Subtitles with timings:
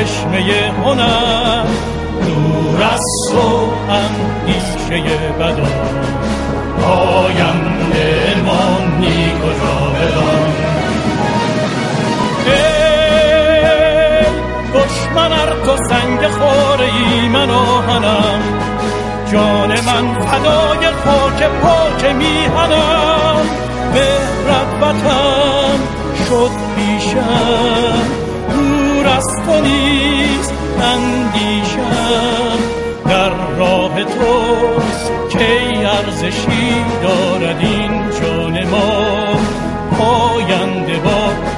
[0.00, 1.64] چشمه هنر.
[2.26, 5.68] دور از تو اندیشه بدا
[6.86, 10.52] آینده مانی کجا بدان
[14.74, 18.42] دشمن ار تو سنگ خوره ای من آهنم
[19.32, 23.46] جان من فدای خاک پاک میهنم.
[23.94, 24.08] به
[24.48, 25.78] ربتم
[26.28, 28.29] شد پیشم.
[29.26, 32.58] تو نیست اندیشم
[33.04, 35.46] در راه توست که
[35.88, 39.10] ارزشی دارد این جان ما.
[39.98, 41.49] پاینده با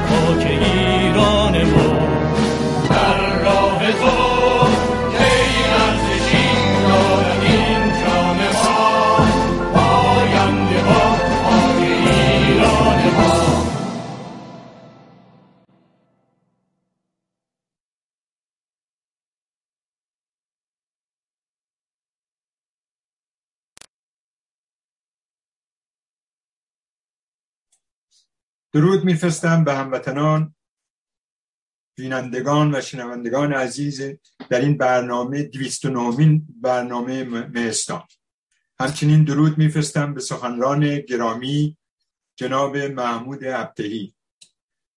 [28.72, 30.54] درود میفرستم به هموطنان
[31.96, 34.02] بینندگان و شنوندگان عزیز
[34.50, 38.02] در این برنامه 209 برنامه مهستان
[38.80, 41.78] همچنین درود میفرستم به سخنران گرامی
[42.36, 44.14] جناب محمود ابتهی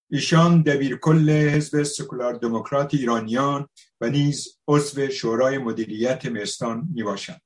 [0.09, 3.69] ایشان دبیرکل حزب سکولار دموکرات ایرانیان
[4.01, 7.41] و نیز عضو شورای مدیریت مهستان می باشند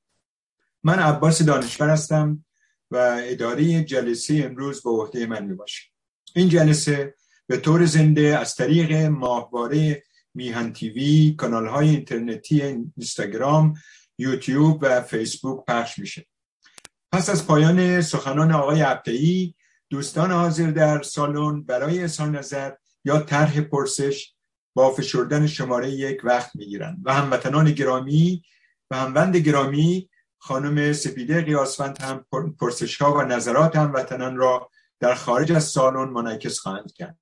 [0.82, 2.44] من عباس دانشور هستم
[2.90, 5.54] و اداره جلسه امروز به عهده من می
[6.34, 7.14] این جلسه
[7.46, 10.02] به طور زنده از طریق ماهواره
[10.34, 13.74] میهن تیوی کانال های اینترنتی اینستاگرام
[14.18, 16.26] یوتیوب و فیسبوک پخش میشه.
[17.12, 19.54] پس از پایان سخنان آقای عبدی
[19.90, 22.72] دوستان حاضر در سالن برای اظهار نظر
[23.04, 24.34] یا طرح پرسش
[24.74, 26.98] با فشردن شماره یک وقت می‌گیرند.
[27.04, 28.42] و هموطنان گرامی
[28.90, 32.26] و هموند گرامی خانم سپیده قیاسفند هم
[32.60, 34.70] پرسش ها و نظرات هموطنان را
[35.00, 37.18] در خارج از سالن منعکس خواهند کرد.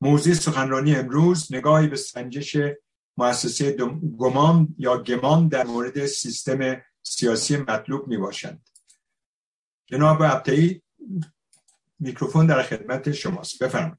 [0.00, 2.56] موضوع سخنرانی امروز نگاهی به سنجش
[3.16, 3.72] مؤسسه
[4.18, 8.68] گمام یا گمان در مورد سیستم سیاسی مطلوب می باشند
[9.86, 10.82] جناب عبتهی
[11.98, 13.62] میکروفون در خدمت شماست.
[13.62, 13.98] بفرمایید.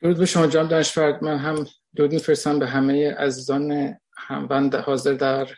[0.00, 5.48] درود به شما جناب دانشفرد من هم درود میفرستم به همه عزیزان هموند حاضر در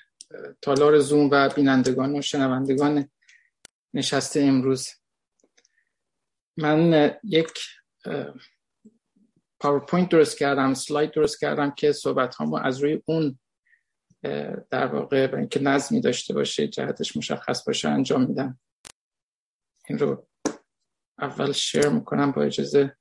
[0.63, 3.09] تالار زوم و بینندگان و شنوندگان
[3.95, 4.89] نشسته امروز.
[6.57, 7.53] من یک
[9.61, 13.39] پاورپوینت درست کردم slide درست کردم که صحبت هامو از روی اون
[14.71, 18.61] در واقع به اینکه نظمی داشته باشه جهتش مشخص باشه انجام میدم.
[19.89, 20.29] این رو
[21.19, 22.97] اول share می‌کنم با اجازه.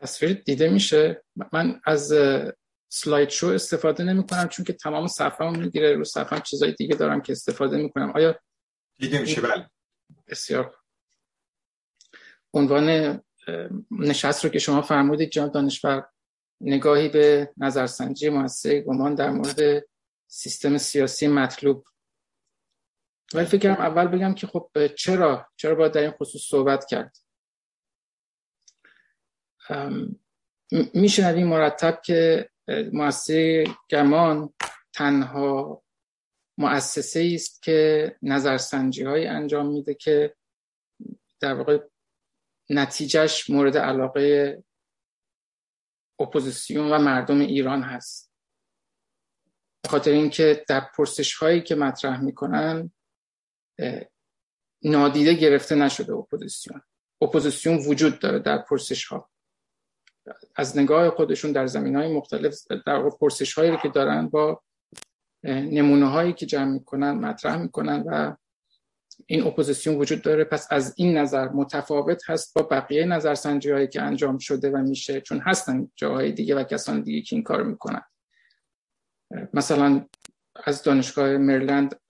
[0.00, 2.12] تصویر دیده میشه؟ من از
[2.96, 6.94] سلاید شو استفاده نمی کنم چون که تمام صفحه هم می‌گیره رو صفحه چیزای دیگه
[6.94, 8.40] دارم که استفاده می کنم آیا
[8.98, 9.70] دیده میشه؟ بله.
[10.26, 10.76] بسیار
[12.52, 13.20] عنوان
[13.90, 16.08] نشست رو که شما فرمودید جناب دانشور
[16.60, 19.84] نگاهی به نظرسنجی مؤسسه گمان در مورد
[20.26, 21.84] سیستم سیاسی مطلوب.
[23.34, 27.16] ولی فکرم اول بگم که خب چرا؟ چرا باید در این خصوص صحبت کرد؟
[30.94, 34.54] میشنویم مرتب که مؤسسه گمان
[34.94, 35.82] تنها
[36.58, 40.34] مؤسسه است که نظرسنجی های انجام میده که
[41.40, 41.78] در واقع
[42.70, 44.62] نتیجهش مورد علاقه
[46.20, 48.32] اپوزیسیون و مردم ایران هست.
[49.88, 52.92] خاطر اینکه در پرسش هایی که مطرح می‌کنن
[54.82, 56.82] نادیده گرفته نشده اپوزیسیون.
[57.22, 59.30] اپوزیسیون وجود داره در پرسش ها
[60.56, 64.62] از نگاه خودشون در زمینه های مختلف در پرسش هایی که دارن با
[65.44, 68.36] نمونه هایی که جمع می‌کنن مطرح می‌کنن و
[69.26, 70.44] این اپوزیسیون وجود داره.
[70.44, 75.20] پس از این نظر متفاوت هست با بقیه نظرسنجی هایی که انجام شده و میشه
[75.20, 78.02] چون هستن جاهای دیگه و کسان دیگه که این کار می‌کنن.
[79.54, 80.06] مثلا
[80.64, 82.00] از دانشگاه مریلند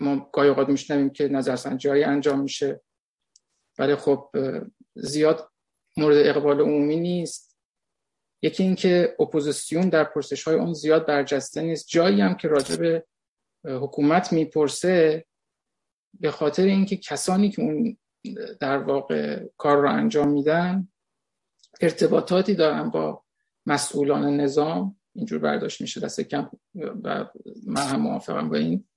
[0.00, 2.80] ما گاهی اوقات میشنویم که نظرسنجی هایی انجام میشه.
[3.78, 4.30] ولی خب
[4.94, 5.52] زیاد
[5.96, 7.45] مورد اقبال عمومی نیست.
[8.42, 11.88] یکی اینکه اپوزیسیون در پرسش های اون زیاد برجسته نیست.
[11.88, 13.06] جایی هم که راجع به
[13.64, 15.24] حکومت می‌پرسه
[16.20, 17.96] به خاطر اینکه کسانی که اون
[18.60, 20.88] در واقع کار رو انجام میدن
[21.80, 23.24] ارتباطاتی دارن با
[23.66, 25.00] مسئولان نظام.
[25.14, 27.26] اینجور برداشت میشه دست کم و
[27.66, 28.88] من هم موافقم با این.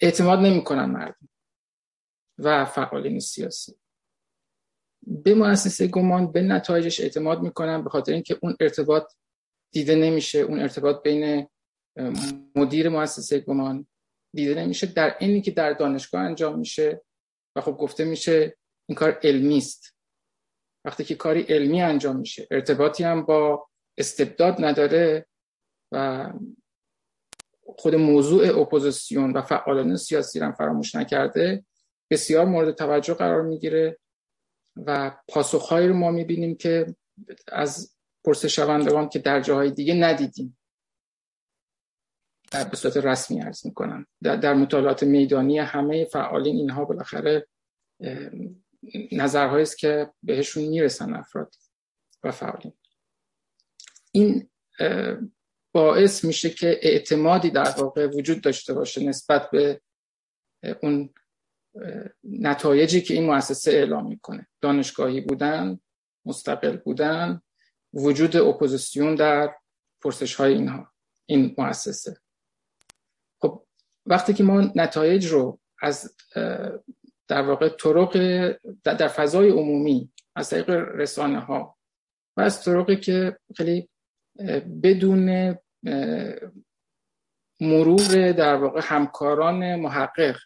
[0.00, 1.28] اعتماد نمی‌کنن مردم
[2.38, 3.74] و فعالین سیاسی.
[5.06, 9.12] به مؤسسه گمان به نتایجش اعتماد می‌کنن به خاطر اینکه اون ارتباط
[9.72, 11.48] دیده نمیشه اون ارتباط بین
[12.54, 13.86] مدیر مؤسسه گمان
[14.34, 14.86] دیده نمیشه.
[14.86, 17.02] در اینی که در دانشگاه انجام میشه
[17.56, 18.56] و خب گفته میشه
[18.88, 19.96] این کار علمی است.
[20.84, 23.68] وقتی که کاری علمی انجام میشه ارتباطی هم با
[23.98, 25.26] استبداد نداره
[25.92, 26.32] و
[27.62, 31.64] خود موضوع اپوزیسیون و فعالان سیاسی رو فراموش نکرده
[32.10, 33.98] بسیار مورد توجه قرار می‌گیره.
[34.76, 36.96] و پاسخهایی رو ما می‌بینیم که
[37.48, 40.58] از پرسشوندگان که در جاهای دیگه ندیدیم.
[42.50, 44.06] در به صورت رسمی عرض می‌کنم.
[44.22, 47.46] در, در مطالعات میدانی همه فعالین اینها بالاخره
[49.12, 51.54] نظرهایی است که بهشون می‌رسن افراد
[52.24, 52.72] و فعالین.
[54.12, 54.50] این
[55.72, 59.80] باعث میشه که اعتمادی در واقع وجود داشته باشه نسبت به
[60.82, 61.14] اون
[62.24, 64.46] نتایجی که این مؤسسه اعلام می‌کنه.
[64.60, 65.80] دانشگاهی بودن
[66.24, 67.40] مستقل بودن
[67.94, 69.54] وجود اپوزیسیون در
[70.02, 70.92] پرسش های اینها
[71.26, 72.16] این مؤسسه.
[73.40, 73.66] خب
[74.06, 76.16] وقتی که ما نتایج رو از
[77.28, 78.16] در واقع طرق
[78.84, 81.76] در فضای عمومی از طریق رسانه ها
[82.36, 83.88] و از طرقی که خیلی
[84.82, 85.56] بدون
[87.60, 90.36] مرور در واقع همکاران محقق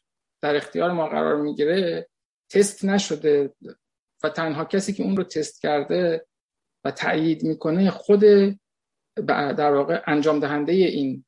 [0.43, 2.09] در اختیار ما قرار می‌گیره
[2.49, 3.55] تست نشده
[4.23, 6.27] و تنها کسی که اون رو تست کرده
[6.85, 8.21] و تایید می‌کنه خود
[9.29, 11.25] در واقع انجام دهنده این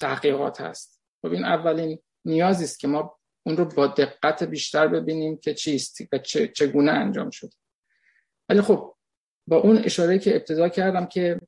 [0.00, 1.02] تحقیقات هست.
[1.22, 6.00] خب این اولین نیازی است که ما اون رو با دقت بیشتر ببینیم که چیست
[6.12, 6.18] و
[6.54, 7.50] چگونه انجام شد
[8.48, 8.96] ولی خب
[9.46, 11.40] با اون اشاره که ابتدا کردم که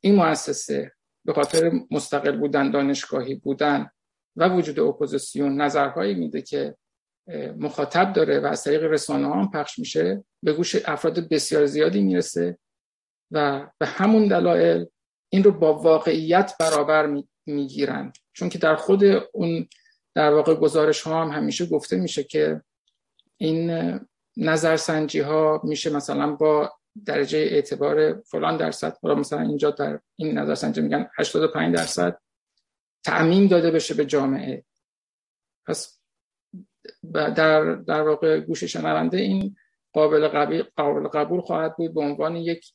[0.00, 0.95] این مؤسسه
[1.26, 3.90] به خاطر مستقل بودن دانشگاهی بودن
[4.36, 6.76] و وجود اپوزیسیون نظرهایی میده که
[7.56, 12.02] مخاطب داره و از طریق رسانه ها هم پخش میشه به گوش افراد بسیار زیادی
[12.02, 12.58] می‌رسه
[13.30, 14.86] و به همون دلایل
[15.28, 18.12] این رو با واقعیت برابر می‌گیرن.
[18.32, 19.68] چون که در خود اون
[20.14, 22.62] در واقع گزارش ها هم همیشه گفته میشه که
[23.36, 24.00] این
[24.36, 26.72] نظرسنجی ها میشه مثلا با
[27.04, 28.96] درجه اعتبار فلان درصد.
[29.02, 32.18] مثلا اینجا در این نظرسنجی میگن 85 درصد
[33.04, 34.64] تعمین داده بشه به جامعه.
[35.66, 35.98] پس
[37.12, 39.56] در در واقع گوش شنونده این
[39.92, 42.72] قابل قبول, قابل قبول خواهد بود به عنوان یک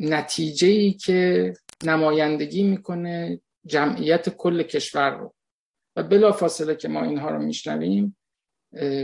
[0.00, 1.52] نتیجه ای که
[1.84, 5.34] نمایندگی می‌کنه جمعیت کل کشور رو.
[5.96, 8.16] و بلا فاصله که ما اینها رو میشنویم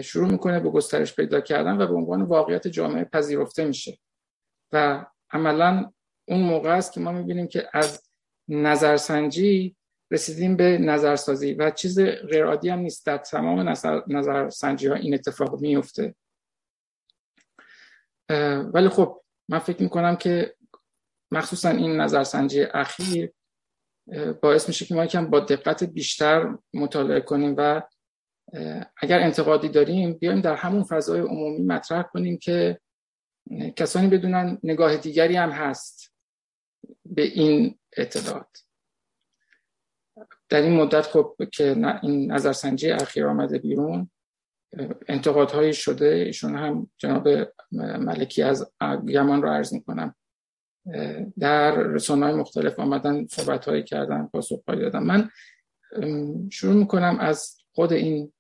[0.05, 3.99] شروع می‌کنه به گسترش پیدا کردن و به عنوان واقعیت جامعه پذیرفته میشه.
[4.73, 5.93] و عملا
[6.29, 8.03] اون موقع است که ما می‌بینیم که از
[8.49, 9.77] نظرسنجی
[10.11, 13.07] رسیدیم به نظرسازی و چیز غیر عادی هم نیست.
[13.07, 16.15] در تمام نظر، نظرسنجی ها این اتفاق میفته
[18.75, 20.55] ولی خب من فکر می‌کنم که
[21.31, 23.33] مخصوصا این نظرسنجی اخیر
[24.43, 27.83] باعث میشه که ما یکم با دقت بیشتر مطالعه کنیم و
[28.97, 32.81] اگر انتقادی داریم بیایم در همون فضای عمومی مطرح کنیم که
[33.77, 36.15] کسانی بدونن نگاه دیگری هم هست
[37.07, 38.65] به این اطلاعات.
[40.49, 44.11] در این مدت خب که این نظرسنجی اخیر آمده بیرون
[45.09, 46.07] انتقادهایی شده.
[46.07, 47.29] ایشون هم جناب
[47.73, 48.73] ملکی از
[49.07, 50.15] یمان رو عرض می‌کنم.
[51.39, 55.03] در رسانه های مختلف آمدن صحبت هایی کردن پاسخ دادن.
[55.03, 55.31] من
[56.51, 58.33] شروع می‌کنم از خود این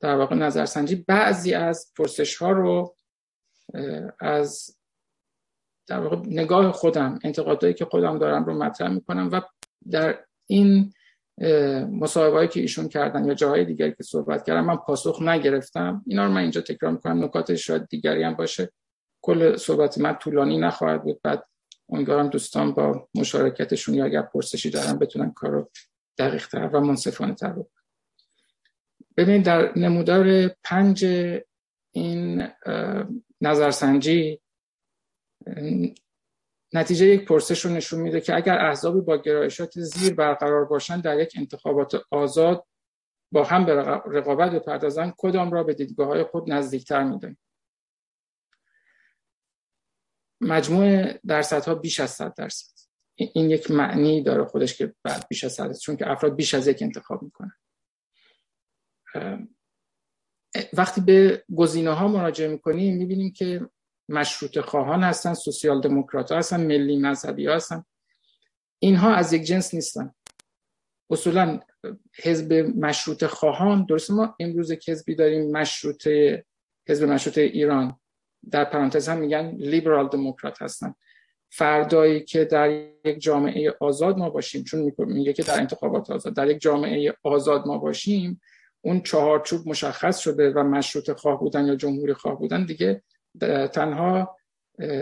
[0.00, 2.96] در واقع نظرسنجی بعضی از پرسش ها رو
[4.20, 4.76] از
[5.88, 9.40] در واقع نگاه خودم انتقادهایی که خودم دارم رو مطرح می‌کنم و
[9.90, 10.92] در این
[11.90, 16.02] مصاحبه که ایشون کردن یا جاهای دیگری که صحبت کردم من پاسخ نگرفتم.
[16.06, 17.24] اینا رو من اینجا تکرار می‌کنم.
[17.24, 18.72] نکات شاید دیگری هم باشه.
[19.22, 21.20] کل صحبت من طولانی نخواهد بود.
[21.22, 21.44] بعد
[21.88, 25.70] امیدوارم دوستان با مشارکتشون یا اگر پرسشی دارن بتونن کار رو
[26.18, 27.52] دقیق تر و منصفانه تر
[29.16, 31.04] ببینید در نمودار پنج
[31.94, 32.48] این
[33.40, 34.40] نظرسنجی
[36.72, 41.20] نتیجه یک پرسش رو نشون میده که اگر احزابی با گرایشات زیر برقرار باشند در
[41.20, 42.66] یک انتخابات آزاد
[43.32, 43.74] با هم به
[44.06, 47.38] رقابت بپردازند کدام را به دیدگاه های خود نزدیکتر می‌دانید
[50.40, 52.76] مجموع درصدها بیش از 100 درصد.
[53.14, 56.66] این یک معنی داره خودش که بعد بیش از 100 چون که افراد بیش از
[56.66, 57.52] یک انتخاب می‌کنن
[60.72, 63.68] وقتی به گزینه ها مراجعه می‌کنیم می‌بینیم که
[64.08, 67.84] مشروط خواهان هستن سوسیال دموکرات هستن ملی مذهبی هستن.
[68.78, 70.14] اینها از یک جنس نیستن.
[71.10, 71.60] اصولا
[72.22, 76.08] حزب مشروط خواهان درست ما امروز که حزبی داریم مشروط
[76.88, 78.00] حزب مشروط ایران.
[78.50, 80.94] در پرانتز هم میگن لیبرال دموکرات هستن.
[81.50, 82.70] فردایی که در
[83.04, 87.66] یک جامعه آزاد ما باشیم چون میگه که در انتخابات آزاد در یک جامعه آزاد
[87.66, 88.40] ما باشیم
[88.86, 93.02] اون چهارچوب مشخص شده و مشروط خواه بودن یا جمهوری خواه بودن دیگه
[93.72, 94.36] تنها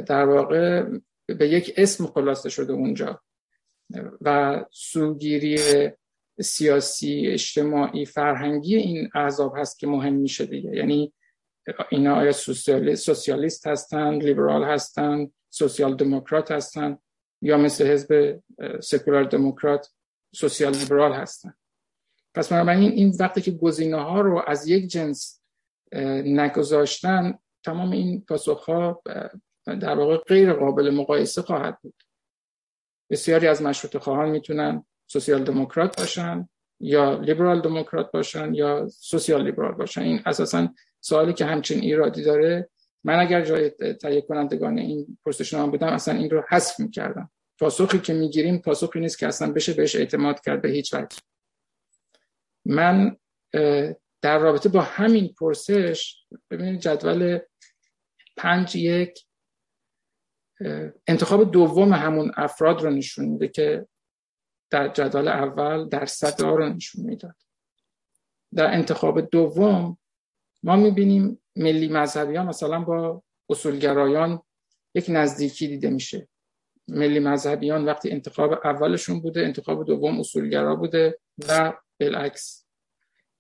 [0.07, 0.89] در واقع
[1.27, 3.21] به یک اسم خلاصه شده اونجا.
[4.21, 5.59] و سوگیری
[6.41, 10.77] سیاسی اجتماعی فرهنگی این اعضاب هست که مهم میشه دیگه.
[10.77, 11.13] یعنی
[11.91, 12.33] اینا آیا
[12.97, 16.99] سوسیالیست هستند لیبرال هستند سوسیال دموکرات هستند
[17.43, 18.41] یا مثل حزب
[18.81, 19.91] سکولار دموکرات
[20.35, 21.57] سوسیال لیبرال هستند
[22.35, 25.41] پس بنابراین این وقتی که گزینه ها رو از یک جنس
[26.25, 29.03] نگذاشتن تمام این پاسخ ها
[29.67, 31.95] در واقع غیر قابل مقایسه خواهد بود.
[33.11, 36.49] بسیاری از مشروط خواهان می‌تونن سوسیال دموکرات باشن
[36.81, 40.03] یا لیبرال دموکرات باشن یا سوسیال لیبرال باشن.
[40.03, 40.69] این اساسا
[41.01, 42.71] سوالی که همچین ایرادی داره.
[43.05, 47.31] من اگر جای تهیه کنندگان این پرسشنامه بودم اصلا این رو حذف می‌کردم.
[47.61, 51.19] پاسخی که می‌گیریم پاسخی نیست که اصلا بشه بهش اعتماد کرد به هیچ وجه.
[52.65, 53.17] من
[54.23, 57.39] در رابطه با همین پرسش ببینید جدول
[58.37, 59.27] پنج یک
[61.07, 63.87] انتخاب دوم همون افراد رو نشون میده که
[64.71, 66.09] در جدول اول در
[66.41, 67.37] ها رو نشون می‌داد.
[68.55, 69.99] در انتخاب دوم
[70.63, 74.43] ما می‌بینیم ملی مذهبی ها مثلا با اصولگرایان
[74.95, 76.29] یک نزدیکی دیده میشه.
[76.89, 81.19] ملی مذهبیان وقتی انتخاب اولشون بوده انتخاب دوم اصولگرا بوده
[81.49, 82.67] و بالعکس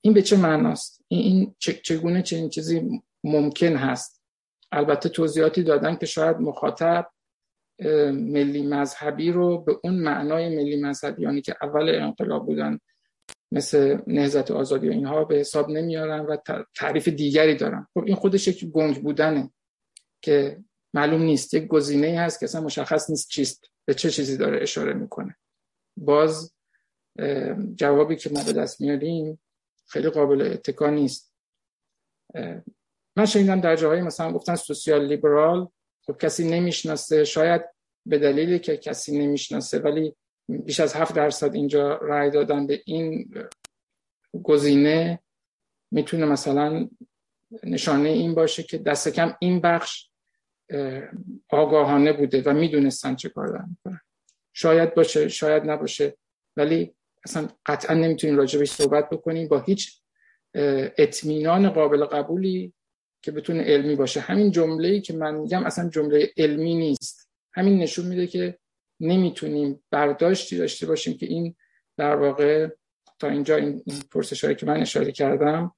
[0.01, 4.23] این به چه معناست؟ این چگونه چنین چیزی ممکن هست؟
[4.73, 7.11] البته توضیحاتی دادن که شاید مخاطب
[8.13, 12.79] ملی مذهبی رو به اون معنای ملی مذهبیانی که اول انقلاب بودن
[13.53, 16.37] مثل نهزت آزادی و اینها به حساب نمیارن و
[16.75, 17.87] تعریف دیگری دارن.
[17.95, 19.51] خب این خودش یک گنگ بودنه
[20.23, 21.55] که معلوم نیست.
[21.55, 25.37] یک گزینه هست که اصلا مشخص نیست چیست به چه چیزی داره اشاره می‌کنه.
[25.97, 26.54] باز
[27.75, 29.41] جوابی که ما به دست میاریم
[29.87, 31.35] خیلی قابل اتکا نیست.
[33.17, 35.69] من شنیدم در جاهایی مثلا گفتن سوسیال لیبرال
[36.07, 37.25] خب کسی نمی‌شناسه.
[37.25, 37.63] شاید
[38.07, 40.15] به دلیلی که کسی نمی‌شناسه ولی
[40.49, 43.35] بیش از هفت درصد اینجا رای دادن به این
[44.43, 45.19] گزینه
[45.91, 46.89] می‌تونه مثلا
[47.63, 50.11] نشانه این باشه که دست کم این بخش
[51.49, 53.77] آگاهانه بوده و می‌دونستن چه کار دارن.
[54.53, 56.17] شاید باشه شاید نباشه
[56.57, 56.95] ولی
[57.25, 60.01] اصلا قطعا نمی‌تونیم راجبش صحبت بکنیم با هیچ
[60.99, 62.75] اطمینان قابل قبولی
[63.23, 64.21] که بتونه علمی باشه.
[64.21, 67.31] همین جمله که من میگم اصلا جمله علمی نیست.
[67.55, 68.59] همین نشون میده که
[69.01, 71.55] نمی‌تونیم برداشتی داشته باشیم که این
[71.97, 72.69] در واقع
[73.19, 75.75] تا اینجا این, پرسش هایی که من اشاره کردم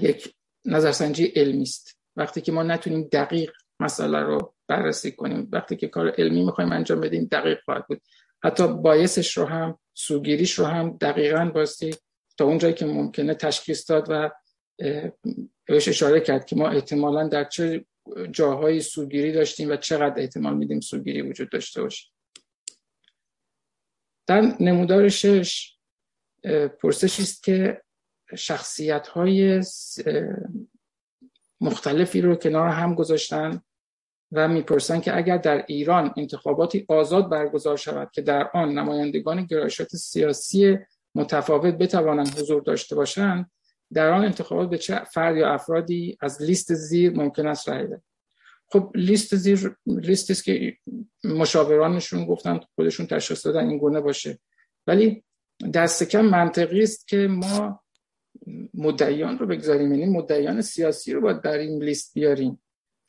[0.00, 1.98] یک نظرسنجی علمی است.
[2.16, 7.00] وقتی که ما نتونیم دقیق مسئله رو بررسی کنیم وقتی که کار علمی می‌خوایم انجام
[7.00, 8.02] بدیم دقیق خواهد بود.
[8.44, 11.94] حتی بایسش رو هم سوگیریش رو هم دقیقا باستی
[12.38, 14.30] تا اونجایی که ممکنه تشخیص داد و
[15.64, 17.84] بهش اشاره کرد که ما احتمالا در چه
[18.32, 22.06] جاهای سوگیری داشتیم و چقدر احتمال میدیم سوگیری وجود داشته باشه.
[24.26, 25.76] در نمودار شش
[26.82, 27.82] پرسشی است که
[28.36, 29.62] شخصیت های
[31.60, 33.62] مختلفی رو کنار هم گذاشتن.
[34.32, 39.96] و می‌پرسن که اگر در ایران انتخاباتی آزاد برگزار شود که در آن نمایندگان گرایشات
[39.96, 40.78] سیاسی
[41.14, 43.50] متفاوت بتوانند حضور داشته باشند
[43.92, 48.02] در آن انتخابات به چه فرد یا افرادی از لیست زیر ممکن است رای دهد؟
[48.72, 50.76] خب لیست زیر لیستی است که
[51.24, 54.38] مشاورانشون گفتن خودشون تشخیص دادن این گونه باشه.
[54.86, 55.24] ولی
[55.74, 57.80] دست کم منطقی است که ما
[58.74, 62.62] مدعیان رو بگذاریم یعنی مدعیان سیاسی رو باید در این لیست بیاریم.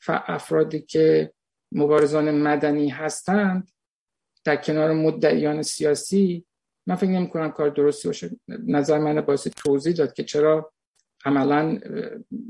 [0.08, 1.32] افرادی که
[1.72, 3.70] مبارزان مدنی هستند
[4.44, 6.46] در کنار مدعیان سیاسی
[6.86, 8.30] من فکر نمی کنم کار درستی باشه.
[8.48, 10.72] نظر من باعث توضیح داد که چرا
[11.24, 11.78] عملا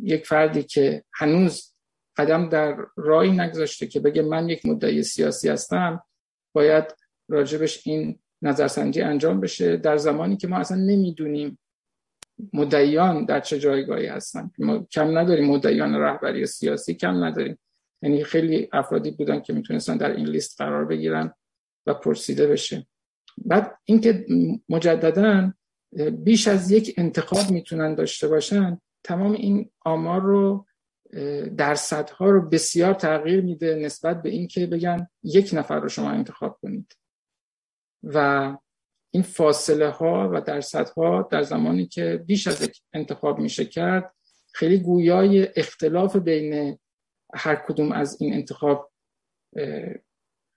[0.02, 1.74] یک فردی که هنوز
[2.16, 6.02] قدم در رای نگذاشته که بگه من یک مدعی سیاسی هستم
[6.54, 6.84] باید
[7.28, 9.76] راجبش این نظرسنجی انجام بشه.
[9.76, 11.58] در زمانی که ما اصلا نمی‌دونیم
[12.52, 17.58] مدعیان در چه جایگاهی هستن؟ ما کم نداریم مدعیان رهبری سیاسی کم نداریم.
[18.02, 21.34] یعنی خیلی افرادی بودن که می‌تونستن در این لیست قرار بگیرن
[21.86, 22.86] و پرسیده بشه.
[23.44, 24.26] بعد اینکه
[24.68, 25.52] مجددا
[26.12, 30.66] بیش از یک انتخاب می‌تونن داشته باشن تمام این آمار رو
[31.56, 36.96] درصدها رو بسیار تغییر میده نسبت به اینکه بگن یک نفر رو شما انتخاب کنید.
[38.02, 38.56] و
[39.14, 44.14] این فاصله ها و درصدها در زمانی که بیش از انتخاب میشه کرد
[44.52, 46.78] خیلی گویای اختلاف بین
[47.34, 48.92] هر کدوم از این انتخاب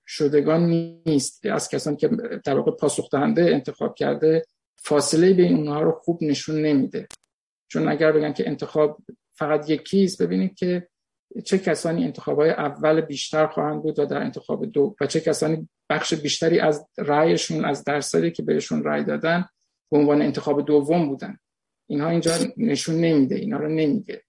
[0.08, 0.66] شدگان
[1.06, 1.46] نیست.
[1.46, 2.10] از کسانی که
[2.46, 4.46] در واقع پاسخ دهنده انتخاب کرده
[4.76, 7.08] فاصله بین اونها رو خوب نشون نمیده.
[7.68, 8.98] چون اگر بگن که انتخاب
[9.34, 10.88] فقط یکیست ببینید که
[11.42, 15.70] چه کسانی انتخاب های اول بیشتر خواهند بود و در انتخاب دو و چه کسانی
[15.90, 19.46] بخش بیشتری از رأیشون از درصدی که بهشون رأی دادن
[19.92, 21.38] به عنوان انتخاب دوم بودن.
[21.90, 24.24] اینها اینجا نشون نمیده اینا رو نمیگه.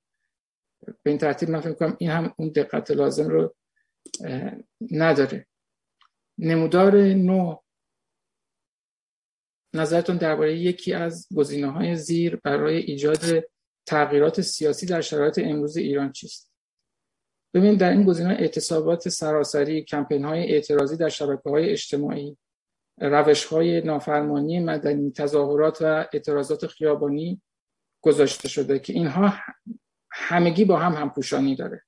[1.03, 3.55] به این ترتیب من فکر این هم اون دقت لازم رو
[4.91, 5.47] نداره.
[6.39, 7.57] نمودار نو
[9.75, 13.45] نظرتون درباره یکی از گزینه های زیر برای ایجاد
[13.87, 16.56] تغییرات سیاسی در شرایط امروز ایران چیست؟
[17.55, 22.37] ببینید در این گزینه اعتصابات سراسری کمپین های اعتراضی در شبکه های اجتماعی
[23.01, 27.43] روش های نافرمانی مدنی تظاهرات و اعتراضات خیابانی
[28.01, 29.33] گذاشته شده که اینها
[30.11, 31.83] همگی با هم همپوشانی داره.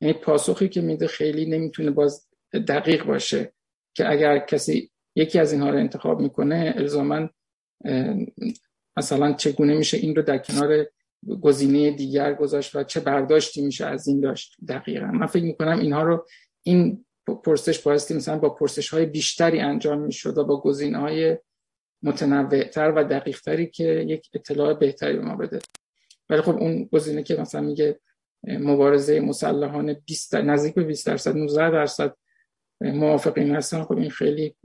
[0.00, 2.28] یعنی پاسخی که میده خیلی نمی‌تونه باز
[2.68, 3.52] دقیق باشه
[3.94, 7.28] که اگر کسی یکی از اینها رو انتخاب می‌کنه الزاما
[8.96, 10.86] مثلا چگونه میشه این رو در کنار
[11.28, 15.06] گزینه دیگر گذاشت و چه برداشتی میشه از این داشت دقیقا.
[15.06, 16.26] من فکر می‌کنم اینها رو
[16.62, 17.04] این
[17.44, 21.38] پرسش بایستی مثلا با پرسش های بیشتری انجام می‌شد و با گزینه های
[22.02, 25.58] متنوعتر و دقیقتری که یک اطلاع بهتری به ما بده.
[26.30, 28.00] ولی خب اون گزینه که مثلا میگه
[28.44, 32.16] مبارزه مسلحانه 20 نزدیک به 20 درصد 19 درصد
[32.80, 33.82] موافقین هستن.
[33.82, 34.56] خب این خیلی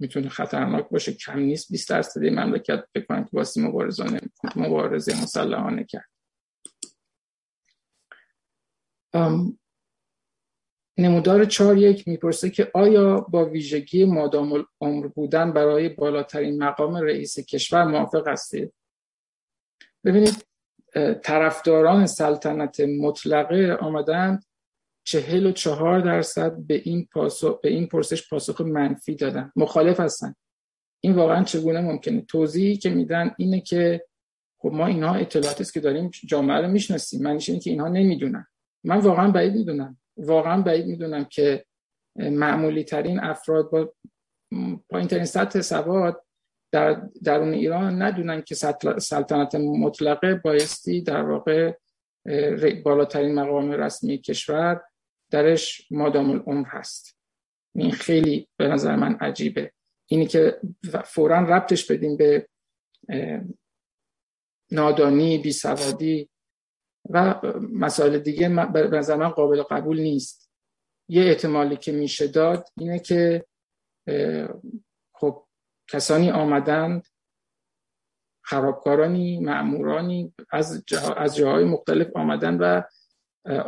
[0.00, 1.12] می‌تونه خطرناک باشه.
[1.12, 1.72] کم نیست.
[1.72, 4.20] 20 درصد مملکت بکنن که واسه مبارزانه
[4.56, 6.08] مبارزه مسلحانه کرد.
[10.98, 17.38] نمودار چهار یک می‌پرسه که آیا با ویژگی مادام العمر بودن برای بالاترین مقام رئیس
[17.38, 18.74] کشور موافق هستید؟
[20.04, 20.46] ببینید
[21.22, 24.44] طرفداران سلطنت مطلقه آمدند
[25.04, 29.52] چهل و چهار درصد به این, پاسخ، به این پرسش پاسخ منفی دادن.
[29.56, 30.34] مخالف هستن.
[31.00, 34.06] این واقعا چگونه ممکنه؟ توضیحی که میدن اینه که
[34.62, 37.22] خب ما اینها اطلاعاتی است که داریم جامعه رو می‌شناسیم.
[37.22, 38.46] معنیش اینه که اینها نمی‌دونن.
[38.84, 40.00] من واقعا بعید می‌دونم.
[40.16, 41.64] واقعا بعید می‌دونم که
[42.16, 43.94] معمولی ترین افراد با
[44.90, 46.24] پایین ترین سطح سواد
[46.72, 48.54] در درون ایران ندونن که
[48.98, 51.76] سلطنت مطلقه بایستی در واقع
[52.84, 54.82] بالاترین مقام رسمی کشور
[55.30, 57.18] درش مادام العمر هست.
[57.74, 59.72] این خیلی به نظر من عجیبه.
[60.10, 60.60] اینی که
[61.04, 62.48] فورا ربطش بدیم به
[64.72, 66.30] نادانی بیسوادی
[67.10, 67.40] و
[67.72, 70.50] مسائل دیگه به نظر من قابل قبول نیست.
[71.08, 73.44] یه احتمالی که میشه داد اینه که
[75.14, 75.44] خب
[75.88, 77.06] کسانی آمدند
[78.44, 80.84] خرابکارانی مأمورانی از,
[81.16, 82.82] از جاهای مختلف آمدن و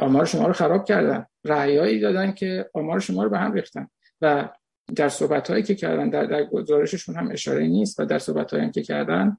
[0.01, 1.27] آمار شما رو خراب کردن.
[1.45, 3.89] رأی‌هایی دادن که آمار شما رو به هم ریختن.
[4.21, 4.49] و
[4.97, 8.71] در صحبت هایی که کردن در, در گزارششون هم اشاره نیست و در صحبت هایی
[8.71, 9.37] که کردن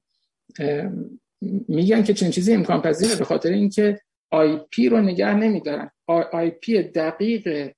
[1.68, 5.90] میگن که چنین چیزی امکان پذیره به خاطر اینکه IP رو نگه نمیدارن.
[6.32, 7.72] IP دقیق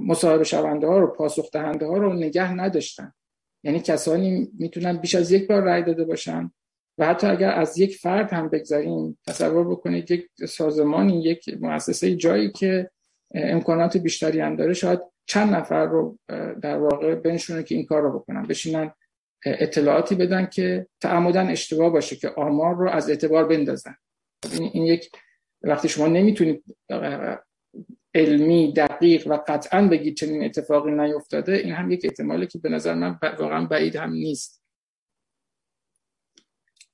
[0.00, 3.12] مصاحبه شونده ها رو پاسخ دهنده ها رو نگه نداشتن.
[3.64, 6.50] یعنی کسانی می‌تونن بیش از یک بار رای داده باشن
[6.98, 12.50] و حتی اگر از یک فرد هم بگذاریم تصور بکنید یک سازمانی یک مؤسسه جایی
[12.50, 12.90] که
[13.34, 16.18] امکانات بیشتری هم داره شاید چند نفر رو
[16.62, 18.92] در واقع بنشونه که این کار رو بکنن بشینن
[19.44, 23.96] اطلاعاتی بدن که تعمدن اشتباه باشه که آمار رو از اعتبار بندازن.
[24.52, 25.10] این, یک
[25.62, 26.64] وقتی شما نمی‌تونید
[28.14, 32.94] علمی دقیق و قطعا بگید چنین اتفاقی نیفتاده این هم یک احتمالی که به نظر
[32.94, 34.62] من واقعا بعید هم نیست.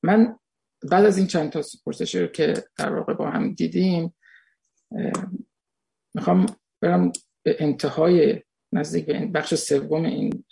[0.03, 0.39] من
[0.91, 4.15] بعد از این چند تا پرسش رو که در واقع با هم دیدیم
[6.15, 6.47] می‌خوام
[6.81, 10.45] برم به انتهای نزدیک به بخش سوم این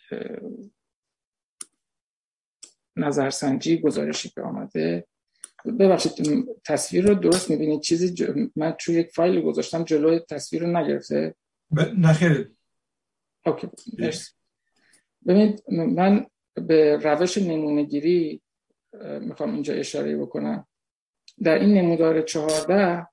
[2.97, 5.07] نظرسنجی گزارشی که آمده.
[5.81, 8.15] ببخشید تصویر رو درست می‌بینید؟ چیزی
[8.57, 11.35] من توی یک فایل گذاشتم جلوی تصویر رو نگرفته.
[11.99, 12.53] نخیر
[13.47, 13.69] اوکی.
[15.27, 18.43] ببینید من به روش نمونه گیری
[19.21, 20.69] می‌خوام اینجا اشاره بکنم.
[21.43, 23.07] در این نمودار چهارده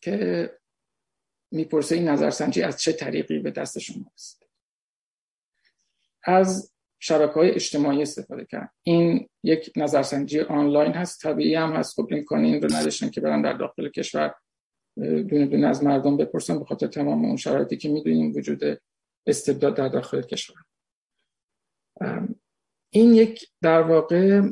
[0.00, 0.50] که
[1.50, 4.46] می‌پرسه این نظرسنجی از چه طریقی به دست شما است
[6.24, 8.72] از شبکه های اجتماعی استفاده کرد.
[8.82, 11.94] این یک نظرسنجی آنلاین هست طبیعی هم هست.
[11.94, 14.34] خب این رو نداشتن که برن در داخل کشور
[14.96, 16.58] دونه دونه از مردم بپرسن.
[16.58, 18.80] به خاطر تمام اون شرایطی که می‌دونیم وجود
[19.26, 20.56] استبداد در داخل کشور.
[22.92, 24.42] این یک در واقع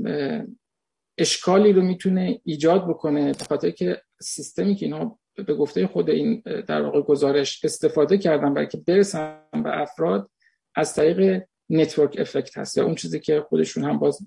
[1.19, 6.43] اشکالی رو می‌تونه ایجاد بکنه به خاطر که سیستمی که اینا به گفته خود این
[6.69, 10.31] در واقع گزارش استفاده کردن برای که برسن به افراد
[10.75, 14.19] از طریق network effect هست یا اون چیزی که خودشون هم باز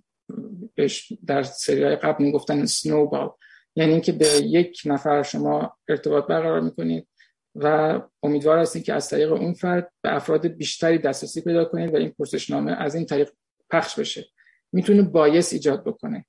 [0.75, 3.32] بهش در سری های قبل می‌گفتن snowball
[3.75, 7.08] یعنی اینکه به یک نفر شما ارتباط برقرار می‌کنید
[7.56, 11.97] و امیدوار هستید که از طریق اون فرد به افراد بیشتری دسترسی پیدا کنید و
[11.97, 13.32] این پرسشنامه از این طریق
[13.69, 14.25] پخش بشه.
[14.71, 16.25] می‌تونه bias ایجاد بکنه.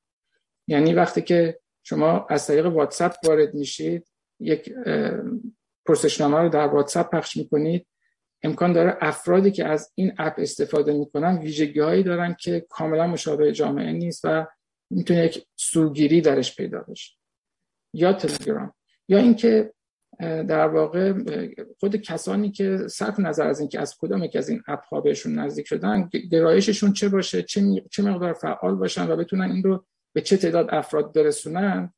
[0.67, 4.09] یعنی وقتی که شما از طریق واتساپ وارد میشید
[4.41, 4.75] یک
[5.87, 7.87] پرسشنامه رو در واتساپ پخش می‌کنید
[8.43, 13.53] امکان داره افرادی که از این اپ استفاده می‌کنن ویژگی هایی دارن که کاملا مشابه
[13.53, 14.47] جامعه نیست و
[14.91, 17.13] می‌تونه یک سوگیری درش پیدا بشه.
[17.95, 18.75] یا تلگرام.
[19.09, 19.73] یا اینکه
[20.21, 21.15] در واقع
[21.81, 25.39] خود کسانی که صرف نظر از اینکه از کدام یک از این اپ ها بهشون
[25.39, 30.21] نزدیک شدن گرایششون چه باشه چه, چه مقدار فعال باشن و بتونن این رو به
[30.21, 31.93] چه تعداد افراد برسونن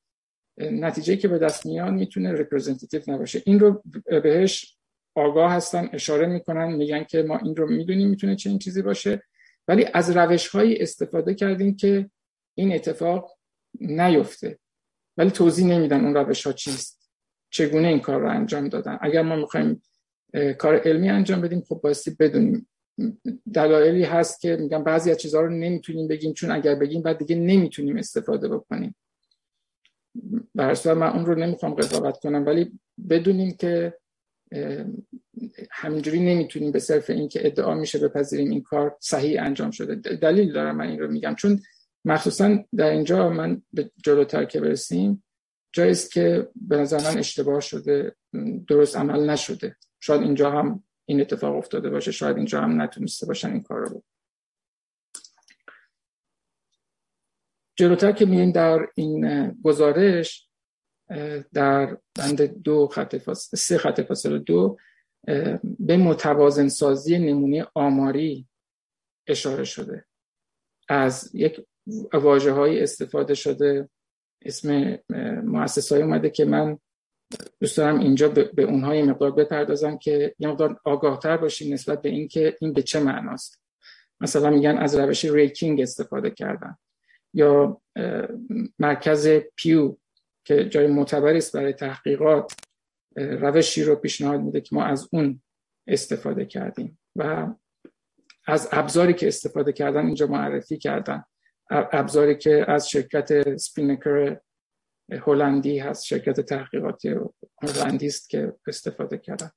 [0.59, 3.43] نتیجه که به دست میاد می‌تونه رپرزنتیتیو نباشه.
[3.47, 3.83] این رو
[4.23, 4.74] بهش
[5.15, 9.23] آگاه هستن اشاره می‌کنن میگن که ما این رو می‌دونیم می‌تونه چه این چیزی باشه.
[9.69, 12.11] ولی از روش هایی استفاده کردیم که
[12.55, 13.39] این اتفاق
[13.81, 14.59] نیفته.
[15.17, 17.11] ولی توضیح نمیدن اون روش ها چیست.
[17.51, 18.99] چگونه این کار رو انجام دادن.
[19.01, 19.83] اگر ما می‌خوایم
[20.59, 22.69] کار علمی انجام بدیم خب بایستی بدونیم.
[23.55, 27.37] دلایلی هست که میگن بعضی از چیزها رو نمی‌تونیم بگیم چون اگر بگیم بعد دیگه
[27.37, 28.97] نمی‌تونیم استفاده بکنیم.
[30.55, 33.95] برسوار من اون رو نمی‌خوام قضاوت کنم ولی بدونیم که
[35.71, 39.95] همینجوری نمی‌تونیم به صرف اینکه ادعا میشه بپذیریم این کار صحیح انجام شده.
[39.95, 41.35] دلیل دارم من این رو میگم.
[41.35, 41.61] چون
[42.05, 45.25] مخصوصا در اینجا من به جلوتر که برسیم
[45.73, 48.17] جاییست که به نظر من اشتباه شده
[48.69, 49.77] درست عمل نشده.
[50.01, 54.03] شاید اینجا هم این اتفاق افتاده باشه شاید اینجا هم نتونسته باشن این کار رو.
[57.77, 60.49] جلوتر که میریم در این گزارش
[61.53, 64.77] در بند دو خط فاصله سه خط فاصله دو
[65.79, 68.49] به متوازن سازی نمونه آماری
[69.27, 70.05] اشاره شده.
[70.89, 71.67] از یک
[72.13, 73.89] واجه های استفاده شده.
[74.43, 74.99] اسم
[75.45, 76.79] مؤسس های اومده که من
[77.61, 82.09] دوست دارم اینجا به اونها یه مقدار بپردازم که یه مقدار آگاهتر باشیم نسبت به
[82.09, 83.63] اینکه این به چه معناست.
[84.21, 86.77] مثلا میگن از روش ریکینگ استفاده کردن
[87.35, 87.81] یا
[88.79, 89.97] مرکز پیو
[90.45, 92.53] که جای معتبری است برای تحقیقات
[93.17, 95.43] روشی رو پیشنهاد میده که ما از اون
[95.87, 97.55] استفاده کردیم و
[98.47, 101.25] از ابزاری که استفاده کردن اینجا معرفی کردن.
[101.71, 104.37] ابزاری که از شرکت سپینکر
[105.27, 107.15] هلندی هست شرکت تحقیقاتی
[107.63, 109.51] هلندی است که استفاده کردن.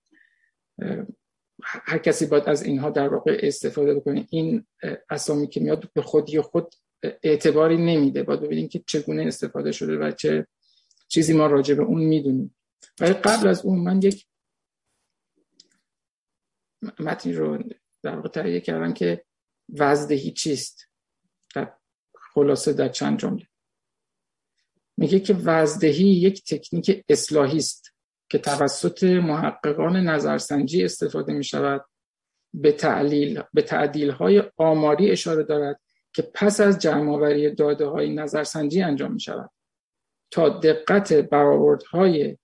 [1.63, 4.27] هر کسی باید از اینها در واقع استفاده بکنه.
[4.29, 4.67] این
[5.09, 6.75] اسامی که میاد به خودی خود
[7.23, 8.23] اعتباری نمیده.
[8.23, 10.47] باید ببینیم که چگونه استفاده شده و چه
[11.07, 12.55] چیزی ما راجع به اون می‌دونیم.
[12.99, 14.25] ولی قبل از اون من یک
[16.99, 17.63] متنی رو
[18.03, 19.25] در واقع تهیه کردم که
[19.69, 20.89] وزدهی چیست
[21.55, 21.73] در
[22.33, 23.47] خلاصه در چند جمله.
[24.97, 27.93] میگه که وزدهی یک تکنیک اصلاحی است
[28.29, 31.85] که توسط محققان نظرسنجی استفاده می شود
[32.53, 35.81] به تعلیل به تعدیل های آماری اشاره دارد
[36.13, 39.49] که پس از جمعآوری داده های نظرسنجی انجام می شود
[40.31, 42.37] تا دقت برآوردهای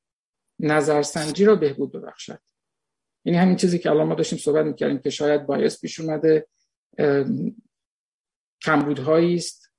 [0.60, 2.40] نظرسنجی را بهبود ببخشد.
[3.26, 6.48] یعنی همین چیزی که الان ما داشتیم صحبت می‌کردیم که شاید بایس پیش اومده
[8.62, 9.72] کمبودهایی است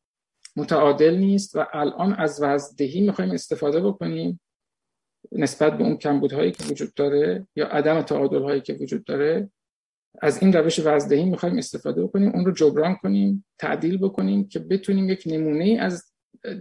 [0.57, 4.41] متعادل نیست و الان از وزدهی می‌خوایم استفاده بکنیم
[5.33, 9.51] نسبت به اون کمبودهایی که وجود داره یا عدم تعادل هایی که وجود داره.
[10.23, 15.09] از این روش وزدهی می‌خوایم استفاده بکنیم اون رو جبران کنیم تعدیل بکنیم که بتونیم
[15.09, 16.13] یک نمونه از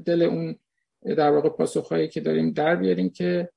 [0.05, 0.59] دل اون
[1.05, 3.49] در واقع پاسخهایی که داریم در بیاریم که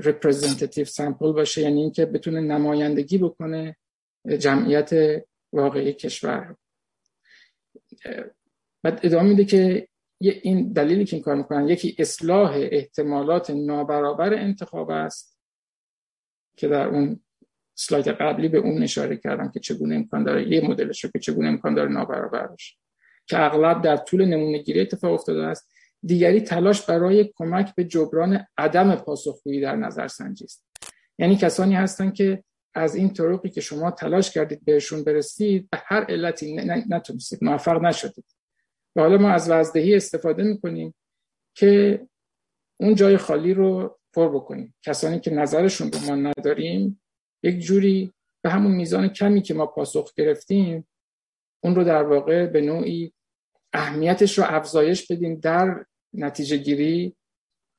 [0.00, 3.76] representative سامپل باشه یعنی اینکه بتونه نمایندگی بکنه
[4.38, 5.22] جمعیت
[5.52, 6.56] واقعی کشور.
[8.82, 9.88] بعد ادامه میده که
[10.20, 15.38] این دلیلی که این کار می‌کنن یکی اصلاح احتمالات نابرابر انتخاب است
[16.56, 17.20] که در اون
[17.74, 21.48] سلاید قبلی به اون اشاره کردم که چگونه امکان داره یه مدلش رو که چگونه
[21.48, 22.76] امکان داره نابرابر باشه.
[23.26, 25.75] که اغلب در طول نمونه گیری اتفاق افتاده است.
[26.04, 30.66] دیگری تلاش برای کمک به جبران عدم پاسخگویی در نظرسنجی است.
[31.18, 36.04] یعنی کسانی هستند که از این طرقی که شما تلاش کردید بهشون برسید به هر
[36.04, 36.54] علتی
[36.88, 38.24] نتونستید موفق نشدید.
[38.96, 40.94] و حالا ما از وزدهی استفاده می‌کنیم
[41.54, 42.00] که
[42.80, 44.74] اون جای خالی رو پر بکنیم.
[44.82, 47.02] کسانی که نظرشون رو ما نداریم
[47.42, 50.88] یک جوری به همون میزان کمی که ما پاسخ گرفتیم
[51.64, 53.12] اون رو در واقع به نوعی
[53.72, 57.16] اهمیتش رو افزایش بدیم در نتیجه گیری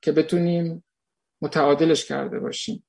[0.03, 0.83] که بتونیم
[1.41, 2.85] متعادلش کرده باشیم.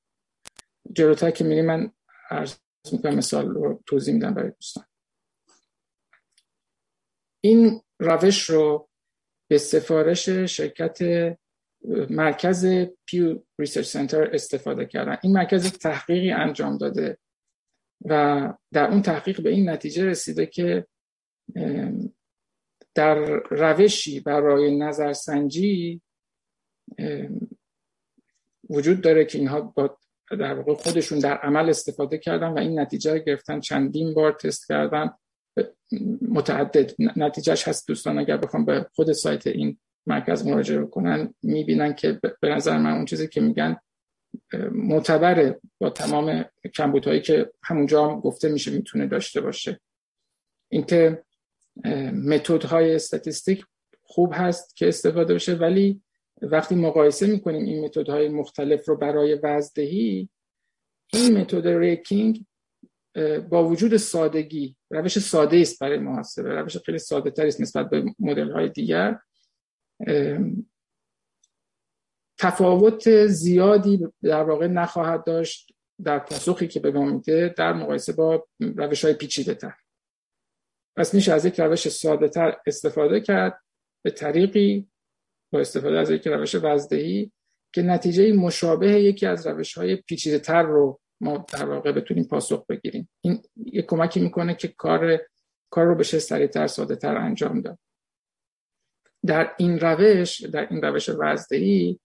[0.92, 1.92] جلوتر که میریم من
[2.30, 2.56] عرض
[2.92, 4.84] می‌کنم مثال رو توضیح میدم برای دوستان.
[7.44, 8.88] این روش رو
[9.50, 10.98] به سفارش شرکت
[12.10, 12.66] مرکز
[13.06, 15.18] Pew Research Center استفاده کردن.
[15.22, 17.18] این مرکز تحقیقی انجام داده
[18.04, 20.86] و در اون تحقیق به این نتیجه رسیده که
[22.98, 23.14] در
[23.50, 26.02] روشی برای نظرسنجی
[28.70, 29.98] وجود داره که اینها با
[30.30, 33.60] در واقع خودشون در عمل استفاده کردن و این نتیجه رو گرفتن.
[33.60, 35.10] چندین بار تست کردن.
[36.28, 36.94] متعدد.
[37.16, 42.48] نتیجهش هست دوستان اگر بخوام به خود سایت این مرکز مراجعه کنن می‌بینن که به
[42.48, 43.76] نظر من اون چیزی که میگن
[44.72, 49.80] معتبره با تمام کمبودهایی که همونجا هم گفته میشه می‌تونه داشته باشه.
[50.68, 51.24] اینکه
[52.64, 53.64] های استاتیستیک
[54.02, 56.02] خوب هست که استفاده بشه ولی
[56.42, 60.28] وقتی مقایسه می‌کنیم این های مختلف رو برای وزدهی
[61.12, 62.44] این متد ریکینگ
[63.50, 68.04] با وجود سادگی روش ساده است برای محاسبه روش خیلی ساده تر است نسبت به
[68.18, 69.18] مدل های دیگر
[72.38, 75.72] تفاوت زیادی در واقع نخواهد داشت
[76.04, 79.74] در پاسخی که به ما میده در مقایسه با روش های پیچیده تر
[80.98, 83.60] پس میشه از یک روش ساده تر استفاده کرد
[84.04, 84.88] به طریقی
[85.52, 87.32] با استفاده از یک روش وزدهی
[87.74, 92.66] که نتیجه مشابه یکی از روش های پیچیده تر رو ما در واقع بتونیم پاسخ
[92.66, 93.08] بگیریم.
[93.20, 95.20] این یک کمکی می‌کنه که کار
[95.70, 97.78] کار رو بشه سریعتر ساده تر انجام داد.
[99.26, 102.00] در این روش در این روش وزدهی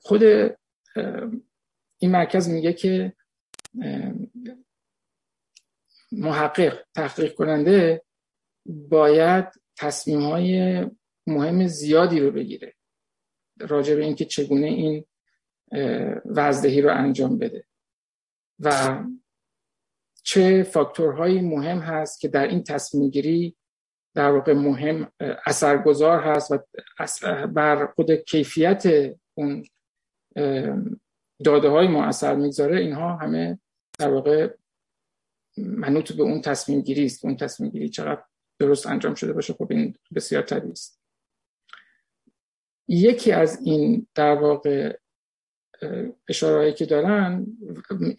[0.00, 0.22] خود
[1.98, 3.12] این مرکز میگه که
[6.12, 8.02] محقق تحقیق کننده
[8.66, 9.44] باید
[9.76, 10.86] تصمیم های
[11.26, 12.74] مهم زیادی رو بگیره
[13.60, 15.04] راجع به اینکه چگونه این
[16.24, 17.64] وزدهی رو انجام بده.
[18.58, 18.98] و
[20.22, 23.56] چه فاکتورهایی مهم هست که در این تصمیم گیری
[24.14, 25.12] در واقع مهم
[25.46, 26.20] اثرگذار
[26.98, 28.82] هست و بر خود کیفیت
[29.34, 29.64] اون
[31.44, 33.58] داده های ما اثر می‌گذاره اینها همه
[33.98, 34.54] در واقع
[35.56, 37.24] منوط به اون تصمیم گیری است.
[37.24, 38.22] اون تصمیم گیری چقدر
[38.58, 41.00] درست انجام شده باشه خب این بسیار طبیعی است.
[42.88, 44.96] یکی از این در واقع
[46.28, 47.46] اشارهایی که دارن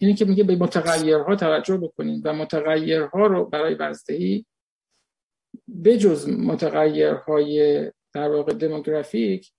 [0.00, 4.46] اینه که میگه به متغیرها توجه بکنید و متغیرها رو برای وزدهی
[5.84, 9.52] بجز متغیرهای در واقع دموگرافیک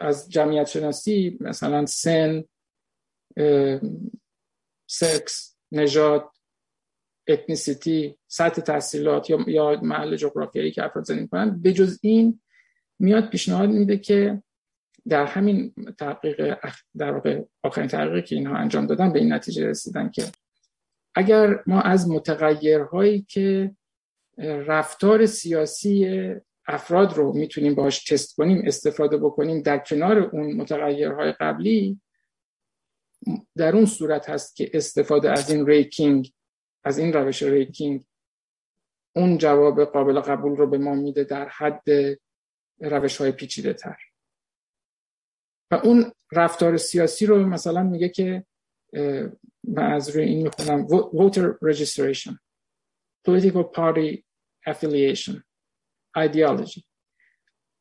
[0.00, 2.44] از جمعیت شناسی مثلا سن
[4.86, 6.30] سکس نژاد
[7.28, 12.40] اتنیسیتی سطح تحصیلات یا یا محل جغرافیایی که افراد زندگی کنند بجز این
[12.98, 14.42] میاد پیشنهاد میده که
[15.08, 16.58] در همین تحقیق
[16.96, 20.24] در واقع آخرین تحقیقی که اینها انجام دادن به این نتیجه رسیدن که
[21.14, 23.76] اگر ما از متغیرهایی که
[24.38, 26.30] رفتار سیاسی
[26.66, 32.00] افراد رو می‌تونیم باش تست کنیم استفاده بکنیم در کنار اون متغیرهای قبلی
[33.56, 36.32] در اون صورت هست که استفاده از این raking
[36.84, 38.04] از این روش raking
[39.16, 41.84] اون جواب قابل قبول رو به ما میده در حد
[42.80, 43.96] روش های پیچیده تر
[45.70, 48.46] و اون رفتار سیاسی رو مثلا میگه که
[49.64, 52.36] من از روی این می‌خونم voter registration
[53.28, 54.24] political party
[54.68, 55.42] affiliation
[56.18, 56.82] ideology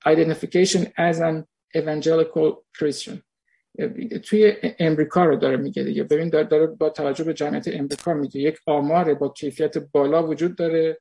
[0.06, 3.22] identification as an evangelical Christian.
[4.24, 6.04] توی امریکا رو داره میگه دیگه.
[6.04, 10.56] ببین داره, داره با توجه به جمعیت امریکا میگه یک آمار با کیفیت بالا وجود
[10.56, 11.00] داره.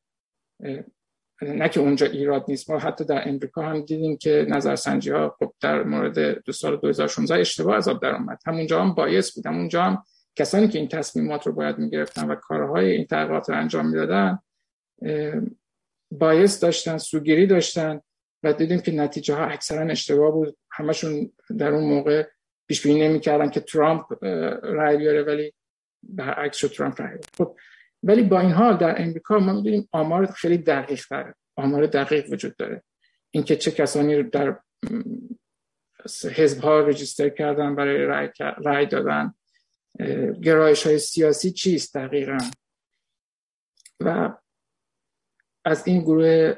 [1.42, 2.70] نه که اونجا ایراد نیست.
[2.70, 7.40] ما حتی در امریکا هم دیدیم که نظرسنجی ها خب در مورد دو سال 2016
[7.40, 8.38] اشتباه از آب در اومد.
[8.46, 9.46] همونجا هم بایس بود.
[9.46, 10.04] همونجا هم
[10.36, 14.38] کسانی که این تصمیمات رو باید می‌گرفتن و کارهای این تحقیقات رو انجام می‌دادن
[16.10, 18.00] بایس داشتن سوگیری داشتن
[18.42, 20.56] و دیدیم که نتیجه ها اکثرا اشتباه بود.
[20.72, 22.26] همشون در اون موقع
[22.70, 24.24] پیش بینی نمی‌کردن که ترامپ
[24.62, 25.54] رای بیاره ولی
[26.02, 27.56] برعکس شد ترامپ رای خب
[28.02, 31.34] ولی با این حال در امریکا ما می‌دونیم آمار خیلی دقیق تره.
[31.56, 32.82] آمار دقیق وجود داره.
[33.30, 34.58] اینکه چه کسانی در
[36.34, 38.28] حزب ها رجیستر کردن برای رای,
[38.64, 39.34] رای دادن.
[40.42, 42.38] گرایش های سیاسی چیست دقیقا؟
[44.00, 44.32] و
[45.64, 46.54] از این گروه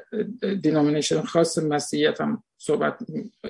[0.61, 2.97] دینامینیشن خاص مسیحیت هم صحبت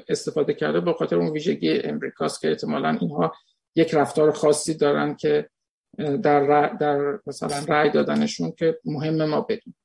[0.08, 3.34] استفاده کرده با خاطر اون ویژگی امریکاست که احتمالا اینها
[3.76, 5.50] یک رفتار خاصی دارن که
[5.98, 9.76] در, در مثلا رأی دادنشون که مهم ما بدیم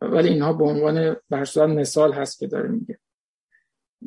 [0.00, 2.98] ولی اینها به عنوان برصورت مثال هست که داره میگه.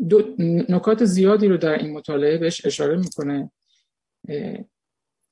[0.10, 0.36] دو
[0.70, 3.52] نکات زیادی رو در این مطالعه بهش اشاره می‌کنه.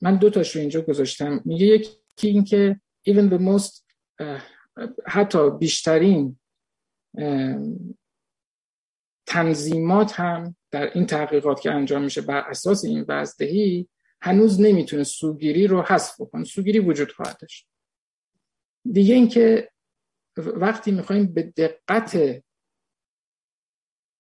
[0.02, 1.42] من دو تاش رو اینجا گذاشتم.
[1.46, 2.80] میگه یکی این که
[3.10, 3.86] even the most
[5.08, 6.40] حتی بیشترین
[9.28, 13.90] تنظیمات هم در این تحقیقات که انجام میشه بر اساس این وزدهی
[14.22, 16.44] هنوز نمی‌تونه سوگیری رو حذف بکنه.
[16.44, 17.68] سوگیری وجود خواهد داشت.
[18.92, 19.72] دیگه اینکه
[20.38, 22.42] وقتی می‌خوایم به دقت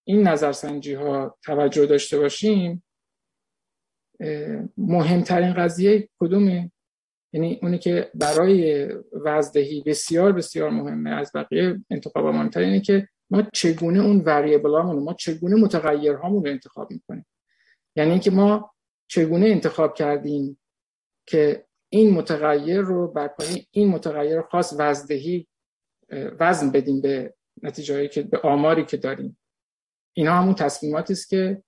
[0.07, 2.83] این نظرسنجی ها توجه داشته باشیم
[4.77, 6.71] مهمترین قضیه کدومه؟
[7.35, 13.41] یعنی اونی که برای وزدهی بسیار بسیار مهمه از بقیه انتخاب مهمتر اینه که ما
[13.53, 17.25] چگونه اون وریبل ما چگونه متغیرهامون رو انتخاب می‌کنیم.
[17.95, 18.71] یعنی اینکه ما
[19.07, 20.59] چگونه انتخاب کردیم
[21.25, 23.31] که این متغیر رو بر
[23.71, 25.47] این متغیر خاص وزدهی
[26.11, 29.37] وزن بدیم به نتیجه که به آماری که داریم.
[30.13, 31.63] اینا همون تصمیماتی است که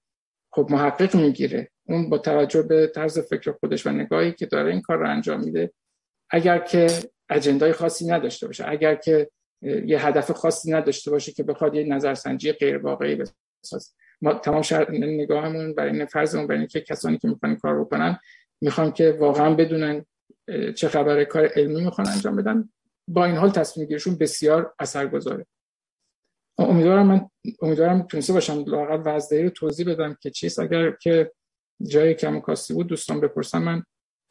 [0.52, 1.72] خب محقق می‌گیره.
[1.88, 5.44] اون با توجه به طرز فکر خودش و نگاهی که داره این کار رو انجام
[5.44, 5.74] میده
[6.30, 6.88] اگر که
[7.30, 9.30] اجندای خاصی نداشته باشه اگر که
[9.62, 13.92] یه هدف خاصی نداشته باشه که بخواد یه نظرسنجی غیر واقعی بسازه.
[14.22, 14.92] ما تمام شر...
[14.92, 18.20] نگاهمون برای این فرضمون برای که کسانی که می‌خوان کار بکنن
[18.62, 20.06] می‌خوان که واقعا بدونن
[20.76, 22.70] چه خبره کار علمی می‌خوان انجام بدن.
[23.08, 25.46] با این حال تصمیم گیریشون بسیار اثرگذاره.
[26.58, 27.30] امیدوارم من
[27.62, 30.60] امیدوارم تونسته باشم لاقل وضعی رو توضیح بدم که چیست.
[30.60, 31.32] اگر که
[31.84, 33.84] جای کم کاستی بود دوستان بپرسن من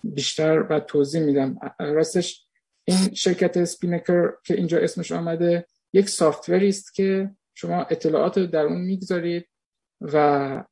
[0.04, 1.58] بیشتر و توضیح میدم.
[1.78, 2.46] راستش
[2.84, 8.80] این شرکت سپینکر که اینجا اسمش آمده یک سافتوری است که شما اطلاعات در اون
[8.80, 9.48] می‌گذارید
[10.00, 10.64] و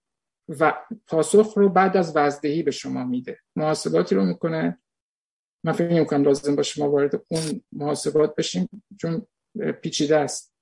[0.48, 0.72] و
[1.06, 3.38] پاسخ رو بعد از وزدهی به شما میده.
[3.56, 4.78] محاسباتی رو می‌کنه.
[5.64, 9.26] من فکر نمی لازم باشه ما وارد اون محاسبات بشیم چون
[9.82, 10.54] پیچیده است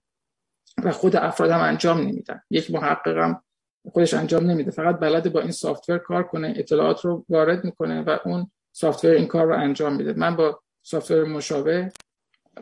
[0.84, 2.42] و خود افراد هم انجام نمیدن.
[2.50, 3.44] یک محققم
[3.90, 4.70] خودش انجام نمیده.
[4.70, 9.26] فقط بلده با این سافتور کار کنه اطلاعات رو وارد می‌کنه و اون سافتور این
[9.26, 10.12] کار رو انجام میده.
[10.12, 11.92] من با سافتور مشابه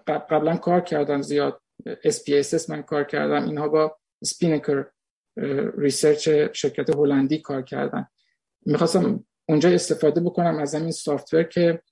[0.06, 1.60] قبلا کار کردم زیاد.
[1.88, 3.44] SPSS من کار کردم.
[3.44, 4.84] اینها با Spinnaker
[5.78, 8.06] Research شرکت هلندی کار کردن.
[8.66, 11.82] می‌خواستم اونجا استفاده بکنم از این software که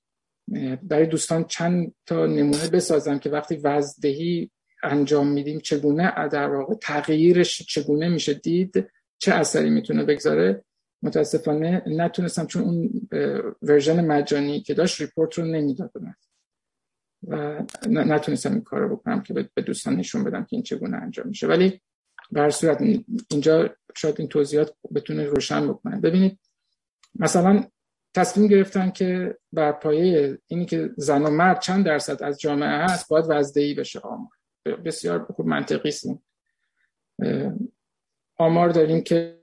[0.83, 4.51] برای دوستان چند تا نمونه بسازم که وقتی وزن‌دهی
[4.83, 10.65] انجام میدیم چگونه در واقع تغییرش چگونه میشه دید چه اثری می‌تونه بگذاره؟
[11.03, 13.09] متاسفانه نتونستم چون اون
[13.63, 15.91] version مجانی که داشت report رو نمی‌داد
[17.29, 21.29] و نتونستم این کار رو بکنم که به دوستان نشون بدم که این چگونه انجام
[21.29, 21.47] میشه.
[21.47, 21.81] ولی
[22.31, 22.83] به صورت
[23.31, 26.01] اینجا شاید این توضیحات بتونه روشن بکنه.
[26.01, 26.39] ببینید
[27.15, 27.65] مثلا
[28.15, 33.09] تصمیم گرفتن که بر پایه اینی که زن و مرد چند درصد از جامعه هست
[33.09, 34.01] باید وزدهی بشه.
[34.01, 34.31] آمار.
[34.85, 36.07] بسیار خوب منطقی است
[38.39, 39.39] آمار داریم که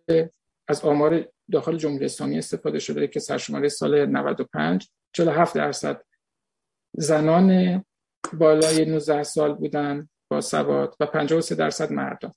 [0.67, 6.01] از آمار داخل جمهوری اسلامی استفاده شده که سرشماره سال 95 47 درصد
[6.93, 7.83] زنان
[8.33, 12.33] بالای 19 سال بودن با سواد و 53 درصد مردان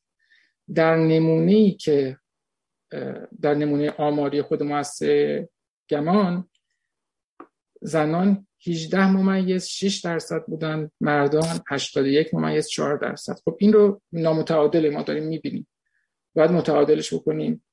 [0.74, 2.18] در نمونه ای که
[3.40, 5.48] در نمونه آماری خود مؤسسه
[5.90, 6.48] گمان
[7.82, 13.36] زنان 18 ممیز 6 درصد بودن مردان 81 ممیز 4 درصد.
[13.44, 15.66] خب این رو نامتعادل ما داریم می‌بینیم.
[16.34, 17.64] باید متعادلش بکنیم.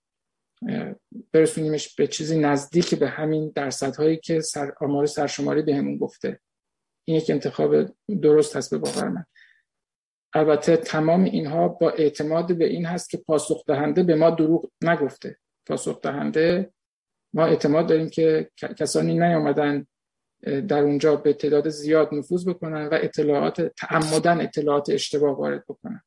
[1.31, 6.39] برسونیمش به چیزی نزدیک به همین درصدهایی که سر آمار سرشماری بهمون گفته.
[7.07, 9.25] این یک انتخاب درست هست به باور من.
[10.33, 15.37] البته تمام اینها با اعتماد به این هست که پاسخ دهنده به ما دروغ نگفته.
[15.65, 16.73] پاسخ دهنده
[17.33, 19.87] ما اعتماد داریم که کسانی نیامدن
[20.67, 26.01] در اونجا به تعداد زیاد نفوذ بکنن و اطلاعات تعمدن اطلاعات اشتباه وارد بکنن.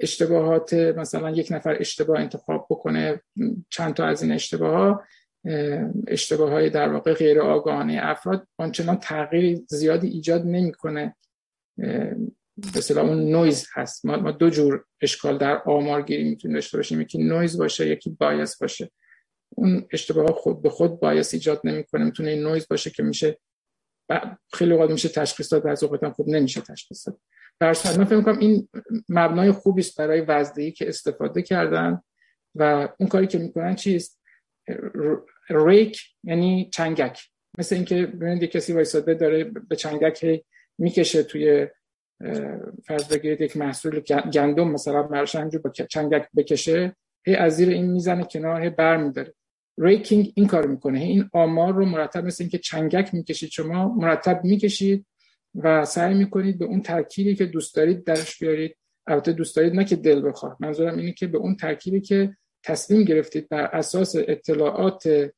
[0.00, 3.22] اشتباهات مثلا یک نفر اشتباه انتخاب بکنه
[3.70, 5.04] چند تا از این اشتباه ها
[6.08, 11.16] اشتباه های در واقع غیر آگاهانه افراد آنچنان تغییر زیادی ایجاد نمی‌کنه.
[11.76, 14.06] به اون نویز هست.
[14.06, 17.00] ما, دو جور اشکال در آمارگیری می‌تونیم داشته باشیم.
[17.00, 18.90] یکی نویز باشه یکی bias باشه.
[19.48, 22.04] اون اشتباه خود به خود bias ایجاد نمی‌کنه.
[22.04, 23.38] می‌تونه این نویز باشه که میشه
[24.52, 27.20] خیلی اوقات میشه تشخیص داد بعضی اوقات خوب نمیشه تشخیص داد.
[27.60, 28.68] در من فکر این
[29.08, 32.02] مبنای خوبی است برای وزن‌دهی که استفاده کردن
[32.54, 34.20] و اون کاری که می‌کنن چیست؟
[35.50, 37.20] ریک یعنی چنگک.
[37.58, 40.44] مثل اینکه ببینید کسی وایساده داره به چنگک
[40.78, 41.66] می‌کشه توی
[42.84, 44.00] فرض بگیرید یک محصول
[44.32, 46.96] گندم مثلا براش همجور با چنگک بکشه
[47.26, 49.34] هی از زیر این می‌زنه کنار هی بر میداره
[49.78, 50.98] ریکینگ این کار می‌کنه.
[50.98, 55.06] این آمار رو مرتب مثل اینکه چنگک می‌کشید شما مرتب می‌کشید
[55.54, 58.76] و سعی می‌کنید به اون ترکیبی که دوست دارید درش بیارید.
[59.06, 60.56] البته دوست دارید نه که دل بخواد.
[60.60, 65.30] منظورم اینه که به اون ترکیبی که تصمیم گرفتید بر اساس اطلاعات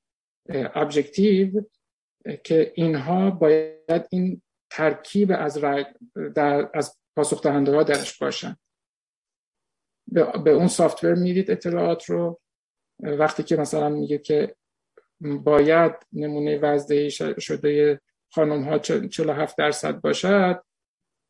[0.48, 1.62] objective
[2.44, 5.58] که اینها باید این ترکیب از
[6.34, 8.56] در از پاسخ دهنده ها درش باشن.
[10.44, 12.40] به اون software می‌دید اطلاعات رو.
[13.00, 14.54] وقتی که مثلا میگه که
[15.20, 18.00] باید نمونه وزن‌دهی شده
[18.34, 20.62] خانم ها 47 درصد باشد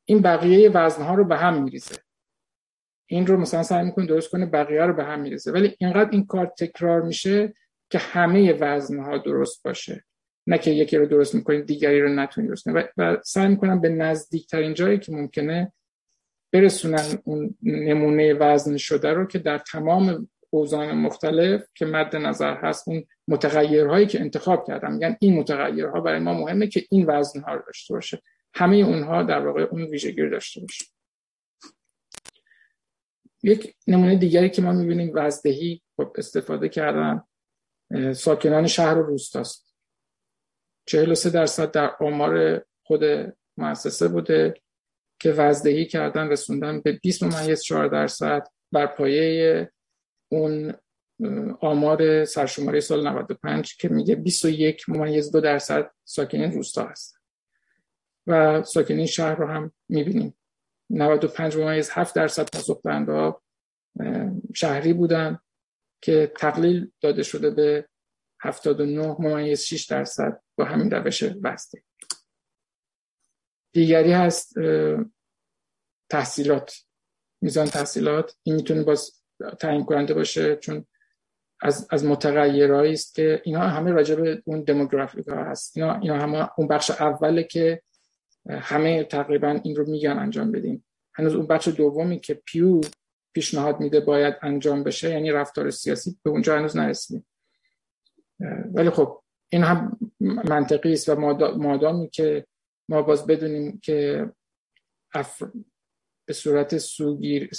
[0.05, 1.97] این بقیه وزن ها رو به هم میریزه.
[3.07, 5.53] این رو مثلا سعی می‌کنه درست کنه بقیه رو به هم میریزه.
[5.53, 7.55] ولی اینقدر این کار تکرار میشه
[7.91, 10.05] که همه وزن ها درست باشه.
[10.47, 12.87] نه که یکی رو درست می‌کنید دیگری رو نتونید درست کنید.
[12.97, 15.73] و سعی می‌کنم به نزدیکترین جایی که ممکنه
[16.53, 22.89] برسونن اون نمونه وزن شده رو که در تمام اوزان مختلف که مد نظر هست
[22.89, 24.93] اون متغیرهایی که انتخاب کردم.
[24.93, 28.23] میگن این متغیرها برای ما مهمه که این وزن ها رو داشته باشه.
[28.55, 30.85] همه اونها در واقع اون ویژگی داشته باشه
[33.43, 37.23] یک نمونه دیگری که ما می‌بینیم وزدهی خب استفاده کردن
[38.13, 39.75] ساکنان شهر و روستاست
[40.87, 43.03] 43 درصد در آمار خود
[43.57, 44.55] مؤسسه بوده
[45.21, 49.71] که وزدهی کردن رسوندن به 20 ممیز 4 درصد بر پایه
[50.33, 50.74] اون
[51.61, 57.18] آمار سرشماری سال 95 که میگه 21 ممیز 2 درصد ساکنین روستا هست.
[58.26, 60.39] و ساکنین شهر رو هم می‌بینیم.
[60.91, 62.80] 95 ممیز 7 درصد پاسخ
[64.55, 65.39] شهری بودن
[66.03, 67.89] که تقلیل داده شده به
[68.41, 71.83] 79 ممیز 6 درصد با همین روش بسته
[73.72, 74.55] دیگری هست
[76.11, 76.74] تحصیلات
[77.41, 78.37] میزان تحصیلات.
[78.43, 80.86] این می‌تونه باز تعیین کننده باشه چون
[81.61, 85.76] از از متغیرهایی است که اینا همه راجع به اون دموگرافیک ها هست.
[85.76, 87.82] اینا اینا همه اون بخش اوله که
[88.51, 90.84] همه تقریبا این رو میگن انجام بدیم.
[91.14, 92.80] هنوز اون بخش دومی که پیو
[93.32, 97.26] پیشنهاد میده باید انجام بشه یعنی رفتار سیاسی به اونجا هنوز نرسیدیم.
[98.74, 101.14] ولی خب این هم منطقی است و
[101.57, 102.47] مادامی که
[102.88, 104.30] ما باز بدونیم که
[106.25, 107.51] به صورت سوگیر...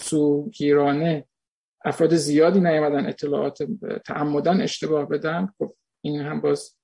[0.00, 1.28] سوگیرانه
[1.84, 3.58] افراد زیادی نیامدن اطلاعات
[4.06, 6.76] تعمدن اشتباه بدن خب این هم باز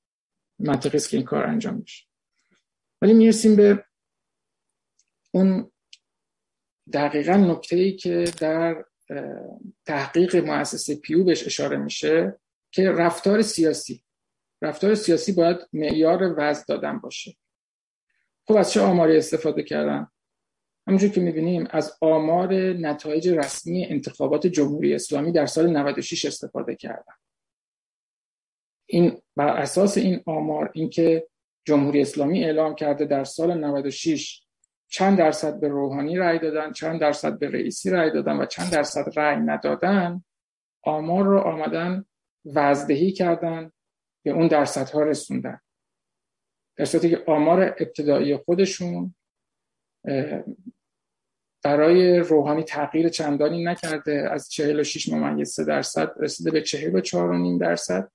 [0.58, 2.06] منطقی است که این کار انجام میشه.
[3.02, 3.84] ولی می‌رسیم به
[5.30, 5.70] اون
[6.92, 8.84] دقیقا نکته ای که در
[9.86, 14.04] تحقیق مؤسسه پیو بهش اشاره میشه که رفتار سیاسی.
[14.62, 17.36] رفتار سیاسی باید معیار وضع دادن باشه.
[18.46, 20.06] خب از چه آماری استفاده کردن؟
[20.86, 27.14] همونجور که می‌بینیم از آمار نتایج رسمی انتخابات جمهوری اسلامی در سال 96 استفاده کردن.
[28.86, 31.28] این بر اساس این آمار اینکه
[31.64, 34.42] جمهوری اسلامی اعلام کرده در سال 96
[34.88, 39.18] چند درصد به روحانی رأی دادن چند درصد به رئیسی رأی دادن و چند درصد
[39.18, 40.24] رأی ندادن
[40.82, 42.04] آمار رو آمدن
[42.44, 43.72] وزدهی کردن
[44.24, 45.60] به اون درصدها رسوندن.
[46.76, 49.14] در صورتی که آمار ابتدایی خودشون
[51.64, 54.28] برای روحانی تغییر چندانی نکرده.
[54.30, 58.10] از 46 ممیز 3 درصد رسیده به 44 و درصد.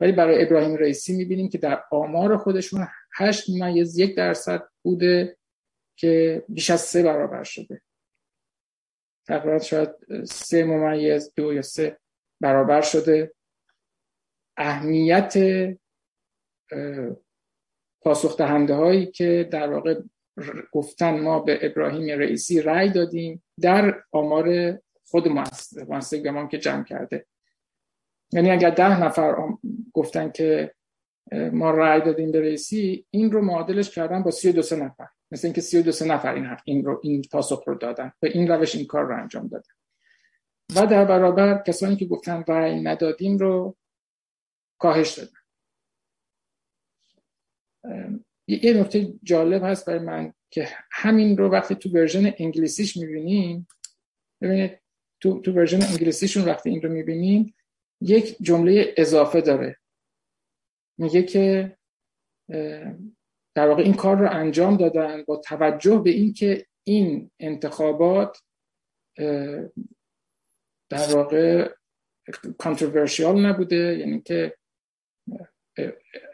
[0.00, 2.86] ولی برای ابراهیم رئیسی می‌بینیم که در آمار خودشون
[3.16, 5.36] 8 ممیز یک درصد بوده
[5.96, 7.82] که بیش از سه برابر شده.
[9.26, 9.90] تقریبا شاید
[10.24, 11.98] سه ممیز دو یا سه
[12.40, 13.34] برابر شده.
[14.56, 15.34] اهمیت
[18.02, 20.00] پاسخ دهنده هایی که در واقع
[20.72, 27.26] گفتن ما به ابراهیم رئیسی رأی دادیم در آمار خود مؤسسه گمان که جمع کرده.
[28.32, 29.36] یعنی اگر ده نفر
[29.92, 30.74] گفتن که
[31.52, 35.08] ما رأی دادیم به رئیسی این رو معادلش کردن با سی و دو نفر.
[35.30, 38.48] مثل اینکه سی و دو نفر این, این, رو این پاسخ رو دادن به این
[38.48, 39.72] روش این کار رو انجام دادن.
[40.76, 43.76] و در برابر کسانی که گفتن رأی ندادیم رو
[44.78, 45.38] کاهش دادن.
[48.48, 53.68] یه نکته جالب هست برای من که همین رو وقتی تو ورژن انگلیسیش می‌بینیم
[54.40, 54.80] ببینید
[55.20, 57.54] تو, تو version انگلیسیشون وقتی این رو می‌بینیم
[58.00, 59.76] یک جمله اضافه داره.
[60.98, 61.76] میگه که
[63.54, 68.38] در واقع این کار رو انجام دادن با توجه به اینکه این انتخابات
[70.90, 71.74] در واقع
[72.58, 74.56] controversial نبوده یعنی که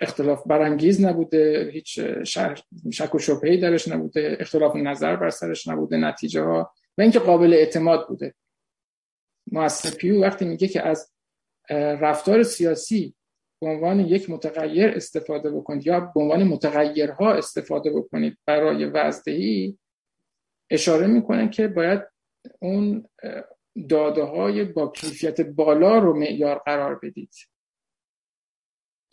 [0.00, 2.00] اختلاف برانگیز نبوده هیچ
[2.92, 7.52] شک و شبهه‌ای درش نبوده اختلاف نظر بر سرش نبوده نتیجه ها و اینکه قابل
[7.52, 8.34] اعتماد بوده.
[9.52, 11.12] مؤسسه پیو وقتی میگه که از
[11.70, 13.14] رفتار سیاسی
[13.60, 19.78] به عنوان یک متغیر استفاده بکنید یا به عنوان متغیرها استفاده بکنید برای وزدهی
[20.70, 22.00] اشاره می‌کنه که باید
[22.60, 23.08] اون
[23.88, 27.34] داده های با کیفیت بالا رو معیار قرار بدید.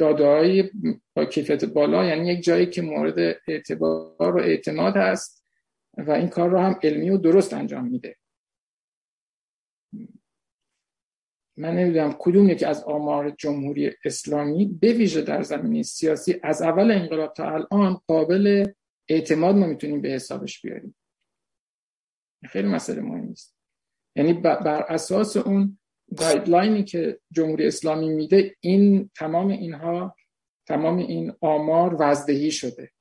[0.01, 0.71] داده های
[1.15, 5.45] با کیفیت بالا یعنی یک جایی که مورد اعتبار و اعتماد هست
[5.97, 8.15] و این کار رو هم علمی و درست انجام میده.
[11.57, 16.91] من نمی‌دونم کدوم یکی از آمار جمهوری اسلامی به ویژه در زمینه سیاسی از اول
[16.91, 18.65] انقلاب تا الان قابل
[19.09, 20.95] اعتماد ما می‌تونیم به حسابش بیاریم.
[22.45, 23.55] خیلی مسئله مهمی است.
[24.15, 25.79] یعنی بر اساس اون
[26.17, 30.15] گایدلاینی که جمهوری اسلامی میده این تمام اینها
[30.67, 32.91] تمام این آمار وزدهی شده.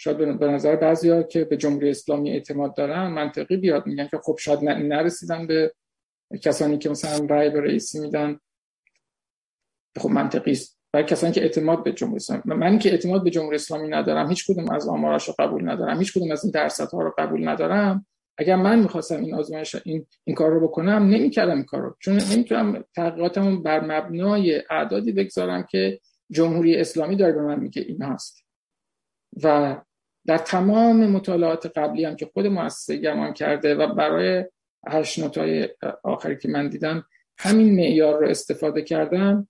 [0.00, 4.36] شاید به نظر بعضی که به جمهوری اسلامی اعتماد دارن منطقی بیاد میگن که خب
[4.38, 5.72] شاید نرسیدن به
[6.42, 8.40] کسانی که مثلا رای به رئیسی میدن.
[9.98, 10.78] خب منطقی است.
[10.92, 14.50] برای کسانی که اعتماد به جمهوری اسلامی من که اعتماد به جمهوری اسلامی ندارم هیچ
[14.50, 18.06] کدوم از آمارش رو قبول ندارم هیچ کدوم از این درصدها رو قبول ندارم.
[18.38, 21.96] اگر من می‌خواستم این آزمایش این این کار رو بکنم نمی‌کردم این کار رو.
[22.00, 28.02] چون نمی‌تونم تحقیقاتمون بر مبنای اعدادی بگذارم که جمهوری اسلامی داره به من میگه این
[28.02, 28.44] هست.
[29.42, 29.76] و
[30.26, 34.44] در تمام مطالعات قبلی هم که خود مؤسسه گمان کرده و برای
[34.88, 35.68] هشت نوتای
[36.02, 37.04] آخری که من دیدم
[37.38, 39.48] همین معیار رو استفاده کردم.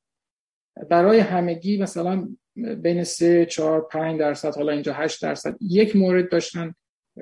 [0.90, 6.74] برای همگی مثلا بین 3 4 5 درصد حالا اینجا 8 درصد یک مورد داشتن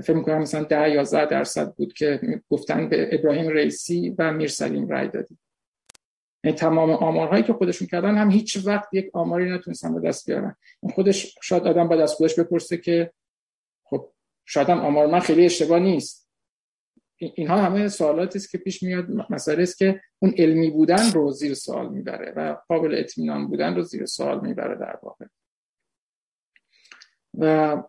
[0.04, 2.20] فکر می‌کنم مثلا 10 11 درصد بود که
[2.50, 5.38] گفتن به ابراهیم رئیسی و میرسلیم رای دادی
[6.44, 10.56] یعنی تمام آمارهایی که خودشون کردن هم هیچ وقت یک آماری نتونستن به دست بیارن.
[10.94, 13.12] خودش شاید آدم باید از خودش بپرسه که
[13.84, 14.12] خب
[14.44, 16.30] شاید هم آمار من خیلی اشتباه نیست.
[17.16, 19.10] اینها همه سوالاتی است که پیش میاد.
[19.30, 23.82] مسئله است که اون علمی بودن رو زیر سوال می‌بره و قابل اطمینان بودن رو
[23.82, 25.26] زیر سوال می‌بره در واقع.
[27.38, 27.82] و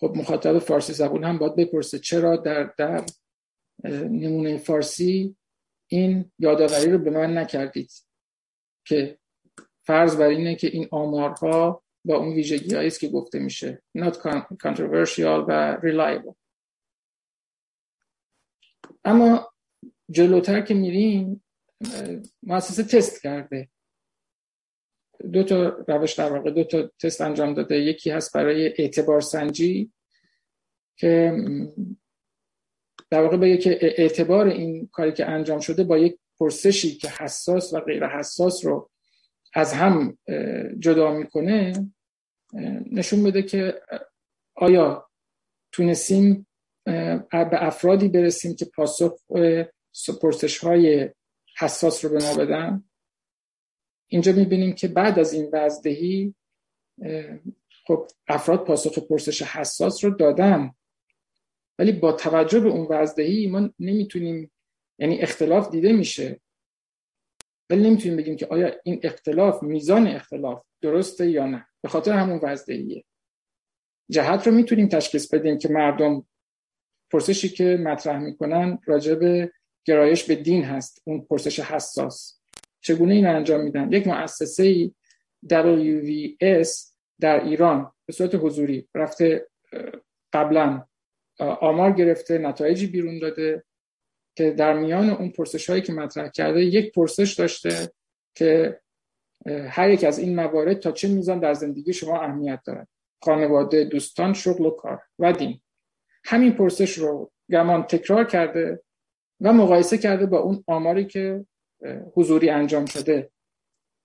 [0.00, 3.04] خب مخاطب فارسی زبون هم باید بپرسه چرا در در
[3.84, 5.36] نمونه فارسی
[5.90, 7.92] این یادآوری رو به من نکردید
[8.84, 9.18] که
[9.86, 13.82] فرض بر اینه که این آمارها با اون ویژگی است که گفته میشه.
[13.98, 14.14] Not
[14.64, 16.34] controversial و reliable.
[19.04, 19.52] اما
[20.10, 21.44] جلوتر که میریم
[22.42, 23.68] مؤسسه تست کرده.
[25.32, 27.80] دو تا روش در واقع دو تا تست انجام داده.
[27.80, 29.92] یکی هست برای اعتبار سنجی
[30.96, 31.32] که
[33.10, 37.72] در واقع بگه که اعتبار این کاری که انجام شده با یک پرسشی که حساس
[37.72, 38.90] و غیر حساس رو
[39.54, 40.18] از هم
[40.78, 41.72] جدا می‌کنه
[42.92, 43.82] نشون بده که
[44.54, 45.10] آیا
[45.72, 46.46] تونستیم
[47.30, 49.12] به افرادی برسیم که پاسخ
[50.22, 51.10] پرسش های
[51.58, 52.84] حساس رو به ما بدن؟
[54.12, 56.34] اینجا می‌بینیم که بعد از این وزدهی
[57.86, 60.74] خب افراد پاسخ پرسش حساس رو دادن.
[61.78, 64.50] ولی با توجه به اون وزدهی ما نمی‌تونیم
[64.98, 66.40] یعنی اختلاف دیده میشه.
[67.70, 71.66] ولی نمی‌تونیم بگیم که آیا این اختلاف میزان اختلاف درسته یا نه.
[71.82, 73.04] به خاطر همون وزدهیه
[74.10, 76.26] جهت رو می‌تونیم تشخیص بدیم که مردم
[77.12, 79.52] پرسشی که مطرح می‌کنن راجع به
[79.84, 81.02] گرایش به دین هست.
[81.04, 82.39] اون پرسش حساس.
[82.80, 84.90] چگونه این انجام میدن؟ یک مؤسسه
[85.52, 86.68] WVS
[87.20, 89.46] در ایران به صورت حضوری رفته
[90.32, 90.84] قبلا
[91.38, 93.64] آمار گرفته نتایجی بیرون داده
[94.36, 97.92] که در میان اون پرسش هایی که مطرح کرده یک پرسش داشته
[98.34, 98.80] که
[99.46, 102.88] هر یک از این موارد تا چه میزان در زندگی شما اهمیت دارد.
[103.22, 105.60] خانواده دوستان شغل و کار و دین.
[106.24, 108.82] همین پرسش رو گمان تکرار کرده
[109.40, 111.46] و مقایسه کرده با اون آماری که
[112.14, 113.30] حضوری انجام شده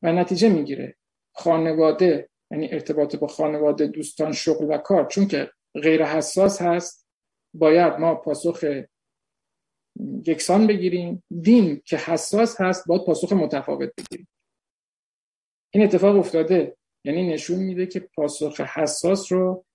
[0.01, 0.95] و نتیجه می‌گیره.
[1.35, 5.05] خانواده یعنی ارتباط با خانواده دوستان شغل و کار.
[5.05, 7.07] چون که غیر حساس هست
[7.53, 8.65] باید ما پاسخ
[10.25, 11.23] یکسان بگیریم.
[11.41, 14.27] دین که حساس هست باید پاسخ متفاوت بگیریم.
[15.73, 16.77] این اتفاق افتاده.
[17.05, 19.65] یعنی نشون میده که پاسخ حساس رو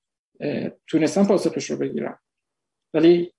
[0.86, 2.20] تونستن پاسخش رو بگیرم.
[2.94, 3.32] ولی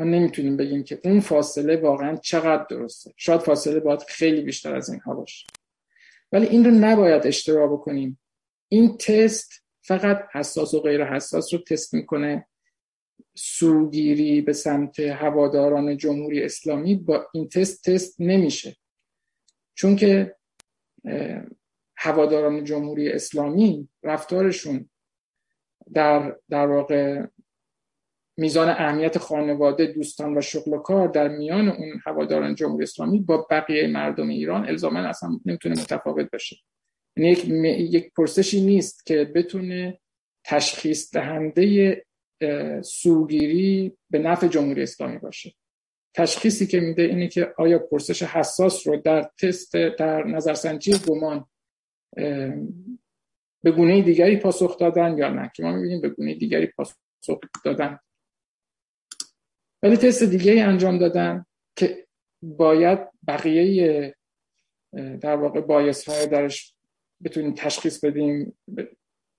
[0.00, 3.12] ما نمی‌تونیم بگیم که اون فاصله واقعا چقدر درسته.
[3.16, 5.46] شاید فاصله باید خیلی بیشتر از اینها باشه.
[6.32, 8.20] ولی این رو نباید اشتباه بکنیم.
[8.68, 12.46] این تست فقط حساس و غیر حساس رو تست می‌کنه.
[13.34, 18.76] سوگیری به سمت هواداران جمهوری اسلامی با این تست تست نمیشه.
[19.74, 20.36] چون که
[21.96, 24.90] هواداران جمهوری اسلامی رفتارشون
[25.92, 27.26] در در واقع
[28.36, 33.46] میزان اهمیت خانواده دوستان و شغل و کار در میان اون هواداران جمهوری اسلامی با
[33.50, 36.56] بقیه مردم ایران الزاما اصلا نمی‌تونه متفاوت باشه.
[37.16, 37.48] یعنی یک,
[37.94, 40.00] یک پرسشی نیست که بتونه
[40.44, 42.04] تشخیص دهنده
[42.82, 45.54] سوگیری به نفع جمهوری اسلامی باشه.
[46.14, 51.44] تشخیصی که میده اینه که آیا پرسش حساس رو در تست در نظرسنجی گمان
[53.62, 56.96] به گونه دیگری پاسخ دادن یا نه؟ که ما می‌بینیم به گونه دیگری پاسخ
[57.64, 57.98] دادن
[59.82, 62.06] ولی تست دیگه انجام دادن که
[62.42, 64.14] باید بقیه
[65.20, 66.74] در واقع بایس های درش
[67.24, 68.58] بتونیم تشخیص بدیم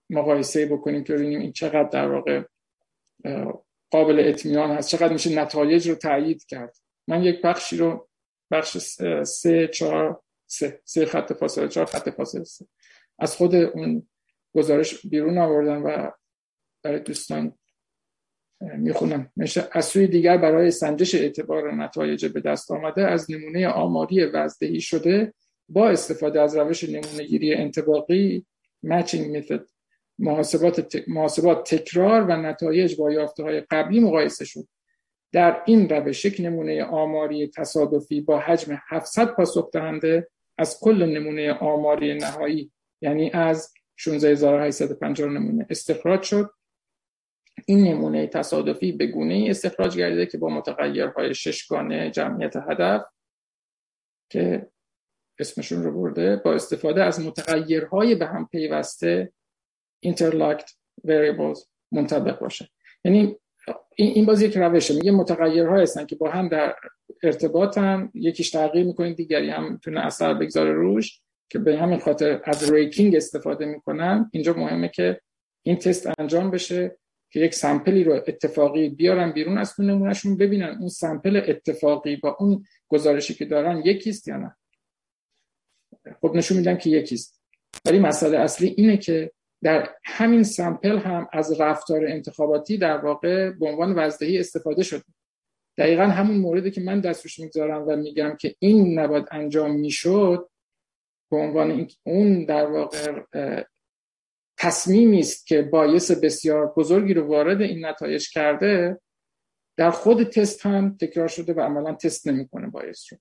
[0.10, 2.44] مقایسه بکنیم که ببینیم این چقدر در واقع
[3.92, 6.78] قابل اطمینان هست چقدر میشه نتایج رو تایید کرد.
[7.08, 8.10] من یک بخشی رو
[8.52, 8.78] بخش
[9.24, 12.66] سه چهار سه سه خط فاصله چهار خط فاصله سه.
[13.20, 14.08] از خود اون
[14.56, 16.12] گزارش بیرون آوردم و
[16.84, 17.58] برای دوستان
[18.62, 19.32] می‌خونم.
[19.72, 25.34] از سوی دیگر برای سنجش اعتبار نتایج به دست آمده از نمونه آماری وزدهی شده
[25.70, 28.46] با استفاده از روش نمونه گیری انتباقی
[28.86, 29.62] matching method
[30.20, 34.68] محاسبات, محاسبات تکرار و نتایج با یافته های قبلی مقایسه شد.
[35.32, 41.54] در این روش یک نمونه آماری تصادفی با حجم 700 پاسخ دهنده از کل نمونه
[41.54, 46.50] آماری نهایی یعنی از 16850 نمونه استخراج شد.
[47.66, 53.02] این نمونه تصادفی به گونه استخراج گردیده که با متغیرهای ششگانه جمعیت هدف
[54.30, 54.68] که
[55.40, 59.32] اسمشون رو برده با استفاده از متغیرهای به هم پیوسته
[60.06, 60.72] interlocked
[61.08, 62.70] variables منطبق باشه.
[63.06, 63.38] یعنی
[63.96, 64.94] این باز یک روشه.
[64.94, 66.76] میگه متغیرها هستن که با هم در
[67.24, 72.74] ارتباطن یکیش تغییر می‌کنه دیگری هم می‌تونه اثر بگذاره روش که به همین خاطر از
[72.74, 74.30] ریکینگ استفاده می‌کنن.
[74.34, 75.22] اینجا مهمه که
[75.66, 76.98] این تست انجام بشه.
[77.32, 82.38] که یک سمپلی رو اتفاقی بیارن بیرون از تو نمونهشون ببینن اون سمپل اتفاقی با
[82.40, 84.56] اون گزارشی که دارن یکیست یا نه.
[86.22, 87.42] خب نشون میدن که یکیست.
[87.86, 89.32] ولی مسئله اصلی اینه که
[89.64, 95.04] در همین سمپل هم از رفتار انتخاباتی در واقع به عنوان وزدهی استفاده شده.
[95.78, 100.50] دقیقا همون موردی که من دستش می‌گذارم و میگم که این نباید انجام می‌شد
[101.32, 103.24] به عنوان اون در واقع
[104.62, 109.02] تصمیمی است که باعث بسیار بزرگی رو وارد این نتایج کرده
[109.78, 113.20] در خود تست هم تکرار شده و عملا تست نمی‌کنه باعث رو.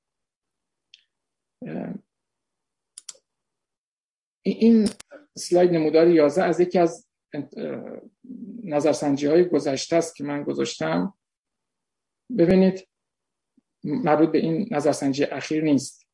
[4.43, 4.89] این
[5.37, 7.07] سلاید نمودار 11 از یکی از
[8.65, 11.15] نظرسنجی های گذشته است که من گذاشتم.
[12.39, 12.89] ببینید
[13.85, 16.07] مربوط به این نظرسنجی اخیر نیست.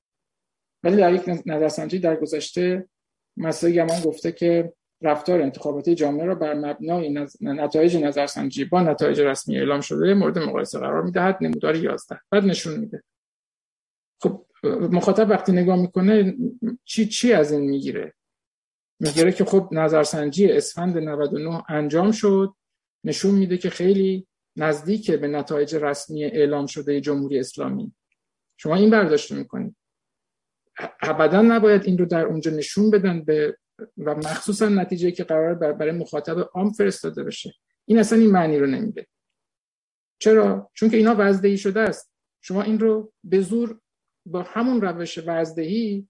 [0.83, 2.89] ولی در یک نظرسنجی در گذشته
[3.37, 9.59] مسئله گمان گفته که رفتار انتخاباتی جامعه را بر مبنای نتایج نظرسنجی با نتایج رسمی
[9.59, 13.03] اعلام شده مورد مقایسه قرار می‌دهد نمودار 11 بعد نشون میده.
[14.21, 16.37] خب مخاطب وقتی نگاه می‌کنه
[16.85, 18.15] چی چی از این می‌گیره؟
[19.01, 22.55] می‌گیره که خب نظرسنجی اسفند 99 انجام شد.
[23.05, 24.27] نشون میده که خیلی
[24.57, 27.95] نزدیک به نتایج رسمی اعلام شده جمهوری اسلامی.
[28.57, 29.77] شما این برداشت می‌کنید
[31.03, 33.57] ابدا نباید این رو در اونجا نشون بدن به
[33.99, 37.55] و مخصوصا نتیجه که قرار برای مخاطب عام فرستاده بشه.
[37.85, 39.07] این اصلا این معنی رو نمیده.
[40.19, 42.13] چرا؟ چون که اینا وزدهی شده است.
[42.41, 43.81] شما این رو به زور
[44.27, 46.09] با همون روش وزدهی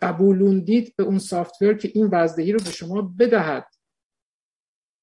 [0.00, 3.66] قبولوندید به اون سافتور که این وزدهی رو به شما بدهد.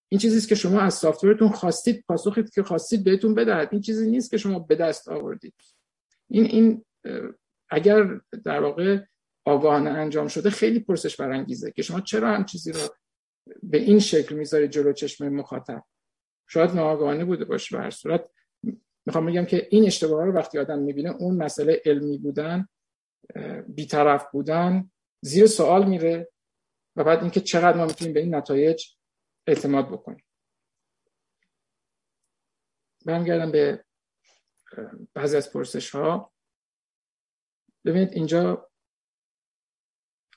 [0.09, 3.69] این چیزی که شما از سافتورتون خواستید پاسخی که خواستید بهتون بدهد.
[3.71, 5.55] این چیزی نیست که شما به دست آوردید.
[6.29, 6.85] این این
[7.69, 8.99] اگر در واقع
[9.45, 12.79] آگاهانه انجام شده خیلی پرسش برانگیزه که شما چرا هم چیزی رو
[13.63, 15.83] به این شکل می‌ذارید جلو چشم مخاطب؟
[16.47, 18.29] شاید ناآگاهانه بوده باشه به هر صورت.
[19.05, 22.67] می‌خوام بگم که این اشتباه رو وقتی آدم می‌بینه اون مسئله علمی بودن
[23.67, 24.91] بیطرف بودن
[25.21, 26.31] زیر سوال میره
[26.95, 28.85] و بعد اینکه چقدر ما می‌تونیم به این نتایج
[29.47, 30.25] اعتماد بکنیم.
[33.05, 33.85] برمیگردم به
[35.13, 36.33] بعضی از پرسش ها
[37.85, 38.69] ببینید اینجا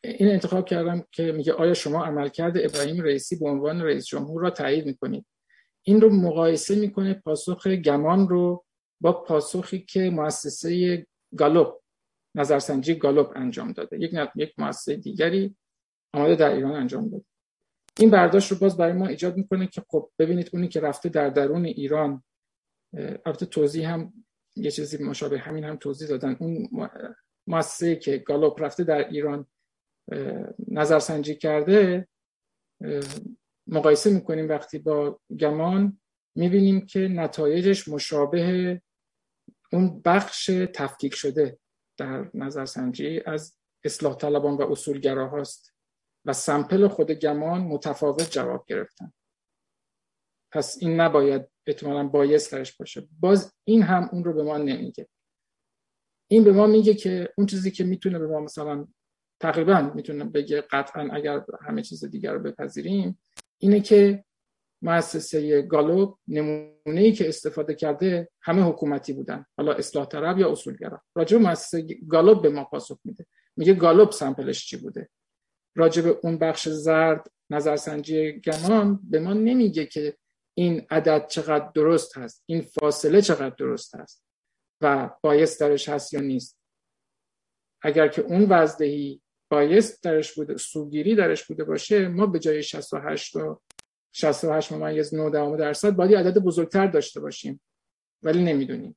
[0.04, 4.50] این انتخاب کردم که میگه آیا شما عملکرد ابراهیم رئیسی به عنوان رئیس جمهور را
[4.50, 5.26] تایید می‌کنید؟
[5.82, 8.64] این رو مقایسه می‌کنه پاسخ گمان رو
[9.00, 11.80] با پاسخی که مؤسسه گالوپ
[12.34, 14.00] نظرسنجی گالوپ انجام داده.
[14.00, 15.56] یک یک مؤسسه دیگری
[16.12, 17.24] آماده در ایران انجام داده.
[18.00, 21.30] این برداشت رو باز برای ما ایجاد می‌کنه که خب ببینید اونی که رفته در
[21.30, 22.24] درون ایران
[23.26, 24.12] البته توضیح هم
[24.56, 26.36] یه چیزی مشابه همین هم توضیح دادن.
[26.40, 26.68] اون
[27.46, 29.46] مؤسسه که گالوپ رفته در ایران
[30.68, 32.08] نظرسنجی کرده
[33.66, 36.00] مقایسه می‌کنیم وقتی با گمان
[36.36, 38.82] می‌بینیم که نتایجش مشابه
[39.72, 41.58] اون بخش تفکیک شده
[41.98, 45.74] در نظرسنجی از اصلاح طلبان و اصولگرا هاست
[46.24, 49.12] و سمپل خود گمان متفاوت جواب گرفتن.
[50.52, 53.08] پس این نباید احتمالا بایست درش باشه.
[53.20, 55.08] باز این هم اون رو به ما نمیگه.
[56.30, 58.88] این به ما میگه که اون چیزی که می‌تونه به ما مثلا
[59.40, 63.18] تقریبا می‌تونه بگه قطعا اگر همه چیز دیگر رو بپذیریم
[63.58, 64.24] اینه که
[64.82, 71.02] مؤسسه گالوب نمونه ای که استفاده کرده همه حکومتی بودن حالا اصلاح طلب یا اصولگرا.
[71.14, 73.26] راجع به مؤسسه گالوب به ما پاسخ میده.
[73.56, 75.08] میگه گالوب سمپلش چی بوده؟
[75.76, 80.16] راجع به اون بخش زرد نظرسنجی گمان به ما نمیگه که
[80.54, 84.24] این عدد چقدر درست هست این فاصله چقدر درست هست
[84.80, 86.58] و بایست درش هست یا نیست.
[87.82, 93.36] اگر که اون وزدهی بایست درش بوده سوگیری درش بوده باشه ما به جای 68
[93.36, 93.60] و
[94.12, 97.60] 68 ممیز 9 درصد باید عدد بزرگتر داشته باشیم.
[98.22, 98.96] ولی نمی‌دونیم.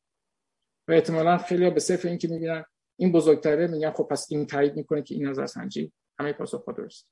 [0.87, 2.65] و احتمالا خیلی به صرف این که می‌بینن
[2.99, 7.11] این بزرگتره میگن خب پس این تایید می‌کنه که این نظر سنجی همه پاسخ درست.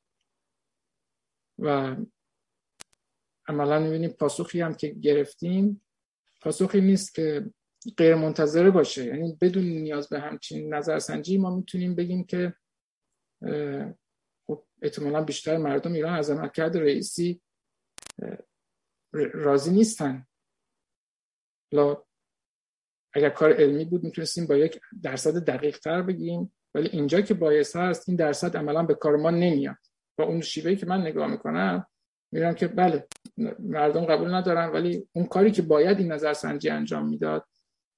[1.59, 1.95] و
[3.47, 5.81] عملا می‌بینیم پاسخی هم که گرفتیم
[6.41, 7.45] پاسخی نیست که
[7.97, 9.05] غیر منتظره باشه.
[9.05, 12.53] یعنی بدون نیاز به همچین نظرسنجی ما می‌تونیم بگیم که
[14.47, 17.41] خب احتمالا بیشتر مردم ایران از عملکرد رئیسی
[19.33, 20.27] راضی نیستن.
[21.71, 22.03] لا
[23.13, 27.75] اگر کار علمی بود می‌تونستیم با یک درصد دقیق تر بگیم ولی اینجا که باعث
[27.75, 29.77] هست این درصد عملا به کار ما نمیاد.
[30.17, 31.88] با اون شیوهی که من نگاه می‌کنم
[32.31, 33.07] میرم که بله
[33.59, 37.47] مردم قبول ندارن ولی اون کاری که باید این نظرسنجی انجام می‌داد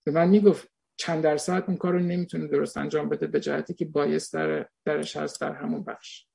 [0.06, 3.86] به من می‌گفت چند درصد اون کار رو نمی‌تونه درست انجام بده به جهتی که
[3.86, 6.26] بایست در درش هست در همون بخش.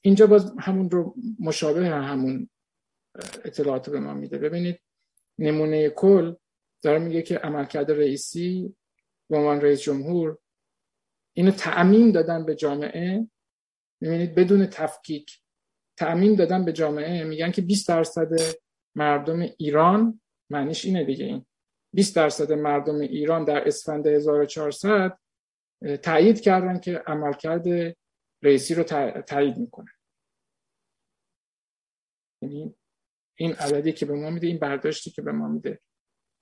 [0.00, 2.50] اینجا باز همون رو مشابه همون
[3.44, 4.38] اطلاعات به ما میده.
[4.38, 4.80] ببینید
[5.38, 6.34] نمونه کل
[6.82, 8.76] داره میگه که عملکرد رئیسی
[9.30, 10.38] به عنوان رئیس جمهور
[11.32, 13.28] اینو تأمین دادن به جامعه.
[14.00, 15.40] می‌بینید بدون تفکیک
[15.96, 17.24] تأمین دادن به جامعه.
[17.24, 18.30] میگن که 20 درصد
[18.94, 20.20] مردم ایران
[20.50, 21.24] معنیش اینه دیگه.
[21.24, 21.46] این
[21.94, 25.18] 20 درصد مردم ایران در اسفند 1400
[26.02, 27.96] تایید کردن که عملکرد
[28.42, 28.82] رئیسی رو
[29.22, 29.90] تایید می‌کنه.
[32.42, 32.74] یعنی
[33.38, 35.80] این عددی که به ما میده این برداشتی که به ما میده.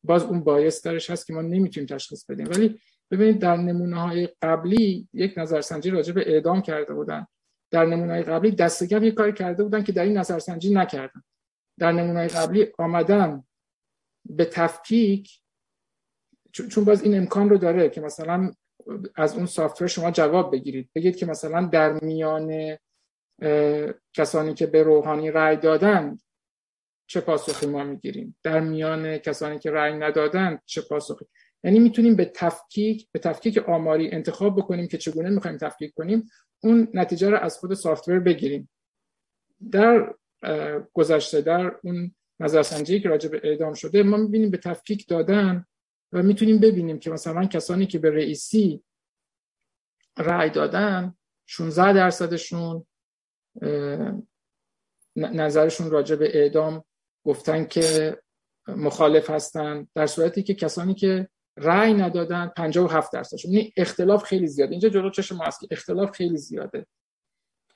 [0.05, 2.46] باز اون باعث درش هست که ما نمی‌تونیم تشخیص بدیم.
[2.51, 2.80] ولی
[3.11, 7.26] ببینید در نمونه های قبلی یک نظرسنجی راجع به اعدام کرده بودن.
[7.70, 11.22] در نمونه های قبلی دستگم یک کاری کرده بودن که در این نظرسنجی نکردن.
[11.78, 13.44] در نمونه های قبلی آمدن
[14.29, 15.41] به تفکیک
[16.53, 18.53] چون باز این امکان رو داره که مثلا
[19.16, 20.91] از اون سافتور شما جواب بگیرید.
[20.95, 22.76] بگید که مثلا در میان
[24.14, 26.18] کسانی که به روحانی رأی دادن
[27.07, 31.26] چه پاسخی ما می‌گیریم؟ در میان کسانی که رأی ندادن چه پاسخی؟
[31.64, 36.31] یعنی می‌تونیم به تفکیک به تفکیک آماری انتخاب بکنیم که چگونه می‌خوایم تفکیک کنیم.
[36.62, 38.70] اون نتیجه رو از خود سافتور بگیریم.
[39.70, 40.14] در
[40.93, 45.64] گذشته در اون نظرسنجی که راجع به اعدام شده ما می‌بینیم به تفکیک دادن
[46.12, 48.84] و می‌تونیم ببینیم که مثلا کسانی که به رئیسی
[50.18, 51.14] رأی دادن
[51.47, 52.86] 16 درصدشون
[55.16, 56.84] نظرشون راجع به اعدام
[57.24, 58.18] گفتن که
[58.68, 63.51] مخالف هستن در صورتی که کسانی که رأی ندادن 57 درصدشون.
[63.51, 64.70] این اختلاف خیلی زیاده.
[64.70, 66.86] اینجا جلو چشم ما هست که اختلاف خیلی زیاده.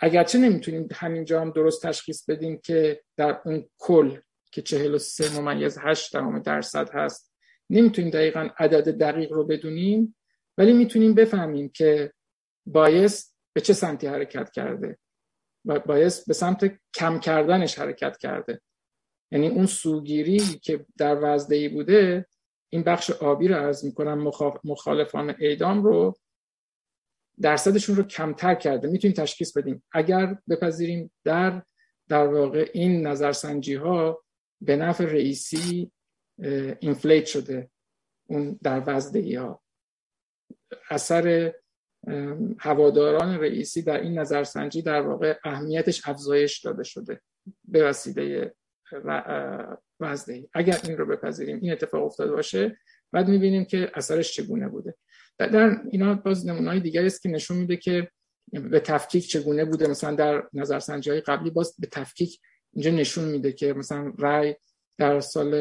[0.00, 4.18] اگرچه نمی‌تونیم همینجا هم درست تشخیص بدیم که در اون کل
[4.53, 7.32] که 43 ممیز 8 درصد هست.
[7.70, 10.16] نمی‌تونیم دقیقا عدد دقیق رو بدونیم
[10.59, 12.12] ولی می‌تونیم بفهمیم که
[12.66, 14.98] بایست به چه سمتی حرکت کرده.
[15.64, 18.61] بایست به سمت کم کردنش حرکت کرده.
[19.30, 22.26] یعنی اون سوگیری که در وزدهی بوده
[22.68, 24.30] این بخش آبی رو عرض می‌کنم
[24.64, 26.14] مخالفان اعدام رو
[27.40, 28.88] درصدشون رو کمتر کرده.
[28.88, 29.82] می‌تونیم تشخیص بدیم.
[29.92, 31.62] اگر بپذیریم در
[32.09, 34.21] در واقع این نظرسنجی ها
[34.62, 35.92] به نفع رئیسی
[36.80, 37.70] اینفلیت شده
[38.26, 39.62] اون در وزدهی ها
[40.90, 41.54] اثر
[42.58, 47.20] هواداران رئیسی در این نظرسنجی در واقع اهمیتش افزایش داده شده
[47.64, 48.54] به وسیله
[50.00, 52.78] وزدهی اگر این رو بپذیریم این اتفاق افتاده باشه
[53.12, 54.94] بعد می‌بینیم که اثرش چگونه بوده.
[55.38, 58.10] در اینا باز نمونه‌های دیگری است که نشون میده که
[58.52, 59.86] به تفکیک چگونه بوده.
[59.86, 62.40] مثلا در نظرسنجی های قبلی باز به تفکیک
[62.72, 64.54] اینجا نشون میده که مثلا رای
[64.98, 65.54] در سال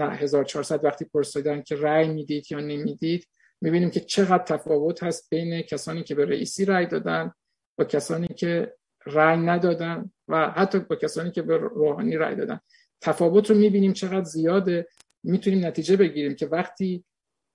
[0.00, 3.28] 1400 وقتی پرسیدن که رای می‌دید یا نمی‌دید
[3.60, 7.32] می‌بینیم که چقدر تفاوت هست بین کسانی که به رئیسی رای دادن
[7.78, 12.60] و کسانی که رای ندادن و حتی با کسانی که به روحانی رای دادن.
[13.00, 14.88] تفاوت رو می‌بینیم چقدر زیاده.
[15.24, 17.04] می‌تونیم نتیجه بگیریم که وقتی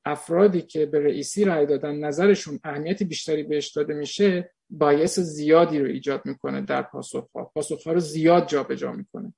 [0.06, 5.86] افرادی که به رئیسی رای دادن نظرشون اهمیت بیشتری بهش داده میشه بایس زیادی رو
[5.86, 7.44] ایجاد می‌کنه در پاسخها.
[7.44, 9.34] پاسخها رو زیاد جابجا جا می‌کنه.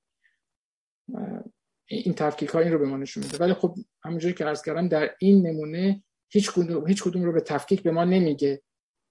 [1.86, 3.38] این تفکیک ها این رو به ما نشون میده.
[3.38, 3.74] ولی خب
[4.04, 6.02] همونجوری که عرض کردم در این نمونه
[6.32, 8.62] هیچ کدوم هیچ کدوم رو به تفکیک به ما نمیگه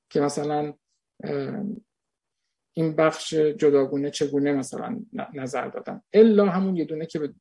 [0.10, 0.74] که مثلا
[2.74, 6.02] این بخش جداگونه چگونه مثلا نظر دادن.
[6.14, 7.34] الا همون یه دونه که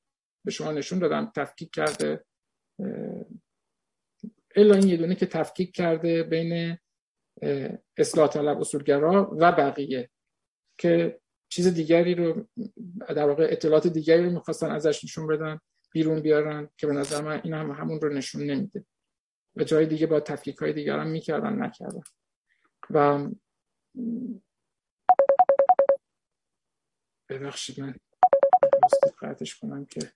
[0.44, 2.24] به شما نشون دادم تفکیک کرده
[4.56, 6.78] الا این یه دونه که تفکیک کرده بین
[7.96, 10.10] اصلاح طلب اصولگرا و بقیه
[10.78, 12.48] که چیز دیگری رو
[13.08, 15.60] در واقع اطلاعات دیگری رو می‌خواستن ازش نشون بدن
[15.92, 18.84] بیرون بیارن که به نظر من این هم همون رو نشون نمیده.
[19.56, 22.02] و جای دیگه با تفکیک های دیگر هم می‌کردن نکردن.
[22.90, 23.28] و
[27.28, 27.94] ببخشید من
[29.20, 30.12] قطعش کنم که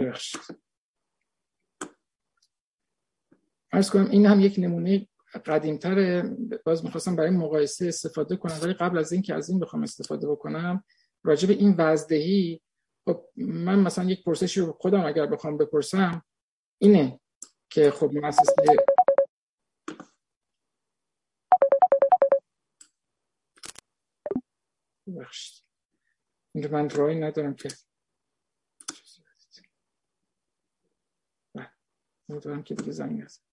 [0.00, 0.40] ببخشید
[3.72, 5.08] ارز کنم این هم یک نمونه
[5.46, 6.22] قدیمتر
[6.64, 10.84] باز می‌خواستم برای مقایسه استفاده کنم ولی قبل از اینکه از این بخوام استفاده بکنم
[11.22, 12.60] راجع به این وزدهی
[13.04, 16.22] خب من مثلا یک پرسشی رو خودم اگر بخوام بپرسم
[16.78, 17.20] اینه
[17.70, 18.76] که خب مؤسسه
[25.20, 25.64] بخشید
[26.54, 27.68] اینجا من رای ندارم که
[32.30, 33.44] امیدوارم که دیگه زنگ هست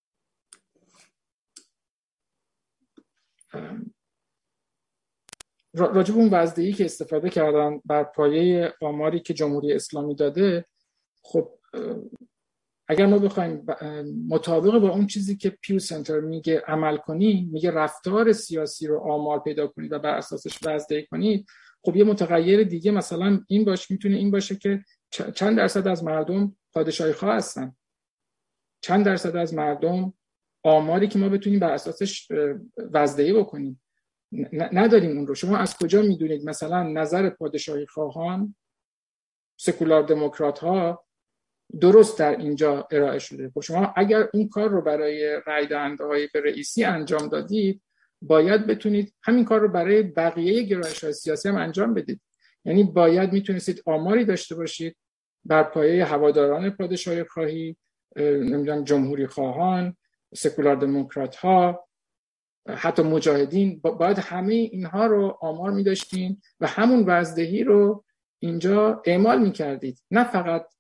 [5.74, 10.66] راجب اون وزدهی که استفاده کردن بر پایه آماری که جمهوری اسلامی داده
[11.22, 11.50] خب
[12.88, 13.66] اگر ما بخوایم
[14.30, 19.40] مطابق با اون چیزی که پیو سنتر میگه عمل کنید میگه رفتار سیاسی رو آمار
[19.40, 21.46] پیدا کنید و بر اساسش وزدهی کنید
[21.86, 26.56] خب یه متغیر دیگه مثلا این باش می‌تونه این باشه که چند درصد از مردم
[26.74, 27.76] پادشاهی خواه هستن.
[28.88, 30.14] چند درصد از مردم
[30.64, 32.28] آماری که ما بتونیم بر اساسش
[32.94, 33.82] وزدهی بکنیم.
[34.52, 35.36] نداریم اون رو.
[35.36, 38.56] شما از کجا می‌دونید؟ مثلا نظر پادشاهی خواهان
[39.60, 41.06] سکولار دموکرات ها
[41.82, 43.52] درست در اینجا ارائه شده.
[43.54, 47.82] خب شما اگر این کار رو برای رای دهنده های به رئیسی انجام دادید
[48.22, 52.22] باید بتونید همین کار رو برای بقیه گرایش های سیاسی هم انجام بدید.
[52.66, 54.98] یعنی باید می‌تونستید آماری داشته باشید
[55.46, 57.78] بر پایه هواداران پادشاهی خواهی
[58.18, 59.98] نمی‌دونم جمهوری خواهان
[60.36, 61.88] سکولار دموکرات ها
[62.70, 68.06] حتی مجاهدین باید همه اینها رو آمار می داشتین و همون وزدهی رو
[68.40, 70.74] اینجا اعمال می کردید نه فقط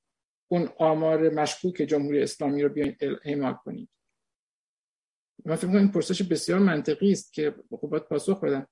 [0.51, 3.89] اون آمار مشکوک جمهوری اسلامی رو بیاین اعمال کنید.
[5.45, 8.65] من فکر این پرسش بسیار منطقی است که خب پاسخ بدن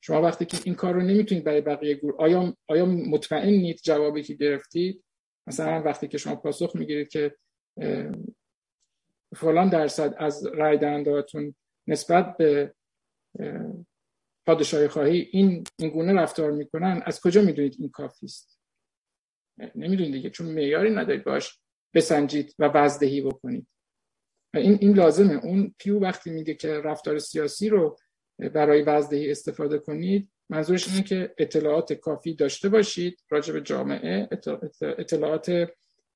[0.00, 4.34] شما وقتی که این کار رو نمی‌تونید برای بقیه گروه آیا آیا مطمئنید جوابی که
[4.34, 5.04] گرفتید؟
[5.50, 7.36] مثلا وقتی که شما پاسخ می‌گیرید که
[9.36, 11.54] فلان درصد از رای دهندهاتون
[11.86, 12.74] نسبت به
[14.46, 18.60] پادشاهی خواهی این این گونه رفتار می‌کنن از کجا می‌دونید این کافی است؟
[19.74, 21.60] نمی‌دونید دیگه چون معیاری ندارید باش
[21.94, 23.66] بسنجید و وزدهی بکنید.
[24.54, 25.34] و این این لازمه.
[25.44, 27.98] اون پیو وقتی میگه که رفتار سیاسی رو
[28.38, 34.28] برای وزدهی استفاده کنید منظورش اینه که اطلاعات کافی داشته باشید راجع به جامعه
[34.82, 35.68] اطلاعات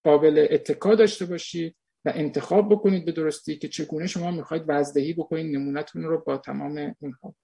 [0.05, 5.57] قابل اتکا داشته باشید و انتخاب بکنید به درستی که چگونه شما می‌خواید وزدهی بکنید
[5.57, 7.35] نمونتون رو با تمام اونها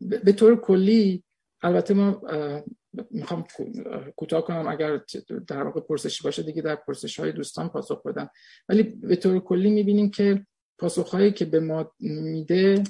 [0.00, 1.24] به طور کلی
[1.62, 2.22] البته ما
[3.10, 3.44] می‌خوام
[4.16, 5.00] کوتاه کنم اگر
[5.46, 8.30] در واقع پرسشی باشه دیگه در پرسش های دوستان پاسخ بدم.
[8.68, 10.46] ولی به طور کلی می‌بینیم که
[10.78, 12.84] پاسخ هایی که به ما میده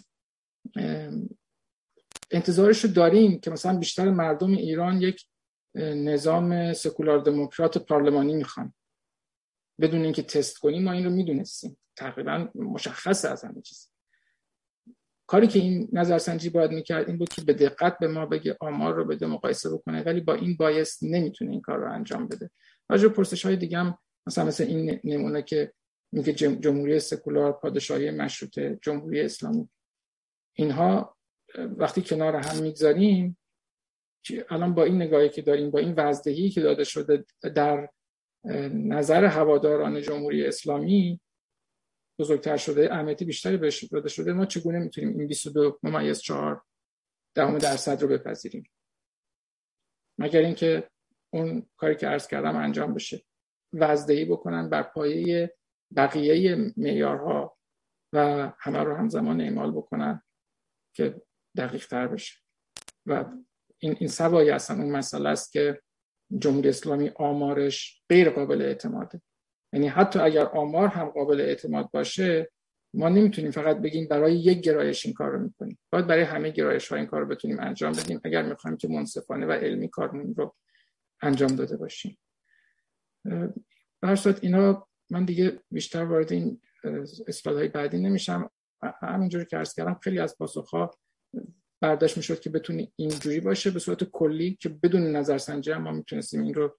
[2.30, 5.26] انتظارش رو داریم که مثلا بیشتر مردم ایران یک
[5.76, 8.74] نظام سکولار دموکرات پارلمانی می‌خوان.
[9.80, 11.76] بدون اینکه تست کنیم ما این رو می‌دونستیم.
[11.96, 13.90] تقریبا مشخص از همه چیز.
[15.26, 18.94] کاری که این نظرسنجی باید می‌کرد این بود که به دقت به ما بگه آمار
[18.94, 22.50] رو بده مقایسه بکنه ولی با این بایست نمی‌تونه این کار رو انجام بده.
[22.90, 25.72] و پرسش های دیگه هم مثلا مثل این نمونه که
[26.12, 29.68] میگه جمهوری سکولار پادشاهی مشروطه جمهوری اسلامی.
[30.54, 31.16] اینها
[31.58, 33.38] وقتی کنار هم می‌گذاریم
[34.50, 37.24] الان با این نگاهی که داریم با این وزدهی که داده شده
[37.54, 37.88] در
[38.74, 41.20] نظر هواداران جمهوری اسلامی
[42.18, 46.62] بزرگتر شده اهمیتی بیشتری بهش داده شده ما چگونه می‌تونیم این 22 ممیز 4
[47.34, 48.70] دهم درصد رو بپذیریم؟
[50.18, 50.90] مگر اینکه
[51.32, 53.24] اون کاری که عرض کردم انجام بشه
[53.72, 55.56] وزدهی بکنن بر پایه
[55.96, 57.58] بقیه معیارها
[58.12, 60.22] و همه رو همزمان اعمال بکنن؟
[60.94, 61.22] که
[61.56, 62.34] دقیق تر بشه.
[63.06, 63.24] و
[63.78, 65.82] این این سوایی اصلا اون مسئله است که
[66.38, 69.22] جمهوری اسلامی آمارش غیر قابل اعتماده.
[69.72, 72.50] یعنی حتی اگر آمار هم قابل اعتماد باشه
[72.94, 75.78] ما نمی‌تونیم فقط بگیم برای یک گرایش این کار رو می‌کنیم.
[75.92, 79.46] باید برای همه گرایش ها این کار رو بتونیم انجام بدیم اگر می‌خوایم که منصفانه
[79.46, 80.54] و علمی کارمون رو
[81.22, 82.18] انجام داده باشیم.
[84.00, 86.60] برصورت اینا من دیگه بیشتر وارد این
[87.28, 88.50] اصطلاح های بعدی نمیشم.
[89.00, 90.90] همینجوری که عرض کردم خیلی از پاسخها
[91.80, 93.70] برداشت می‌شد که بتونه اینجوری باشه.
[93.70, 96.78] به صورت کلی که بدون نظرسنجی هم ما می‌تونستیم این رو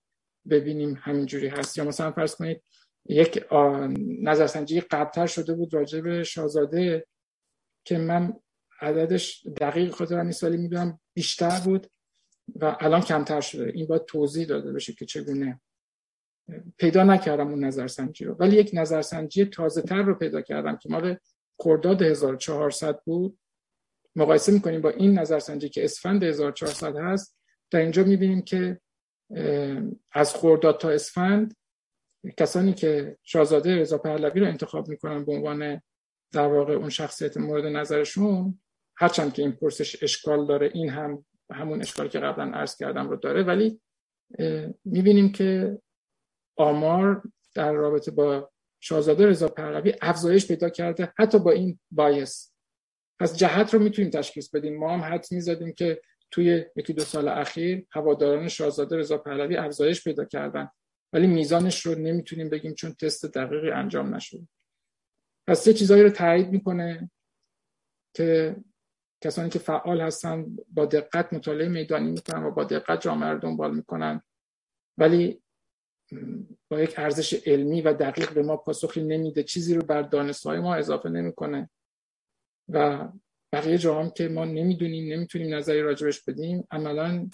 [0.49, 1.78] ببینیم همینجوری هست.
[1.78, 2.64] یا مثلا فرض کنید
[3.10, 3.45] یک
[4.22, 7.08] نظرسنجی قبلتر شده بود راجع به شاهزاده
[7.86, 8.34] که من
[8.82, 11.88] عددش دقیق خاطر سالی می‌دونم بیشتر بود
[12.56, 13.72] و الان کمتر شده.
[13.76, 15.62] این باید توضیح داده بشه که چگونه
[16.78, 18.34] پیدا نکردم اون نظرسنجی رو.
[18.34, 21.18] ولی یک نظرسنجی تازه تر رو پیدا کردم که مال
[21.60, 23.39] خرداد 1400 بود.
[24.16, 27.38] مقایسه می‌کنیم با این نظرسنجی که اسفند 1400 هست
[27.72, 28.80] در اینجا می‌بینیم که
[30.12, 31.56] از خرداد تا اسفند
[32.38, 35.82] کسانی که شاهزاده رضا پهلوی رو انتخاب می‌کنن به عنوان
[36.32, 38.62] در واقع اون شخصیت مورد نظرشون
[38.97, 43.16] هرچند که این پرسش اشکال داره این هم همون اشکالی که قبلا عرض کردم رو
[43.16, 43.43] داره.
[43.43, 43.82] ولی
[44.86, 45.80] می‌بینیم که
[46.58, 47.24] آمار
[47.56, 48.51] در رابطه با
[48.86, 52.53] شاهزاده رضا پهلوی افزایش پیدا کرده حتی با این بایس.
[53.19, 54.77] پس جهت رو می‌تونیم تشخیص بدیم.
[54.77, 60.03] ما هم حد می‌زدیم که توی یکی دو سال اخیر هواداران شاهزاده رضا پهلوی افزایش
[60.03, 60.69] پیدا کردن.
[61.13, 64.47] ولی میزانش رو نمی‌تونیم بگیم چون تست دقیقی انجام نشد.
[65.47, 67.11] پس چه چیزایی رو تایید می‌کنه
[68.15, 68.55] که
[69.23, 73.75] کسانی که فعال هستن با دقت مطالعه میدانی می‌کنن و با دقت جامعه رو دنبال
[73.75, 74.21] می‌کنن.
[74.97, 75.41] ولی
[76.70, 79.43] با یک ارزش علمی و دقیق به ما پاسخی نمیده.
[79.43, 81.70] چیزی رو بر دانستهای ما اضافه نمی‌کنه.
[82.70, 83.08] و
[83.53, 87.30] بقیه جا که ما نمی‌دونیم نمی‌تونیم نظری راجبش بدیم عملا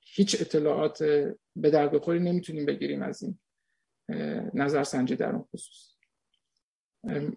[0.00, 1.02] هیچ اطلاعات
[1.56, 3.38] به درد بخوری نمی‌تونیم بگیریم از این
[4.54, 5.96] نظرسنجی در اون خصوص.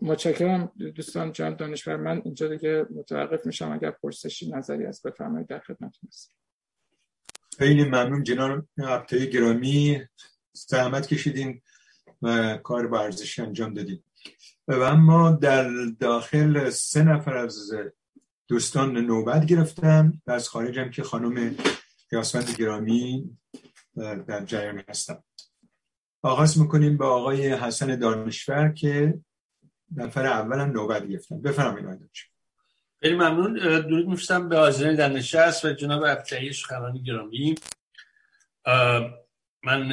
[0.02, 1.96] متشکرم دوستان جان دانشور.
[1.96, 3.72] من اینجا دیگه متوقف میشم.
[3.72, 5.48] اگر پرسشی نظری از بفرمایید.
[5.48, 6.34] در خدمتتون هستم.
[7.58, 10.02] خیلی ممنون جناب عبتای گرامی.
[10.68, 11.62] زحمت کشیدین
[12.22, 14.04] و کار ورزشی انجام دادیم
[14.68, 17.72] و اما در داخل سه نفر از
[18.48, 21.56] دوستان نوبت گرفتن و از خارج که خانم
[22.12, 23.38] یاسمند گرامی
[24.28, 25.24] در جریان هستم
[26.22, 29.20] آغاز می‌کنیم با آقای حسن دانشور که
[29.96, 31.42] نفر اول هم نوبت گرفتن.
[31.42, 32.10] بفرمایید
[33.02, 33.54] خیلی ممنون.
[33.82, 35.14] درود میفرستم به حاضرین در
[35.66, 37.56] و جناب ابتعی سخنرانی گرامی.
[39.64, 39.90] من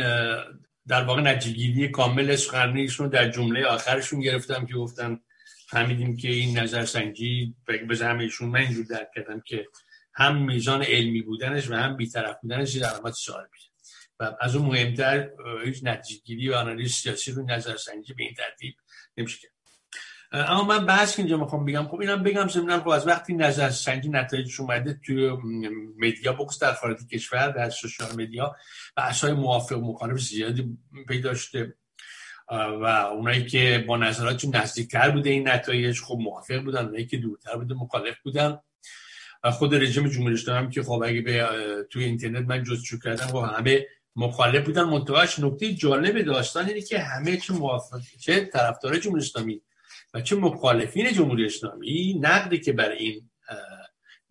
[0.89, 5.21] در واقع نتیجهگیری کامل سخنرانیشون در جمله آخرشون گرفتم که گفتن
[5.69, 7.55] فهمیدیم که این نظرسنجی
[7.89, 9.67] به زمینشون من اینجور درک کردم که
[10.15, 13.71] هم میزان علمی بودنش و هم بیطرف بودنش در علامت سوال میشه
[14.21, 15.31] و از اون مهمتر
[15.65, 18.75] هیچ نتیجهگیری و آنالیز سیاسی رو نظرسنجی به این ترتیب
[19.17, 19.56] نمیشه کرد.
[20.37, 23.71] اما من بحث که اینجا می‌خوام بگم خب اینم بگم زمینم خب از وقتی نظر
[23.71, 25.31] سنجی نتایجش اومده توی
[25.99, 28.57] مدیا بوکس در خارج کشور در سوشال مدیا
[28.97, 30.79] بحث های موافق مخالف زیادی
[31.09, 31.75] پیدا شده.
[32.51, 36.85] و اونایی که با نظراتشون نزدیکتر بوده این نتایج خب موافق بودن.
[36.85, 38.59] اونایی که دورتر بوده مخالف بودن.
[39.45, 41.49] خود رژیم جمهوری اسلامی که خب اگه به
[41.91, 44.83] توی اینترنت من جستجو کردم خب همه مخالف بودن.
[44.83, 49.63] منتهاش نکته جالب داستان اینه که همه چه موافق چه طرفدار جمهوری اسلامی
[50.15, 53.31] و چه مخالفین جمهوری اسلامی نقدی که برای این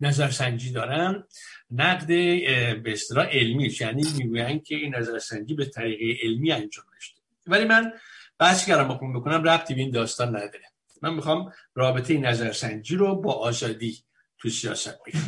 [0.00, 1.24] نظرسنجی دارن
[1.70, 7.64] نقد به اصطلاح علمی یعنی می‌گویند که این نظرسنجی به طریق علمی انجام شده ولی
[7.64, 7.92] من
[8.38, 10.64] بحثی کردم بکنم بکنم ربطی به این داستان نداره.
[11.02, 13.98] من می‌خوام رابطه نظرسنجی رو با آزادی
[14.38, 15.20] تو سیاست بگم.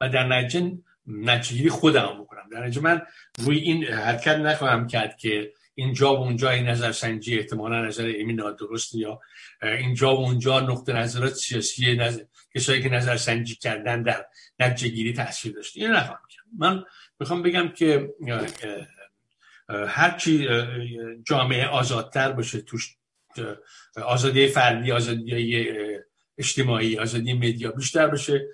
[0.00, 2.48] و در نتیجه نتیجه خودم بکنم.
[2.52, 3.02] در نتیجه من
[3.38, 8.94] روی این حرکت نخواهم کرد که اینجا و اونجا این نظرسنجی احتمالا نظر علمی نادرست
[8.94, 9.20] یا
[9.62, 12.22] اینجا و اونجا نقطه نظرات سیاسی نظر
[12.54, 14.26] کسایی که نظرسنجی کردن در
[14.58, 16.84] نتیجه گیری تاثیر داشته این نخواهم کرد من
[17.20, 18.14] می‌خوام بگم که
[19.88, 20.48] هرچی
[21.26, 22.96] جامعه آزادتر باشه توش
[24.04, 25.66] آزادی فردی آزادی
[26.38, 28.48] اجتماعی آزادی مدیا بیشتر باشه.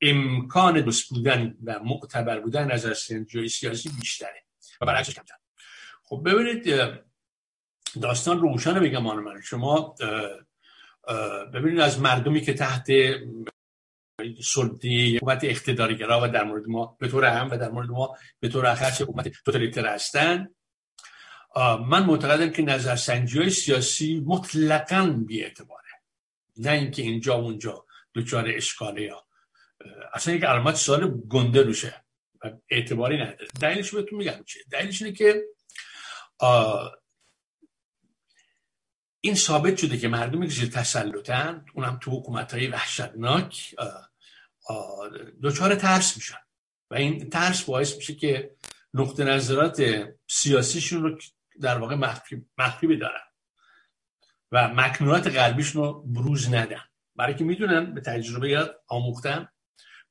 [0.00, 4.41] امکان دوست بودن و معتبر بودن نظر سیاسی بیشتره.
[4.82, 5.34] و برعکسش کمتر.
[6.02, 6.66] خب ببینید
[8.02, 9.40] داستان روشن بگم آن من.
[9.40, 9.94] شما
[11.54, 12.86] ببینید از مردمی که تحت
[14.42, 18.48] سلطه حکومت اقتدارگرا و در مورد ما به طور هم و در مورد ما به
[18.48, 20.48] طور اخص حکومت توتالیتر هستن
[21.86, 25.88] من معتقدم که نظرسنجی های سیاسی مطلقا بی اعتباره.
[26.56, 29.24] نه اینکه اینجا اونجا دچار اشکاله یا
[30.14, 32.04] اصلا یک علامت سوال گنده روشه
[32.68, 33.48] اعتباری نداره.
[33.60, 34.44] دلیلش بهتون میگم.
[34.46, 35.42] چیه دلیلش اینه که
[39.20, 43.74] این ثابت شده که مردمی که زیر تسلطن اونم تو حکومت های وحشتناک
[45.42, 46.38] دچار ترس میشن.
[46.90, 48.56] و این ترس باعث میشه که
[48.94, 51.18] نقطه نظرات سیاسیشون رو
[51.60, 51.94] در واقع
[52.58, 53.24] مخفی بدارن
[54.52, 56.82] و مکنونات قلبیشون رو بروز ندن.
[57.16, 59.48] برای که می‌دونن به تجربه یاد آموختن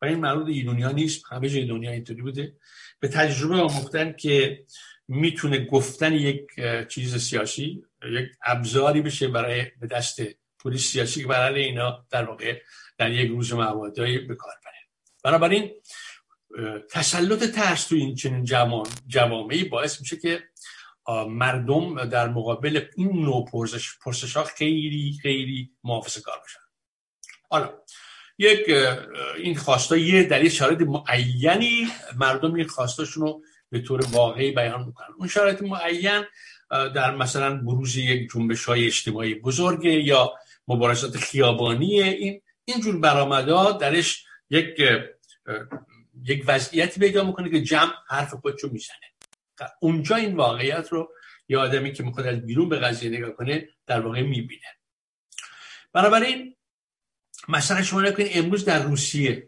[0.01, 2.55] و این مربوط ایرونیا نیست همه جای دنیا اینطوری بوده.
[2.99, 4.65] به تجربه آموختن که
[5.07, 6.47] می‌تونه گفتن یک
[6.89, 10.21] چیز سیاسی یک ابزاری بشه برای به دست
[10.59, 12.61] پلیس سیاسی که برای اینا در واقع
[12.97, 14.73] در یک روز موادایی به کار بره.
[15.23, 15.71] بنابراین
[16.91, 18.45] تسلط ترس تو این چنین
[19.07, 20.43] جوامعی باعث میشه که
[21.27, 26.59] مردم در مقابل این نوع پرسش, پرسش ها خیلی خیلی محافظه کار بشن.
[27.49, 27.73] حالا
[28.37, 28.59] یک
[29.37, 35.07] این خواستا یه در شرایط معینی مردم این خواستاشون رو به طور واقعی بیان می‌کنن.
[35.17, 36.23] اون شرایط معین
[36.69, 40.33] در مثلا بروز یک جنبش های اجتماعی بزرگ یا
[40.67, 44.81] مبارزات خیابانی این اینجور برآمدها درش یک
[46.23, 48.97] یک وضعیتی پیدا می‌کنه که جمع حرف خودشو می‌زنه.
[49.81, 51.11] اونجا این واقعیت رو
[51.49, 54.67] یه آدمی که می‌خواد از بیرون به قضیه نگاه کنه در واقع می‌بینه.
[55.93, 56.55] بنابراین
[57.47, 59.47] مثلا شما نکنید امروز در روسیه.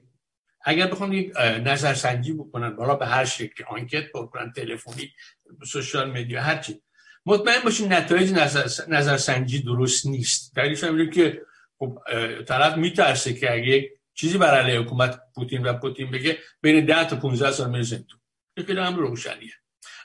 [0.65, 5.11] اگر بخوام یک نظرسنجی بکنن بالا به هر شکل آنکت بکنن تلفنی
[5.65, 6.81] سوشال مدیا هرچی
[7.25, 10.55] مطمئن باشین نتایج نظر، نظرسنجی درست نیست.
[10.55, 11.41] دلیلش هم که
[11.79, 11.99] خب
[12.47, 17.15] طرف میترسه که اگه چیزی بر علیه حکومت پوتین و پوتین بگه بین 10 تا
[17.15, 18.19] 15 سال میره زندون.
[18.57, 19.53] این هم روشنیه.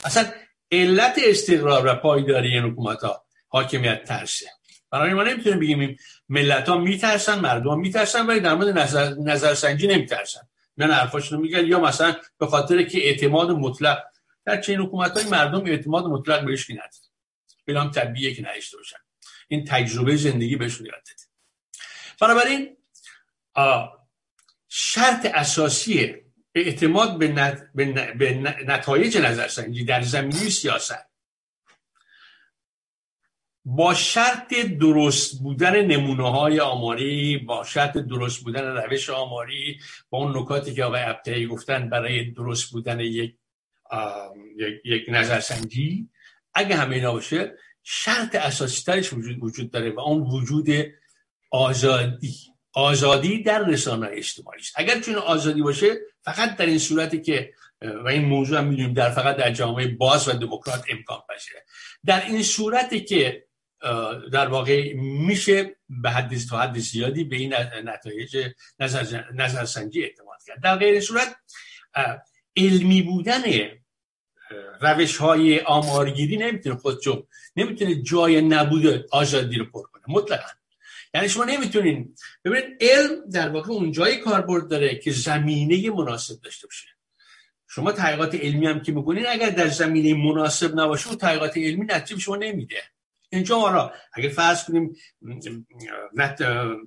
[0.04, 0.32] اصلا
[0.72, 4.46] علت استقرار و پایداری این حکومت ها حاکمیت ترسه.
[4.90, 5.96] برای ما نمی‌تونیم بگیم
[6.28, 10.40] ملت ها میترسن مردم میترسن ولی در مورد نظر، نظرسنجی نمیترسن.
[10.76, 13.98] نه حرفاشون میگن یا مثلا به خاطر که اعتماد مطلق
[14.44, 16.90] در چین حکومت های مردم اعتماد مطلق بهش نداره
[17.66, 18.96] بلام طبیعیه که نداشته باشن.
[19.48, 21.22] این تجربه زندگی بهشون یاد داده
[22.20, 22.76] بنابراین
[24.68, 26.14] شرط اساسی
[26.54, 27.62] اعتماد به, نت...
[27.74, 28.34] به,
[28.66, 31.06] نتایج نظرسنجی در زمینی سیاست
[33.70, 39.78] با شرط درست بودن نمونه های آماری با شرط درست بودن روش آماری
[40.10, 43.34] با اون نکاتی که آقای ابتهی گفتن برای درست بودن یک,
[44.84, 46.08] یک نظرسنجی
[46.54, 50.68] اگه همه اینا باشه شرط اساسی ترش وجود, وجود داره و اون وجود
[51.50, 52.34] آزادی.
[52.72, 54.72] آزادی در رسانه اجتماعی است.
[54.76, 55.88] اگر چون آزادی باشه
[56.22, 57.52] فقط در این صورتی که
[57.82, 61.64] و این موضوع هم می‌دونیم در فقط در جامعه باز و دموکرات امکان پذیره.
[62.06, 63.47] در این صورتی که
[64.32, 67.54] در واقع میشه به حد تا حد زیادی به این
[67.84, 68.48] نتایج
[68.80, 70.62] نظر نظرسنجی اعتماد کرد.
[70.62, 71.36] در غیر صورت
[72.56, 73.42] علمی بودن
[74.80, 77.26] روش های آمارگیری نمی‌تونه خودشو
[77.56, 80.48] نمی‌تونه جای نبود آزادی رو پر کنه مطلقا.
[81.14, 82.14] یعنی شما نمی‌تونین
[82.44, 86.86] ببینید علم در واقع اون جایی کاربرد داره که زمینه مناسب داشته باشه.
[87.68, 92.20] شما تحقیقات علمی هم که می‌کنین اگر در زمینه مناسب نباشه و تحقیقات علمی نتیجه
[92.20, 92.82] شما نمیده.
[93.32, 94.96] اینجا حالا اگر فرض کنیم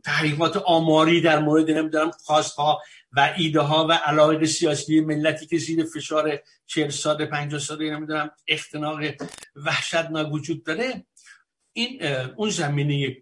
[0.04, 2.82] تحقیقات آماری در مورد نمی‌دونم خواستها
[3.12, 8.32] و ایده ها و علاقه سیاسی ملتی که زیر فشار 40 سال 50 ساله نمی‌دونم
[8.48, 9.00] اختناق
[9.56, 11.06] وحشتناک وجود داره
[11.74, 12.06] این
[12.36, 13.16] اون زمینه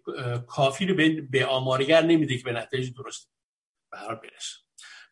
[0.46, 0.94] کافی رو
[1.30, 3.30] به آمارگر نمیده که به نتایج درست
[3.92, 4.56] برار برسه.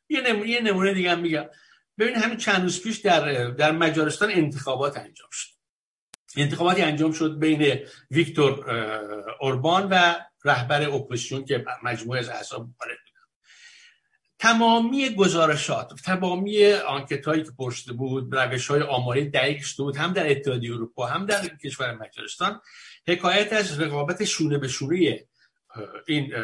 [0.08, 1.46] یه نمونه, یه نمونه دیگه هم میگم.
[1.98, 5.57] ببین همین چند روز پیش در در مجارستان انتخابات انجام شد.
[6.42, 7.78] انتخاباتی انجام شد بین
[8.10, 8.70] ویکتور
[9.40, 12.98] اوربان و رهبر اپوزیسیون که مجموعه از احزاب وارد
[14.38, 20.30] تمامی گزارشات تمامی آنکت هایی که پرسیده بود روش های آماری دقیق بود هم در
[20.30, 22.60] اتحادیه اروپا هم در کشور مجارستان
[23.08, 25.26] حکایت از رقابت شونه به شونه
[26.06, 26.34] این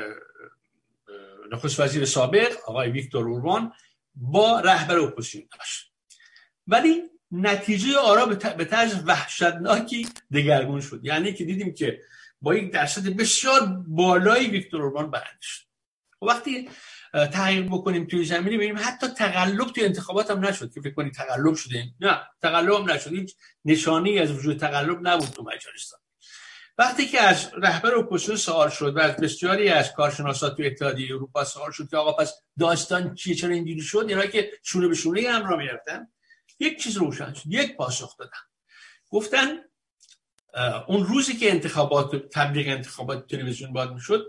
[1.53, 3.73] نخست وزیر سابق آقای ویکتور اوربان
[4.15, 5.93] با رهبر اپوزیسیون داشت.
[6.67, 11.01] ولی نتیجه آرا به طرز وحشتناکی دگرگون شد.
[11.03, 12.01] یعنی که دیدیم که
[12.41, 15.65] با یک درصد بسیار بالایی ویکتور اوربان برنده شد.
[16.21, 16.69] خب وقتی
[17.13, 21.55] تحقیق بکنیم توی زمینی ببینیم حتی تقلب توی انتخابات هم نشد که فکر کنید تقلب
[21.55, 21.85] شده.
[22.01, 23.13] نه تقلب هم نشد.
[23.13, 26.01] هیچ نشانی از وجود تقلب نبود تو مجارستان
[26.79, 31.45] وقتی که از رهبر اپوزیسیون سوال شد و از بسیاری از کارشناسان تو اتحادیه اروپا
[31.45, 35.31] سوال شد که آقا پس داستان چیه؟ چرا اینجوری شد؟ اینا که شونه به شونه
[35.31, 36.09] هم راه می‌رفتن.
[36.59, 38.39] یک چیز روشن شد یک پاسخ دادن.
[39.11, 39.59] گفتن
[40.87, 44.27] اون روزی که انتخابات تبلیغ انتخابات تلویزیون باد می‌شد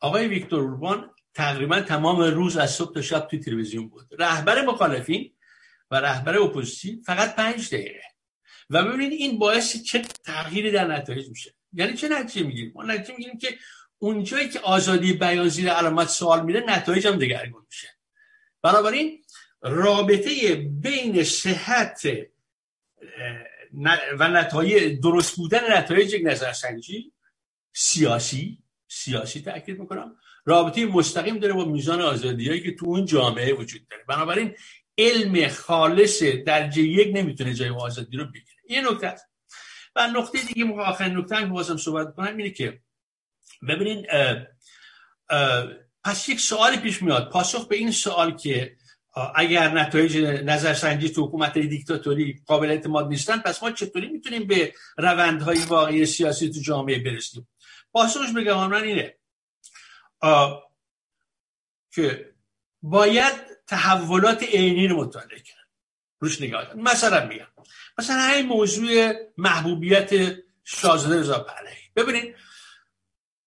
[0.00, 4.08] آقای ویکتور اوربان تقریبا تمام روز از صبح تا شب توی تلویزیون بود.
[4.18, 5.34] رهبر مخالفین
[5.90, 8.02] و رهبر اپوزیسیون فقط پنج دقیقه.
[8.70, 11.54] و ببینید این باعث چه تغییری در نتایج میشه.
[11.72, 13.58] یعنی چه نتیجه می‌گیریم؟ ما نتیجه می‌گیریم که
[13.98, 17.88] اونجایی که آزادی بیان زیر علامت سوال میره نتایج هم دگرگون میشه.
[18.62, 19.23] بنابراین
[19.64, 22.06] رابطه بین صحت
[24.18, 27.12] و نتایج درست بودن نتایج یک نظرسنجی
[27.72, 28.58] سیاسی
[28.88, 30.16] سیاسی تاکید می‌کنم.
[30.44, 34.04] رابطه مستقیم داره با میزان آزادیایی که تو اون جامعه وجود داره.
[34.08, 34.54] بنابراین
[34.98, 38.56] علم خالص درجه یک نمی‌تونه جای آزادی رو بگیره.
[38.66, 39.14] این نکته
[39.96, 42.80] و نقطه دیگه آخرین نکته که بازم صحبت کنم اینه که
[43.68, 44.06] ببینین
[46.04, 47.30] پس یک سوالی پیش میاد.
[47.30, 48.76] پاسخ به این سوال که
[49.34, 55.58] اگر نتایج نظرسنجی تو حکومت دیکتاتوری قابل اعتماد نیستن پس ما چطوری می‌تونیم به روندهای
[55.58, 57.48] واقعی سیاسی تو جامعه برسیم؟
[57.92, 59.14] پاسخش بگم اینه.
[61.94, 62.34] که
[62.82, 63.34] باید
[63.66, 65.68] تحولات عینی رو مطالعه کرد.
[66.20, 67.46] روش نگاه مثلا میگم.
[67.98, 70.10] مثلا این موضوع محبوبیت
[70.64, 71.76] شاهزاده رضا پهلوی.
[71.96, 72.34] ببینید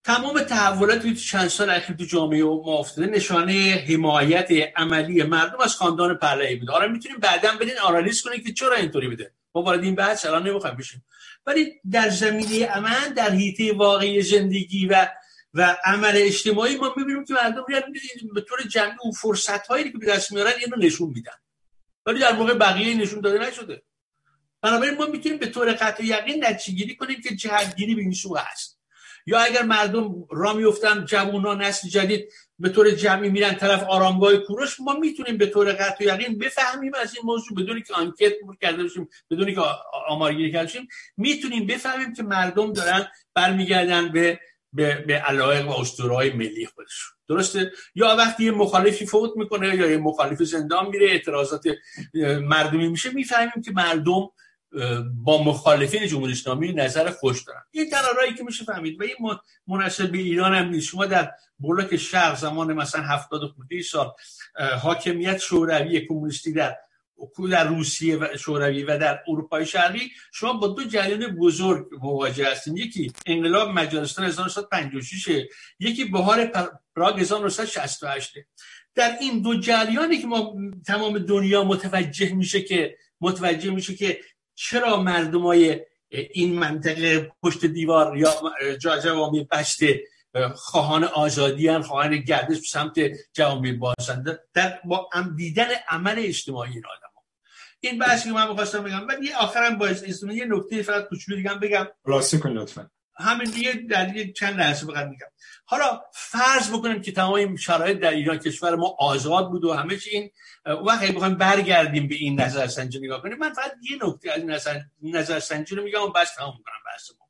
[0.08, 3.08] تمام تحولات تو چند سال اخیر تو جامعه ما افتاده.
[3.08, 6.72] نشانه حمایت عملی مردم از خاندان پهلوی بوده.
[6.72, 9.32] آره می‌تونیم بعدا برین آنالیز کنیم که چرا اینطوری بوده.
[9.56, 11.06] ما وارد این بحث الان نمی‌خوایم بشیم.
[11.46, 15.08] ولی در زمینه امن در حیطه واقعی زندگی و
[15.54, 17.66] و عمل اجتماعی ما می‌بینیم که مردم
[18.34, 21.38] به طور جمعی اون فرصت هایی که به دست میارن اینو نشون میدن.
[22.06, 23.84] ولی در موقع بقیه نشون داده نشده.
[24.62, 28.77] بنابراین ما می‌تونیم به طور قطع یقین نتیجه کنیم که جهتگیری به این سو هست.
[29.28, 34.80] یا اگر مردم را میفتن جوانان نسل جدید به طور جمعی میرن طرف آرامگاه کوروش
[34.80, 39.10] ما می‌تونیم به طور قطع یقین بفهمیم از این موضوع بدونی که آنکت کرده باشیم
[39.32, 39.62] بدونی که
[40.08, 40.88] آمارگیری کرده باشیم
[41.18, 44.40] می‌تونیم بفهمیم که مردم دارن برمیگردن به
[44.74, 47.18] به, به علایق و اسطورهای ملی خودشون.
[47.30, 51.64] درسته؟ یا وقتی یه مخالفی فوت می‌کنه یا یه مخالف زندان میره اعتراضات
[52.42, 54.30] مردمی میشه می‌فهمیم که مردم
[55.24, 57.62] با مخالفین جمهوری اسلامی نظر خوش دارن.
[57.72, 59.16] این ترارایی که میشه فهمید و این
[59.68, 60.88] مناسب به ایران هم نیست.
[60.88, 64.12] شما در بلوک شرق زمان مثلا 70 خورده سال
[64.82, 66.78] حاکمیت شوروی کمونیستی در
[67.52, 72.78] در روسیه و شوروی و در اروپای شرقی شما با دو جریان بزرگ مواجه هستین.
[72.78, 75.46] یکی انقلاب مجارستان 1956
[75.80, 76.46] یکی بهار
[76.96, 78.34] پراگ 1968
[78.96, 80.56] در این دو جریانی که ما
[80.88, 84.20] تمام دنیا متوجه میشه که متوجه میشه که
[84.60, 85.80] چرا مردمای
[86.10, 88.34] این منطقه پشت دیوار یا
[88.78, 90.04] جوامع بسته
[90.56, 93.00] خواهان آزادی هن خواهان گردش به سمت
[93.34, 97.08] جوامع بازنده در با دیدن عمل اجتماعی این آدم
[97.80, 101.54] این بحثی که من می‌خواستم بگم بعد یه آخرم با یه نکته فقط کوچولو دیگه
[101.54, 101.88] بگم.
[102.06, 102.90] خلاصه کن لطفا.
[103.18, 105.28] همین دیگه در چند لحظه فقط میگم.
[105.70, 109.98] حالا فرض بکنیم که تمام این شرایط در ایران کشور ما آزاد بود و همه
[109.98, 110.32] چی این
[110.66, 114.82] وقتی بخوایم برگردیم به این نظر سنجی نگاه کنیم من فقط یه نکته از نظر
[115.02, 117.28] نظر سنجی رو میگم و بس تمام می‌کنم بحث ما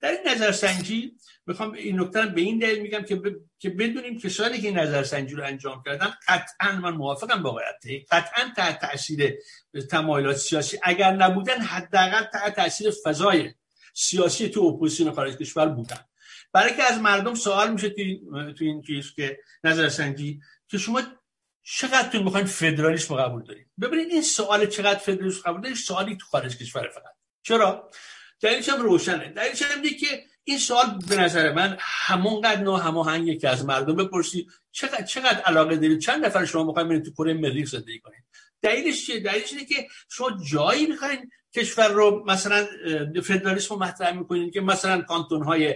[0.00, 1.12] در این نظر سنجی
[1.46, 3.22] می‌خوام این نکته به این دلیل میگم که ب...
[3.58, 7.64] که بدونیم کسانی که این نظر سنجی رو انجام کردن قطعا من موافقم با آقای
[8.10, 9.34] قطعا تحت تاثیر
[9.90, 10.78] تمایلات سیاسی.
[10.82, 13.54] اگر نبودن حداقل تحت تاثیر فضای
[13.94, 15.98] سیاسی تو اپوزیسیون خارج کشور بودن.
[16.52, 17.90] برای که از مردم سوال میشه
[18.58, 21.02] تو این case که نظر سنجی که شما
[21.62, 26.26] چقدر تو می‌خواین فدرالیسم قبول دارید؟ ببینید این سوال چقدر فدرالیسم قبول دارید؟ سوالی تو
[26.26, 27.14] خارج کشور فقط.
[27.42, 27.90] چرا؟
[28.40, 29.28] دلیلش هم روشنه.
[29.28, 34.46] دلیلش هم که این سوال به نظر من همونقدر نه هماهنگه که از مردم بپرسی
[34.72, 38.24] چقدر چقدر علاقه دارید؟ چند نفر شما می‌خواین برید تو کره مریخ زندگی کنید؟
[38.62, 42.66] دلیلش چیه؟ دلیلش اینه که شما جایی می‌خواین کشور رو مثلا
[43.24, 45.74] فدرالیسم رو مطرح می‌کنید که مثلا کانتون های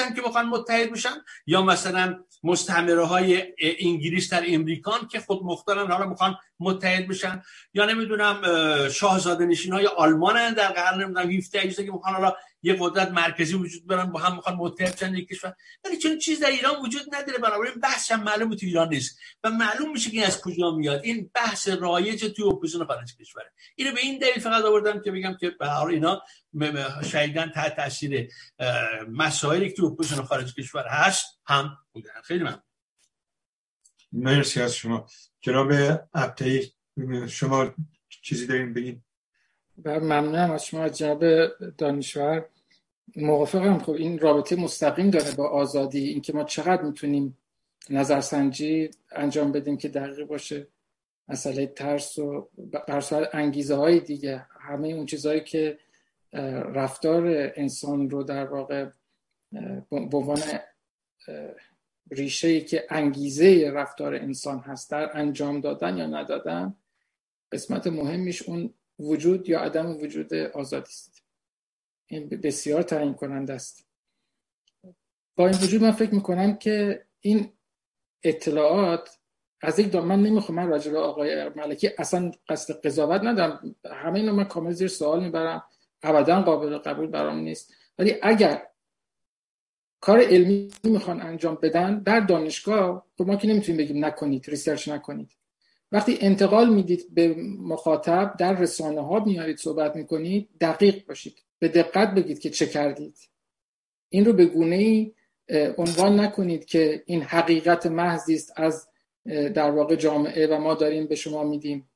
[0.00, 1.14] هم که بخوان متحد بشن
[1.46, 7.42] یا مثلا مستعمره های انگلیس در امریکان که خود مختارن حالا می‌خوان متحد بشن.
[7.74, 8.42] یا نمی‌دونم
[8.88, 13.86] شاهزاده نشین های آلمان در قرن نمی‌دونم 17 که می‌خوان حالا یه قدرت مرکزی وجود
[13.86, 15.54] دارن با هم می‌خوان متحد شن یک کشور.
[15.84, 19.18] ولی چون چیز در ایران وجود نداره بنابراین بحث هم معلوم تو ایران نیست.
[19.44, 21.00] و معلوم میشه که این از کجا میاد.
[21.04, 23.52] این بحث رایج توی اپوزیسیون خارج کشوره.
[23.76, 26.22] اینو به این دلیل فقط آوردم که بگم که به هر اینا
[27.04, 28.28] شایدن تحت تاثیر
[29.08, 32.20] مسائلی که تو اپوزیسیون خارج کشور هست هم بودن.
[32.24, 32.62] خیلی ممنون.
[34.12, 35.06] مرسی از شما.
[35.40, 35.72] جناب
[36.14, 36.72] ابتایی
[37.28, 37.74] شما
[38.22, 39.02] چیزی داریم بگید
[39.84, 41.46] ممنونم از شما جناب
[41.78, 42.48] دانشور.
[43.16, 43.78] موافقم.
[43.78, 46.08] خب این رابطه مستقیم داره با آزادی.
[46.08, 47.38] اینکه ما چقدر می‌تونیم
[47.90, 50.66] نظرسنجی انجام بدیم که دقیق باشه
[51.28, 52.48] مسئله ترس و
[52.88, 54.46] برسال انگیزه های دیگه.
[54.60, 55.78] همه اون چیزهایی که
[56.74, 58.88] رفتار انسان رو در واقع
[59.90, 60.40] به عنوان
[62.10, 66.74] ریشه که انگیزه رفتار انسان هست در انجام دادن یا ندادن
[67.52, 71.13] قسمت مهمیش اون وجود یا عدم وجود آزادی است.
[72.06, 73.86] این بسیار تعیین کننده است.
[75.36, 77.52] با این وجود من فکر می‌کنم که این
[78.22, 79.18] اطلاعات
[79.60, 83.76] از یک من نمی‌خوام من راجع آقای ملکی اصلا قصد قضاوت ندارم.
[83.84, 85.64] همه اینو من کامل زیر سوال می‌برم.
[86.02, 87.74] ابدا قابل قبول برام نیست.
[87.98, 88.66] ولی اگر
[90.00, 94.88] کار علمی می‌خوان انجام بدن در دانشگاه تو خب ما که نمی‌تونیم بگیم نکنید ریسرچ
[94.88, 95.30] نکنید.
[95.92, 101.43] وقتی انتقال می‌دید به مخاطب در رسانه ها میارید صحبت می‌کنید دقیق باشید.
[101.58, 103.16] به دقت بگید که چه کردید.
[104.08, 105.12] این رو به گونه ای
[105.78, 108.88] عنوان نکنید که این حقیقت محضی است از
[109.54, 111.90] در واقع جامعه و ما داریم به شما میدیم.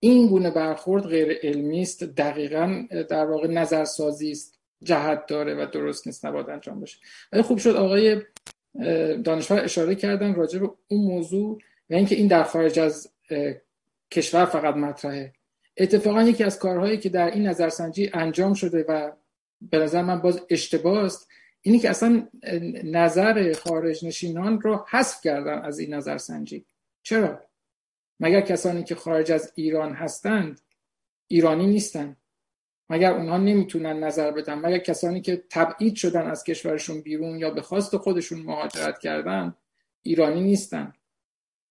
[0.00, 4.58] این گونه برخورد غیر علمی است دقیقا در واقع نظرسازی است.
[4.82, 6.98] جهت داره و درست نیست نباید انجام بشه.
[7.32, 8.22] ولی خوب شد آقای
[9.24, 11.58] دانشور اشاره کردن راجع به اون موضوع
[11.90, 13.12] و اینکه این در خارج از
[14.10, 15.32] کشور فقط مطرحه.
[15.78, 19.12] اتفاقا یکی از کارهایی که در این نظرسنجی انجام شده و
[19.60, 21.28] به نظر من باز اشتباه است
[21.60, 22.28] اینی که اصلا
[22.84, 26.66] نظر خارج نشینان رو حذف کردن از این نظرسنجی.
[27.02, 27.40] چرا؟
[28.20, 30.60] مگر کسانی که خارج از ایران هستند
[31.26, 32.16] ایرانی نیستند
[32.90, 37.62] مگر اونها نمی‌تونن نظر بدن؟ مگر کسانی که تبعید شدن از کشورشون بیرون یا به
[37.62, 39.54] خواست خودشون مهاجرت کردن
[40.02, 40.92] ایرانی نیستن؟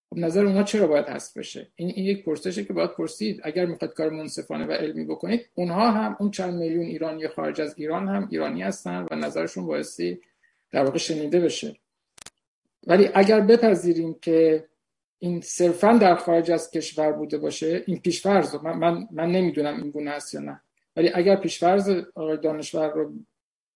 [0.10, 3.42] خب نظر اونها چرا باید هست بشه؟ این, این یک پرسشه که باید پرسید.
[3.44, 7.74] اگر می‌خواد کار منصفانه و علمی بکنید اونها هم اون چند میلیون ایرانی خارج از
[7.78, 10.20] ایران هم ایرانی هستن و نظرشون بایستی
[10.72, 11.76] در واقع شنیده بشه.
[12.88, 14.66] ولی اگر بپذیریم که
[15.20, 19.92] این صرفا در خارج از کشور بوده باشه این پیشفرض من, من, من نمی‌دونم این
[19.92, 20.62] گونه است یا نه.
[20.96, 23.14] ولی اگر پیشفرض آقای دانشور رو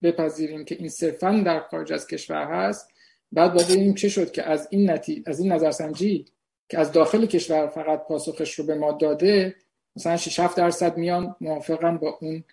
[0.03, 2.91] بپذیریم که این صرفا در خارج از کشور هست
[3.31, 5.23] بعد باید ببینیم چه شد که از این نتی...
[5.25, 6.25] از این نظرسنجی
[6.69, 9.55] که از داخل کشور فقط پاسخش رو به ما داده
[9.95, 12.43] مثلا 6 7 درصد میان موافقن با اون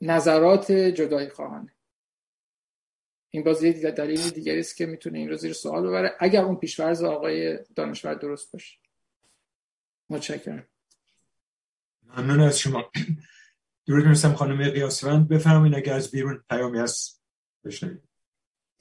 [0.00, 1.28] نظرات جدایی
[3.30, 6.16] این باز یه دلیل دیگری است که می‌تونه این رو زیر سوال ببره.
[6.18, 8.78] اگر اون پیشفرض آقای دانشور درست باشه.
[10.10, 10.66] متشکرم.
[12.02, 12.90] ممنون از شما.
[13.86, 17.22] درود می‌رسم خانم قیاسوند بفرمایید اگر از بیرون پیامی هست
[17.64, 18.11] بشنوید.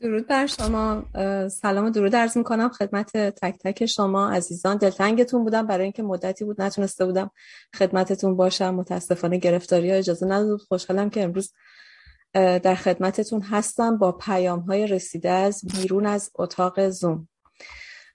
[0.02, 1.04] درود بر شما.
[1.50, 4.78] سلام و درود عرض می‌کنم خدمت تک تک شما عزیزان.
[4.78, 5.68] دلتنگتون بودم.
[5.68, 7.32] برای اینکه مدتی بود نتونسته بودم
[7.76, 8.76] خدمتتون باشم.
[8.76, 11.54] متاسفانه گرفتاری ها اجازه نداد خوشحالم که امروز
[12.34, 17.28] در خدمتتون هستم با پیام های رسیده از بیرون از اتاق زوم.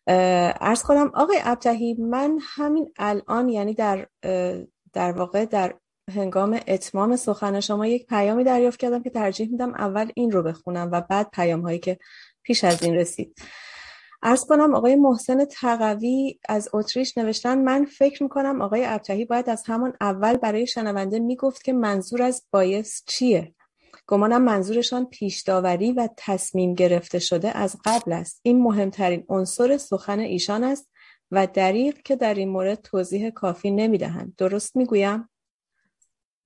[0.07, 4.07] ارز کنم آقای ابتهی من همین الان یعنی در
[4.93, 5.75] در واقع در
[6.15, 10.89] هنگام اتمام سخن شما یک پیامی دریافت کردم که ترجیح میدم اول این رو بخونم
[10.93, 11.99] و بعد پیام هایی که
[12.43, 13.39] پیش از این رسید.
[14.23, 19.63] ارز کنم آقای محسن تقوی از اتریش نوشتن من فکر می‌کنم آقای ابتهی باید از
[19.67, 23.55] همون اول برای شنونده می‌گفت که منظور از بایس چیه.
[24.07, 28.41] گمانم منظورشان پیش داوری و تصمیم گرفته شده از قبل است.
[28.43, 30.91] این مهمترین عنصر سخن ایشان است
[31.31, 34.35] و دریق که در این مورد توضیح کافی نمی‌دهند.
[34.39, 35.29] درست می‌گویم؟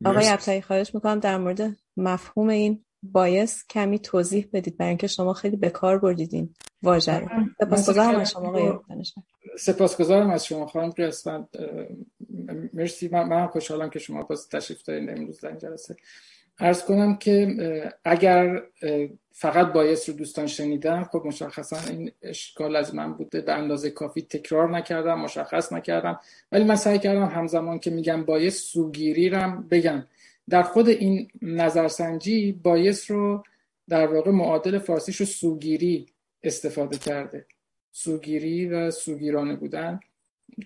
[0.04, 5.32] آقای ابتایی خواهش می‌کنم در مورد مفهوم این بایس کمی توضیح بدید برای اینکه شما
[5.32, 7.28] خیلی به کار بردیدین واژه رو.
[7.60, 8.72] سپاسگزارم از شما آقای
[9.58, 11.48] سپاسگزارم از شما خانم قسمت.
[12.72, 13.08] مرسی.
[13.08, 15.96] من, من خوشحالم که شما باز تشریف دارین امروز در این جلسه.
[16.58, 17.56] ارز کنم که
[18.04, 18.62] اگر
[19.32, 23.40] فقط بایس رو دوستان شنیدن خب مشخصا این اشکال از من بوده.
[23.40, 26.20] به اندازه کافی تکرار نکردم مشخص نکردم.
[26.52, 30.06] ولی من سعی کردم همزمان که میگم بایس سوگیری رم بگم.
[30.50, 33.44] در خود این نظرسنجی بایس رو
[33.88, 36.06] در واقع معادل فارسیش رو سوگیری
[36.42, 37.46] استفاده کرده.
[37.92, 40.00] سوگیری و سوگیرانه بودن.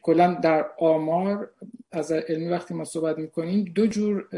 [0.02, 1.50] کلا در آمار
[1.92, 4.28] از علمی وقتی ما صحبت می‌کنیم دو جور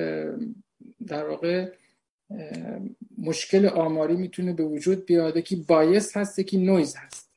[1.07, 1.71] در واقع
[3.19, 7.33] مشکل آماری می‌تونه به وجود بیاد که بایس هست یکی نویز هست.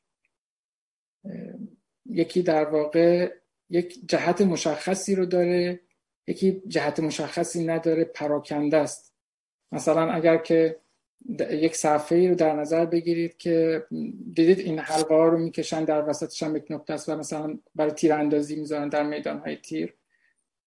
[2.06, 3.34] یکی در واقع
[3.70, 5.80] یک جهت مشخصی رو داره
[6.26, 9.14] یکی جهت مشخصی نداره پراکنده است.
[9.72, 10.80] مثلا اگر که
[11.50, 13.86] یک صفحه ای رو در نظر بگیرید که
[14.34, 17.92] دیدید این حلقه ها رو می‌کشن در وسطش هم یک نقطه است و مثلا برای
[17.92, 19.94] تیر اندازی می‌ذارن در میدان های تیر.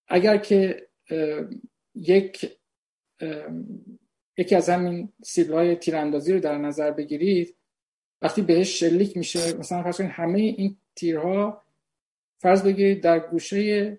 [0.07, 0.87] اگر که
[1.95, 2.57] یک
[4.37, 7.55] یکی از همین سیبل های تیراندازی رو در نظر بگیرید.
[8.21, 11.61] وقتی بهش شلیک میشه مثلا فرض کنید همه این تیرها
[12.39, 13.97] فرض بگیرید در گوشه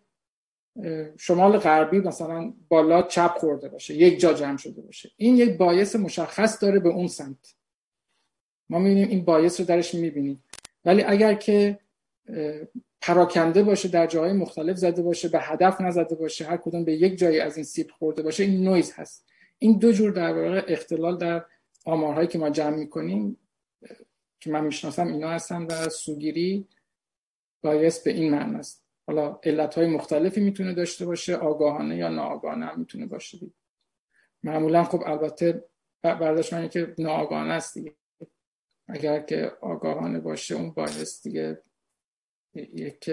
[1.19, 5.11] شمال غربی مثلا بالا چپ خورده باشه یک جا جمع شده باشه.
[5.17, 7.55] این یک بایس مشخص داره به اون سمت.
[8.69, 10.43] ما می‌بینیم این bias رو درش می‌بینیم.
[10.85, 11.79] ولی اگر که
[13.01, 17.19] پراکنده باشه در جاهای مختلف زده باشه به هدف نزده باشه هر کدوم به یک
[17.19, 19.27] جایی از این سیب خورده باشه این نویز هست.
[19.59, 21.47] این دو جور در واقع اختلال در
[21.85, 23.39] آمارهایی که ما جمع می‌کنیم
[24.41, 26.69] که من می‌شناسم اینا هستن و سوگیری
[27.63, 28.85] bias به این معنی است.
[29.07, 33.39] حالا علت های مختلفی می‌تونه داشته باشه آگاهانه یا ناآگاهانه هم می‌تونه باشه
[34.43, 35.65] معمولا خب البته
[36.03, 37.95] برداشت من که ناآگاهانه است دیگه.
[38.89, 41.63] اگر که آگاهانه باشه اون بایس دیگه
[42.55, 43.11] یک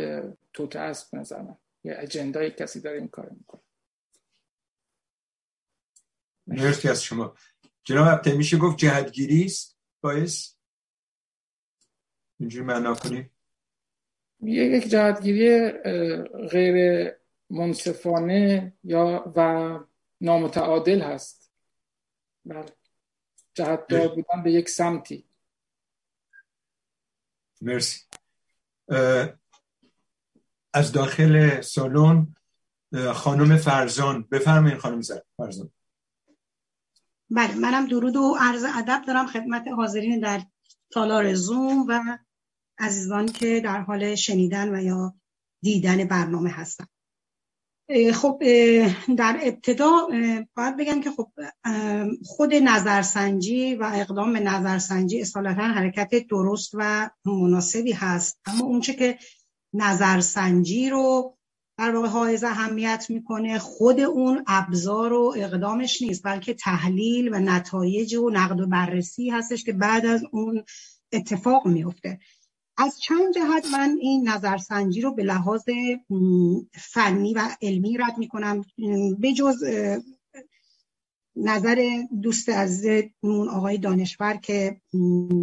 [0.53, 1.57] توته است نظر من.
[1.83, 3.61] یه اجندای کسی داره این کار می‌کنه.
[6.51, 7.35] مرسی از شما.
[7.83, 10.53] جناب ابته میشه گفت جهتگیری است؟ باعث؟
[12.39, 13.31] اینجوری معنا کنیم
[14.41, 15.71] یک جهتگیری
[16.51, 17.07] غیر
[17.49, 19.79] منصفانه یا و
[20.21, 21.51] نامتعادل هست.
[22.45, 22.65] بله.
[23.53, 25.25] جهت دار بودن به یک سمتی.
[27.61, 27.99] مرسی.
[30.73, 32.35] از داخل سالن
[33.13, 34.27] خانم فرزان.
[34.31, 35.01] بفرمایید خانم
[35.37, 35.71] فرزان.
[37.31, 40.41] بله منم درود و عرض ادب دارم خدمت حاضرین در
[40.91, 42.17] تالار زوم و
[42.79, 45.15] عزیزان که در حال شنیدن و یا
[45.63, 46.85] دیدن برنامه هستن.
[48.13, 48.43] خب
[49.17, 50.07] در ابتدا
[50.55, 51.31] باید بگم که خب
[52.25, 58.39] خود نظرسنجی و اقدام به نظرسنجی اصالتا حرکت درست و مناسبی هست.
[58.45, 59.17] اما اونچه که
[59.73, 61.37] نظرسنجی رو
[61.81, 63.59] در واقع حائز اهمیت می‌کنه.
[63.59, 69.63] خود اون ابزار و اقدامش نیست بلکه تحلیل و نتایج و نقد و بررسی هستش
[69.63, 70.63] که بعد از اون
[71.11, 72.19] اتفاق میفته
[72.77, 75.63] از چند جهت من این نظرسنجی رو به لحاظ
[76.73, 78.65] فنی و علمی رد می‌کنم.
[79.19, 79.63] به جز
[81.35, 82.49] نظر دوست
[83.21, 84.81] اون آقای دانشور که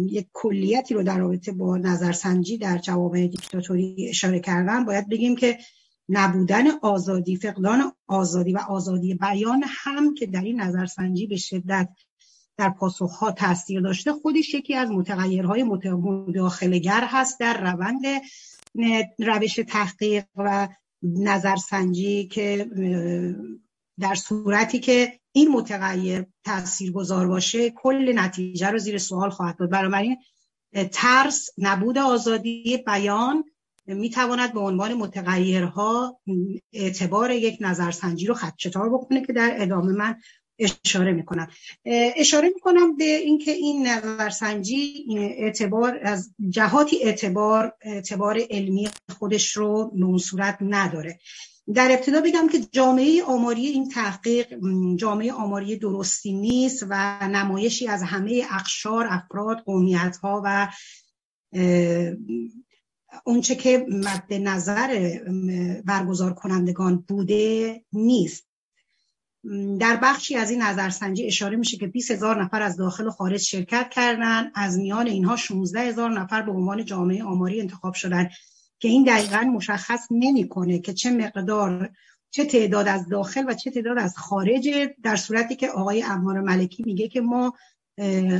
[0.09, 5.57] یک کلیتی رو در رابطه با نظرسنجی در جوامع دیکتاتوری اشاره کردن باید بگیم که
[6.09, 11.89] نبودن آزادی فقدان آزادی و آزادی بیان هم که در این نظرسنجی به شدت
[12.57, 18.01] در پاسخها تاثیر داشته خودش یکی از متغیرهای مداخلگر هست در روند
[19.19, 20.67] روش تحقیق و
[21.03, 22.69] نظرسنجی که
[23.99, 29.69] در صورتی که این متغیر تأثیر گذار باشه کل نتیجه رو زیر سوال خواهد بود.
[29.69, 30.17] بنابراین
[30.91, 33.43] ترس نبود آزادی بیان
[33.93, 36.19] می‌تواند به عنوان متغیرها
[36.73, 40.15] اعتبار یک نظرسنجی رو خدشتار بکنه که در ادامه من
[40.59, 41.47] اشاره می‌کنم.
[42.15, 48.89] اشاره می‌کنم به اینکه این نظرسنجی اعتبار از جهاتی اعتبار اعتبار علمی
[49.19, 51.19] خودش رو به نداره.
[51.73, 54.59] در ابتدا بگم که جامعه آماری این تحقیق
[54.95, 60.67] جامعه آماری درستی نیست و نمایشی از همه اقشار افراد قومیت ها و
[63.23, 65.19] اونچه که مد نظر
[65.85, 68.45] برگزار کنندگان بوده نیست.
[69.79, 73.41] در بخشی از این نظرسنجی اشاره میشه که 20 هزار نفر از داخل و خارج
[73.41, 74.51] شرکت کردن.
[74.55, 78.29] از میان اینها 16 هزار نفر به عنوان جامعه آماری انتخاب شدن
[78.79, 81.89] که این دقیقا مشخص نمی‌کنه که چه مقدار
[82.31, 84.69] چه تعداد از داخل و چه تعداد از خارج.
[85.03, 87.53] در صورتی که آقای امار ملکی میگه که ما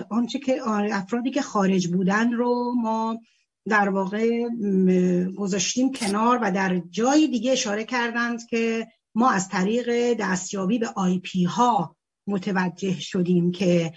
[0.10, 3.20] آنچه که افرادی که خارج بودن رو ما
[3.70, 4.50] در واقع
[5.38, 11.20] گذاشتیم کنار و در جای دیگه اشاره کردند که ما از طریق دستیابی به آی
[11.20, 11.96] پی ها
[12.28, 13.94] متوجه شدیم که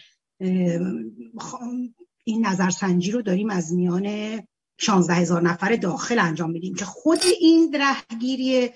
[2.24, 4.40] این نظرسنجی رو داریم از میان
[4.78, 8.70] 16 هزار نفر داخل انجام میدیم که خود این درهگیری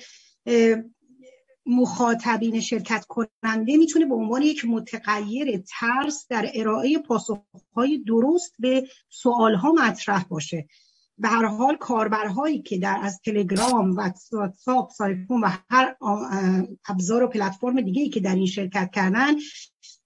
[1.67, 9.73] مخاطبین شرکت کننده می‌تونه به عنوان یک متغیر ترس در ارائه پاسخهای درست به سوالها
[9.73, 10.67] مطرح باشه.
[11.19, 15.97] به هر حال کاربرهایی که در از تلگرام و واتساپ سایفون و هر
[16.89, 19.35] ابزار و پلتفرم دیگه ای که در این شرکت کردن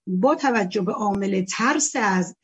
[0.07, 2.37] با توجه به عامل ترس از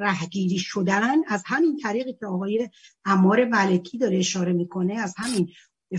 [0.00, 2.68] رهگیری شدن از همین طریقی که آقای
[3.04, 5.48] عمار ملکی داره اشاره می‌کنه از همین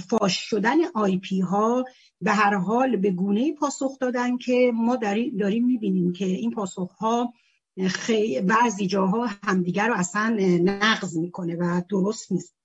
[0.10, 1.86] فاش شدن IP ها
[2.22, 4.96] به هر حال به گونه پاسخ دادن که ما
[5.40, 7.34] داریم می‌بینیم که این پاسخ ها
[7.90, 8.42] خی...
[8.42, 12.56] بعضی جاها همدیگر رو اصلا نقض می‌کنه و درست نیست.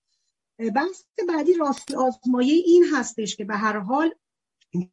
[0.59, 4.15] بحث بعدی راستی آزمایی این هستش که به هر حال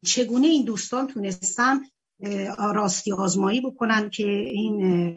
[0.04, 1.80] چگونه این دوستان تونستن
[2.74, 5.14] راستی آزمایی بکنن که این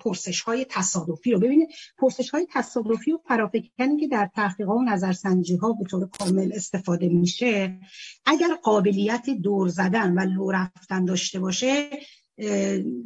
[0.00, 1.38] پرسش های تصادفی رو.
[1.38, 1.68] ببینید
[1.98, 7.08] پرسش های تصادفی و فرافکنی که در تحقیق و نظرسنجی ها به طور کامل استفاده
[7.08, 7.78] میشه
[8.26, 11.90] اگر قابلیت دور زدن و لو رفتن داشته باشه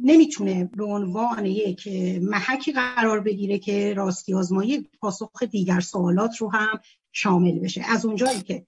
[0.03, 1.87] نمی‌تونه به عنوان یک
[2.21, 6.79] محکی قرار بگیره که راستی آزمایی پاسخ دیگر سوالات رو هم
[7.11, 7.83] شامل بشه.
[7.87, 8.65] از اونجایی که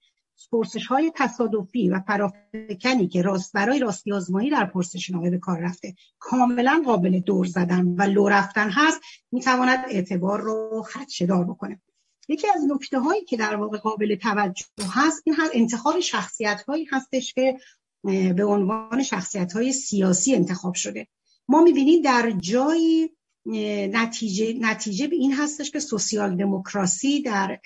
[0.52, 5.58] پرسش های تصادفی و فرافکنی که راست برای راستی آزمایی در پرسش نامه به کار
[5.58, 9.00] رفته کاملا قابل دور زدن و لو رفتن هست
[9.32, 11.80] می‌تواند اعتبار رو خدشدار بکنه.
[12.28, 16.86] یکی از نکته هایی که در واقع قابل توجه هست این هست انتخاب شخصیت هایی
[16.92, 17.58] هستش که
[18.04, 21.06] به عنوان شخصیت های سیاسی انتخاب شده.
[21.48, 23.10] ما می‌بینیم در جایی
[23.46, 27.58] نتیجه نتیجه به این هستش که سوسیال دموکراسی در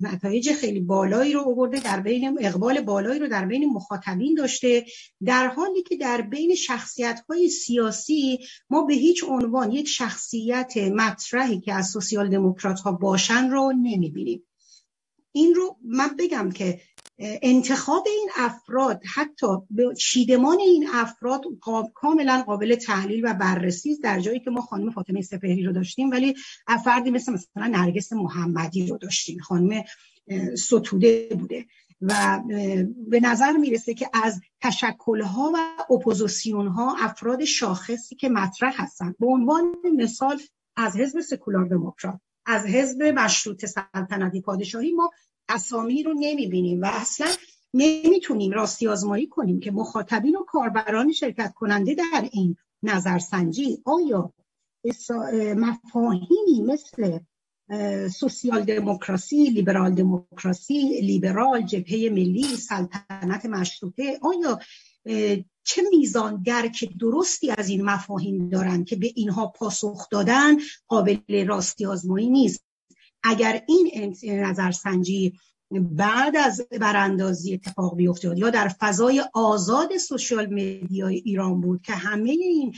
[0.00, 4.86] نتایج خیلی بالایی رو آورده در بین اقبال بالایی رو در بین مخاطبین داشته
[5.24, 8.38] در حالی که در بین شخصیت های سیاسی
[8.70, 14.46] ما به هیچ عنوان یک شخصیت مطرحی که از سوسیال دموکرات ها باشن رو نمی‌بینیم.
[15.32, 16.80] این رو من بگم که
[17.18, 21.40] انتخاب این افراد حتی به چیدمان این افراد
[21.94, 26.34] کاملا قابل تحلیل و بررسی در جایی که ما خانم فاطمه سپهری رو داشتیم ولی
[26.66, 29.38] افرادی مثل مثلا نرگس محمدی رو داشتیم.
[29.38, 29.84] خانم
[30.56, 31.66] ستوده بوده.
[32.00, 32.42] و
[33.08, 39.26] به نظر می‌رسه که از تشکلها و اپوزیسیون ها افراد شاخصی که مطرح هستند به
[39.26, 40.40] عنوان مثال
[40.76, 45.10] از حزب سکولار دموکرات از حزب مشروط سلطنتی پادشاهی ما
[45.48, 47.28] اسامی رو نمی‌بینیم و اصلا
[47.74, 54.32] نمی‌تونیم راستی آزمایی کنیم که مخاطبین و کاربران شرکت کننده در این نظرسنجی آیا
[55.56, 57.18] مفاهیمی مثل
[58.08, 64.58] سوسیال دموکراسی لیبرال دموکراسی لیبرال جبهه ملی سلطنت مشروطه آیا
[65.64, 70.56] چه میزان درک درستی از این مفاهیم دارند که به اینها پاسخ دادن
[70.88, 72.64] قابل راستی آزمایی نیست؟
[73.24, 75.38] اگر این نظرسنجی
[75.70, 82.30] بعد از براندازی اتفاق بیفتاد یا در فضای آزاد سوشال مدیای ایران بود که همه
[82.30, 82.74] این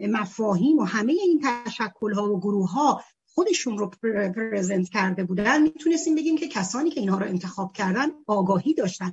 [0.00, 3.02] مفاهیم و همه این تشکل ها و گروه ها
[3.34, 3.90] خودشون رو
[4.34, 9.10] پرزنت کرده بودن می‌تونستیم بگیم که کسانی که اینها رو انتخاب کردن آگاهی داشتن.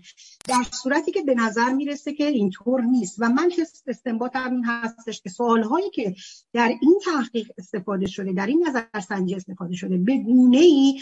[0.48, 5.22] در صورتی که به نظر می‌رسه که اینطور نیست و من که استنباطم این هستش
[5.22, 6.16] که سوالهایی که
[6.54, 11.00] در این تحقیق استفاده شده در این نظرسنجی استفاده شده به گونه ای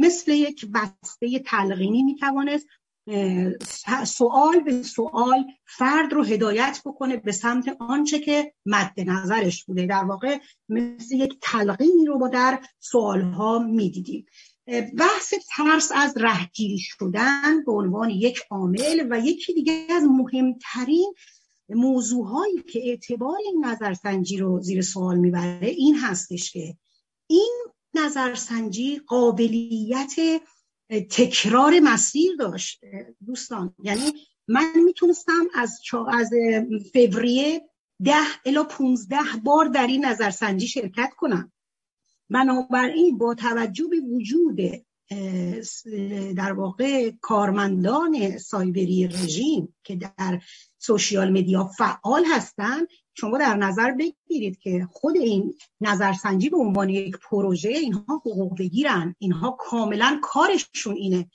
[0.00, 2.66] مثل یک بسته تلقینی می‌توانست
[4.06, 9.86] سوال به سوال فرد رو هدایت بکنه به سمت آنچه که مد نظرش بوده.
[9.86, 14.26] در واقع مثل یک تلقینی رو با در سوالها می‌دیدیم.
[14.98, 21.14] بحث ترس از رهگیری شدن به عنوان یک عامل و یکی دیگه از مهمترین
[21.68, 26.76] موضوعهایی که اعتبار این نظرسنجی رو زیر سوال می‌بره این هستش که
[27.26, 27.52] این
[27.94, 30.14] نظرسنجی قابلیت
[30.90, 32.80] تکرار مسیر داشت
[33.26, 33.74] دوستان.
[33.82, 34.12] یعنی
[34.48, 35.80] من می‌تونستم از
[36.12, 36.30] از
[36.92, 37.62] فوریه
[38.04, 38.14] ده
[38.44, 41.52] الا 15 بار در این نظرسنجی شرکت کنم.
[42.30, 44.56] بنابراین با توجه به وجود
[46.36, 50.40] در واقع کارمندان سایبری رژیم که در
[50.78, 52.88] سوشیال مدیا فعال هستند
[53.20, 59.14] شما در نظر بگیرید که خود این نظرسنجی به عنوان یک پروژه اینها حقوق بگیرن
[59.18, 61.30] اینها کاملا کارشون اینه.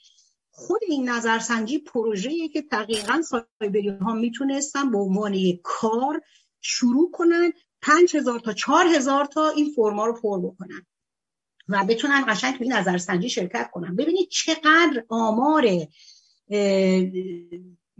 [0.50, 6.22] خود این نظرسنجی پروژه‌ای که دقیقا سایبری ها می‌تونستن به عنوان یک کار
[6.60, 7.52] شروع کنن
[7.82, 10.86] پنج هزار تا چهار هزار تا این فرما رو پر بکنن
[11.68, 13.96] و بتونن قشنگ توی نظرسنجی شرکت کنن.
[13.96, 15.66] ببینید چقدر آمار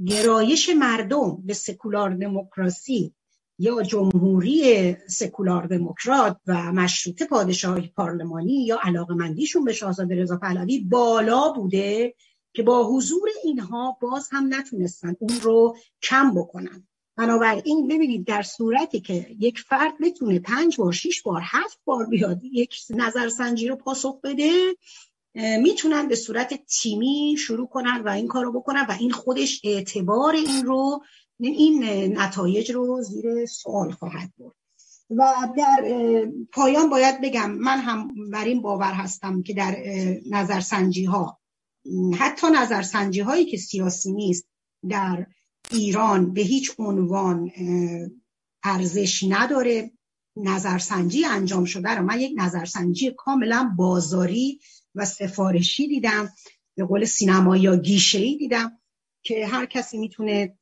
[0.06, 3.14] گرایش مردم به سکولار دموکراسی
[3.58, 11.52] یا جمهوری سکولار دموکرات و مشروط پادشاهی پارلمانی یا مندیشون به شاهزاده رضا پهلوی بالا
[11.52, 12.14] بوده
[12.52, 16.86] که با حضور اینها باز هم نتونستن اون رو کم بکنن.
[17.16, 22.44] بنابراین ببینید در صورتی که یک فرد بتونه پنج بار شیش بار هفت بار بیاد
[22.44, 24.50] یک نظرسنجی رو پاسخ بده
[25.34, 30.34] می‌تونن به صورت تیمی شروع کنن و این کار رو بکنن و این خودش اعتبار
[30.34, 31.02] این رو
[31.40, 31.84] این
[32.18, 34.54] نتایج رو زیر سوال خواهد برد.
[35.10, 35.84] و در
[36.52, 39.76] پایان باید بگم من هم بر این باور هستم که در
[40.30, 41.40] نظرسنجی ها
[42.18, 44.44] حتی نظرسنجی هایی که سیاسی نیست
[44.88, 45.26] در
[45.70, 47.50] ایران به هیچ عنوان
[48.64, 49.90] ارزش نداره
[50.36, 52.04] نظرسنجی انجام شده رو.
[52.04, 54.60] من یک نظرسنجی کاملا بازاری
[54.94, 56.32] و سفارشی دیدم
[56.76, 58.78] به قول سینما یا گیشه ای دیدم.
[59.26, 60.58] که هر کسی می‌تونه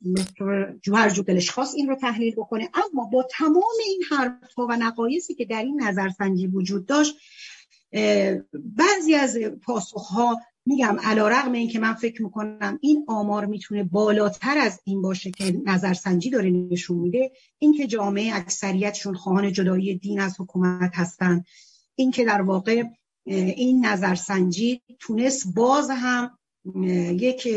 [0.95, 2.69] هر جو دلش خواست این رو تحلیل بکنه.
[2.75, 7.15] اما با تمام این حرفها و نقایصی که در این نظرسنجی وجود داشت
[8.55, 14.59] بعضی از پاسخها میگم علا رقم این که من فکر می‌کنم این آمار می‌تونه بالاتر
[14.59, 20.41] از این باشه که نظرسنجی داره نشون میده اینکه جامعه اکثریتشون خواهان جدایی دین از
[20.41, 21.45] حکومت هستن.
[21.95, 22.85] اینکه در واقع
[23.27, 26.39] این نظرسنجی تونست باز هم
[27.11, 27.49] یک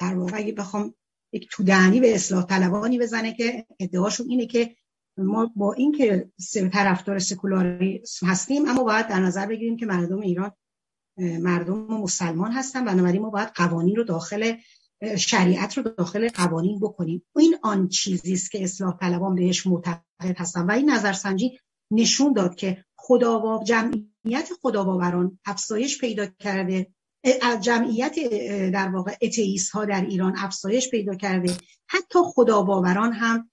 [0.00, 0.94] در واقع اگه بخوام
[1.32, 4.76] یک تودنی به اصلاح طلبانی بزنه که ادعاشون اینه که
[5.18, 6.30] ما با اینکه
[6.72, 10.52] طرفدار سکولاری هستیم اما باید در نظر بگیریم که مردم ایران
[11.18, 12.84] مردم مسلمان هستن.
[12.84, 14.52] بنابراین ما باید قوانین رو داخل
[15.18, 17.22] شریعت رو داخل قوانین بکنیم.
[17.36, 20.02] این آن چیزی است که اصلاح طلبان بهش معتقد
[20.36, 20.66] هستن.
[20.66, 21.58] و این نظرسنجی
[21.90, 26.86] نشون داد که خداوا جمعیت خداباوران افزایش پیدا کرده.
[27.60, 28.14] جمعیت
[28.72, 31.56] در واقع اتئیست ها در ایران افزایش پیدا کرده.
[31.88, 33.50] حتی خداباوران هم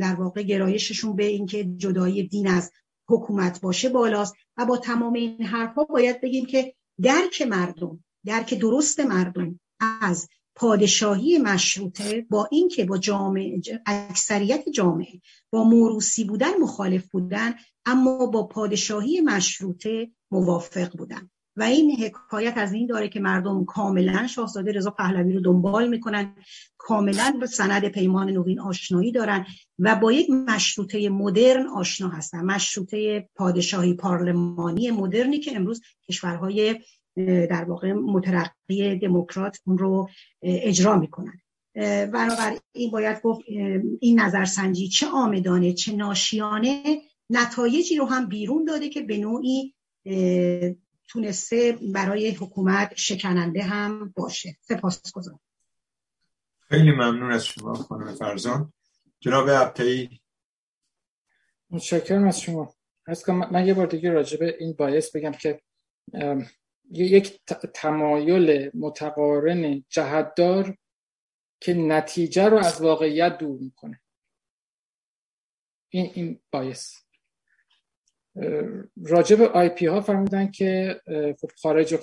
[0.00, 2.72] در واقع گرایششون به اینکه جدایی دین از
[3.08, 4.34] حکومت باشه بالاست.
[4.56, 11.38] و با تمام این حرفها باید بگیم که درک مردم درک درست مردم از پادشاهی
[11.38, 15.20] مشروطه با اینکه با جامعه اکثریت جامعه
[15.50, 17.54] با موروسی بودن مخالف بودن
[17.86, 21.30] اما با پادشاهی مشروطه موافق بودن.
[21.58, 26.34] و این حکایت از این داره که مردم کاملا شاهزاده رضا پهلوی رو دنبال می‌کنن
[26.76, 29.46] کاملا به سند پیمان نوین آشنایی دارن
[29.78, 32.44] و با یک مشروطه مدرن آشنا هستن.
[32.44, 36.80] مشروطه پادشاهی پارلمانی مدرنی که امروز کشورهای
[37.26, 40.08] در واقع مترقی دموکرات اون رو
[40.42, 41.40] اجرا می‌کنن.
[42.72, 43.40] این باید گفت
[44.00, 46.82] این نظرسنجی چه آمدانه چه ناشیانه
[47.30, 49.74] نتایجی رو هم بیرون داده که به نوعی
[51.08, 54.56] تونسته برای حکومت شکننده هم باشه.
[54.60, 55.40] سپاس گذارم
[56.68, 58.72] خیلی ممنون از شما خانم فرزان.
[59.20, 60.20] جناب عبتایی
[61.70, 62.74] متشکرم از شما.
[63.06, 65.60] از من یه بار دیگه راجع به این bias بگم که
[66.90, 67.40] یک
[67.74, 70.76] تمایل متقارن جهتدار
[71.60, 74.00] که نتیجه رو از واقعیت دور می‌کنه.
[75.88, 76.94] این این bias
[79.04, 81.00] راجع به IP ها فرمودن که
[81.40, 81.94] خب خارج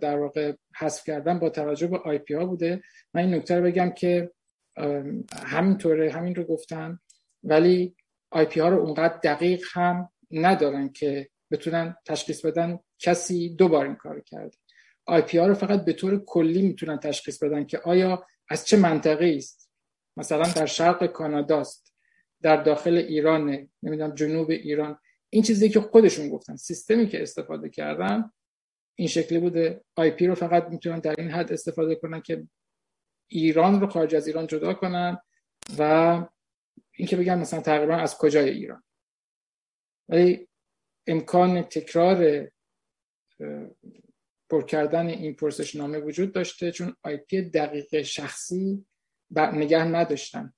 [0.00, 2.82] در واقع حذف کردن با توجه به IP ها بوده.
[3.14, 4.30] من این نکته رو بگم که
[5.44, 6.98] همینطوره همین رو گفتن
[7.44, 7.96] ولی
[8.30, 13.94] IP ها رو اونقدر دقیق هم ندارن که بتونن تشخیص بدن کسی دو بار این
[13.94, 14.56] کار کرده.
[15.06, 19.34] IP ها رو فقط به طور کلی می‌تونن تشخیص بدن که آیا از چه منطقه
[19.36, 19.70] است.
[20.16, 21.94] مثلا در شرق کاناداست
[22.42, 24.98] در داخل ایرانه نمی‌دونم جنوب ایران.
[25.30, 28.30] این چیزی که خودشون گفتن سیستمی که استفاده کردن
[28.98, 29.84] این شکلی بوده.
[29.96, 32.48] IP رو فقط می‌تونن در این حد استفاده کنن که
[33.30, 35.18] ایران رو خارج از ایران جدا کنن
[35.78, 36.24] و
[36.92, 38.82] اینکه بگن مثلا تقریبا از کجای ایران.
[40.08, 40.48] ولی
[41.06, 42.48] امکان تکرار
[44.50, 48.86] پر کردن این پرسش نامه وجود داشته چون آی پی دقیق شخصی
[49.30, 50.52] نگه نداشتن.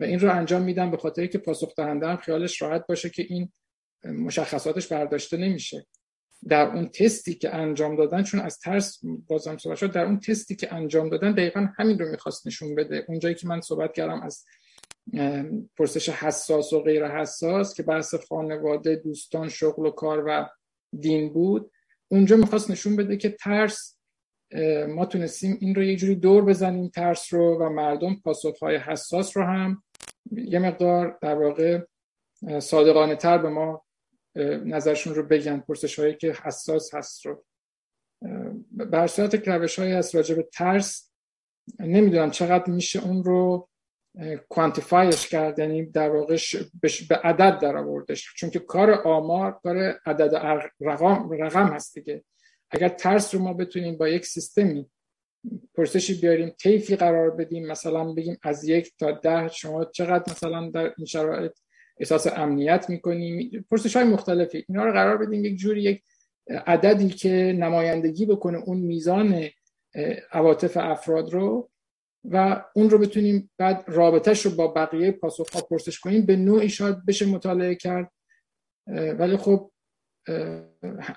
[0.00, 3.22] و این رو انجام میدن به خاطری که پاسخ دهنده هم خیالش راحت باشه که
[3.28, 3.52] این
[4.04, 5.86] مشخصاتش برداشته نمیشه.
[6.48, 10.56] در اون تستی که انجام دادن چون از ترس بازم صحبت شد در اون تستی
[10.56, 13.04] که انجام دادن دقیقا همین رو می‌خواست نشون بده.
[13.08, 14.44] اونجایی که من صحبت کردم از
[15.76, 20.48] پرسش حساس و غیر حساس که بحث خانواده دوستان شغل و کار و
[21.00, 21.70] دین بود
[22.08, 23.98] اونجا می‌خواست نشون بده که ترس
[24.88, 29.44] ما تونستیم این رو یه جوری دور بزنیم ترس رو و مردم پاسخهای حساس رو
[29.44, 29.82] هم
[30.32, 31.80] یه مقدار در واقع
[32.58, 33.84] صادقانه تر به ما
[34.44, 37.44] نظرشون رو بگن پرسش هایی که حساس هست رو.
[38.70, 41.12] بر صورت روش هایی هست راجع به ترس
[41.80, 43.68] نمی‌دونم چقدر میشه اون رو
[44.48, 46.36] کوانتیفایش کرد یعنی در واقع
[47.08, 50.34] به عدد در آوردش چون که کار آمار کار عدد
[50.80, 52.24] رقم, رقم هست دیگه.
[52.70, 54.90] اگر ترس رو ما بتونیم با یک سیستمی
[55.74, 60.94] پرسشی بیاریم تیفی قرار بدیم مثلا بگیم از یک تا ده شما چقدر مثلا در
[60.96, 61.52] این شرایط
[62.00, 63.66] احساس امنیت می‌کنیم.
[63.70, 64.64] پرسش های مختلفی.
[64.68, 66.02] اینا رو قرار بدیم یک جوری یک
[66.66, 69.44] عددی که نمایندگی بکنه اون میزان
[70.32, 71.70] عواطف افراد رو
[72.24, 76.26] و اون رو بتونیم بعد رابطهش رو با بقیه پاسخ ها پرسش کنیم.
[76.26, 78.10] به نوعی شاید بشه مطالعه کرد.
[79.18, 79.70] ولی خب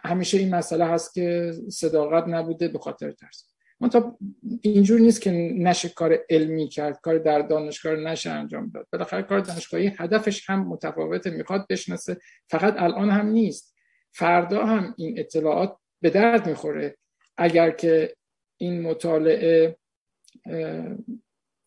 [0.04, 3.51] همیشه این مسئله هست که صداقت نبوده به خاطر ترس.
[3.90, 4.18] تا
[4.62, 8.88] اینجور نیست که نشه کار علمی کرد کار در دانشگاه نشه انجام داد.
[8.94, 12.18] بالاخره کار دانشگاهی هدفش هم متفاوته می‌خواد بشناسه.
[12.50, 13.76] فقط الان هم نیست.
[14.12, 16.98] فردا هم این اطلاعات به درد می‌خوره.
[17.38, 18.16] اگر که
[18.58, 19.78] این مطالعه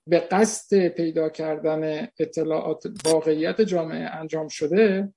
[0.09, 5.13] به قصد پیدا کردن اطلاعات واقعیت جامعه انجام شده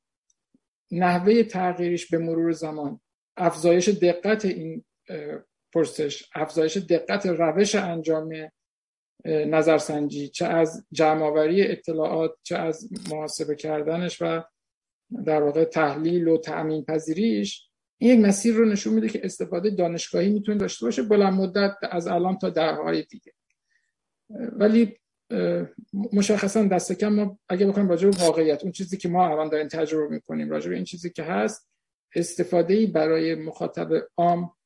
[0.91, 2.99] نحوه تغییرش به مرور زمان
[3.37, 4.85] افزایش دقت این
[5.77, 8.51] پرسش افزایش دقت روش انجام
[9.25, 14.43] نظرسنجی چه از جمعآوری اطلاعات چه از محاسبه کردنش و
[15.25, 20.29] در واقع تحلیل و تأمین پذیریش این یک مسیر رو نشون میده که استفاده دانشگاهی
[20.29, 23.33] می‌تونه داشته باشه بلند مدت از الان تا دههای دیگه.
[24.29, 24.97] ولی
[26.13, 29.67] مشخصا دست کم ما اگه بخوایم راجع به واقعیت اون چیزی که ما الان داریم
[29.67, 31.69] تجربه می‌کنیم راجع به این چیزی که هست
[32.15, 34.56] استفاده ای برای مخاطب عام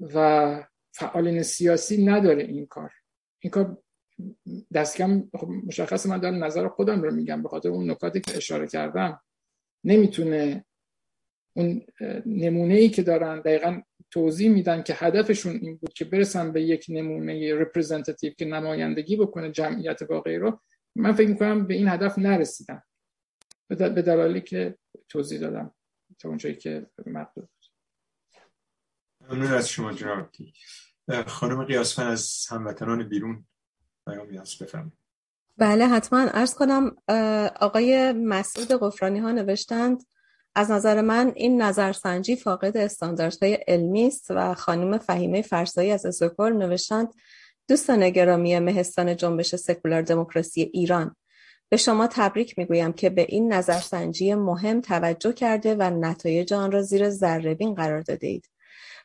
[0.00, 2.92] و فعالین سیاسی نداره این کار.
[3.40, 3.82] این کار
[4.74, 8.36] دست کم خب مشخص من دارم نظر خودم رو میگم به خاطر اون نکاتی که
[8.36, 9.20] اشاره کردم.
[9.84, 10.64] نمی‌تونه
[11.56, 11.86] اون
[12.26, 16.86] نمونه ای که دارن دقیقا توضیح میدن که هدفشون این بود که برسن به یک
[16.88, 20.60] نمونه رپرزنتیتیو که نمایندگی بکنه جمعیت واقعی رو
[20.96, 22.82] من فکر می‌کنم به این هدف نرسیدن.
[23.68, 24.78] به دلالی که
[25.08, 25.74] توضیح دادم
[26.18, 27.48] تا اونجایی که مطلوب.
[29.30, 30.28] ممنون از شما جناب
[31.26, 33.44] خانم قیاسفن از هموطنان بیرون
[34.06, 34.92] پیامی هست بفرمایید.
[35.58, 36.18] بله حتما.
[36.20, 36.96] ارز کنم
[37.60, 40.02] آقای مسعود قفرانی ها نوشتند
[40.54, 46.58] از نظر من این نظرسنجی فاقد استانداردهای علمی است و خانم فهیمه فرسایی از استکهلم
[46.58, 47.08] نوشتند
[47.68, 51.16] دوستان گرامی مهستان جنبش سکولار دموکراسی ایران
[51.68, 56.82] به شما تبریک می‌گویم که به این نظرسنجی مهم توجه کرده و نتایج آن را
[56.82, 58.48] زیر ذرهبین قرار داده اید.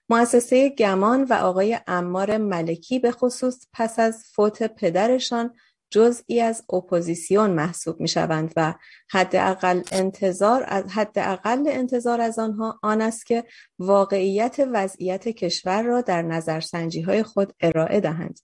[0.09, 5.53] مؤسسه گمان و آقای امار ملکی به خصوص پس از فوت پدرشان
[5.89, 8.73] جزئی از اپوزیسیون محسوب می شوند و
[9.09, 13.43] حداقل انتظار از حداقل انتظار از آنها آن است که
[13.79, 18.39] واقعیت وضعیت کشور را در نظرسنجی های خود ارائه دهند.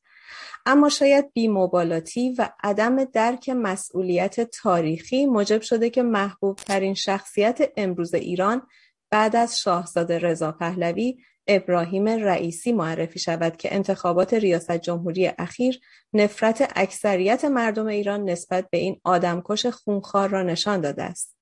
[0.65, 8.13] اما شاید بیمبالاتی و عدم درک مسئولیت تاریخی موجب شده که محبوب ترین شخصیت امروز
[8.13, 8.61] ایران
[9.09, 11.17] بعد از شاهزاده رضا پهلوی
[11.47, 15.79] ابراهیم رئیسی معرفی شود که انتخابات ریاست جمهوری اخیر
[16.13, 21.37] نفرت اکثریت مردم ایران نسبت به این آدمکش خونخوار را نشان داده است.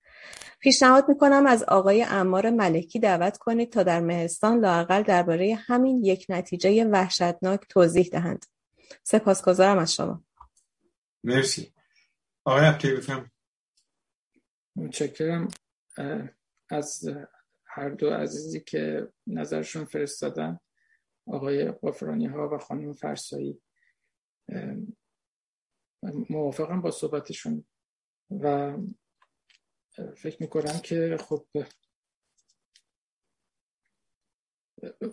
[0.59, 6.25] پیشنهاد می‌کنم از آقای امار ملکی دعوت کنید تا در مهستان لاقل درباره همین یک
[6.29, 8.45] نتیجه وحشتناک توضیح دهند.
[9.03, 10.23] سپاسگزارم از شما.
[11.23, 11.73] مرسی.
[12.45, 12.91] آقای.
[14.75, 15.47] متشکرم
[16.69, 17.09] از
[17.69, 20.59] هر دو عزیزی که نظرشون فرستادن
[21.27, 23.61] آقای قفرانی ها و خانم فرسایی.
[26.29, 27.65] موافقم با صحبتشون
[28.29, 28.77] و
[30.17, 31.47] فکر می‌کنم که خب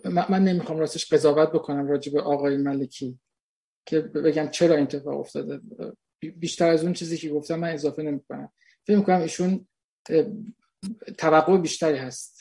[0.05, 3.19] من نمی‌خوام راستش قضاوت بکنم راجع به آقای ملکی
[3.85, 5.61] که بگم چرا این اتفاق افتاده.
[6.19, 8.53] بیشتر از اون چیزی که گفتم من اضافه نمی‌کنم.
[8.87, 9.67] فکر می‌کنم ایشون
[11.17, 12.36] توقع بیشتری هست.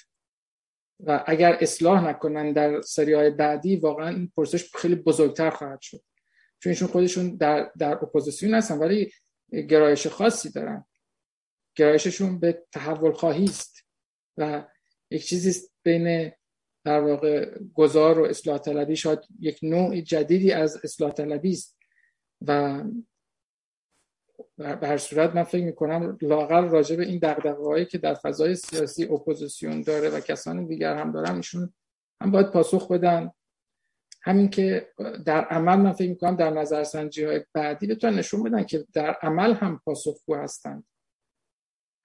[1.01, 6.02] و اگر اصلاح نکنن در سری های بعدی واقعا این پرسش خیلی بزرگتر خواهد شد.
[6.59, 9.12] چون ایشون خودشون در, در اپوزیسیون هستن ولی
[9.52, 10.85] گرایش خاصی دارن.
[11.74, 13.86] گرایششون به تحول خواهی است
[14.36, 14.64] و
[15.10, 16.32] یک چیزی بین
[16.85, 18.97] در واقع گذار و اصلاح طلبی.
[18.97, 21.78] شاید یک نوع جدیدی از اصلاح طلبی است
[22.40, 22.82] و
[24.57, 29.05] به هر صورت من فکر می‌کنم لاقل راجع به این دقدقه که در فضای سیاسی
[29.05, 31.75] اپوزیسیون داره و کسان دیگر هم دارن ایشون
[32.23, 33.31] هم باید پاسخ بدن.
[34.23, 34.93] همین که
[35.27, 39.55] در عمل من فکر می‌کنم در نظرسنجی های بعدی بتونن نشون بدن که در عمل
[39.55, 40.87] هم پاسخگو هستند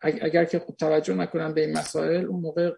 [0.01, 2.75] اگر که خوب توجه نکنن به این مسائل اون موقع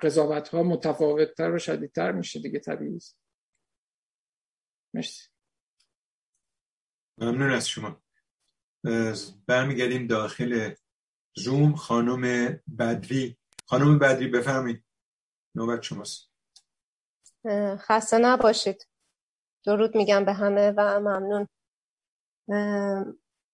[0.00, 3.18] قضاوت ها متفاوتتر و شدیدتر میشه دیگه طبیعی است.
[4.94, 5.28] مرسی.
[7.18, 8.02] ممنون از شما.
[9.46, 10.74] برمیگردیم داخل
[11.36, 11.74] زوم.
[11.74, 12.22] خانم
[12.78, 14.84] بدری خانم بدری بفهمید
[15.54, 16.30] نوبت شماست.
[17.78, 18.88] خسته نباشید.
[19.64, 21.48] درود میگم به همه و ممنون.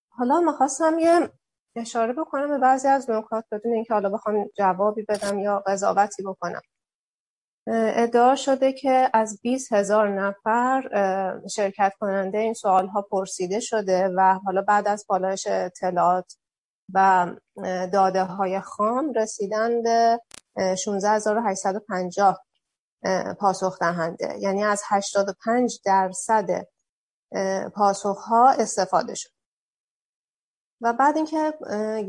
[0.09, 1.31] حالا می‌خواستم یه
[1.75, 6.61] اشاره بکنم به بعضی از نکات بدون اینکه حالا بخوام جوابی بدم یا قضاوتی بکنم.
[7.67, 10.81] ادعا شده که از 20 هزار نفر
[11.55, 16.37] شرکت کننده این سوال ها پرسیده شده و حالا بعد از پالایش اطلاعات
[16.93, 17.27] و
[17.93, 20.19] داده های خام رسیدن به
[20.77, 22.45] 16850
[23.39, 24.35] پاسخ دهنده.
[24.39, 26.67] یعنی از 85 درصد
[27.75, 29.34] پاسخ ها استفاده شد.
[30.81, 31.53] و بعد اینکه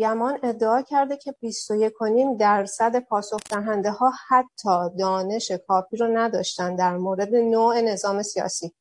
[0.00, 6.96] گمان ادعا کرده که 21.5 درصد پاسخ دهنده ها حتی دانش کافی رو نداشتن در
[6.96, 8.74] مورد نوع نظام سیاسی.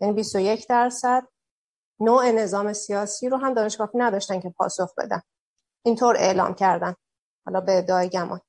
[0.00, 1.22] یعنی 21 درصد
[2.00, 5.20] نوع نظام سیاسی رو هم دانشگاه نداشتن که پاسخ بدن.
[5.82, 6.94] اینطور اعلام کردن.
[7.46, 8.40] حالا به ادعای گمان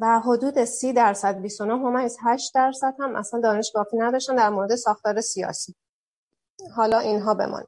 [0.00, 5.20] و حدود 30 درصد 29 ممیز 8 درصد هم اصلا دانشگاه نداشتن در مورد ساختار
[5.20, 5.74] سیاسی.
[6.76, 7.64] حالا اینها بمان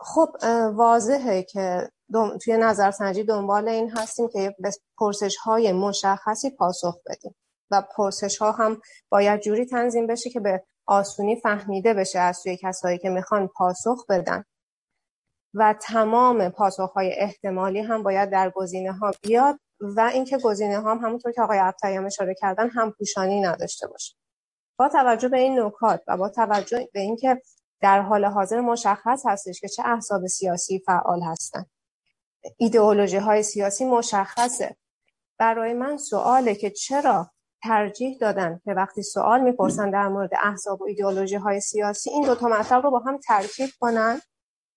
[0.00, 0.36] خب
[0.74, 1.90] واضحه که
[2.42, 7.34] توی نظرسنجی دنبال این هستیم که به پرسش های مشخصی پاسخ بدیم
[7.70, 12.56] و پرسش ها هم باید جوری تنظیم بشه که به آسونی فهمیده بشه از سوی
[12.62, 14.44] کسایی که می‌خوان پاسخ بدن.
[15.54, 20.90] و تمام پاسخ های احتمالی هم باید در گزینه ها بیاد و اینکه گزینه ها
[20.90, 24.14] هم همونطور که آقای عبتایی هم اشاره کردن هم پوشانی نداشته باشه.
[24.78, 27.42] با توجه به این نکات و با توجه به اینکه
[27.80, 31.70] در حال حاضر مشخص هستش که چه احزاب سیاسی فعال هستند.
[32.56, 34.76] ایدئولوژی های سیاسی مشخصه.
[35.38, 37.30] برای من سواله که چرا
[37.62, 42.34] ترجیح دادن که وقتی سوال می‌پرسن در مورد احزاب و ایدئولوژی های سیاسی این دو
[42.34, 44.20] تا مطلب رو با هم ترکیب کنن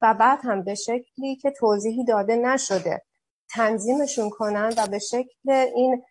[0.02, 3.02] و بعد هم به شکلی که توضیحی داده نشده
[3.50, 6.04] تنظیمشون کنن و به شکل این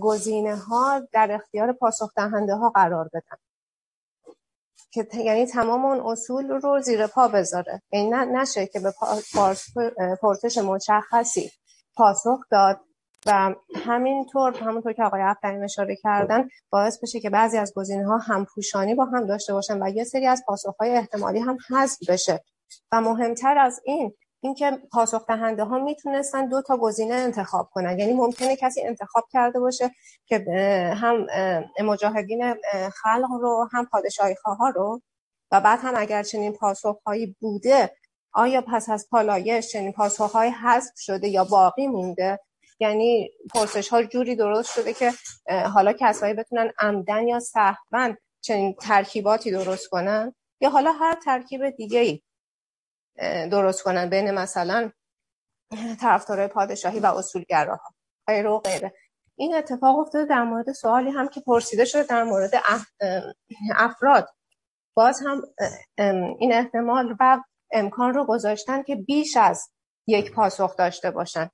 [0.00, 3.36] گزینه ها در اختیار پاسخ دهنده ها قرار بدن.
[4.92, 7.82] که یعنی تمام اون اصول رو زیر پا بذاره.
[7.92, 8.92] یعنی نشه که به
[10.22, 11.50] پرسش مشخصی
[11.96, 12.80] پاسخ داد
[13.26, 13.54] و
[13.84, 18.94] همینطور همونطور که آقای افغانی اشاره کردن باعث بشه که بعضی از گزینه ها پوشانی
[18.94, 22.44] با هم داشته باشن و یه سری از پاسخ های احتمالی هم حذف بشه.
[22.92, 27.98] و مهمتر از این اینکه پاسخ دهنده ها می‌تونستن دو تا گزینه انتخاب کنن.
[27.98, 29.90] یعنی ممکنه کسی انتخاب کرده باشه
[30.26, 30.44] که
[30.96, 31.26] هم
[31.84, 32.54] مجاهدین
[33.02, 35.02] خلق رو هم پادشاهی خواه رو
[35.52, 37.96] و بعد هم اگر چنین پاسخ هایی بوده
[38.32, 42.40] آیا پس از پالایش چنین پاسخ های حذف شده یا باقی مونده؟
[42.80, 45.12] یعنی پرسش ها جوری درست شده که
[45.74, 52.00] حالا کسایی بتونن عمدن یا سهوا چنین ترکیباتی درست کنن؟ یا حالا هر ترکیب دیگه
[52.00, 52.20] ای
[53.50, 54.90] درست کنن بین مثلا
[56.00, 57.94] طرفدارای پادشاهی و اصولگراها.
[58.26, 58.94] غیر و غیره.
[59.36, 62.50] این اتفاق افتاده در مورد سوالی هم که پرسیده شده در مورد
[63.76, 64.28] افراد.
[64.96, 65.42] باز هم
[66.38, 67.42] این احتمال و
[67.72, 69.68] امکان رو گذاشتن که بیش از
[70.06, 71.50] یک پاسخ داشته باشن.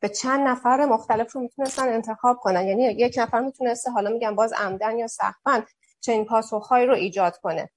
[0.00, 2.66] به چند نفر مختلف رو می‌تونستن انتخاب کنن.
[2.66, 5.64] یعنی یک نفر می‌تونسته حالا میگم باز عمدن یا سخفن
[6.00, 7.70] چنین پاسخهایی رو ایجاد کنه.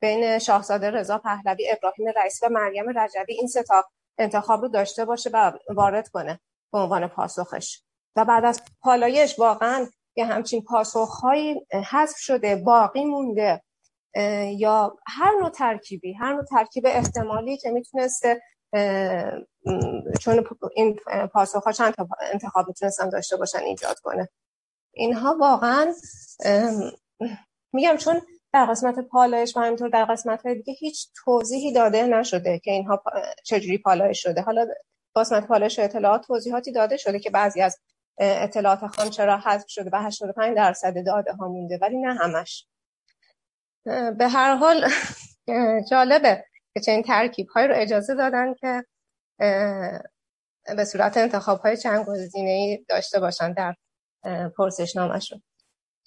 [0.00, 3.84] بین شاهزاده رضا پهلوی ابراهیم رئیس و مریم رجبی این ستا
[4.18, 6.40] انتخاب رو داشته باشه و وارد کنه
[6.72, 7.82] به عنوان پاسخش.
[8.16, 9.86] و بعد از پالایش واقعا
[10.16, 13.62] یه همچین پاسخهایی حذف شده باقی مونده
[14.56, 18.42] یا هر نوع ترکیبی هر نوع ترکیب احتمالی که می‌تونسته
[20.20, 20.44] چون
[20.74, 20.98] این
[21.32, 21.94] پاسخ ها چند
[22.32, 24.28] انتخاب می‌تونستن داشته باشن ایجاد کنه.
[24.92, 25.94] اینها واقعا
[27.72, 28.20] میگم چون
[28.52, 33.02] در قسمت پالایش و همینطور در قسمت های دیگه هیچ توضیحی داده نشده که اینها
[33.44, 34.42] چجوری پالایش شده.
[34.42, 34.66] حالا
[35.16, 37.78] قسمت پالایش و اطلاعات توضیحاتی داده شده که بعضی از
[38.18, 42.66] اطلاعات خام چرا حذف شده و 85 درصد داده ها مونده ولی نه همش.
[44.18, 44.88] به هر حال
[45.90, 46.44] جالبه
[46.74, 48.84] که چنین ترکیب های رو اجازه دادن که
[50.76, 53.74] به صورت انتخاب های چند گزینه ای داشته باشن در
[54.56, 55.42] پرسشنامهشون.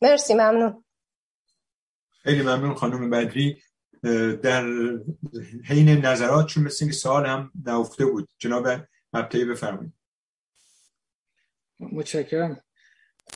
[0.01, 0.82] مرسی ممنون.
[2.23, 3.61] خیلی ممنون خانم بدری.
[4.43, 4.65] در
[5.65, 8.29] حین نظرات چون مثل که سوال هم نفته بود.
[8.39, 8.67] جناب
[9.13, 9.93] مبتعی بفرمایید.
[11.79, 12.61] متشکرم.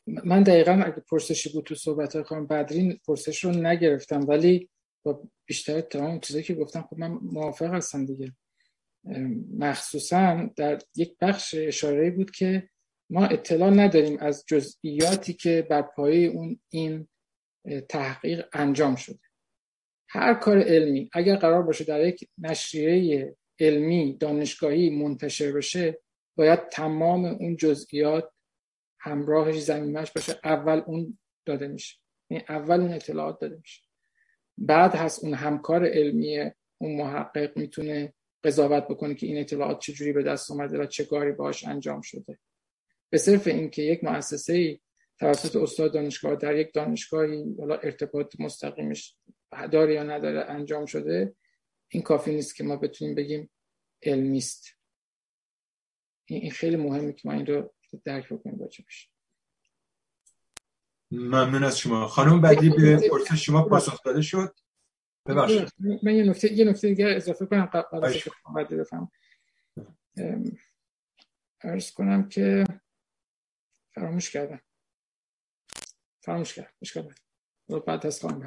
[0.07, 4.69] من دقیقا اگه پرسشی بود تو صحبت های خانم بدرین پرسش رو نگرفتم ولی
[5.03, 8.35] با بیشتر تمام چیزایی که گفتم خب من موافق هستم دیگه.
[9.57, 12.69] مخصوصا در یک بخش اشاره بود که
[13.09, 17.07] ما اطلاع نداریم از جزئیاتی که بر پایه اون این
[17.89, 19.19] تحقیق انجام شده.
[20.10, 25.99] هر کار علمی اگر قرار باشه در یک نشریه علمی دانشگاهی منتشر بشه
[26.35, 28.31] باید تمام اون جزئیات
[28.99, 30.39] همراهش زمینش باشه.
[30.44, 31.98] اول اون داده میشه.
[32.30, 33.84] یعنی اول اون اطلاعات داده میشه.
[34.57, 38.14] بعد هست اون همکار علمی اون محقق می‌تونه
[38.44, 42.39] قضاوت بکنه که این اطلاعات چجوری به دست اومده و چه کاری باش انجام شده.
[43.10, 44.80] به صرف اینکه یک مؤسسه
[45.19, 49.15] توسط استاد دانشگاه در یک دانشگاهی حالا ارتباط مستقیمش
[49.72, 51.35] داره یا نداره انجام شده
[51.91, 53.49] این کافی نیست که ما بتونیم بگیم
[54.03, 54.77] علمیست
[56.26, 57.73] این خیلی مهمه که ما این رو
[58.03, 59.10] درک بکنیم بشه
[61.11, 62.07] ممنون از شما.
[62.07, 64.56] خانم بعدی به پرسش شما پاسخ داده شد.
[65.26, 65.73] ببخشید.
[66.03, 69.11] من یه نکته یه نکته دیگه اضافه کنم قبل از اینکه بفهم.
[71.61, 72.64] عرض کنم که
[73.94, 74.61] فراموش کردم.
[76.27, 76.53] فراموش
[76.93, 77.15] کردم
[77.69, 78.45] رو بعد از خانم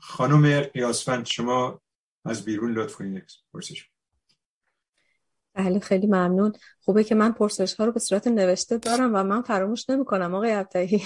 [0.00, 1.80] خانم قیاسفند شما
[2.24, 3.30] از بیرون لطف کنید.
[3.52, 3.90] پرسش.
[5.54, 6.52] بله خیلی ممنون.
[6.80, 10.34] خوبه که من پرسش ها رو به صورت نوشته دارم و من فراموش نمی کنم
[10.34, 11.02] آقای عبدهی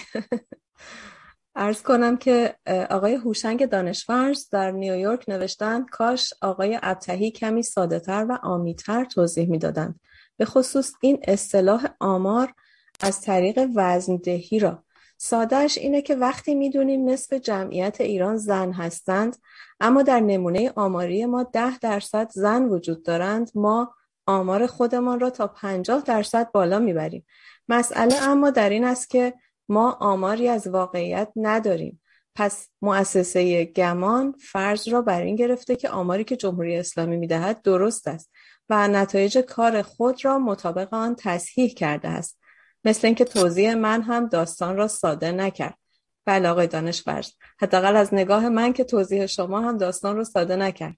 [1.54, 2.56] ارز کنم که
[2.90, 9.50] آقای هوشنگ دانشورز در نیویورک نوشتند کاش آقای ابتهی کمی ساده تر و آمیتر توضیح
[9.50, 10.00] می‌دادند.
[10.36, 12.54] به خصوص این اصطلاح آمار
[13.00, 14.84] از طریق وزندهی را.
[15.16, 19.36] سادهش اینه که وقتی می‌دونیم نصف جمعیت ایران زن هستند
[19.80, 23.94] اما در نمونه آماری ما ده درصد زن وجود دارند ما
[24.26, 27.26] آمار خودمان را تا پنجاه درصد بالا می‌بریم.
[27.68, 29.34] مسئله اما در این است که
[29.68, 32.00] ما آماری از واقعیت نداریم.
[32.34, 38.08] پس مؤسسه گمان فرض را بر این گرفته که آماری که جمهوری اسلامی می‌دهد درست
[38.08, 38.30] است
[38.68, 42.38] و نتایج کار خود را مطابق آن تصحیح کرده است.
[42.84, 45.78] مثل اینکه توضیح من هم داستان را ساده نکرد.
[46.24, 47.30] بله آقای دانشورز
[47.60, 50.96] حداقل از نگاه من که توضیح شما هم داستان رو ساده نکرد.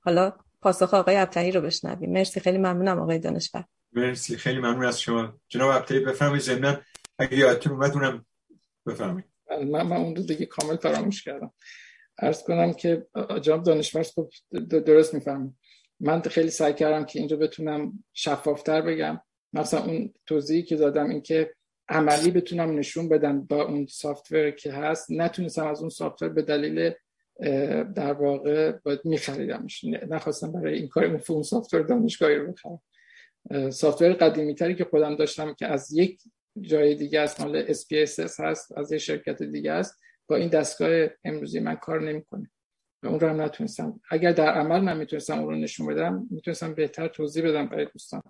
[0.00, 0.32] حالا
[0.62, 2.12] پاسخ آقای ابتهی رو بشنویم.
[2.12, 3.64] مرسی خیلی ممنونم آقای دانشور.
[3.92, 5.40] مرسی خیلی ممنون از شما.
[5.48, 6.80] جناب ابتهی بفرمایید ضمن
[7.18, 8.26] اگه یادتون اومد اونم
[8.86, 9.24] بفرمایید.
[9.50, 11.52] من, من اون رو دیگه کامل فراموش کردم.
[12.18, 13.06] عرض کنم که
[13.42, 14.30] جناب دانشور خب
[14.68, 15.56] درست می‌فهمم.
[16.00, 19.20] من خیلی سعی کردم که اینجا بتونم شفافتر بگم.
[19.52, 21.54] مثلا اون توضیحی که دادم این که
[21.88, 26.92] عملی بتونم نشون بدم با اون software که هست نتونستم از اون software به دلیل
[27.94, 29.84] در واقع باید میخریدمش.
[29.84, 32.80] نخواستم برای این کار اون software دانشگاهی رو بخرم.
[33.70, 36.20] software قدیمی تری که خودم داشتم که از یک
[36.60, 41.60] جای دیگه از مال SPSS هست از یه شرکت دیگه است با این دستگاه امروزی
[41.60, 42.50] من کار نمی‌کنه.
[43.04, 44.00] اون رو هم نتونستم.
[44.10, 48.22] اگر در عمل من می‌تونستم اون رو نشون بدم می‌تونستم بهتر توضیح بدم برای دوستان.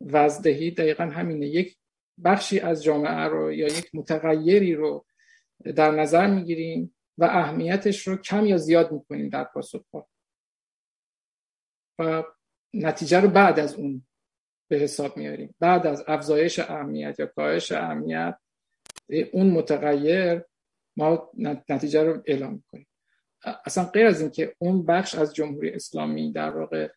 [0.00, 1.46] وزدهی دقیقا همینه.
[1.46, 1.76] یک
[2.24, 5.06] بخشی از جامعه رو یا یک متغیری رو
[5.76, 9.84] در نظر می‌گیریم و اهمیتش رو کم یا زیاد می‌کنیم در پاسخ.
[11.98, 12.22] و
[12.74, 14.06] نتیجه رو بعد از اون
[14.68, 18.38] به حساب میاریم بعد از افزایش اهمیت یا کاهش اهمیت
[19.32, 20.42] اون متغیر
[20.96, 21.30] ما
[21.68, 22.86] نتیجه رو اعلام می‌کنیم.
[23.64, 26.88] اصلا غیر از اینکه اون بخش از جمهوری اسلامی در واقع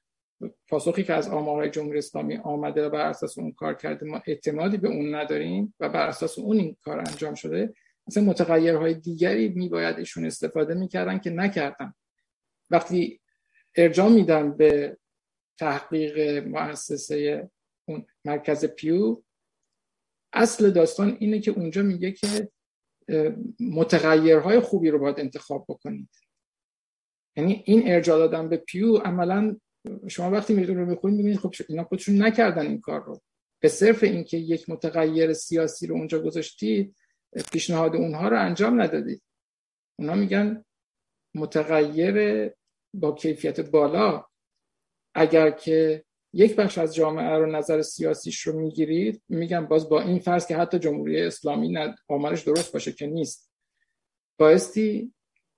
[0.68, 4.78] پاسخی که از آمارهای جمهوری اسلامی آمده و بر اساس اون کار کرده ما اعتمادی
[4.78, 7.74] به اون نداریم و بر اساس اون این کار انجام شده
[8.08, 11.94] مثلا متغیرهای دیگری میباید ایشون استفاده می‌کردن که نکردن.
[12.70, 13.22] وقتی
[13.76, 14.98] ارجاع میدن به
[15.60, 17.50] تحقیق مؤسسه
[17.86, 19.24] اون مرکز پیو
[20.34, 22.50] اصل داستان اینه که اونجا میگه که
[23.60, 26.10] متغیرهای خوبی رو باید انتخاب بکنید.
[27.36, 29.60] یعنی این ارجاع دادن به پیو عملا
[30.08, 33.22] شما وقتی میتون رو می‌خونید می‌بینید خب اینا خودشون نکردن این کار رو.
[33.60, 36.96] به صرف اینکه یک متغیر سیاسی رو اونجا گذاشتید
[37.52, 39.22] پیشنهاد اونها رو انجام ندادید.
[40.00, 40.66] اونا میگن
[41.36, 42.50] متغیر
[42.94, 44.26] با کیفیت بالا.
[45.16, 46.04] اگر که
[46.34, 50.58] یک بخش از جامعه رو نظر سیاسیش رو می‌گیرید میگن باز با این فرض که
[50.58, 51.78] حتی جمهوری اسلامی
[52.08, 53.52] آمارش درست باشه که نیست.
[54.40, 55.14] بایستی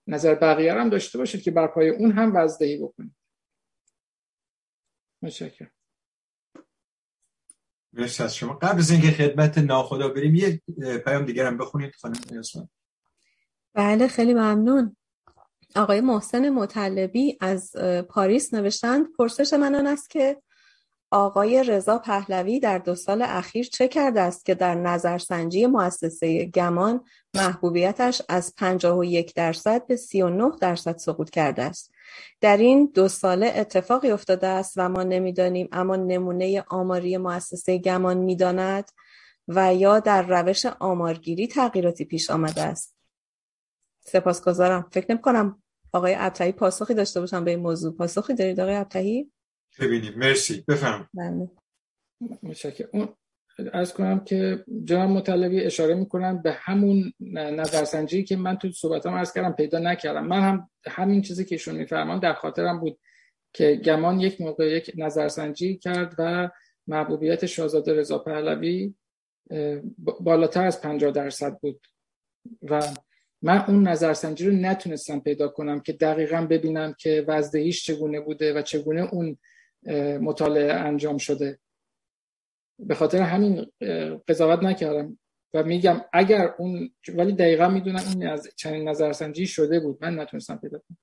[0.07, 3.15] نظر بقیه هم داشته باشید که بر پای اون هم وزدهی بکنید.
[5.25, 5.71] متشکرم.
[7.93, 8.53] مرسی از شما.
[8.53, 10.61] قبل از اینکه خدمت ناخدا بریم یه
[11.05, 12.15] پیام دیگر هم بخونید خانم
[13.73, 14.95] بله خیلی ممنون.
[15.75, 17.75] آقای محسن مطلبی از
[18.09, 20.41] پاریس نوشتند پرسش من آن است که
[21.15, 27.01] آقای رضا پهلوی در دو سال اخیر چه کرده است که در نظرسنجی مؤسسه گمان
[27.33, 31.91] محبوبیتش از 51 درصد به 39 درصد سقوط کرده است؟
[32.41, 38.17] در این دو ساله اتفاقی افتاده است و ما نمی‌دانیم اما نمونه آماری مؤسسه گمان
[38.17, 38.91] می‌داند
[39.47, 42.95] و یا در روش آمارگیری تغییراتی پیش آمده است.
[43.99, 44.87] سپاسگزارم.
[44.91, 45.63] فکر نمی کنم
[45.93, 47.95] آقای ابتهی پاسخی داشته باشم به این موضوع.
[47.95, 49.31] پاسخی دارید آقای ابتهی؟
[49.79, 50.13] ببینیم.
[50.15, 50.63] مرسی.
[50.67, 51.49] بفهم بله.
[52.93, 53.09] اون
[53.73, 59.33] از کنم که جناب مطلبی اشاره می‌کنن به همون نظرسنجی که من تو صحبتام عرض
[59.33, 60.27] کردم پیدا نکردم.
[60.27, 62.99] من هم همین چیزی که ایشون میفرمان در خاطرم بود
[63.53, 66.49] که گمان یک موقع یک نظرسنجی کرد و
[66.87, 68.95] محبوبیت شاهزاده رضا پهلوی
[69.97, 71.87] بالاتر از 50 درصد بود.
[72.61, 72.81] و
[73.41, 78.61] من اون نظرسنجی رو نتونستم پیدا کنم که دقیقا ببینم که وزدهیش چگونه بوده و
[78.61, 79.37] چگونه اون
[80.21, 81.59] مطالعه انجام شده.
[82.79, 83.71] به خاطر همین
[84.27, 85.19] قضاوت نکردم
[85.53, 90.55] و میگم اگر اون ولی دقیقا می‌دونم این از چنین نظرسنجی شده بود من نتونستم
[90.55, 90.97] پیدا کنم.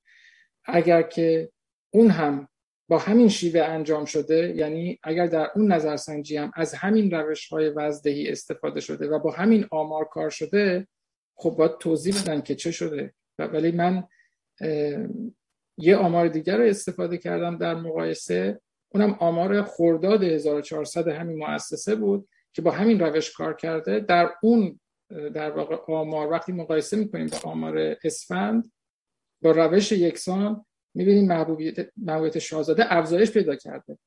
[0.65, 1.53] اگر که
[1.91, 2.49] اون هم
[2.89, 7.69] با همین شیوه انجام شده یعنی اگر در اون نظرسنجی هم از همین روش های
[7.69, 10.89] وزدهی استفاده شده و با همین آمار کار شده
[11.37, 13.15] خب باید توضیح بدن که چه شده.
[13.39, 14.05] ولی من
[15.79, 18.61] یه آمار دیگر رو استفاده کردم در مقایسه
[18.95, 24.01] اونم آمار خورداد 1400 همین مؤسسه بود که با همین روش کار کرده.
[24.01, 24.81] در اون
[25.35, 28.73] در واقع آمار وقتی مقایسه می‌کنیم با آمار اسفند
[29.43, 30.65] با روش یکسان
[30.95, 33.99] می‌بینیم محبوبیت, محبوبیت شاهزاده افزایش پیدا کرده.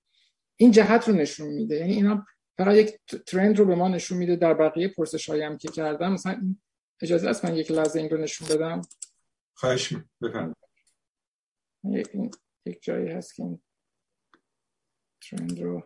[0.56, 1.76] این جهت رو نشون میده.
[1.76, 2.26] یعنی اینا
[2.58, 4.36] فقط یک ترند رو به ما نشون میده.
[4.36, 6.56] در بقیه پرسش هم که کردم مثلا
[7.02, 8.82] اجازه است من یک لحظه این رو نشون بدم؟
[9.54, 10.56] خواهش بفرمایید.
[11.84, 12.08] یک,
[12.66, 13.62] یک جایی هست که این
[15.30, 15.84] ترند رو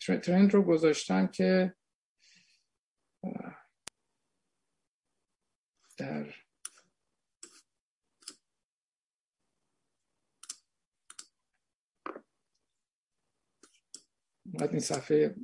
[0.00, 1.74] ترند رو گذاشتم که
[5.96, 6.34] در
[14.46, 15.34] بعد این صفحه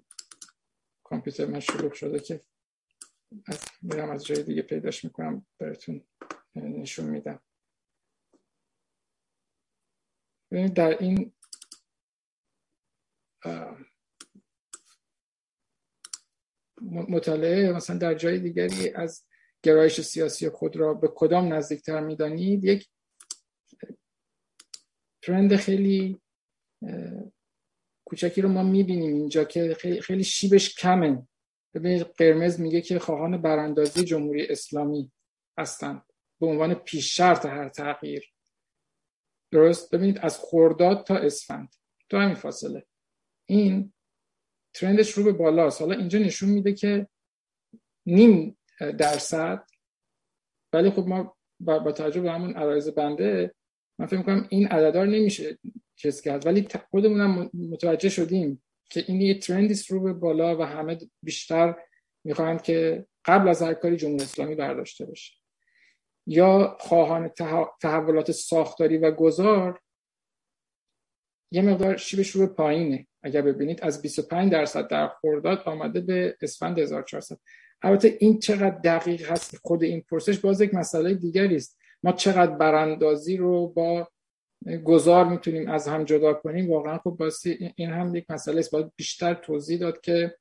[1.05, 2.45] کامپیوتر من شروع شده که
[3.83, 6.05] میرم از جای دیگه پیداش می‌کنم براتون
[6.55, 7.43] نشون میدم.
[10.51, 11.33] در این
[16.91, 19.27] مطالعه مثلا در جای دیگری از
[19.63, 22.89] گرایش سیاسی خود را به کدام نزدیکتر می‌دانید؟ یک
[25.23, 26.21] ترند خیلی
[28.05, 31.29] کوچکی رو ما می‌بینیم اینجا که خیلی شیبش کمه.
[31.75, 35.13] ببینید قرمز میگه که خواهان براندازی جمهوری اسلامی
[35.59, 36.03] هستند.
[36.41, 38.34] به عنوان پیش شرط هر تغییر.
[39.55, 41.75] درست؟ ببینید از خورداد تا اسفند.
[42.09, 42.87] تو همین فاصله.
[43.49, 43.93] این
[44.75, 45.81] ترندش رو به بالاست.
[45.81, 47.09] حالا اینجا نشون میده که
[48.07, 48.59] نیم
[48.99, 49.67] درصد.
[50.73, 53.55] ولی خب ما با توجه به همون عرایز بنده
[53.99, 55.59] من فکر می‌کنم این عددار نمیشه
[55.97, 56.47] چیز کرد.
[56.47, 61.77] ولی خودمونم متوجه شدیم که این یه ترندی رو به بالا و همه بیشتر
[62.25, 65.44] می‌خواهند که قبل از هر کاری جمهوری اسلامی برداشته بشه.
[66.27, 67.31] یا خواهان
[67.81, 69.81] تحولات ساختاری و گذار
[71.53, 73.07] یه مقدار شیبش رو پایینه.
[73.23, 77.39] اگر ببینید از 25 درصد در خورداد آمده به اسفند 1400
[77.83, 81.79] البته این چقدر دقیق هست خود این پرسش باز یک مسئله دیگری است.
[82.03, 84.09] ما چقدر براندازی رو با
[84.85, 88.71] گذار می‌تونیم از هم جدا کنیم واقعا خب باسی این هم یک مسئله است.
[88.71, 90.37] باید بیشتر توضیح داد که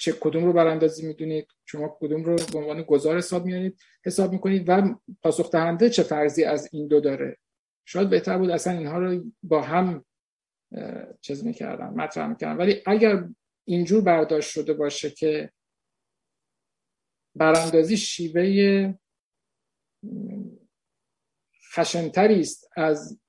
[0.00, 4.68] چه کدوم رو براندازی می‌دونید شما کدوم رو به عنوان گذار حساب میانید حساب می‌کنید
[4.68, 7.38] و پاسخ دهنده چه فرضی از این دو داره.
[7.84, 10.04] شاید بهتر بود اصلا اینها رو با هم
[11.20, 13.28] چیز می‌کردن مطرح می‌کردن ولی اگر
[13.64, 15.52] اینجور برداشت شده باشه که
[17.34, 18.94] براندازی شیوه
[21.74, 23.20] خشنتری است از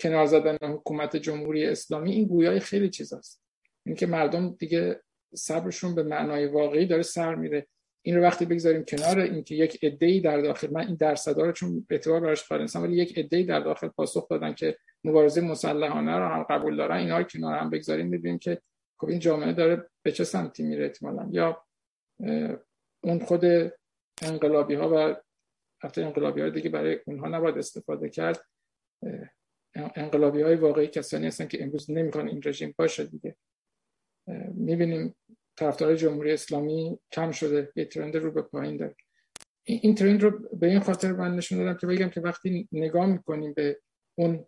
[0.00, 3.42] کنار زدن حکومت جمهوری اسلامی این گویای خیلی چیز است
[3.86, 5.02] اینکه مردم دیگه
[5.34, 7.66] صبرشون به معنای واقعی داره سر میره.
[8.04, 11.86] این رو وقتی بگذاریم کنار اینکه یک عده‌ای در داخل من این درصدا رو چون
[11.90, 16.42] اعتبار براش قائل ولی یک عده‌ای در داخل پاسخ دادن که مبارزه مسلحانه رو هم
[16.42, 18.62] قبول دارن اینا رو کنار هم بگذاریم می‌بینیم که
[19.00, 21.28] خب این جامعه داره به چه سمتی میره احتمالاً.
[21.30, 21.64] یا
[23.04, 23.44] اون خود
[24.22, 25.16] انقلابی ها و
[25.82, 28.44] حتی انقلابی های دیگه برای اونها نباید استفاده کرد.
[29.74, 33.36] انقلابی های واقعی کسانی هستن که امروز نمی‌خوان این رژیم باشه دیگه.
[34.54, 35.14] می‌بینیم
[35.56, 37.72] طرفدار جمهوری اسلامی کم شده.
[37.76, 38.96] یه ترند رو به پایین داره.
[39.64, 43.52] این ترند رو به این خاطر من نشون دادم که بگم که وقتی نگاه می‌کنیم
[43.52, 43.80] به
[44.14, 44.46] اون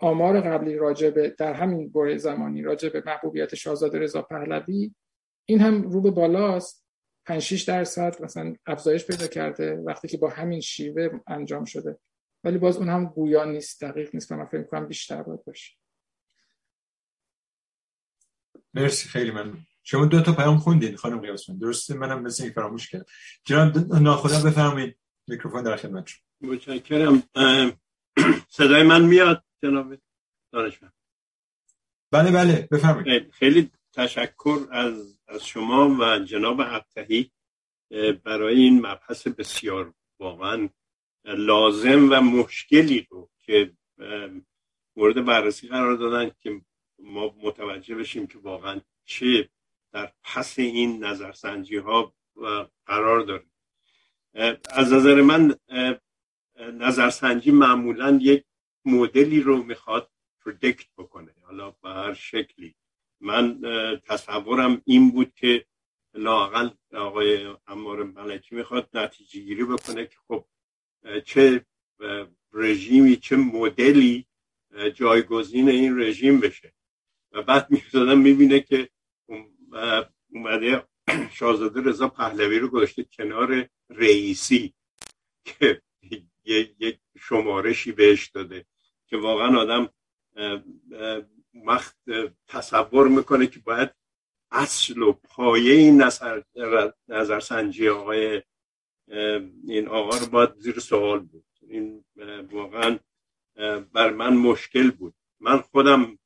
[0.00, 4.94] آمار قبلی راجبه در همین بره زمانی راجع محبوبیت شاهزاده رضا پهلوی
[5.44, 6.86] این هم رو به بالاست.
[7.26, 11.98] 5 6 درصد مثلا افزایش پیدا کرده وقتی که با همین شیوه انجام شده.
[12.44, 15.76] ولی باز اون هم گویا نیست دقیق نیست من فکر کنم بیشتر باید باشه.
[18.74, 19.56] مرسی خیلی من
[19.88, 21.58] شما دو تا پیام خوندین خانم قیاسمن.
[21.58, 23.04] درسته؟ منم مثل این فراموش کردم.
[23.44, 24.98] جناب ناخدا بفرمایید.
[25.26, 26.20] میکروفون در خدمت شما.
[26.40, 27.22] متشکرم.
[28.48, 29.94] صدای من میاد جناب
[30.52, 30.92] دانشمند؟
[32.10, 32.68] بله بله.
[32.70, 33.30] بفرمایید.
[33.30, 37.30] خیلی تشکر از از شما و جناب ابتهی
[38.24, 40.68] برای این مبحث بسیار واقعا
[41.24, 43.72] لازم و مشکلی رو که
[44.96, 46.60] مورد بررسی قرار دادن که
[46.98, 49.48] ما متوجه بشیم که واقعا چه
[49.96, 52.14] در پس این نظرسنجی ها
[52.86, 53.46] قرار داره.
[54.70, 55.54] از نظر من
[56.58, 58.44] نظرسنجی معمولا یک
[58.84, 60.10] مدلی رو می‌خواد
[60.44, 61.34] پردکت بکنه.
[61.42, 62.74] حالا به هر شکلی.
[63.20, 63.60] من
[64.04, 65.66] تصورم این بود که
[66.14, 70.44] لاقل آقای امار ملکی می‌خواد نتیجه گیری بکنه که خب
[71.24, 71.66] چه
[72.52, 74.26] رژیمی چه مدلی
[74.94, 76.72] جایگزین این رژیم بشه.
[77.32, 78.88] و بعد می‌زدم می‌بینه که
[80.30, 80.86] اومده
[81.32, 84.74] شاهزاده رضا پهلوی رو گذاشته کنار رئیسی
[85.44, 85.82] که
[86.44, 88.66] یک شمارشی بهش داده
[89.06, 89.88] که واقعا آدم
[91.54, 91.96] وقت
[92.48, 93.90] تصور می‌کنه که باید
[94.50, 96.42] اصل و پایه این نظر
[97.08, 98.42] نظرسنجی آقای
[99.68, 101.44] این آقا رو باید زیر سوال بود.
[101.68, 102.04] این
[102.50, 102.98] واقعا
[103.92, 105.14] بر من مشکل بود.
[105.40, 106.18] من خودم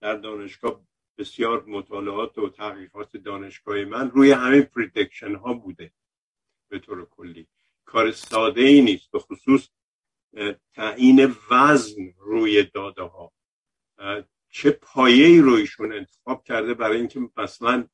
[0.00, 0.87] در دانشگاه
[1.18, 5.92] بسیار مطالعات و تحقیقات دانشگاهی من روی همین پریدکشن ها بوده
[6.68, 7.46] به طور کلی.
[7.84, 9.68] کار ساده ای نیست به خصوص
[10.74, 13.32] تعیین وزن روی داده ها
[14.50, 17.86] چه پایه ای رویشون انتخاب کرده برای اینکه مثلا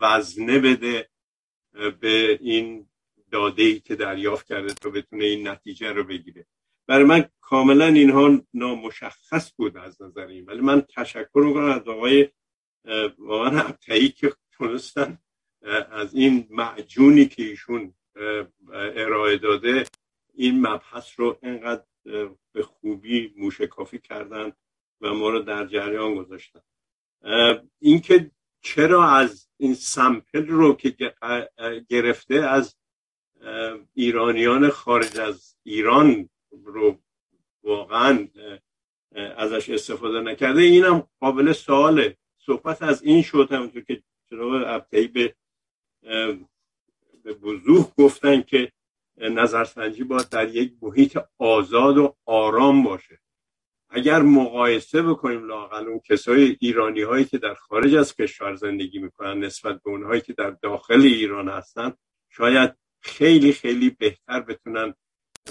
[0.00, 1.08] وزنه بده
[2.00, 2.88] به این
[3.30, 6.46] داده ای که دریافت کرده تا بتونه این نتیجه رو بگیره.
[6.86, 12.28] برای من کاملا اینها نامشخص بود از نظر این ولی من تشکر می‌کنم از آقای
[13.18, 15.18] واقعا ابتعی که تونستن
[15.90, 17.94] از این معجونی که ایشون
[18.72, 19.84] ارائه داده
[20.34, 21.84] این مبحث رو اینقدر
[22.52, 24.52] به خوبی موشکافی کردن
[25.00, 26.60] و ما رو در جریان گذاشتن.
[27.78, 28.30] اینکه
[28.60, 31.14] چرا از این سمپل رو که
[31.88, 32.76] گرفته از
[33.94, 36.28] ایرانیان خارج از ایران
[36.64, 36.98] رو
[37.62, 38.28] واقعا
[39.14, 42.16] ازش استفاده نکرده اینم قابل سواله.
[42.50, 45.34] صحبت از این شد همونطور که جناب ابتهی به
[47.22, 48.72] به وضوح گفتن که
[49.16, 53.20] نظرسنجی باید در یک محیط آزاد و آرام باشه.
[53.90, 59.44] اگر مقایسه بکنیم لاقل اون کسای ایرانی هایی که در خارج از کشور زندگی می‌کنن
[59.44, 61.92] نسبت به اونهایی که در داخل ایران هستن
[62.28, 64.94] شاید خیلی خیلی بهتر بتونن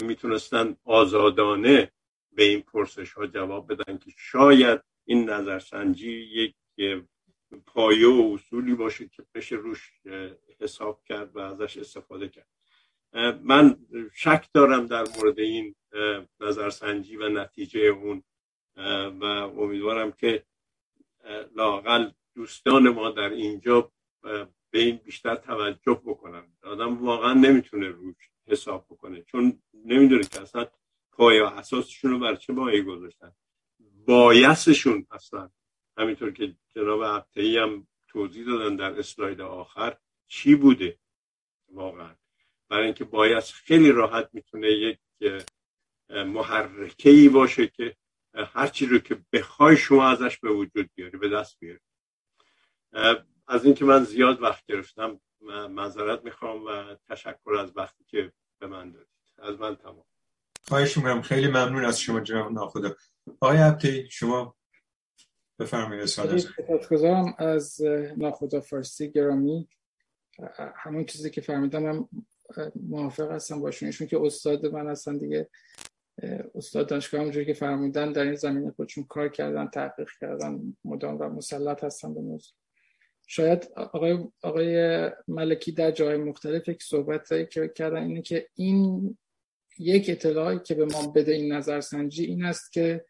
[0.02, 1.92] می‌تونستن آزادانه
[2.32, 6.54] به این پرسش ها جواب بدن که شاید این نظرسنجی یک
[7.66, 9.92] پایه و اصولی باشه که بشه روش
[10.60, 12.48] حساب کرد و ازش استفاده کرد.
[13.42, 13.76] من
[14.14, 15.74] شک دارم در مورد این
[16.40, 18.22] نظرسنجی و نتیجه اون
[19.20, 20.44] و امیدوارم که
[21.56, 23.92] لاقل دوستان ما در اینجا
[24.70, 26.52] به این بیشتر توجه بکنن.
[26.62, 30.66] آدم واقعا نمی‌تونه روش حساب بکنه چون نمی‌دونه که اصلا
[31.12, 33.32] پایه و اساسشون رو بر چه بایی گذاشتن.
[34.06, 35.50] بایسشون اصلا
[36.00, 39.96] همینطور که جناب عبتهی هم توضیح دادن در اسلاید آخر
[40.28, 40.98] چی بوده
[41.68, 42.14] واقعا.
[42.68, 44.98] برای اینکه بایس خیلی راحت می‌تونه یک
[46.10, 47.96] محرکه ای باشه که
[48.34, 51.80] هرچی رو که بخوای شما ازش به وجود بیاری به دست بیاری.
[53.48, 55.20] از اینکه من زیاد وقت گرفتم
[55.70, 59.08] معذرت می‌خوام و تشکر از وقتی که به من دادید.
[59.38, 60.04] از من تمام.
[60.68, 61.22] خواهش می‌کنم.
[61.22, 62.96] خیلی ممنون از شما جناب ناخدا.
[63.40, 64.56] آقای عبدی شما
[65.60, 67.80] بفرمایید سپاسگزارم از
[68.16, 69.68] ناخدا فارسی گرامی
[70.76, 72.08] همون چیزی که فهمیدم هم
[72.88, 75.48] موافق هستم باشونشون که استاد من هستن دیگه.
[76.54, 81.28] استاد دانشگاه همونجوری که فرمودن در این زمینه خودشون کار کردن تحقیق کردن مدام و
[81.28, 82.54] مسلط هستن به موضوع.
[83.26, 89.18] شاید آقای, آقای ملکی در جای مختلف یک صحبت که کردن اینه که این
[89.78, 93.04] یک اطلاعی که به ما بده این نظرسنجی این است که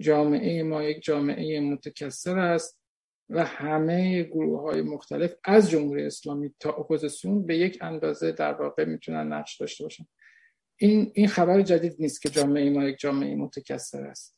[0.00, 2.80] جامعه ما یک جامعه متکثر است
[3.28, 8.84] و همه گروه های مختلف از جمهوری اسلامی تا اپوزیسیون به یک اندازه در واقع
[8.84, 10.06] می‌تونن نقش داشته باشن.
[10.76, 14.36] این این خبر جدید نیست که جامعه ما یک جامعه متکثر است.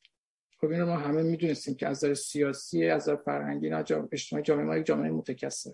[0.60, 4.42] خب این رو ما همه می‌دونستیم که از نظر سیاسی از نظر فرهنگی نه اجتماعی
[4.44, 5.70] جامعه ما یک جامعه متکثر.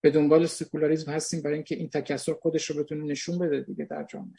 [0.00, 4.04] به دنبال سکولاریسم هستیم برای اینکه این تکثر خودش رو بتونه نشون بده دیگه در
[4.04, 4.38] جامعه.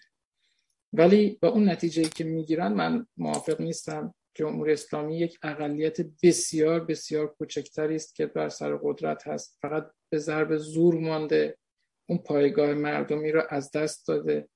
[0.93, 4.13] ولی با اون نتیجه که می‌گیرن من موافق نیستم.
[4.33, 9.57] جمهوری اسلامی یک اقلیت بسیار بسیار کوچکتری است که بر سر قدرت هست.
[9.61, 11.57] فقط به ضرب زور مانده.
[12.09, 14.49] اون پایگاه مردمی را از دست داده.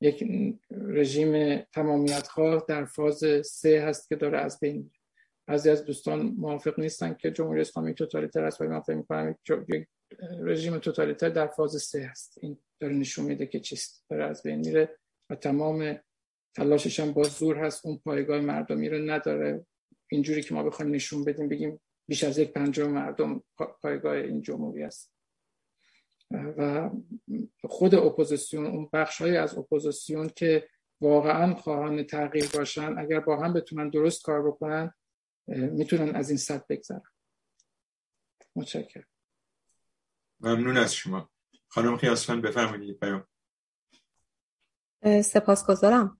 [0.00, 0.24] یک
[0.70, 4.90] رژیم تمامیت خواه در فاز سه هست که داره از بین میره.
[5.48, 8.60] بعضی از دوستان موافق نیستن که جمهوری اسلامی توتالیتر است.
[8.60, 9.36] ولی من فکر می‌کنم
[9.68, 9.86] یک
[10.40, 12.38] رژیم توتالیتر در فاز سه هست.
[12.42, 14.04] این داره نشون میده که چیست.
[14.10, 14.98] داره از بین میره
[15.30, 15.98] و تمام
[16.54, 17.86] تلاشش هم باز زور هست.
[17.86, 19.66] اون پایگاه مردمی رو نداره.
[20.08, 23.42] اینجوری که ما بخوایم نشون بدیم بگیم بیش از یک پنجم مردم
[23.82, 25.14] پایگاه این جمهوری است.
[26.30, 26.90] و
[27.64, 30.68] خود اپوزیسیون اون بخش های از اپوزیسیون که
[31.00, 34.94] واقعا خواهان تغییر باشن اگر با هم بتونن درست کار بکنن
[35.46, 37.02] می‌تونن از این سطح بگذرن.
[38.56, 39.06] متشکرم.
[40.40, 41.30] ممنون از شما.
[41.68, 42.98] خانم خیاسفن بفرمایید.
[42.98, 43.26] پیام.
[45.22, 46.17] سپاسگزارم.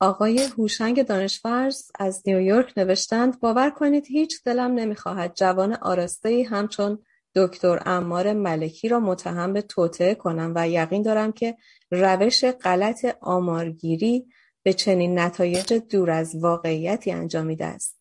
[0.00, 6.98] آقای هوشنگ دانشور از نیویورک نوشتند باور کنید هیچ دلم نمی‌خواهد جوان آراسته همچون
[7.34, 11.56] دکتر امار ملکی را متهم به توطعه کنم و یقین دارم که
[11.90, 14.26] روش غلط آمارگیری
[14.62, 18.00] به چنین نتایج دور از واقعیتی انجامیده است.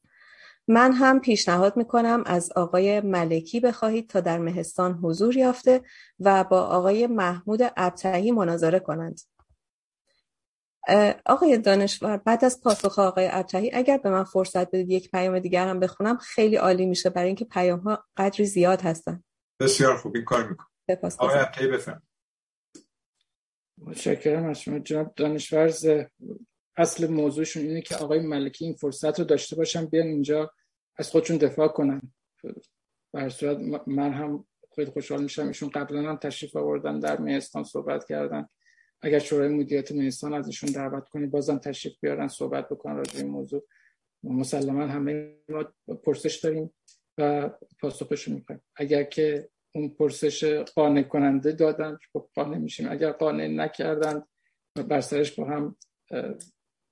[0.68, 5.82] من هم پیشنهاد می‌کنم از آقای ملکی بخواهید تا در مهستان حضور یافته
[6.20, 9.22] و با آقای محمود ابتهی مناظره کنند.
[11.26, 15.68] آقای دانشور بعد از پاسخ آقای ابتهی اگر به من فرصت بدید یک پیام دیگر
[15.68, 19.24] هم بخونم خیلی عالی میشه برای اینکه پیام ها قدری زیاد هستن.
[19.60, 20.68] بسیار خوب این کار می‌کنم.
[21.20, 22.02] آقای ابتهی بفهم
[23.78, 25.90] متشکرم از شما جناب دانشورز
[26.78, 30.52] اصل موضوعشون اینه که آقای ملکی این فرصت رو داشته باشن بیان اینجا
[30.98, 32.02] از خودشون دفاع کنن.
[33.14, 33.58] بر صورت
[33.88, 34.46] من هم
[34.76, 38.50] خیلی خوشحال میشم ایشون قبلا هم تشریف آوردن در مهستان صحبت کردن.
[39.02, 43.28] اگر شورای مدیریت مهستان از ایشون دعوت کنید بازم تشریف بیارن صحبت بکنن راجع این
[43.28, 43.68] موضوع.
[44.24, 45.64] مسلما همه ما
[46.04, 46.74] پرسش داریم
[47.18, 47.50] و
[47.80, 52.92] پاسخشون می‌کنیم اگر که اون پرسش قانع کننده دادن خب قانع میشیم.
[52.92, 54.24] اگر قانع نکردن
[54.76, 55.78] بر سرش با هم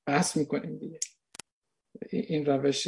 [0.06, 0.99] بحث می‌کنیم دیگه.
[2.11, 2.88] این روش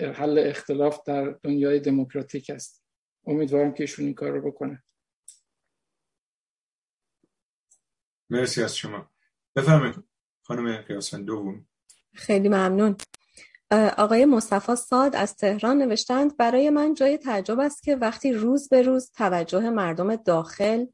[0.00, 2.84] حل اختلاف در دنیای دموکراتیک است.
[3.26, 4.82] امیدوارم که ایشون این کار رو بکنه.
[8.30, 9.10] مرسی از شما
[9.56, 9.94] بفرمایید
[10.42, 11.66] خانم قیاسفند دوم
[12.14, 12.96] خیلی ممنون
[13.98, 18.82] آقای مصطفی ساد از تهران نوشتند برای من جای تعجب است که وقتی روز به
[18.82, 20.86] روز توجه مردم داخل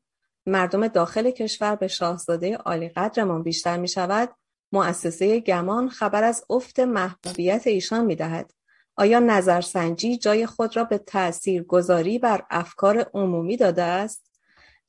[0.46, 4.28] مردم داخل کشور به شاهزاده عالی قدرمان بیشتر می شود
[4.72, 8.52] مؤسسه گمان خبر از افت محبوبیت ایشان می دهد.
[8.96, 14.33] آیا نظرسنجی جای خود را به تأثیر گذاری بر افکار عمومی داده است؟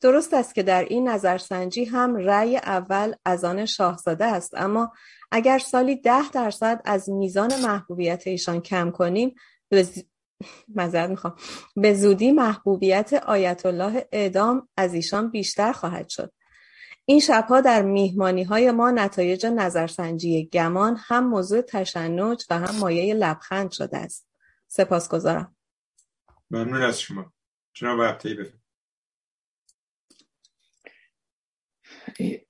[0.02, 4.94] درست است که در این نظرسنجی هم رأی اول از آن شاهزاده است اما
[5.32, 9.36] اگر سالی ده درصد از میزان محبوبیت ایشان کم کنیم
[9.70, 11.36] به می‌خوام.
[11.76, 16.32] به زودی محبوبیت آیت الله اعدام از ایشان بیشتر خواهد شد.
[17.06, 23.14] این شبها در میهمانی های ما نتایج نظرسنجی گمان هم موضوع تشنج و هم مایه
[23.14, 24.28] لبخند شده است.
[24.68, 25.56] سپاسگزارم.
[26.52, 27.34] ممنون از شما.
[27.74, 28.36] جناب عبتهی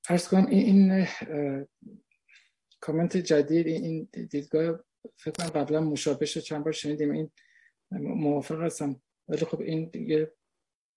[0.10, 1.08] ارز کنم این
[2.80, 4.80] کامنت جدید این دیدگاه
[5.18, 7.12] فکر کنم قبلا مشابه چند بار شنیدیم.
[7.12, 7.32] این
[7.92, 9.02] موافق هستم.
[9.28, 10.32] ولی خب این دیگه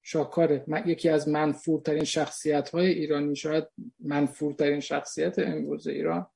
[0.03, 3.65] شاکاره یکی از منفورترین شخصیت های ایرانی شاید
[4.01, 6.27] منفورترین شخصیت امروز ایران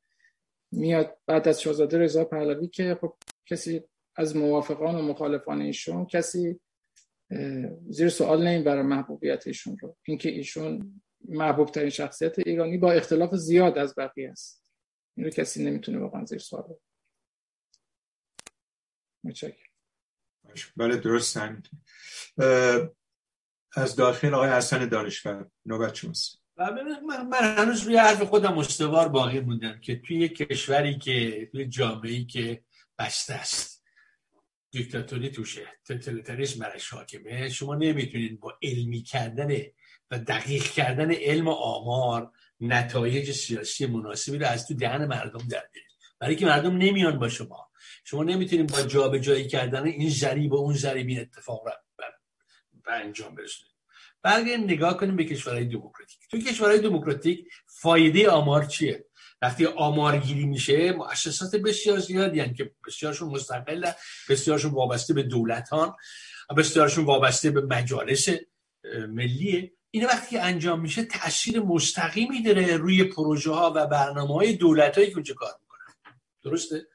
[0.72, 3.14] میاد بعد از شاهزاده رضا پهلوی که خب
[3.46, 3.82] کسی
[4.16, 6.60] از موافقان و مخالفان ایشون کسی
[7.88, 9.96] زیر سوال نمی‌بره محبوبیت ایشون رو.
[10.02, 14.72] اینکه ایشون محبوب ترین شخصیت ایرانی با اختلاف زیاد از بقیه است.
[15.16, 16.80] این رو کسی نمی‌تونه واقعا زیر سوال بره
[19.24, 19.72] متشکرم.
[20.76, 21.38] بله درست
[23.76, 26.42] از داخل آقای حسن دانشور نوبت شماست.
[26.56, 31.66] من, من هنوز روی حرف خودم استوار باقی موندم که توی یک کشوری که توی
[31.66, 32.64] جامعه که
[32.98, 33.84] بسته است.
[34.70, 35.66] دیکتاتوری توشه.
[35.84, 39.56] توتالیتاریسم برش حاکمه شما نمی‌تونید با علمی کردن
[40.12, 42.30] و دقیق کردن علم و آمار
[42.60, 45.92] نتایج سیاسی مناسبی رو از تو دهن مردم در بیارید.
[46.18, 47.70] برای که مردم نمیان با شما.
[48.04, 51.72] شما نمی‌تونید با جابجایی کردن این ضریب و اون ضریب این اتفاق رو
[52.84, 53.72] به انجام برسونید.
[54.22, 56.18] برگردیم نگاه کنیم به کشورهای دموکراتیک.
[56.30, 59.04] تو کشورهای دموکراتیک فایده آمار چیه؟
[59.42, 63.90] وقتی آمارگیری میشه مؤسسات بسیار زیادی هن که بسیارشون مستقل
[64.28, 65.94] بسیارشون وابسته به دولتان
[66.56, 68.28] بسیارشون وابسته به مجالس
[69.08, 69.72] ملیه.
[69.94, 75.10] این وقتی انجام میشه تاثیر مستقیمی داره روی پروژه ها و برنامه های دولت هایی
[75.10, 76.14] که اونجا کار می‌کنن.
[76.44, 76.86] درسته؟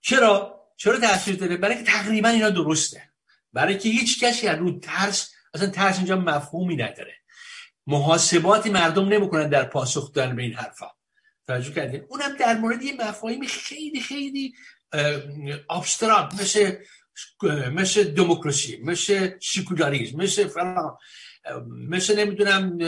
[0.00, 3.02] چرا؟ چرا تاثیر داره؟ برای که تقریبا اینا درسته.
[3.52, 7.14] برای که هیچ کسی از رو ترس اصلا ترس اینجا مفهومی نداره.
[7.86, 10.86] محاسباتی مردم نمی‌کنن در پاسخ دادن به این حرفا.
[11.46, 14.54] توجه کردین؟ اونم در مورد یه مفاهیم خیلی خیلی
[15.70, 16.76] ابستراکت مثل
[17.72, 20.96] مثل دموکراسی مثل سکولاریسم مثل فلان.
[21.68, 22.78] مثل نمی‌دونم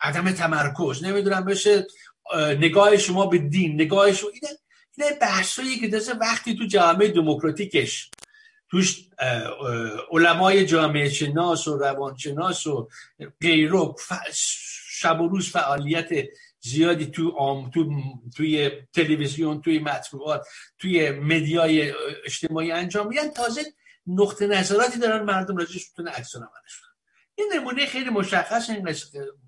[0.00, 1.82] عدم تمرکز نمی‌دونم مثل
[2.36, 4.48] نگاه شما به دین نگاه شما اینه
[4.98, 8.10] اینه بحثایی که دست وقتی تو جامعه دموکراتیکش
[8.70, 9.08] توش
[10.10, 12.88] علمای جامعه شناس و روانشناس و
[13.40, 13.96] غیرو
[14.90, 16.08] شب و روز فعالیت
[16.60, 18.02] زیادی تو آم تو
[18.36, 20.46] توی تلویزیون توی مطبوعات
[20.78, 21.92] توی مدیای
[22.24, 23.28] اجتماعی انجام میدن.
[23.28, 23.62] تازه
[24.06, 26.36] نقطه نظراتی دارن مردم راجعش می‌تونه عکس
[27.40, 28.94] این نمونه خیلی مشخص این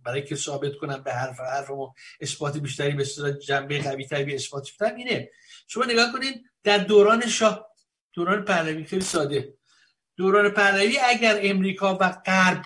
[0.04, 3.04] برای که ثابت کنم به حرف حرف و اثبات بیشتری به
[3.46, 5.30] جنبه قوی تری به اثبات بیشتر اینه.
[5.68, 7.66] شما نگاه کنید در دوران شاه
[8.12, 9.54] دوران پهلوی خیلی ساده.
[10.16, 12.62] دوران پهلوی اگر امریکا و غرب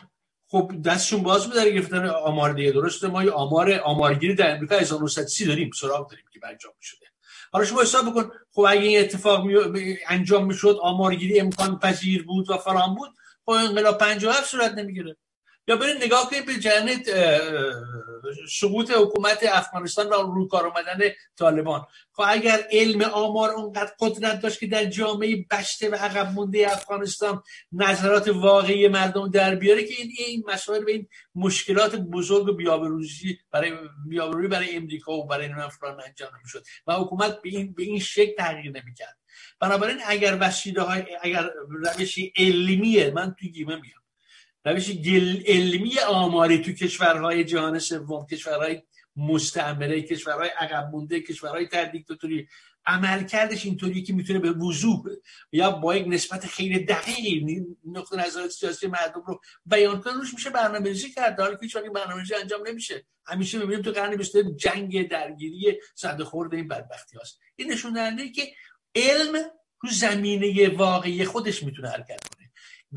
[0.49, 2.73] خب دستشون باز بود در گرفتن آمار دیگه.
[2.73, 7.07] درسته ما آمار آمارگیری در امریکا 1930 داریم سراغ داریم که انجام شده
[7.53, 9.97] حالا شما حساب بکن خب اگه این اتفاق می...
[10.09, 13.11] انجام می‌شد آمارگیری امکان پذیر بود و فرام بود
[13.47, 15.17] خب انقلاب 57 صورت نمی‌گیره.
[15.69, 17.11] یا برید نگاه کنید به جنت
[18.51, 20.99] سقوط حکومت افغانستان و رو کار آمدن
[21.39, 21.87] طالبان.
[22.13, 27.43] خب اگر علم آمار اونقدر قدرت داشت که در جامعه بشته و عقب مونده افغانستان
[27.73, 33.73] نظرات واقعی مردم در بیاره که این این مسائل به این مشکلات بزرگ بیابروزی برای
[34.09, 35.49] بیابروزی برای امریکا و برای
[35.81, 36.65] فلان انجام نمی‌شد.
[36.87, 39.17] و حکومت به این به این شکل تغییر نمی‌کرد.
[39.61, 44.06] بنابراین اگر وسیله های اگر روش علمیه من توی گیمه میام
[44.67, 44.91] روش
[45.47, 48.83] علمی آماری تو کشورهای جهان سوم کشورهای
[49.17, 52.49] مستعمره کشورهای عقب مونده کشورهای تر دیکتاتوری.
[52.87, 55.03] عملکردش اینطوری که می‌تونه به وضوح
[55.53, 60.15] یا با یک نسبت خیلی دقیقی نقطه نظر سیاسی مردم رو بیان کنه.
[60.15, 61.41] روش میشه برنامه‌ریزی کرد.
[61.41, 63.07] حالا که این برنامه‌ریزی انجام نمیشه.
[63.27, 67.41] همیشه می‌بینیم تو قرن بیست جنگ درگیری صد خورد این بدبختی هاست.
[67.57, 68.43] این نشون که
[68.95, 69.35] علم
[69.81, 72.36] رو زمینه واقعی خودش می‌تونه حرکت کنه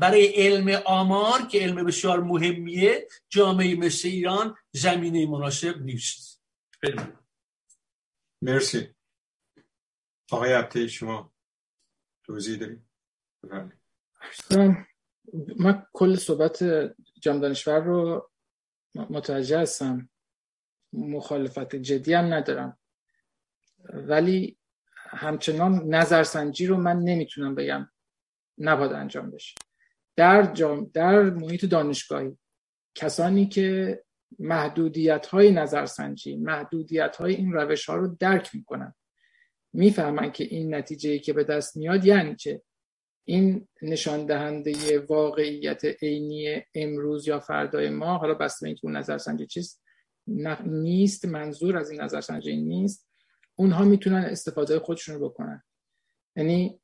[0.00, 6.42] برای علم آمار که علم بسیار مهمیه جامعه مثل ایران زمینه مناسب نیست.
[8.42, 8.94] مرسی.
[10.32, 11.32] آقای عبده شما
[12.24, 12.90] توضیح داریم
[15.56, 16.64] من کل صحبت
[17.20, 18.30] جام دانشور رو
[18.94, 20.10] متوجه هستم.
[20.92, 22.78] مخالفت جدی هم ندارم.
[23.84, 24.58] ولی
[24.94, 27.90] همچنان نظرسنجی رو من نمی‌تونم بگم.
[28.58, 29.54] نباید انجام بشه.
[30.20, 32.38] در, جام در محیط دانشگاهی.
[32.94, 34.02] کسانی که
[34.38, 38.94] محدودیت های نظرسنجی محدودیت های این روش ها رو درک می‌کنن.
[39.72, 42.62] می‌فهمن که این نتیجه که به دست میاد یعنی چه؟
[43.24, 49.82] این نشان دهنده واقعیت عینی امروز یا فردای ما حالا بسته اینکه اون نظرسنجی چیست
[50.66, 53.08] نیست منظور از این نظرسنجی نیست
[53.56, 55.62] اونها می‌تونن استفاده خودشون رو بکنن.
[56.36, 56.80] یعنی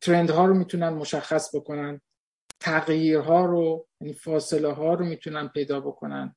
[0.00, 2.00] ترند ها رو می‌تونن مشخص بکنن.
[2.60, 6.36] تغییرها رو یعنی فاصله ها رو می‌تونن پیدا بکنن.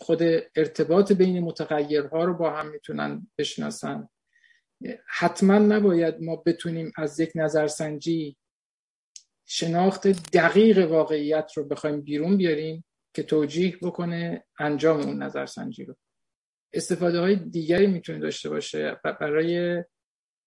[0.00, 0.22] خود
[0.56, 4.08] ارتباط بین متغیرها رو با هم می‌تونن بشناسن.
[5.08, 8.36] حتما نباید ما بتونیم از یک نظرسنجی
[9.48, 12.84] شناخت دقیق واقعیت رو بخوایم بیرون بیاریم
[13.14, 15.96] که توجیه بکنه انجام اون نظرسنجی رو.
[16.72, 19.84] استفاده های دیگری می‌تونه داشته باشه برای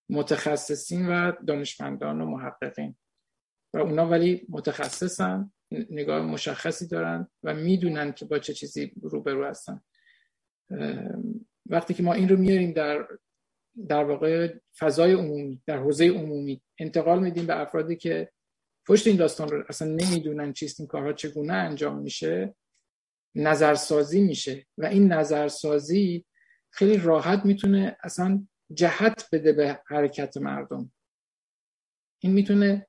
[0.09, 2.97] متخصصین و دانشمندان و محققین.
[3.73, 9.81] و اونا ولی متخصصن نگاه مشخصی دارن و می‌دونن که با چه چیزی روبرو هستن.
[11.65, 13.07] وقتی که ما این رو میاریم در
[13.87, 18.31] در واقع فضای عمومی در حوزه عمومی انتقال میدیم به افرادی که
[18.87, 22.55] پشت این داستان رو اصلا نمی‌دونن چیست این کارها چگونه انجام میشه
[23.35, 26.25] نظرسازی میشه و این نظرسازی
[26.69, 30.91] خیلی راحت می‌تونه اصلا جهت بده به حرکت مردم.
[32.19, 32.87] این می‌تونه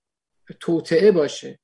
[0.60, 1.60] توطعه باشه.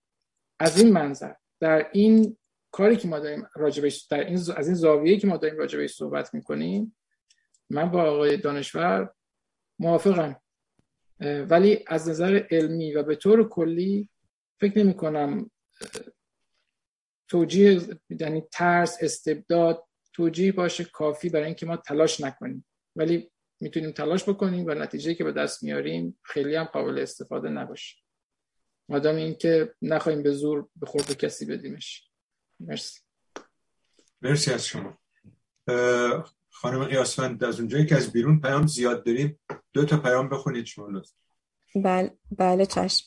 [0.59, 2.37] از این منظر در این
[2.71, 6.35] کاری که ما داریم راجبش در این از این زاویه که ما داریم راجبش صحبت
[6.35, 6.97] می‌کنیم
[7.71, 9.15] من با آقای دانشور
[9.79, 10.41] موافقم.
[11.21, 14.11] ولی از نظر علمی و به طور کلی
[14.61, 15.51] فکر نمی کنم
[17.29, 17.81] توجیه
[18.21, 22.67] یعنی ترس استبداد توجیه باشه کافی برای اینکه ما تلاش نکنیم.
[22.97, 23.31] ولی
[23.61, 27.97] می‌تونیم تلاش بکنیم و نتیجه که به دست میاریم خیلی هم قابل استفاده نباشه.
[28.89, 32.11] مادام اینکه نخواهیم به زور به خورد کسی بدیمش.
[32.61, 33.01] مرسی.
[34.23, 34.99] مرسی از شما.
[36.51, 39.41] خانم قیاسفند از اونجایی که از بیرون پیام زیاد داریم
[39.73, 41.03] دو تا پیام بخونید شما
[41.75, 43.07] بله بله چشم.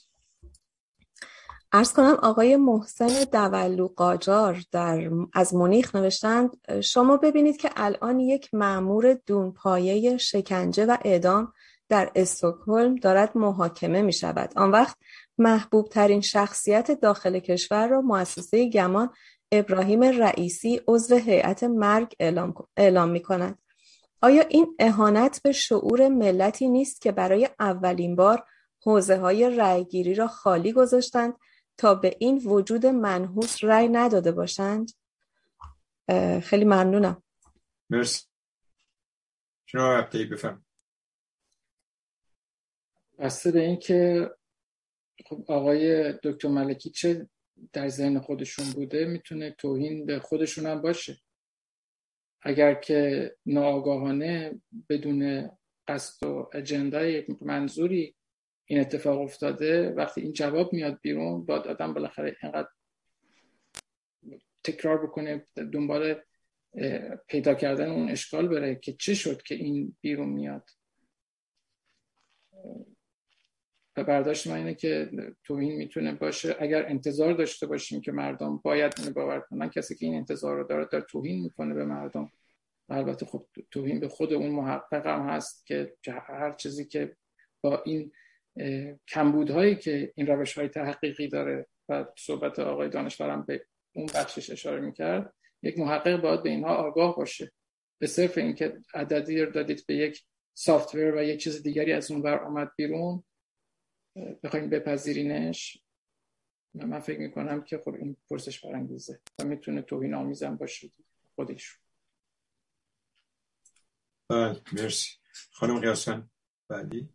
[1.71, 8.53] ارز کنم آقای محسن دولو قاجار در از مونیخ نوشتند شما ببینید که الان یک
[8.53, 11.53] معمور دونپایه شکنجه و اعدام
[11.89, 14.53] در استکهلم دارد محاکمه می شود.
[14.55, 14.97] آن وقت
[15.39, 19.13] محبوب ترین شخصیت داخل کشور را مؤسسه گمان
[19.51, 23.59] ابراهیم رئیسی عضو هیئت مرگ اعلام, اعلام می کند.
[24.21, 28.45] آیا این اهانت به شعور ملتی نیست که برای اولین بار
[28.85, 31.33] حوزه های رأیگیری را خالی گذاشتند
[31.77, 34.91] تا به این وجود منحوس رأی نداده باشند؟
[36.43, 37.23] خیلی ممنونم.
[37.89, 38.25] مرسی.
[39.65, 40.01] شما
[40.31, 40.65] بفهم.
[43.19, 44.29] بسته به این که
[45.25, 47.29] خب آقای دکتر ملکی چه
[47.73, 51.17] در ذهن خودشون بوده؟ می‌تونه توهین به خودشون هم باشه.
[52.41, 55.49] اگر که ناآگاهانه بدون
[55.87, 58.15] قصد و اجندای منظوری
[58.65, 62.69] این اتفاق افتاده وقتی این جواب میاد بیرون باید آدم بالاخره اینقدر
[64.63, 66.21] تکرار بکنه دنبال
[67.27, 70.69] پیدا کردن اون اشکال بره که چه شد که این بیرون میاد.
[74.03, 75.09] برداشت من اینه که
[75.43, 76.55] توهین می‌تونه باشه.
[76.59, 80.63] اگر انتظار داشته باشیم که مردم باید اینو باور کنن کسی که این انتظار رو
[80.63, 82.31] داره در توهین می‌کنه به مردم.
[82.89, 85.93] البته خب توهین به خود اون محقق هم هست که
[86.27, 87.15] هر چیزی که
[87.61, 88.11] با این
[89.07, 93.65] کمبودهایی که این روش های تحقیقی داره و صحبت آقای دانشورم به
[93.95, 97.51] اون بخشش اشاره می‌کرد یک محقق باید به اینها آگاه باشه.
[98.01, 100.23] به صرف اینکه عددی رو دادید به یک
[100.53, 103.23] سافتور و یک چیز دیگری از اون بر آمد بیرون
[104.43, 105.83] بخوایم بپذیرینش.
[106.73, 110.89] من فکر می‌کنم که خب این پرسش برانگیزه و می‌تونه توهین آمیزم باشه
[111.35, 111.79] خودش.
[114.29, 115.09] بله مرسی.
[115.51, 116.29] خانم قیاسن
[116.67, 117.09] بعدی؟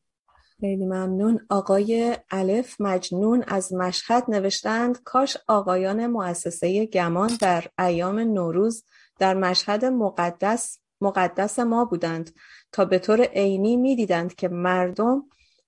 [0.60, 1.47] خیلی ممنون.
[1.51, 8.85] آقای الف مجنون از مشهد نوشتند کاش آقایان مؤسسه گمان در ایام نوروز
[9.18, 12.35] در مشهد مقدس مقدس ما بودند.
[12.72, 15.22] تا به طور عینی می‌دیدند که مردم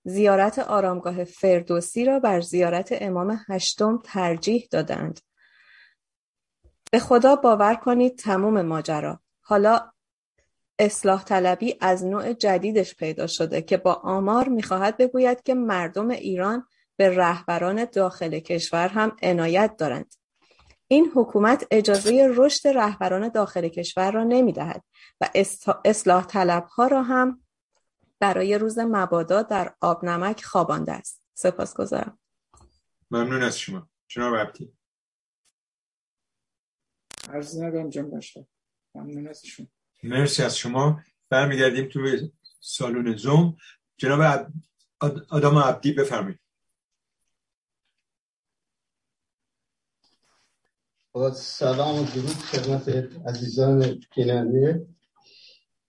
[0.09, 5.21] زیارت آرامگاه فردوسی را بر زیارت امام هشتم ترجیح دادند
[6.91, 9.93] به خدا باور کنید تموم ماجرا حالا
[10.79, 16.67] اصلاح طلبی از نوع جدیدش پیدا شده که با آمار می‌خواهد بگوید که مردم ایران
[16.97, 20.15] به رهبران داخل کشور هم عنایت دارند.
[20.89, 24.83] این حکومت اجازه رشد رهبران داخل کشور را نمی‌دهد
[25.21, 25.29] و
[25.85, 27.41] اصلاح طلب ها را هم
[28.19, 31.23] برای روز مبادا در آب نمک خوابانده است.
[31.35, 32.19] سپاس گذارم.
[33.11, 33.89] ممنون از شما.
[34.09, 34.73] جناب عبدی.
[37.29, 38.23] عرض ندارم جنب
[38.95, 39.67] ممنون از شما.
[40.03, 43.57] مرسی از شما برمیگردیم توی سالون زوم
[43.97, 44.51] جناب
[45.29, 46.41] آدم عبدی بفرمایید
[51.13, 52.89] با سلام و درود خدمت
[53.27, 54.87] عزیزان کیننده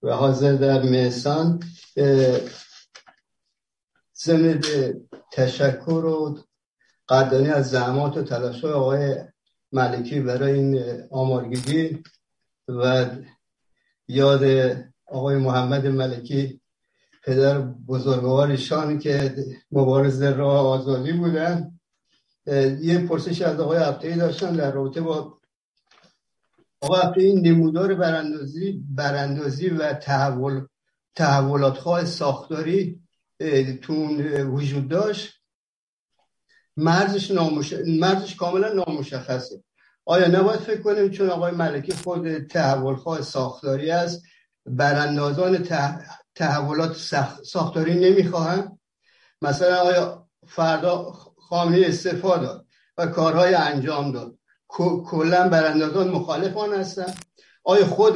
[0.03, 1.59] و حاضر در میسان
[4.15, 4.61] ضمن
[5.31, 6.39] تشکر و
[7.09, 9.15] قدردانی از زحمات و تلاش آقای
[9.71, 12.03] ملکی برای این آمارگیری
[12.67, 13.05] و
[14.07, 14.43] یاد
[15.05, 16.61] آقای محمد ملکی
[17.23, 19.35] پدر بزرگوارشان که
[19.71, 21.79] مبارز راه آزادی بودن.
[22.81, 25.36] یه پرسش از آقای عبدی داشتن در رابطه با
[26.81, 30.65] عبدی این نمودار براندازی براندازی و تحول
[31.15, 33.01] تحولات خواه ساختاری
[33.81, 35.33] تون وجود داشت
[36.77, 37.73] مرزش, نامش...
[37.87, 39.63] مرزش کاملا نامشخصه.
[40.05, 44.23] آیا نباید فکر کنیم چون آقای ملکی خود تحول خواه ساختاری است
[44.65, 45.67] براندازان
[46.35, 46.93] تحولات
[47.43, 48.79] ساختاری نمی‌خواهند؟
[49.41, 52.65] مثلا آیا فردا خامنه استفاده داد
[52.97, 54.37] و کارهای انجام داد.
[54.67, 57.17] کلا براندازان مخالفان هستند
[57.63, 58.15] آیا خود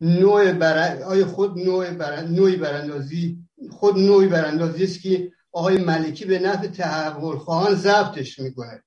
[0.00, 1.02] نوع بر...
[1.02, 2.22] آیا خود نوع بر...
[2.22, 3.38] نوعی براندازی
[3.70, 8.82] خود نوعی براندازی است که آقای ملکی به نفع تحول خواهان ضبطش می‌کنه.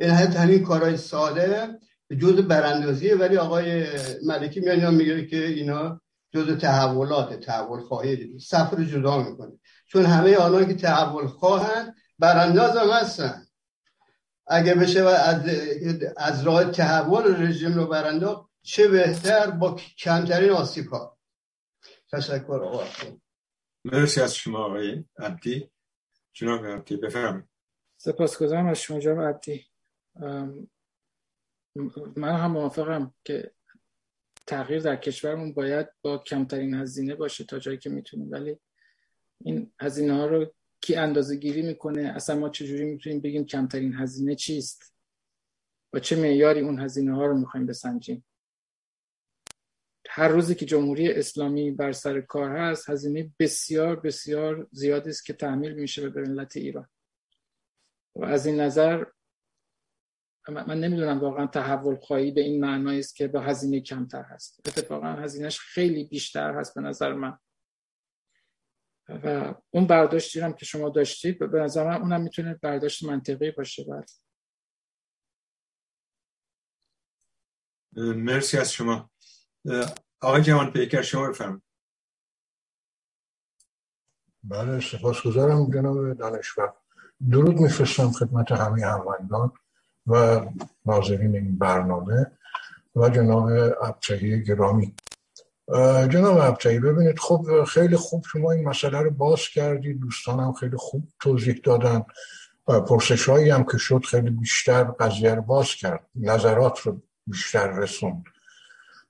[0.00, 1.78] این حتی همین کارهای ساده
[2.20, 3.86] جز براندازیه ولی آقای
[4.26, 6.00] ملکی میاد میگه که اینا
[6.34, 9.52] جز تحولات تحول خواهی سفر جدا می‌کنه.
[9.86, 13.46] چون همه آنها که تحول خواهند برانداز هم هستن.
[14.50, 15.42] اگه بشه از,
[16.16, 21.18] از راه تحول رژیم رو برانداز چه بهتر با کمترین آسیب ها
[22.12, 22.60] تشکر.
[22.64, 22.84] آقا
[23.84, 25.70] مرسی از شما آقای عبدی.
[26.32, 27.48] جناب عبدی بفرمایید.
[27.96, 29.66] سپاسگزارم از شما جناب عبدی.
[32.16, 33.50] من هم موافقم که
[34.46, 38.30] تغییر در کشورمون باید با کمترین هزینه باشه تا جایی که می‌تونیم.
[38.30, 38.60] ولی
[39.40, 44.34] این هزینه ها رو کی اندازه گیری می‌کنه؟ اصلا ما چجوری می‌تونیم بگیم کمترین هزینه
[44.34, 44.94] چیست؟
[45.92, 48.24] با چه معیاری اون هزینه ها رو می‌خوایم بسنجیم؟
[50.08, 55.32] هر روزی که جمهوری اسلامی بر سر کار هست هزینه بسیار بسیار زیادی است که
[55.32, 56.88] تحمیل میشه به ملت ایران.
[58.16, 59.04] و از این نظر
[60.48, 64.60] من نمی‌دونم واقعا تحول خواهی به این معنایی است که با هزینه کمتر هست.
[64.66, 67.38] اتفاقا هزینهش خیلی بیشتر هست به نظر من.
[69.24, 73.84] و اون برداشتی هم که شما داشتید به نظر من اونم می‌تونه برداشت منطقی باشه.
[73.84, 74.10] بعد
[77.96, 79.10] مرسی از شما.
[80.20, 81.62] آقای جوان پیکر شما بفرمایید.
[84.44, 86.74] بله سپاسگزارم جناب دانشور.
[87.30, 89.52] درود میفرستم خدمت همه هموندان
[90.06, 90.46] و
[90.86, 92.38] ناظرین این برنامه
[92.96, 93.46] و جناب
[93.82, 94.94] ابتهی گرامی.
[96.08, 101.08] جناب ابتهی ببینید خب خیلی خوب شما این مسئله رو باز کردید دوستانم خیلی خوب
[101.20, 102.02] توضیح دادن
[102.66, 106.06] پرسش هایی هم که شد خیلی بیشتر قضیه رو باز کرد.
[106.14, 108.24] نظرات رو بیشتر رسوند.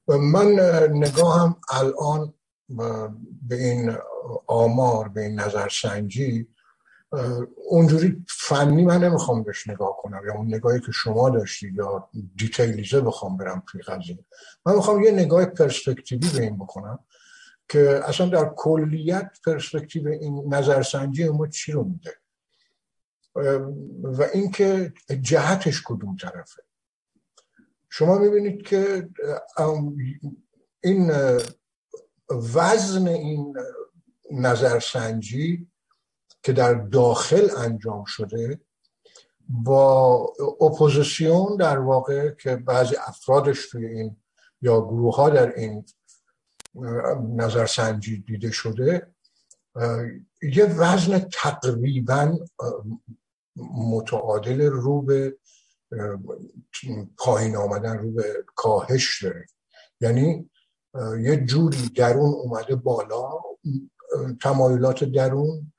[0.09, 0.47] من
[0.91, 2.35] نگاهم الان
[3.49, 3.97] به این
[4.47, 6.49] آمار به این نظرسنجی
[7.69, 13.01] اونجوری فنی من نمی‌خوام بهش نگاه کنم یا اون نگاهی که شما داشتید یا دیتیلیزه
[13.01, 14.19] بخوام برم توی قضیه
[14.67, 16.99] من می‌خوام یه نگاه پرسپکتیوی به این بکنم
[17.69, 22.17] که اصلا در کلیت پرسپکتیو این نظرسنجی ما چی رو میده؟
[24.03, 26.63] و اینکه جهتش کدوم طرفه.
[27.89, 29.09] شما می‌بینید که
[30.81, 31.13] این
[32.55, 33.57] وزن این
[34.31, 35.70] نظرسنجی
[36.43, 38.61] که در داخل انجام شده
[39.49, 40.17] با
[40.61, 44.17] اپوزیسیون در واقع که بعضی افرادش توی این
[44.63, 45.85] یا گروه ها در این
[47.37, 49.15] نظرسنجی دیده شده
[50.43, 52.39] یه وزن تقریبا
[53.77, 55.39] متعادل رو به
[57.17, 59.47] پایین آمدن رو به کاهش داره.
[60.01, 60.51] یعنی
[61.21, 63.31] یه جوری درون اومده بالا
[64.43, 65.73] تمایلات درون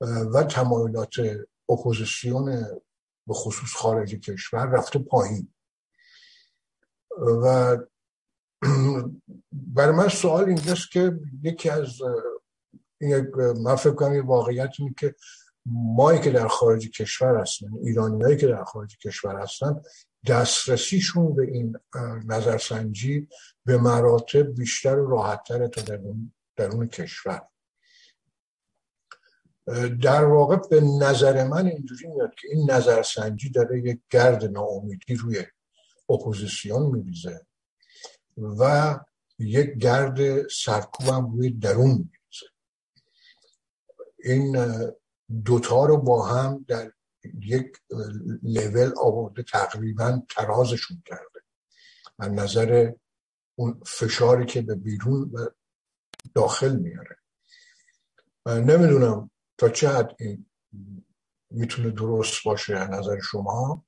[0.00, 1.14] و تمایلات
[1.68, 2.44] اپوزیسیون
[3.26, 5.54] به خصوص خارج کشور رفته پایین.
[7.42, 7.76] و
[9.52, 11.88] برای من سوال اینجاست که یکی از
[13.60, 15.14] من فکر کنم واقعیت اینه که
[15.66, 19.80] مایی که در خارج کشور هستن ایرانی که در خارج کشور هستن
[20.26, 21.76] دسترسیشون به این
[22.26, 23.28] نظرسنجی
[23.66, 27.42] به مراتب بیشتر و راحتتر تا درون, درون کشور.
[30.02, 35.44] در واقع به نظر من اینجوری میاد که این نظرسنجی داره یک گرد ناامیدی روی
[36.08, 37.46] اپوزیسیون میریزه
[38.36, 38.98] و
[39.38, 42.46] یک گرد سرکوب هم روی درون میریزه.
[44.24, 44.56] این
[45.44, 46.92] دوتا رو با هم در
[47.40, 47.72] یک
[48.42, 51.40] لول آورده تقریبا ترازشون کرده.
[52.18, 52.92] از نظر
[53.54, 55.46] اون فشاری که به بیرون و
[56.34, 57.16] داخل میاره.
[58.46, 60.46] نمی‌دونم تا چه حد این
[61.50, 63.84] می‌تونه درست باشه از نظر شما؟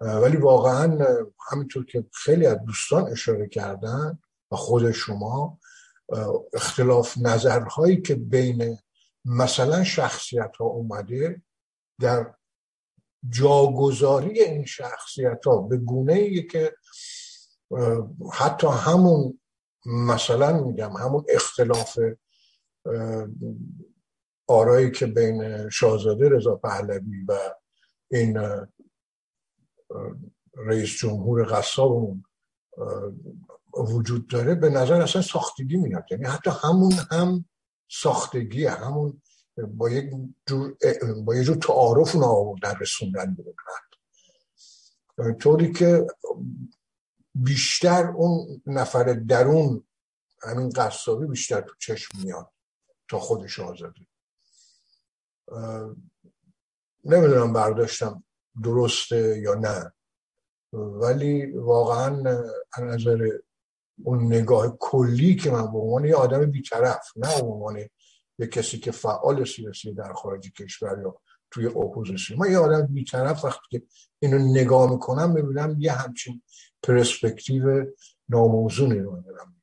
[0.00, 1.06] ولی واقعا
[1.50, 4.18] همینطور که خیلی از دوستان اشاره کردن
[4.50, 5.58] و خود شما
[6.52, 8.78] اختلاف نظرهایی که بین
[9.24, 11.42] مثلا شخصیت ها اومده
[12.00, 12.34] در
[13.28, 16.74] جاگذاری این شخصیت ها به گونه ای که
[18.32, 19.40] حتی همون
[19.86, 21.98] مثلا میگم همون اختلاف
[24.48, 27.38] آرایی که بین شاهزاده رضا پهلوی و
[28.10, 28.38] این
[30.56, 32.24] رئیس جمهور قصابمون
[33.74, 36.04] وجود داره به نظر اصلا ساختگی میاد.
[36.10, 37.44] یعنی حتی همون هم
[37.90, 39.22] ساختگی همون
[39.76, 40.10] با یک
[40.46, 40.76] جور
[41.24, 43.36] با یک جور تعارف اون آوردن رسوندن
[45.16, 46.06] به طوری که
[47.34, 49.84] بیشتر اون نفر درون
[50.42, 52.50] همین قصابی بیشتر تو چشم میاد
[53.08, 54.00] تا خودش آزاده
[57.04, 58.24] نمی‌دونم برداشتم
[58.62, 59.92] درسته یا نه.
[60.72, 62.40] ولی واقعا
[62.72, 63.28] از نظر
[64.04, 67.78] اون نگاه کلی که من به عنوان یه آدم بیطرف نه به عنوان
[68.38, 71.20] یه کسی که فعال سیاسی در خارج کشور یا
[71.50, 72.38] توی اپوزیسیون.
[72.40, 73.82] من یه آدم بیطرف وقتی که
[74.18, 76.42] اینو نگاه می‌کنم ببینم یه همچین
[76.82, 77.86] پرسپکتیو
[78.28, 79.54] ناموزونی رو می‌بینم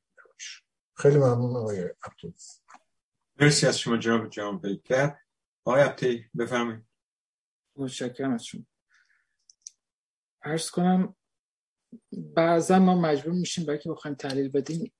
[0.96, 2.36] خیلی ممنون آقای عبدالله
[3.40, 5.14] مرسی از شما جناب جان بیکر
[5.66, 6.84] آقای عبدالله بفرمایید.
[7.76, 8.62] متشکرم از شما.
[10.42, 11.16] عرض کنم
[12.12, 14.92] بعضا ما مجبور میشیم برای که بخوایم تحلیل بدیم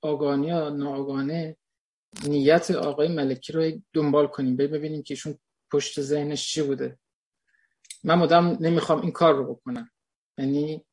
[0.00, 1.56] آگانی یا ناآگانه
[2.28, 5.38] نیت آقای ملکی رو دنبال کنیم ببینیم که ایشون
[5.72, 6.98] پشت ذهنش چی بوده.
[8.04, 9.90] من مدام نمی‌خوام این کار رو بکنم.
[10.38, 10.86] یعنی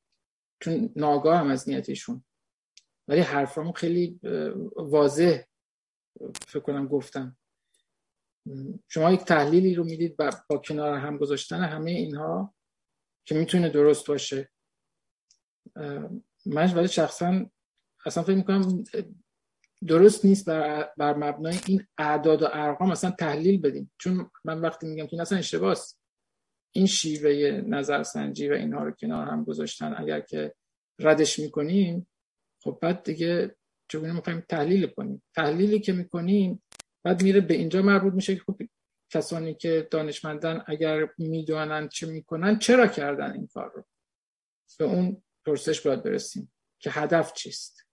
[0.60, 2.24] چون ناگاه هم از نیت ایشون.
[3.08, 4.20] ولی حرفامو خیلی
[4.76, 5.44] واضح
[6.48, 7.39] فکر کنم گفتم.
[8.88, 10.18] شما یک تحلیلی رو می‌دید
[10.50, 12.56] با کنار هم گذاشتن همه اینها
[13.26, 14.50] که می‌تونه درست باشه.
[16.46, 17.46] من ولی شخصا
[18.06, 18.84] اصلا فکر می‌کنم
[19.88, 23.92] درست نیست بر, بر مبنای این اعداد و ارقام اصلا تحلیل بدیم.
[23.98, 26.00] چون من وقتی میگم که این اصلا اشتباس
[26.72, 30.56] این شیوه نظرسنجی و اینها رو کنار هم گذاشتن اگر که
[31.00, 32.08] ردش می‌کنیم
[32.64, 33.56] خب بعد دیگه
[33.88, 36.64] چگونه می‌خوایم تحلیل کنیم؟ تحلیلی که می‌کنیم
[37.04, 38.60] بعد میره به اینجا مربوط میشه که خب
[39.10, 43.86] کسانی که دانشمندان اگر می‌دونن چه می‌کنن چرا کردن این کار رو؟
[44.80, 47.88] به اون پرسش باید برسیم که هدف چیست؟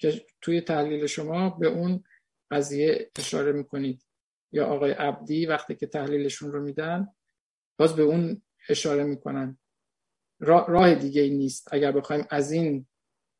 [0.00, 2.04] که توی تحلیل شما به اون
[2.50, 4.04] قضیه اشاره می‌کنید.
[4.52, 7.08] یا آقای عبدی وقتی که تحلیلشون رو میدن
[7.78, 9.58] باز به اون اشاره می‌کنن.
[10.40, 11.68] راه دیگه ای نیست.
[11.74, 12.86] اگر بخوایم از این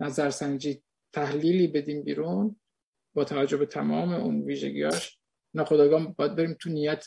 [0.01, 2.61] نظرسنجی تحلیلی بدیم بیرون
[3.19, 5.19] با توجه به تمام اون ویژگیاش
[5.55, 7.07] ناخداگاه باید بریم تو نیت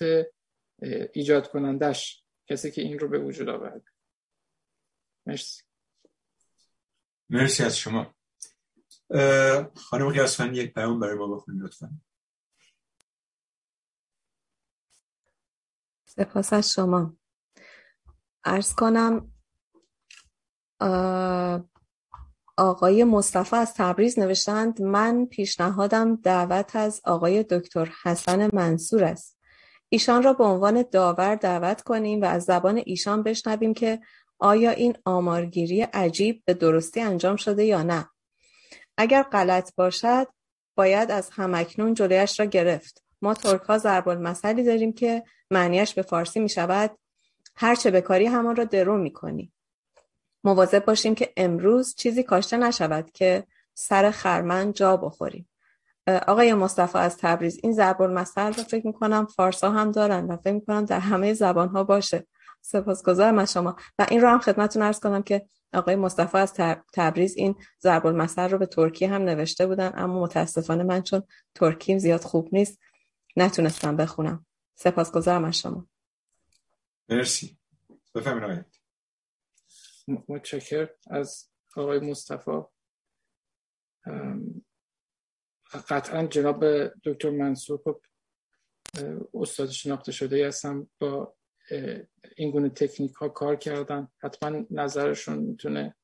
[1.14, 3.84] ایجاد کنندش کسی که این رو به وجود آورد.
[5.26, 5.64] مرسی.
[7.30, 8.16] مرسی از شما.
[9.76, 12.02] خانم قیاسفند یک پیام برای ما بخونید لطفا.
[16.06, 17.18] سپاس از شما.
[18.44, 19.34] ارز کنم
[22.62, 29.38] آقای مصطفی از تبریز نوشتند من پیشنهادم دعوت از آقای دکتر حسن منصور است.
[29.90, 34.00] ایشان را به عنوان داور دعوت کنیم و از زبان ایشان بشنویم که
[34.40, 38.10] آیا این آمارگیری عجیب به درستی انجام شده یا نه.
[38.98, 40.28] اگر غلط باشد
[40.76, 43.04] باید از همکنون جلویش را گرفت.
[43.22, 46.98] ما ترک ها ضرب المثلی داریم که معنیش به فارسی می شود
[47.56, 49.52] هرچه بکاری همان را درو می کنی
[50.44, 55.50] مواظب باشیم که امروز چیزی کاشته نشود که سر خرمن جا بخوریم.
[56.28, 57.60] آقای مصطفی از تبریز.
[57.64, 61.70] این ضرب المثل رو فکر می‌کنم فارسا هم دارن و فکر می‌کنم در همه زبان
[61.70, 62.28] ها باشه.
[62.62, 63.76] سپاسگزارم از شما.
[64.00, 66.54] و این رو هم خدمتتون ارز کنم که آقای مصطفی از
[66.94, 71.24] تبریز این ضرب المثل رو به ترکی هم نوشته بودن اما متاسفانه من چون
[71.56, 72.80] ترکیم زیاد خوب نیست
[73.36, 74.46] نتونستم بخونم.
[74.76, 75.88] سپاسگزارم از شما.
[77.10, 77.58] مرسی.
[78.16, 78.64] بفهمین
[80.30, 82.62] متشکر از آقای مصطفی
[85.90, 88.02] قطعا جناب دکتر منصور خب
[89.34, 91.36] استاد شناخته شده هستم با
[92.38, 94.08] این گونه تکنیک ها کار کردن.
[94.24, 95.96] حتما نظرشون می‌تونه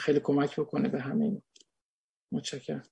[0.00, 1.42] خیلی کمک بکنه به همین
[2.32, 2.82] متشکرم.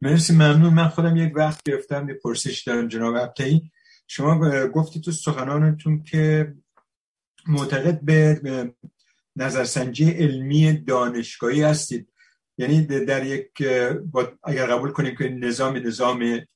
[0.00, 0.74] مرسی ممنون.
[0.74, 3.72] من خودم یک وقت گرفتم به پرسش دارم جناب ابتایی
[4.06, 6.54] شما گفتی تو سخنانتون که
[7.46, 8.40] معتقد به
[9.36, 12.08] نظرسنجی علمی دانشگاهی هستید.
[12.58, 13.50] یعنی در یک
[14.42, 16.46] اگر قبول کنیم که نظام نظام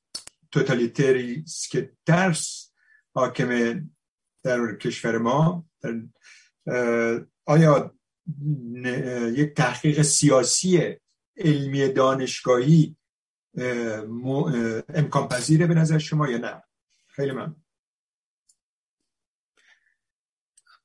[0.51, 2.71] توتالیتری که ترس
[3.13, 3.81] حاکم
[4.43, 5.65] در کشور ما
[7.45, 7.95] آیا
[9.35, 10.95] یک تحقیق سیاسی
[11.37, 12.95] علمی دانشگاهی
[14.89, 16.63] امکان پذیره به نظر شما یا نه؟
[17.07, 17.55] خیلی من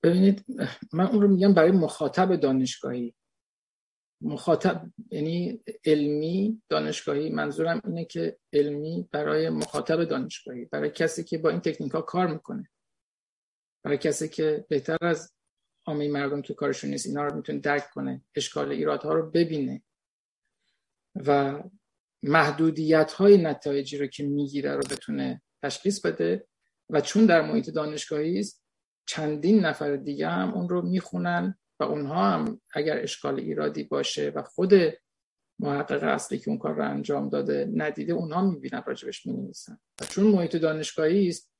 [0.02, 0.44] ببینید
[0.92, 3.14] من اون رو میگم برای مخاطب دانشگاهی.
[4.22, 7.30] مخاطب یعنی علمی دانشگاهی.
[7.30, 12.26] منظورم اینه که علمی برای مخاطب دانشگاهی برای کسی که با این تکنیک ها کار
[12.26, 12.70] می‌کنه.
[13.84, 15.32] برای کسی که بهتر از
[15.86, 19.82] عامه مردم که کارشون نیست اینا رو می‌تونه درک کنه اشکال ایرادها رو ببینه
[21.14, 21.62] و
[22.22, 26.46] محدودیت های نتایجی رو که می‌گیره رو بتونه تشخیص بده.
[26.90, 28.59] و چون در محیط دانشگاهی است
[29.10, 34.42] چندین نفر دیگه هم اون رو می‌خونن و اونها هم اگر اشکال ایرادی باشه و
[34.42, 34.72] خود
[35.58, 39.78] محقق اصلی که اون کار رو انجام داده ندیده اونها می‌بینن راجبش می‌نویسن.
[40.00, 41.52] و چون محیط دانشگاهی است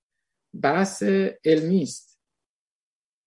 [0.62, 1.02] بحث
[1.44, 2.20] علمی است.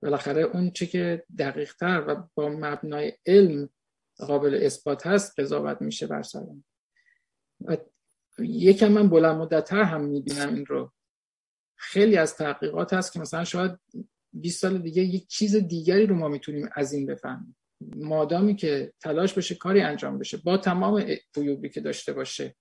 [0.02, 3.70] بالاخره اون چه که دقیق تر و با مبنای علم
[4.18, 6.66] قابل اثبات هست قضاوت میشه بر سرم
[7.62, 7.78] و
[8.40, 10.94] یکم من بلند مدتتر هم می‌بینم این رو.
[11.76, 13.80] خیلی از تحقیقات هست که مثلا شاید
[14.34, 17.56] 20 سال دیگه یک چیز دیگری رو ما می‌تونیم از این بفهمیم.
[17.96, 21.06] مادامی که تلاش بشه کاری انجام بشه با تمام
[21.38, 22.56] عیوبی که داشته باشه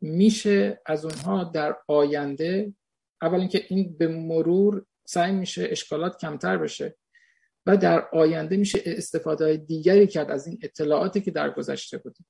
[0.00, 2.74] میشه از اونها در آینده
[3.22, 6.96] اول اینکه این به مرور سعی میشه اشکالات کمتر بشه
[7.66, 12.26] و در آینده میشه استفاده دیگری کرد از این اطلاعاتی که در گذشته بودیم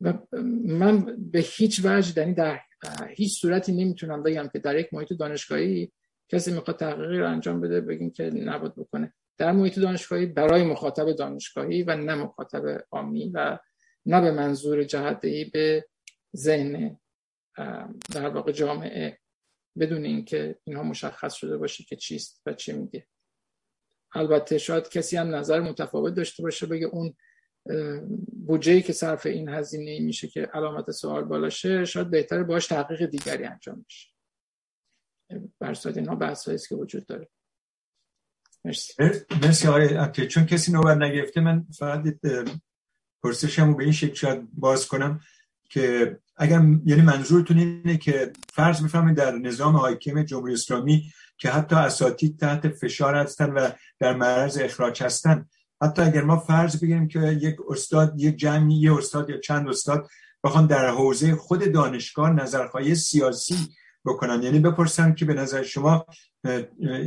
[0.00, 0.18] و
[0.64, 2.60] من به هیچ وجه یعنی در
[3.08, 5.92] هیچ صورتی نمی‌تونم بگم که در یک محیط دانشگاهی
[6.28, 9.14] کسی می‌خواد تحقیقی رو انجام بده بگیم که نباید بکنه.
[9.38, 13.58] در محیط دانشگاهی برای مخاطب دانشگاهی و نه مخاطب عامی و
[14.06, 15.86] نه به منظور جهدهی به
[16.36, 16.98] ذهن
[18.14, 19.18] در واقع جامعه
[19.78, 23.06] بدون اینکه اینها مشخص شده باشه که چیست و چی میگه.
[24.14, 27.14] البته شاید کسی هم نظر متفاوت داشته باشه بگه اون
[28.46, 33.44] بودجه که صرف این هزینه میشه که علامت سوال بالاشه شاید بهتره باش تحقیق دیگری
[33.44, 34.15] انجام بشه.
[35.60, 37.28] برساد اینها بحث که وجود داره.
[38.64, 38.92] مرسی.
[39.42, 39.68] مرسی.
[39.68, 42.04] آقای چون کسی نوبت نگرفته من فقط
[43.22, 45.20] پرسشمو به این شکل شاید باز کنم
[45.70, 51.76] که اگر یعنی منظورتون اینه که فرض بفهمید در نظام حاکم جمهوری اسلامی که حتی
[51.76, 55.48] اساتید تحت فشار هستن و در معرض اخراج هستن
[55.82, 60.08] حتی اگر ما فرض بگیریم که یک استاد یک جمعی یه استاد یا چند استاد
[60.44, 63.56] بخوان در حوزه خود دانشگاه نظرخواهی سیاسی
[64.06, 66.06] بکنن یعنی بپرسن که به نظر شما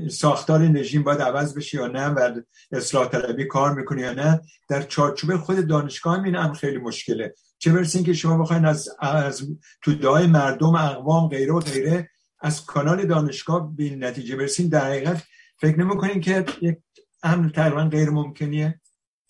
[0.10, 4.82] ساختار رژیم باید عوض بشه یا نه و اصلاح طلبی کار می‌کنه یا نه؟ در
[4.82, 7.34] چارچوب خود دانشگاه این هم خیلی مشکله.
[7.58, 9.48] چه برسین که شما بخواین از, از
[9.82, 14.70] توده مردم اقوام غیره و غیره از کانال دانشگاه به این نتیجه برسین.
[14.70, 15.24] در حقیقت
[15.58, 16.78] فکر نمی‌کنین که یک
[17.24, 18.82] امر تقریبا غیر ممکنیه؟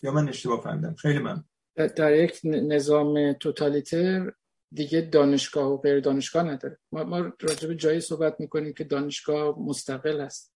[0.04, 1.44] یا من اشتباه فهمیدم؟ خیلی من
[1.96, 4.32] در یک نظام توتالیتر
[4.72, 6.78] دیگه دانشگاه و غیر دانشگاه نداره.
[6.92, 10.54] ما, ما راجع به جایی صحبت می‌کنیم که دانشگاه مستقل است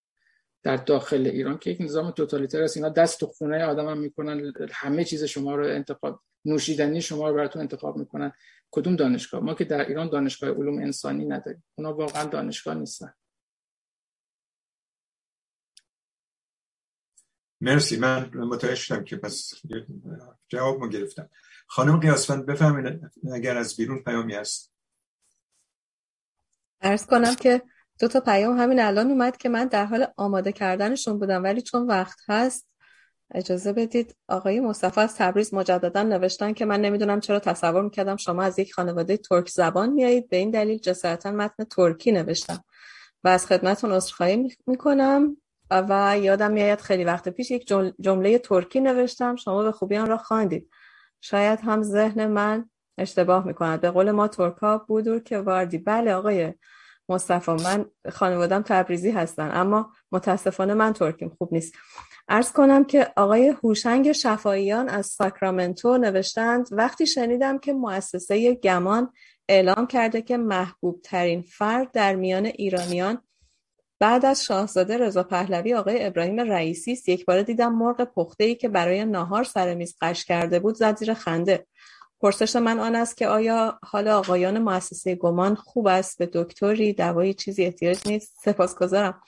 [0.64, 4.54] در داخل ایران که یک نظام توتالیتر است اینا دست تو خونه آدم هم می‌کنن.
[4.72, 8.32] همه چیز شما رو انتخاب نوشیدنی شما رو براتون انتخاب می‌کنن.
[8.72, 11.64] کدوم دانشگاه؟ ما که در ایران دانشگاه علوم انسانی نداریم.
[11.76, 13.14] اونا واقعا دانشگاه نیستن.
[17.62, 17.98] مرسی.
[17.98, 19.54] من متوجه شدم که پس
[20.48, 21.30] جواب ما گرفتم.
[21.76, 23.02] خانم قیاسفند بفهمید
[23.34, 24.74] اگر از بیرون پیامی هست.
[26.82, 27.62] ارز کنم که
[28.00, 31.88] دو تا پیام همین الان اومد که من در حال آماده کردنشون بودم ولی چون
[31.88, 32.68] وقت هست
[33.32, 34.16] اجازه بدید.
[34.28, 38.74] آقای مصطفی از تبریز مجددا نوشتن که من نمی‌دونم چرا تصور می‌کردم شما از یک
[38.74, 42.64] خانواده ترک زبان میایید به این دلیل جسارتا متن ترکی نوشتم
[43.24, 45.38] و از خدمتون عذرخواهی می‌کنم
[45.72, 49.36] و یادم میآید خیلی وقت پیش یک جمله ترکی نوشتم.
[49.36, 50.70] شما به خوبی آن را خواندید.
[51.24, 53.82] شاید هم ذهن من اشتباه می‌کند.
[53.82, 55.78] به قول ما ترکا بودور که واردی.
[55.78, 56.54] بله آقای
[57.10, 61.30] مصطفی من خانوادم تبریزی هستن اما متاسفانه من ترکیم.
[61.30, 61.74] خوب نیست.
[62.28, 69.14] ارز کنم که آقای هوشنگ شفاییان از ساکرامنتو نوشتند وقتی شنیدم که مؤسسه گمان
[69.50, 73.22] اعلام کرده که محبوب ترین فرد در میان ایرانیان
[74.04, 78.56] بعد از شاهزاده رضا پهلوی آقای ابراهیم رئیسی است یک بار دیدم مرغ پخته ای
[78.56, 81.68] که برای ناهار سر میز قش کرده بود زد زیر خنده.
[82.22, 87.34] پرسش من آن است که آیا حال آقایان مؤسسه گمان خوب است؟ به دکتری دوایی
[87.34, 89.22] چیزی احتیاج نیست؟ سپاسگزارم.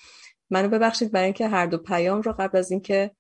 [0.50, 3.12] منو ببخشید برای اینکه هر دو پیام رو قبل از اینکه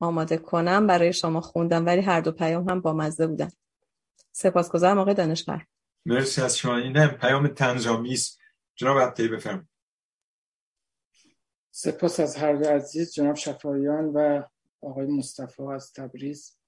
[0.00, 3.50] آماده کنم برای شما خوندم ولی هر دو پیام هم با مزه بودن.
[4.32, 5.66] سپاسگزارم آقای دانشور.
[6.06, 6.76] مرسی از شما.
[6.76, 8.16] این پیام تنظامی
[8.76, 9.68] جناب عبدی بفرم
[11.76, 14.42] سپاس از هر دو عزیز جناب شفایان و
[14.80, 16.58] آقای مصطفی از تبریز.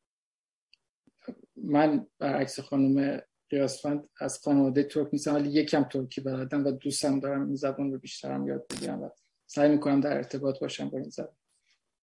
[1.56, 7.46] من برعکس خانم قیاسفند از خانواده ترک نیستم ولی یکم ترکی بلدم و دوستم دارم
[7.46, 9.10] این زبان رو بیشترم یاد بگیرم و
[9.46, 11.36] سعی می‌کنم در ارتباط باشم با این زبان.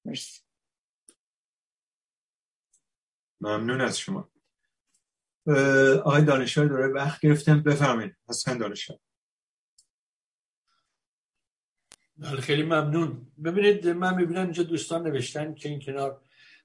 [0.06, 0.42] مرسی.
[3.42, 4.30] ممنون از شما.
[6.04, 8.16] آقای دانشور دوره وقت گرفتم بفرمایید.
[8.30, 9.04] حسن دانشور بله،
[12.42, 13.32] خیلی ممنون.
[13.44, 16.22] ببینید من می‌بینم اینجا دوستان نوشتن که این کنار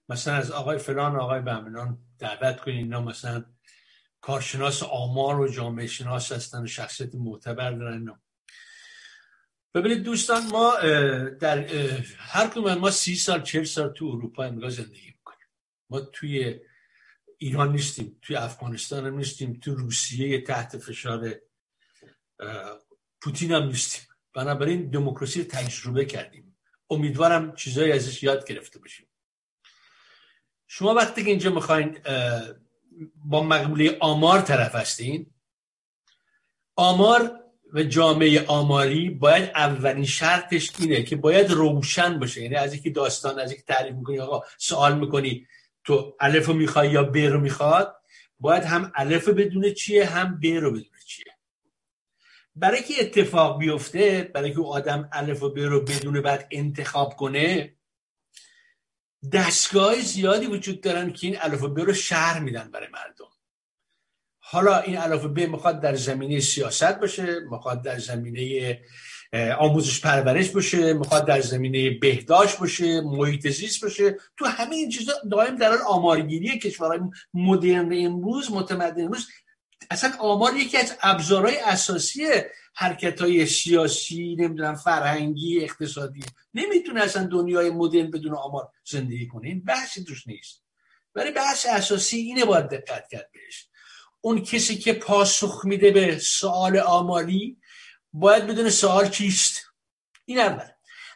[0.08, 3.44] مثلا از آقای فلان آقای بهمنان دعوت کنید اینا مثلا
[4.20, 8.20] کارشناس آمار و جامعه شناس هستن و شخصیت معتبر دارن
[9.74, 10.76] ببینید دوستان ما
[11.40, 11.58] در
[12.18, 15.46] هر کدوم ما سی سال چهل سال تو اروپا امریکا زندگی می‌کنیم.
[15.90, 16.60] ما توی
[17.38, 21.34] ایران نیستیم توی افغانستان هم نیستیم تو روسیه تحت فشار
[23.20, 24.07] پوتین هم نیستیم.
[24.34, 26.56] بنابراین دموکراسی تجربه کردیم.
[26.90, 29.06] امیدوارم چیزایی ازش یاد گرفته باشیم.
[30.66, 31.98] شما وقتی که اینجا می‌خواین
[33.24, 35.26] با مقبوله آمار طرف هستین
[36.76, 37.40] آمار
[37.72, 42.42] و جامعه آماری باید اولین شرطش اینه که باید روشن باشه.
[42.42, 45.46] یعنی از اینکه داستان از اینکه تعریف می‌کنی آقا سوال می‌کنی
[45.84, 47.94] تو الف رو می‌خوای یا ب رو می‌خواد
[48.40, 50.97] باید هم الف بدونه چیه هم ب رو بدونه.
[52.60, 57.74] برای که اتفاق بیفته برای که آدم الف و ب رو بدونه بعد انتخاب کنه
[59.32, 63.28] دستگاه زیادی وجود دارن که این الف و ب رو شهر میدن برای مردم.
[64.38, 68.80] حالا این الف و ب می‌خواد در زمینه سیاست باشه می‌خواد در زمینه
[69.58, 74.16] آموزش پرورش باشه می‌خواد در زمینه بهداشت باشه محیط زیست باشه.
[74.36, 77.00] تو همه این چیزا دائم در آمارگیری کشورهای
[77.34, 79.28] مدرن امروز متمدن امروز
[79.90, 82.26] اصلا آمار یکی از ابزارهای اساسی
[82.74, 86.24] حرکت های سیاسی نمی‌دونم فرهنگی اقتصادی.
[86.54, 89.48] نمی‌تونه اصلا دنیای مدرن بدون آمار زندگی کنه.
[89.48, 90.62] این بحثی توش نیست.
[91.14, 93.68] ولی بحث اساسی اینه باید دقت کرد بهش.
[94.20, 97.58] اون کسی که پاسخ میده به سوال آماری
[98.12, 99.62] باید بدون سوال چیست
[100.24, 100.68] این اول.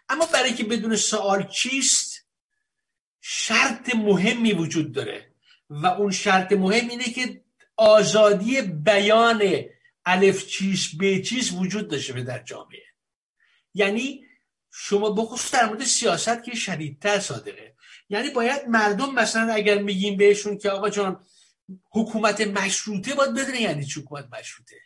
[0.08, 2.26] اما برای که بدون سوال چیست
[3.20, 5.34] شرط مهمی وجود داره.
[5.70, 7.44] و اون شرط مهم اینه که
[7.82, 9.42] آزادی بیان
[10.04, 12.82] الف چیز به چیز وجود داشته در جامعه.
[13.74, 14.24] یعنی
[14.70, 17.74] شما بخصوص در مورد سیاست که شدیدتر صادقه.
[18.08, 21.24] یعنی باید مردم مثلا اگر میگیم بهشون که آقا جان
[21.90, 24.76] حکومت مشروطه باید بدونه یعنی چی حکومت مشروطه.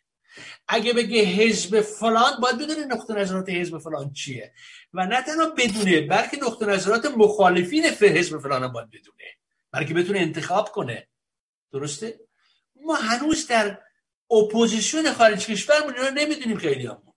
[0.68, 4.52] اگه بگه حزب فلان باید بدونه نقطه نظرات حزب فلان چیه.
[4.92, 9.25] و نه تنها بدونه بلکه نقطه نظرات مخالفین حزب فلان باید بدونه.
[9.73, 11.08] بلکه بتونه انتخاب کنه.
[11.73, 12.25] درسته؟
[12.86, 13.78] ما هنوز در
[14.31, 17.12] اپوزیسیون خارج کشورمون رو نمی‌دونیم خیلی همون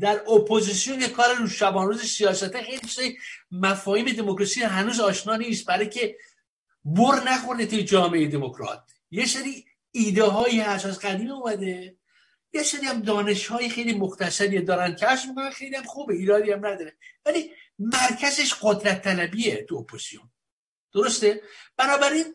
[0.00, 3.18] در اپوزیسیون کار رو شبان روز سیاست خیلی
[3.50, 6.16] مفاهیم دموکراسی هنوز آشنا نیست برای که
[6.84, 8.90] بر نخورده توی جامعه دموکرات.
[9.10, 11.96] یه سری ایده هایی هست از قدیم اومده.
[12.52, 14.94] یه سری هم دانش های خیلی مختصری دارن.
[14.94, 16.96] کشف می‌کنن خیلی هم خوبه ایرادی هم نداره.
[17.26, 20.30] ولی مرکزش قدرت طلبیه تو اپوزیسیون.
[20.94, 21.42] درسته؟
[21.76, 22.34] بنابراین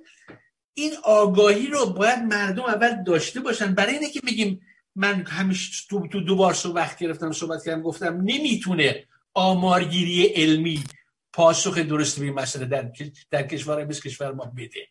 [0.74, 3.74] این آگاهی رو باید مردم اول داشته باشن.
[3.74, 4.62] برای اینه که بگیم
[4.96, 10.84] من همیشه تو, تو دوبار صحبت گرفتم صحبت کردم گفتم نمی‌تونه آمارگیری علمی
[11.34, 12.92] پاسخ درست به این مسئله در,
[13.32, 14.88] در کشور مثل کشور ما بده.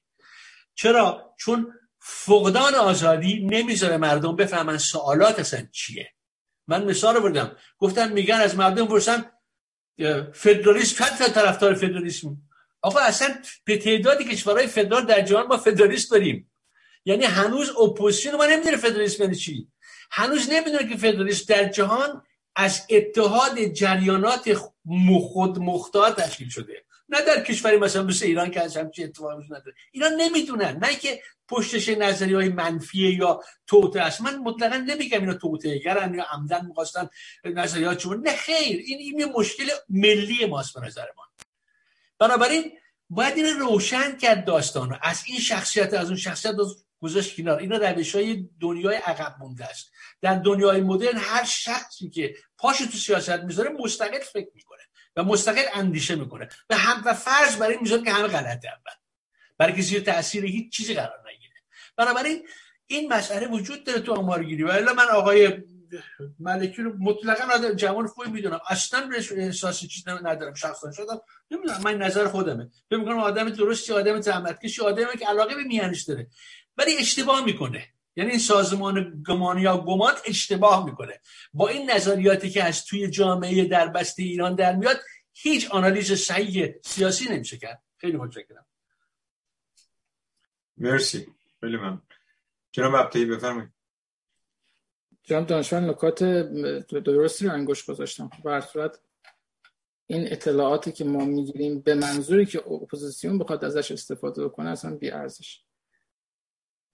[0.75, 6.13] چرا؟ چون فقدان آزادی نمی‌ذاره مردم بفهمن سوالات اصلا چیه.
[6.69, 7.57] من مثال بردم.
[7.79, 9.25] گفتم میگن از مردم پرسن
[10.33, 12.37] فدرالیسم چند طرفدار فدرالیسم؟
[12.83, 13.35] آقا اصلا
[13.65, 16.51] به تعدادی کشورهای فدرال در جهان ما فدرالیست داریم.
[17.05, 19.69] یعنی هنوز اپوزیسیون ما نمی‌دونه فدرالیسم یعنی چی.
[20.11, 22.23] هنوز نمی‌دونه که فدرالیسم در جهان
[22.57, 24.55] از اتحاد جریانات
[25.21, 26.85] خود مختار تشکیل شده.
[27.09, 29.75] نه در کشوری مثلا مثل ایران که از همچین اتفاقی نداره.
[29.93, 30.79] ایران نمی‌دونن.
[30.83, 34.21] نه که پشتش نظری های منفیه یا توته است.
[34.21, 37.09] من مطلقا نمیگم اینا توته گرن یا عمدن می‌خواستن
[37.45, 38.83] نظریات چون نه خیر.
[38.87, 41.30] این این مشکل ملی ماست به نظر من
[42.21, 42.73] بنابراین
[43.11, 44.97] باید این روشن کرد داستان رو.
[45.03, 46.55] از این شخصیت از اون شخصیت
[47.01, 47.59] گذاشت کنار.
[47.59, 49.93] اینا روش های دنیای عقب مونده است.
[50.23, 54.83] در دنیای مدرن هر شخصی که پاش تو سیاست می‌ذاره مستقل فکر می‌کنه
[55.17, 58.93] و مستقل اندیشه می‌کنه و هم و فرض برای این می‌ذاره که همه غلطه اول.
[59.59, 61.55] برای که زیر هیچ چیزی قرار نگیره.
[61.97, 62.49] بنابراین
[62.87, 64.63] این مسئله وجود داره تو آمارگیری.
[64.63, 65.63] و من آقای
[66.39, 68.61] ملکی رو مطلقا جوان خوبی می‌دونم.
[68.69, 70.93] اصلا احساس چیز ندارم شخصا.
[70.93, 71.21] شدم
[71.51, 72.71] نمی‌دونم من نظر خودمه.
[72.91, 76.27] فکر می‌کنم آدم درستی آدم زحمتکشی آدمی که علاقه به میانش داره.
[76.77, 77.89] ولی اشتباه می‌کنه.
[78.17, 81.21] یعنی این سازمان گمان یا گمان اشتباه می‌کنه.
[81.55, 85.01] با این نظریاتی که از توی جامعه در بسته ایران در میاد
[85.33, 87.83] هیچ آنالیز صحیح سیاسی نمیشه کرد.
[87.97, 88.67] خیلی متشکرم.
[90.77, 91.27] مرسی.
[91.61, 92.03] خیلی من
[92.73, 93.80] جناب بفرمایید.
[95.31, 96.25] جناب دانشمند نکات
[97.05, 98.31] درستی رو انگشت گذاشتن.
[98.45, 98.99] به هر صورت
[100.07, 105.11] این اطلاعاتی که ما می‌گیریم به منظوری که اپوزیسیون بخواد ازش استفاده بکنه اصلا بی
[105.11, 105.61] ارزش.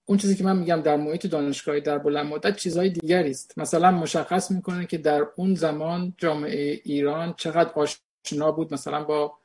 [0.05, 3.57] اون چیزی که من میگم در محیط دانشگاهی در بلند مدت چیزهای دیگری است.
[3.57, 9.37] مثلا مشخص می‌کنه که در اون زمان جامعه ایران چقدر آشنا بود مثلا با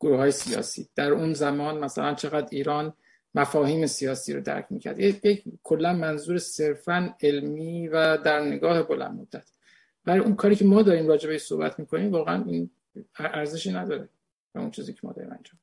[0.00, 0.88] گروه های سیاسی.
[0.94, 2.92] در اون زمان مثلا چقدر ایران
[3.34, 5.00] مفاهیم سیاسی رو درک می‌کرد.
[5.00, 9.50] یک کلا منظور صرفا علمی و در نگاه بلند مدت.
[10.04, 12.70] برای اون کاری که ما داریم راجع به صحبت می‌کنیم واقعا این
[13.18, 14.08] ارزشی نداره
[14.52, 15.58] به اون چیزی که ما داریم انجام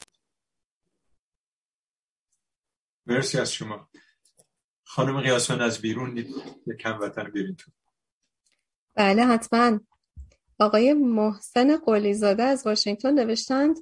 [3.06, 3.90] مرسی از شما.
[4.84, 6.26] خانم قیاسان از بیرون
[6.80, 7.72] کم وطن بیرین تو.
[8.96, 9.80] بله حتما.
[10.60, 13.78] آقای محسن قلیزاده از واشنگتن نوشتند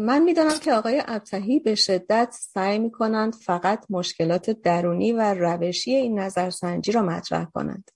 [0.00, 5.94] من می‌دانم که آقای ابتهی به شدت سعی می کنند فقط مشکلات درونی و روشی
[5.94, 7.90] این نظرسنجی را مطرح کنند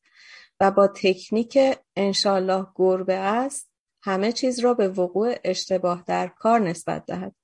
[0.60, 1.58] و با تکنیک
[1.96, 3.70] انشالله گربه است
[4.02, 7.34] همه چیز را به وقوع اشتباه در کار نسبت دهد.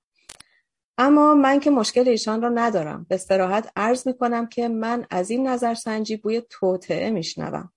[0.99, 5.31] اما من که مشکل ایشان را ندارم به استراحت عرض می کنم که من از
[5.31, 7.73] این نظرسنجی بوی توطعه میشنوم.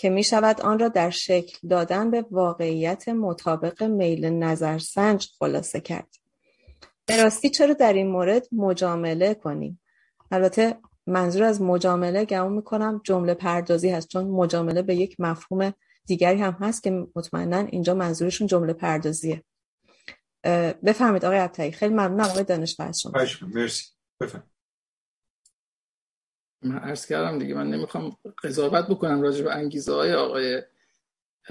[0.00, 6.08] که می شود آن را در شکل دادن به واقعیت مطابق میل نظرسنج خلاصه کرد.
[7.06, 9.80] به راستی چرا در این مورد مجامله کنیم؟
[10.30, 15.74] البته منظور از مجامله گمون می‌کنم جمله پردازی هست چون مجامله به یک مفهوم
[16.06, 19.44] دیگری هم هست که مطمئنا اینجا منظورشون جمله پردازیه.
[20.84, 23.12] بفهمید آقای عبتایی خیلی ممنون آقای دانشور شما.
[23.42, 23.84] مرسی.
[24.20, 24.42] بفهم
[26.62, 30.62] من عرض کردم دیگه من نمی‌خوام قضاوت بکنم راجع به انگیزه های آقای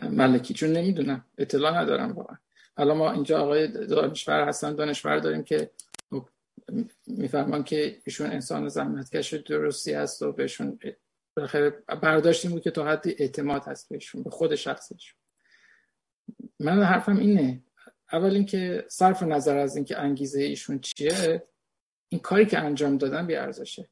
[0.03, 2.37] ملکی چون نمی‌دونم اطلاع ندارم واقعا.
[2.77, 5.71] حالا ما اینجا آقای دانشور هستن دانشور داریم که
[7.07, 10.79] می‌فهمم که ایشون انسان زحمتکش درستی هست و بهشون
[11.35, 11.69] بالاخره
[12.01, 15.19] برداشتیم بود که تا حدی اعتماد هست بهشون به خود شخصشون
[16.59, 17.63] من حرفم اینه
[18.11, 21.43] اول اینکه صرف نظر از اینکه انگیزه ایشون چیه
[22.09, 23.89] این کاری که انجام دادن بی ارزشه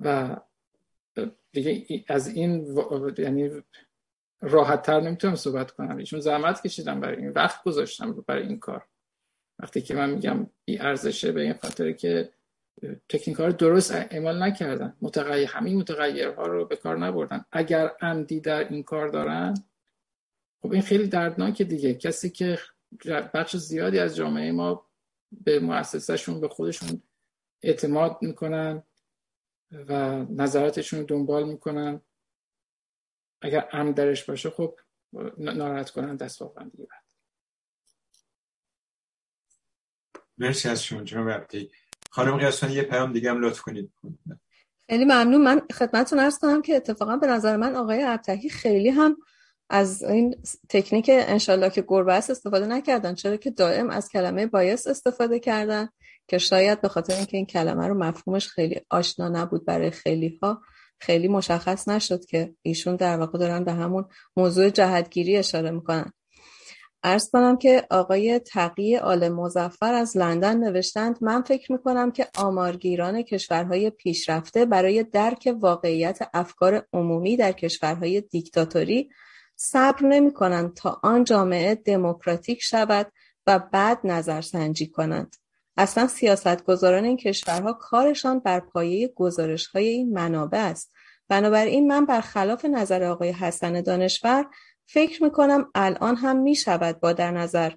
[0.00, 0.36] و
[1.52, 2.78] دیگه از این
[3.18, 3.50] یعنی
[4.40, 5.96] راحت تر نمی‌تونم صحبت کنم.
[5.96, 8.86] ایشون زحمت کشیدم برای این وقت گذاشتم برای این کار.
[9.58, 12.32] وقتی که من میگم بی ارزشه به این خاطر که
[13.08, 14.96] تکنیک ها درست اعمال نکردن.
[15.02, 17.44] متغیر همین متغیرها رو به کار نبردن.
[17.52, 19.54] اگر عمدی در این کار دارن
[20.62, 21.94] خب این خیلی دردناکه دیگه.
[21.94, 22.58] کسی که
[23.34, 24.86] بخش زیادی از جامعه ما
[25.44, 27.02] به مؤسسهشون به خودشون
[27.62, 28.82] اعتماد می‌کنن.
[29.72, 32.00] و نظراتشون رو دنبال می‌کنن.
[33.42, 34.78] اگر عمد درش باشه خب
[35.38, 37.02] ناراحت کنن دست واقعا دیگه بعد
[40.38, 41.70] مرسی از شما جناب عبدی.
[42.10, 43.92] خانم قیاسان یه پیام دیگه هم لطف کنید.
[44.88, 45.42] خیلی ممنون.
[45.42, 49.16] من خدمتتون ارز کنم که اتفاقا به نظر من آقای ابتهی خیلی هم
[49.70, 55.40] از این تکنیک انشالله که گربه استفاده نکردن چرا که دائم از کلمه بایس استفاده
[55.40, 55.88] کردن.
[56.28, 60.62] که شاید به خاطر اینکه این کلمه رو مفهومش خیلی آشنا نبود برای خیلی ها
[60.98, 64.04] خیلی مشخص نشد که ایشون در واقع دارن به همون
[64.36, 66.12] موضوع جهتگیری اشاره می‌کنن
[67.04, 73.22] ارز کنم که آقای تقی آل مزفر از لندن نوشتند من فکر می‌کنم که آمارگیران
[73.22, 79.10] کشورهای پیشرفته برای درک واقعیت افکار عمومی در کشورهای دیکتاتوری
[79.56, 83.12] صبر نمی کنند تا آن جامعه دموکراتیک شود
[83.46, 85.36] و بعد نظرسنجی کنند.
[85.76, 90.92] اصلا سیاستگزاران این کشورها کارشان بر پایه گزارش های این منابع است.
[91.28, 94.46] بنابراین من برخلاف نظر آقای حسن دانشور
[94.86, 97.72] فکر می کنم الان هم می شود با در نظر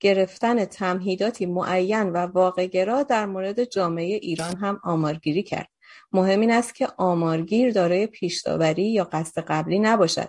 [0.00, 5.68] گرفتن تمهیداتی معین و واقعگرا در مورد جامعه ایران هم آمارگیری کرد.
[6.12, 10.28] مهم این است که آمارگیر دارای پیشداوری یا قصد قبلی نباشد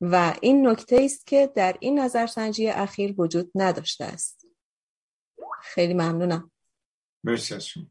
[0.00, 4.35] و این نکته است که در این نظرسنجی اخیر وجود نداشته است
[5.66, 6.50] خیلی ممنونم.
[7.24, 7.86] مرسی از شما.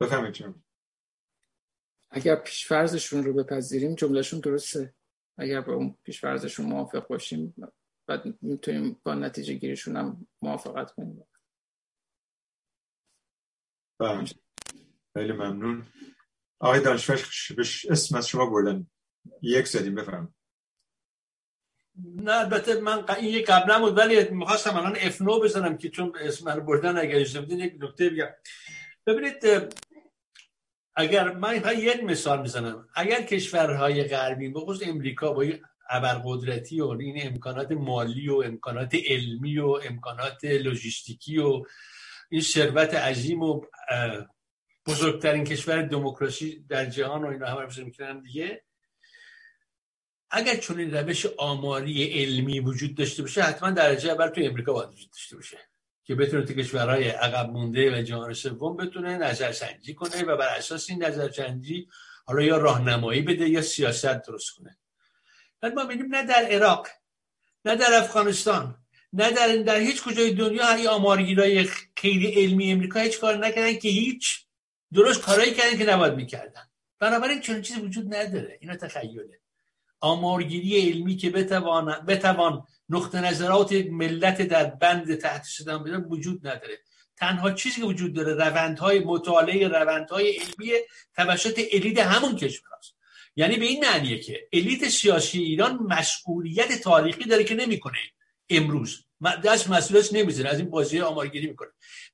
[0.00, 0.54] بفهمید
[2.10, 4.94] اگر پیشفرزشون رو بپذیریم جملهشون درسته.
[5.38, 7.54] اگر با اون پیشفرزشون موافق باشیم
[8.06, 11.26] بعد می‌تونیم با نتیجه گیریشون هم موافقت کنیم.
[13.98, 14.24] بله.
[15.12, 15.86] خیلی ممنون.
[16.58, 17.20] آقای دانشور
[17.90, 18.86] اسم از شما بردن.
[19.42, 20.34] یک زدیم بفرم
[21.96, 26.50] نه البته من این یه قبلا بود ولی می‌خواستم الان افنو بزنم که چون اسم
[26.50, 28.28] رو بردن اگر اجازه بدین یک نکته بگم.
[29.06, 29.68] ببینید
[30.96, 37.26] اگر من یک مثال می‌زنم اگر کشورهای غربی بخصوص امریکا با این ابرقدرتی و این
[37.26, 41.64] امکانات مالی و امکانات علمی و امکانات لوجستیکی و
[42.30, 43.60] این ثروت عظیم و
[44.86, 48.63] بزرگترین کشور دموکراسی در جهان و اینا همه می‌کنن دیگه
[50.30, 54.88] اگر چون این روش آماری علمی وجود داشته باشه حتما درجه اول تو امریکا باید
[54.88, 55.58] وجود داشته باشه
[56.04, 60.90] که بتونه تو کشورهای عقب مونده و جهان سوم بتونه نظرسنجی کنه و بر اساس
[60.90, 61.88] این نظرسنجی
[62.24, 64.78] حالا یا راهنمایی بده یا سیاست درست کنه.
[65.60, 66.88] بعد ما ببینیم نه در عراق
[67.64, 68.78] نه در افغانستان
[69.12, 71.64] نه در در هیچ کجای دنیا هی آمارگیرای
[71.96, 74.44] خیلی علمی امریکا هیچ کار نکردن که هیچ
[74.92, 76.62] درست کارایی کردن که نباید می‌کردن.
[76.98, 78.58] بنابراین چون چیزی وجود نداره.
[78.60, 79.40] اینا تخیله.
[80.04, 86.78] آمارگیری علمی که بتوان, بتوان نقطه نظرات ملت در بند تحت شدن بده وجود نداره.
[87.16, 90.72] تنها چیزی که وجود داره روندهای مطالعه روندهای علمی
[91.16, 92.94] توسط الیت همون کشور است.
[93.36, 97.98] یعنی به این معنیه که الیت سیاسی ایران مسئولیت تاریخی داره که نمی‌کنه.
[98.50, 99.04] امروز.
[99.44, 101.68] دست مسئولیت نمی‌زنه از این بازی آمارگیری می‌کنه.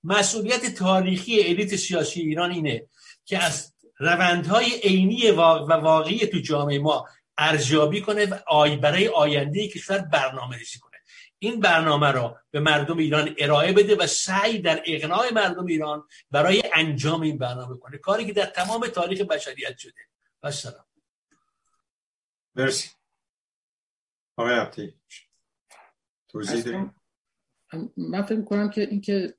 [0.05, 2.87] مسئولیت تاریخی الیت سیاسی ایران اینه
[3.25, 5.41] که از روندهای عینی و
[5.91, 7.07] واقعی تو جامعه ما
[7.41, 10.97] ارزیابی کنه و آی برای آینده کشور برنامه ریزی کنه.
[11.39, 16.63] این برنامه را به مردم ایران ارائه بده و سعی در اقناع مردم ایران برای
[16.75, 17.99] انجام این برنامه کنه.
[17.99, 20.01] کاری که در تمام تاریخ بشریت شده.
[20.43, 20.85] و سلام.
[22.55, 22.89] مرسی.
[24.37, 24.95] آقای عبدی.
[26.29, 26.91] توضیح
[27.97, 29.35] من فکر کنم که اینکه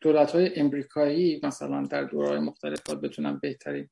[0.00, 3.88] دولت های امریکایی مثلا در دورهای مختلف بتونن بهترین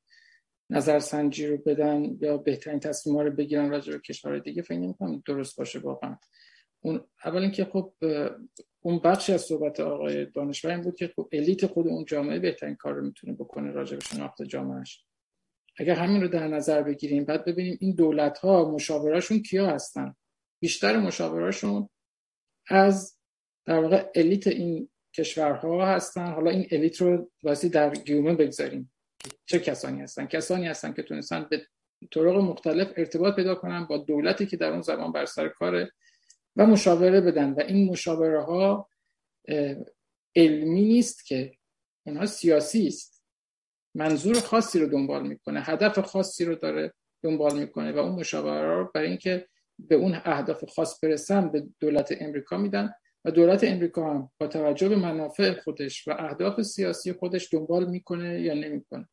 [0.70, 5.58] نظرسنجی رو بدن یا بهترین تصمیم رو بگیرن راجع به کشور دیگه فکر نمی‌کنم درست
[5.58, 6.16] باشه واقعا.
[6.80, 7.94] اون اول اینکه خب
[8.80, 12.74] اون بخشی از صحبت آقای دانشور این بود که خب الیت خود اون جامعه بهترین
[12.74, 15.04] کار رو می‌تونه بکنه راجع به شناخت جامعهش
[15.78, 20.14] اگر همین رو در نظر بگیریم بعد ببینیم این دولت ها مشاوراشون کیا هستن.
[20.60, 21.88] بیشتر مشاوراشون
[22.68, 23.18] از
[23.64, 26.32] در واقع الیت این کشورها هستن.
[26.32, 28.92] حالا این الیت رو واسه در گیومه بگذاریم.
[29.46, 31.66] چه کسانی هستن؟ کسانی هستن که تونستن به
[32.10, 35.92] طرق مختلف ارتباط پیدا کنن با دولتی که در اون زمان بر سر کاره
[36.56, 37.52] و مشاوره بدن.
[37.52, 38.88] و این مشاوره ها
[40.36, 41.54] علمی نیست که
[42.06, 43.24] اونها سیاسی است.
[43.94, 48.90] منظور خاصی رو دنبال می‌کنه هدف خاصی رو داره دنبال می‌کنه و اون مشاوره رو
[48.94, 49.48] برای اینکه
[49.78, 52.94] به اون اهداف خاص برسن به دولت امریکا میدن.
[53.24, 58.40] و دولت امریکا هم با توجه به منافع خودش و اهداف سیاسی خودش دنبال می‌کنه
[58.40, 59.08] یا نمی‌کنه.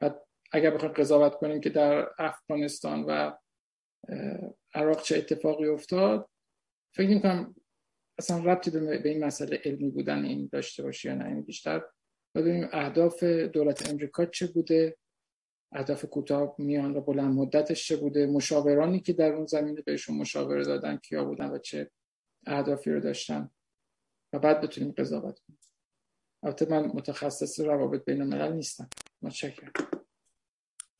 [0.00, 0.10] و
[0.52, 3.32] اگر بخوایم قضاوت کنیم که در افغانستان و
[4.74, 6.28] عراق چه اتفاقی افتاد
[6.94, 7.54] فکر می‌کنم
[8.18, 11.82] اصلا ربطی به این مسئله علمی بودن این داشته باشه یا نه این بیشتر.
[12.34, 14.96] ببینیم اهداف دولت امریکا چه بوده
[15.72, 20.64] اهداف کوتاه میان و بلند مدتش چه بوده مشاورانی که در اون زمینه بهشون مشاوره
[20.64, 21.90] دادن کیا بودن و چه
[22.46, 23.50] اهدافی رو داشتن
[24.32, 25.58] و بعد بتونیم قضاوت کنیم.
[26.42, 28.88] البته من متخصص روابط بین الملل نیستم.
[29.22, 29.72] متشکرم.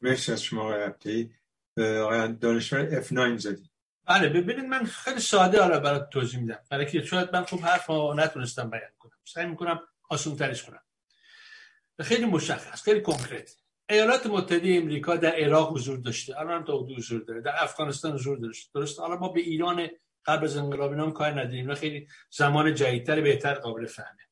[0.01, 1.35] مرسی از شما آقای عبدی.
[1.79, 3.71] آقای دانشور F9 زدی.
[4.05, 6.59] بله ببینید من خیلی ساده حالا برات توضیح میدم.
[6.71, 9.19] برای که شاید من خوب حرف نتونستم بیان کنم.
[9.25, 10.83] سعی می‌کنم آسون ترش کنم.
[12.01, 13.57] خیلی مشخص خیلی کنکرت
[13.89, 16.41] ایالات متحده امریکا در عراق حضور داشته.
[16.41, 17.41] الان هم تا حضور داره.
[17.41, 18.71] در افغانستان حضور داشته.
[18.75, 19.89] درست حالا ما به ایران
[20.27, 21.75] قبل از انقلاب نام کار نداریم.
[21.75, 24.27] خیلی زمان جدیدتر بهتر قابل فهمه.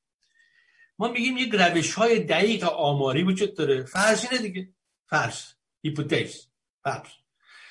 [0.99, 3.85] ما میگیم یک روش های دقیق آماری وجود داره.
[3.85, 4.69] فرض اینه دیگه.
[5.07, 5.43] فرض.
[5.83, 6.47] هیپوتز.
[6.83, 7.09] فرض.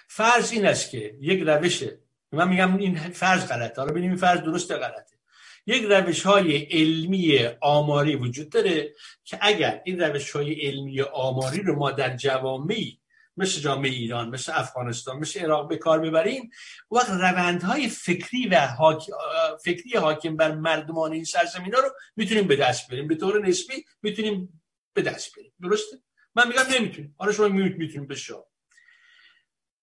[0.08, 2.00] فرض این است که یک روشه
[2.32, 3.82] من میگم این فرض غلطه.
[3.82, 5.14] حالا ببینیم این فرض درسته غلطه.
[5.66, 8.94] یک روش های علمی آماری وجود داره
[9.24, 13.00] که اگر این روش های علمی آماری رو ما در جوامعی
[13.38, 16.50] مثل جامعه ایران مثل افغانستان مثل عراق به کار ببریم
[16.92, 18.68] وقت روندهای فکری و
[19.64, 23.86] فکری حاکم بر مردمان این سرزمین ها رو می‌تونیم به دست بریم به طور نسبی
[24.02, 24.62] می‌تونیم
[24.94, 25.98] به دست بریم درسته؟
[26.36, 27.16] من میگم نمی‌تونیم.
[27.18, 28.16] حالا شما می‌تونیم به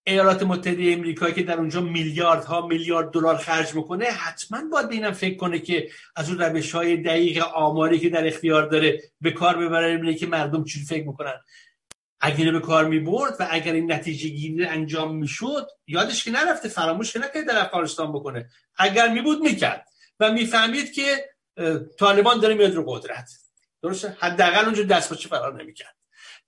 [0.07, 5.13] ایالات متحده امریکا که در اونجا میلیاردها میلیارد دلار خرج می‌کنه حتما باید به اینم
[5.13, 9.57] فکر کنه که از اون روش های دقیق آماری که در اختیار داره به کار
[9.57, 11.41] ببره که مردم چی فکر می‌کنن.
[12.21, 17.13] اگر به کار می‌برد و اگر این نتیجه گیری انجام می‌شد یادش که نرفته فراموش
[17.13, 18.49] که نکرد در افغانستان بکنه.
[18.77, 19.89] اگر میبود می‌کرد.
[20.21, 21.31] و می‌فهمید که
[21.99, 23.31] طالبان داره میاد رو قدرت.
[23.83, 25.97] درسته؟ حداقل اونجا دست چه فرار نمی‌کرد.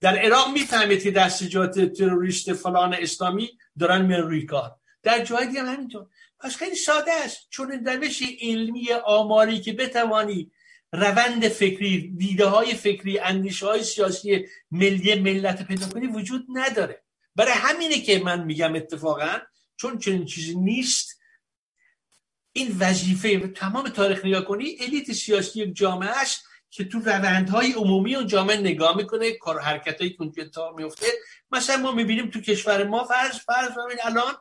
[0.01, 4.77] در عراق می‌فهمید که دستجات تروریست فلان اسلامی دارن میان روی کار.
[5.03, 6.07] در جای دیگه همینطور.
[6.41, 7.47] پس خیلی ساده است.
[7.51, 10.52] چون روش علمی آماری که بتوانی
[10.93, 17.03] روند فکری دیده های فکری اندیشه های سیاسی ملی ملت پیدا کنی وجود نداره.
[17.37, 19.39] برای همینه که من میگم اتفاقا
[19.77, 21.21] چون چنین چیزی نیست
[22.53, 28.15] این وظیفه تمام تاریخ نگاه کنی الیت سیاسی یک جامعه است که تو روندهای عمومی
[28.15, 31.07] اون جامعه نگاه می‌کنه کار حرکتایی که اونجا تا میفته
[31.51, 33.71] مثلا ما می‌بینیم تو کشور ما فرض فرض
[34.05, 34.35] الان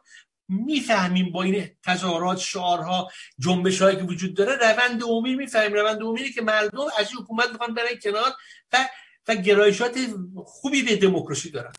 [0.52, 5.74] می‌فهمیم با این تظاهرات شعارها جنبش هایی که وجود داره روند عمومی می‌فهمیم.
[5.74, 8.34] روند عمومی که مردم از این حکومت می‌خوان برن کنار
[8.74, 8.90] و
[9.28, 9.98] و گرایشات
[10.46, 11.72] خوبی به دموکراسی دارن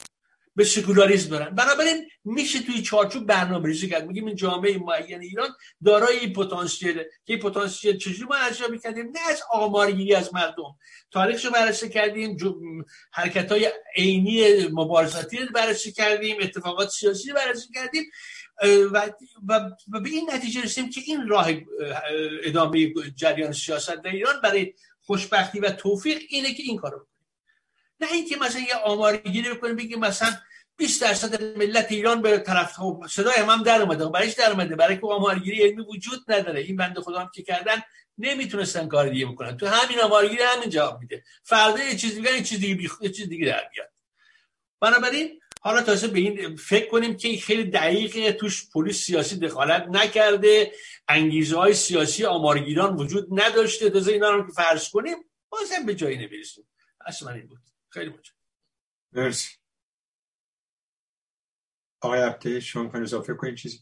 [0.57, 1.55] به سکولاریسم دارن.
[1.55, 4.07] بنابراین میشه توی چارچوب برنامه ریزی کرد.
[4.07, 5.49] میگیم این جامعه معین ایران
[5.85, 7.03] دارای این پتانسیل.
[7.25, 10.77] که پتانسیل چجوری ما ارزیابی کردیم نه از آمارگیری از مردم.
[11.11, 12.37] تاریخشو بررسی کردیم
[13.13, 18.05] حرکت های عینی مبارزاتی بررسی کردیم اتفاقات سیاسی بررسی کردیم.
[18.93, 19.11] و,
[19.49, 21.49] و, به این نتیجه رسیدیم که این راه
[22.45, 27.07] ادامه جریان سیاست در ایران برای خوشبختی و توفیق اینه که این کارو
[28.01, 30.33] نه اینکه مثلا یه آمارگیری بکنیم بگیم مثلا
[30.77, 34.97] 20 درصد ملت ایران به طرف خب صدای هم در اومده برایش در اومده برای
[34.97, 36.61] که آمارگیری علمی وجود نداره.
[36.61, 37.83] این بنده خدا هم که کردن
[38.19, 39.57] نمی‌تونستن کار دیگه بکنن.
[39.57, 41.25] تو همین آمارگیری همین جواب میده.
[41.43, 43.89] فردا یه چیز دیگه یه چیز دیگه یه چیز دیگه در بیاد.
[44.81, 50.73] بنابراین حالا تازه به این فکر کنیم که خیلی دقیقه توش پلیس سیاسی دخالت نکرده
[51.09, 55.17] انگیزه های سیاسی آمارگیران وجود نداشته تازه اینا رو که فرض کنیم
[55.49, 56.69] بازم به جایی نمی‌رسیم.
[57.07, 57.59] اصلا این بود.
[57.89, 58.39] خیلی متشکرم.
[59.13, 59.51] مرسی.
[62.01, 63.79] آقای عبده شما کنید اضافه کنید چیزی؟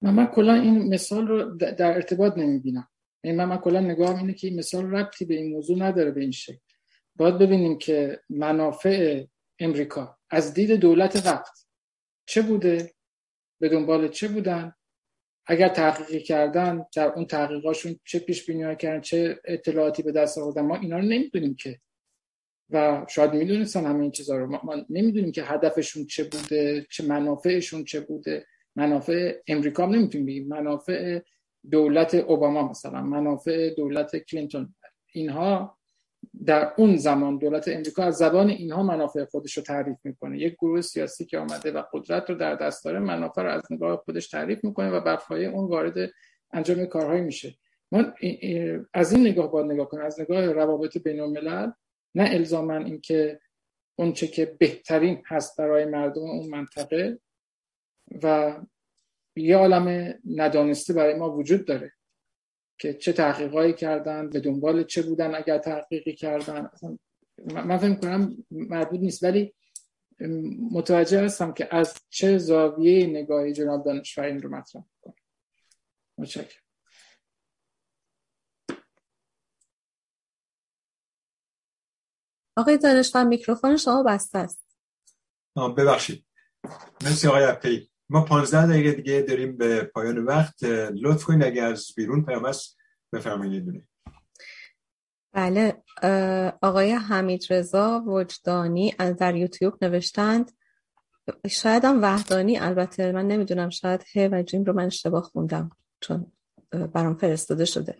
[0.00, 2.88] من, من کلا این مثال رو در ارتباط نمی‌بینم.
[3.24, 6.20] این من, من کلا نگاهم اینه که این مثال ربطی به این موضوع نداره به
[6.20, 6.58] این شکل.
[7.16, 9.24] باید ببینیم که منافع
[9.58, 11.66] امریکا از دید دولت وقت
[12.26, 12.92] چه بوده؟
[13.60, 14.74] به دنبال چه بودن؟
[15.46, 20.62] اگر تحقیقی کردن در اون تحقیقاشون چه پیش بینی کردن چه اطلاعاتی به دست آوردن
[20.62, 21.80] ما اینا رو نمی‌دونیم که.
[22.70, 24.46] و شاید می‌دونستن همه این چیزها رو.
[24.46, 28.46] ما نمی‌دونیم که هدفشون چه بوده چه منافعشون چه بوده.
[28.76, 30.48] منافع امریکا هم نمی‌تونیم بگیم.
[30.48, 31.20] منافع
[31.70, 33.02] دولت اوباما مثلا.
[33.02, 34.74] منافع دولت کلینتون.
[35.12, 35.78] اینها
[36.46, 40.38] در اون زمان دولت امریکا از زبان اینها منافع خودش رو تعریف می‌کنه.
[40.38, 43.96] یک گروه سیاسی که آمده و قدرت رو در دست داره منافع رو از نگاه
[43.96, 46.10] خودش تعریف می‌کنه و بر اون وارد
[46.52, 47.54] انجام کارهایی میشه.
[47.92, 48.04] ما
[48.94, 51.70] از این نگاه باید نگاه کنیم از نگاه روابط بین الملل
[52.14, 53.40] نه الزاما اینکه
[53.98, 57.18] اونچه که بهترین هست برای مردم اون منطقه
[58.22, 58.56] و
[59.36, 61.92] یه عالم ندانسته برای ما وجود داره.
[62.82, 66.70] که چه تحقیقایی کردن به دنبال چه بودن اگر تحقیقی کردن.
[67.54, 69.54] من فکر کنم مربوط نیست ولی
[70.72, 75.14] متوجه هستم که از چه زاویه نگاهی جناب دانشور این رو مطرح کنم
[76.18, 76.62] متشکرم.
[82.56, 84.66] آقای دانشور میکروفون شما بسته است.
[85.78, 86.26] ببخشید.
[87.04, 90.62] مرسی آقای ابتایی ما 15 دقیقه دیگه داریم به پایان وقت.
[91.02, 92.76] لطف کنید اگر از بیرون پیام است
[93.12, 93.84] بفرمایید
[95.32, 95.82] بله
[96.62, 100.52] آقای حمید رضا وجدانی در یوتیوب نوشتند.
[101.48, 106.32] شاید هم وحدانی البته من نمی‌دونم شاید ه و جیم رو من اشتباه خوندم چون
[106.70, 107.96] برام فرستاده شده.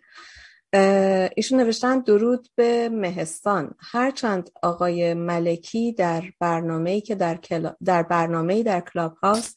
[1.36, 3.74] ایشون نوشتن درود به مهستان.
[3.78, 7.76] هرچند آقای ملکی در برنامه‌ای که در, کلا...
[7.84, 9.54] در برنامه‌ای در کلاب هاوس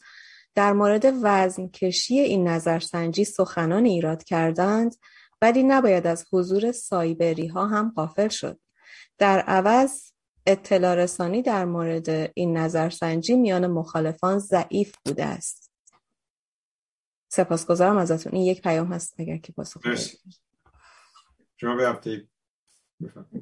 [0.55, 4.95] در مورد وزن کشی این نظرسنجی سخنان ایراد کردند
[5.41, 8.59] ولی نباید از حضور سایبری ها هم قافل شد.
[9.17, 10.11] در عوض
[10.45, 15.71] اطلاع رسانی در مورد این نظرسنجی میان مخالفان ضعیف بوده است.
[17.27, 18.35] سپاسگزارم ازتون.
[18.35, 19.81] این یک پیام هست اگر که پاسخ
[21.57, 21.87] شما به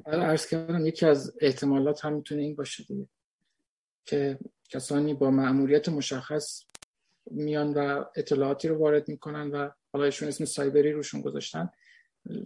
[0.06, 3.08] عرض کردم یکی از احتمالات هم می‌تونه این باشه دیگه
[4.04, 6.64] که کسانی با معمولیت مشخص
[7.30, 11.70] میان و اطلاعاتی رو وارد می‌کنن و حالا ایشون اسم سایبری روشون گذاشتن.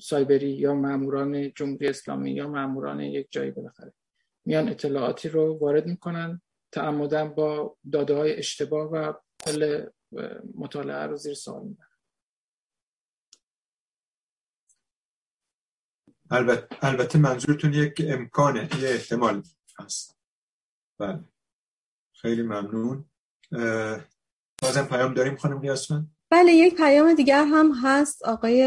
[0.00, 3.92] سایبری یا ماموران جمهوری اسلامی یا ماموران یک جایی بالاخره.
[4.44, 6.42] میان اطلاعاتی رو وارد می‌کنن
[6.73, 9.12] تعمدن با داده های اشتباه و
[9.44, 9.86] کل
[10.55, 11.89] مطالعه رو زیر سوال می‌برن.
[16.31, 19.42] البته, البته منظورتون یک امکانه یه احتمال
[19.78, 20.18] هست.
[20.98, 21.24] بله.
[22.12, 23.10] خیلی ممنون.
[24.62, 28.24] بازم پیام داریم خانم ریاسمن بله یک پیام دیگر هم هست.
[28.24, 28.62] آقای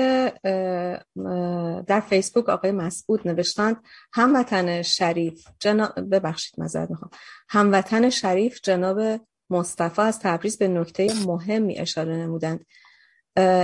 [1.88, 3.78] در فیسبوک آقای مسعود نوشتند
[4.14, 7.12] هموطن شریف جناب ببخشید مذارت می‌خوام.
[7.50, 12.66] هموطن شریف جناب مصطفی از تبریز به نکته مهمی اشاره نمودند.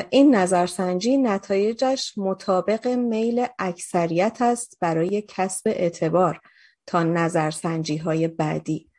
[0.10, 6.42] این نظرسنجی نتایجش مطابق میل اکثریت است برای کسب اعتبار
[6.86, 8.90] تا نظرسنجی های بعدی.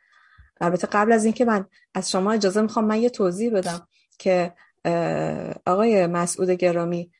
[0.61, 3.87] البته قبل از اینکه من از شما اجازه می‌خوام من یه توضیح بدم
[4.19, 4.53] که
[5.65, 7.11] آقای مسعود گرامی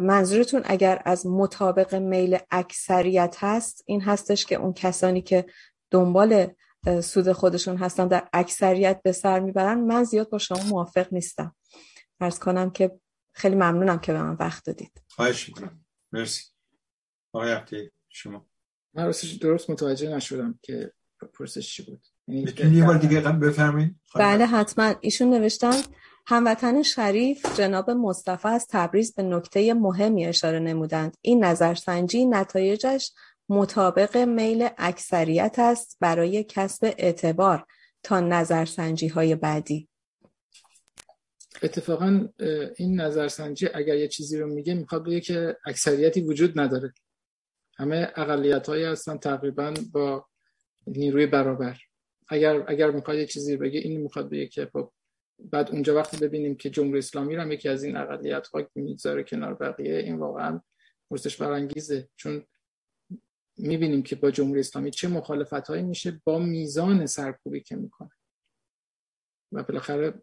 [0.00, 5.46] منظورتون اگر از مطابق میل اکثریت هست این هستش که اون کسانی که
[5.90, 6.46] دنبال
[7.02, 11.56] سود خودشون هستن در اکثریت به سر می‌برن من زیاد با شما موافق نیستم.
[12.20, 13.00] ارز کنم که
[13.32, 15.02] خیلی ممنونم که به من وقت دادید.
[15.08, 15.84] خواهش می‌کنم.
[16.12, 16.44] مرسی.
[17.32, 18.46] آقای شما.
[18.94, 20.92] من درست متوجه نشدم که
[21.32, 22.06] پرسش چی بود.
[22.26, 23.96] می‌تونی یه بار دیگه بفرمایید.
[24.14, 24.94] بله حتما.
[25.00, 25.82] ایشون نوشتن
[26.26, 31.16] هموطن شریف جناب مصطفی از تبریز به نکته مهمی اشاره نمودند.
[31.20, 33.12] این نظرسنجی نتایجش
[33.48, 37.66] مطابق میل اکثریت است برای کسب اعتبار
[38.02, 39.88] تا نظرسنجی های بعدی.
[41.62, 42.28] اتفاقا
[42.76, 46.94] این نظرسنجی اگر یه چیزی رو میگه می‌خواد بگه که اکثریتی وجود نداره.
[47.76, 50.26] همه اقلیت هایی هستن تقریبا با
[50.86, 51.78] نیروی برابر.
[52.28, 54.92] اگر اگر می‌خواد یه چیزی بگه این می‌خواد بگه که خب
[55.38, 59.54] بعد اونجا وقتی ببینیم که جمهوری اسلامی رو یکی از این اقلیت ها می‌ذاره کنار
[59.54, 60.60] بقیه این واقعا
[61.10, 62.08] پرسش برانگیزه.
[62.16, 62.46] چون
[63.58, 68.10] می‌بینیم که با جمهوری اسلامی چه مخالفت هایی میشه با میزان سرکوبی که می‌کنه.
[69.52, 70.14] و بالاخره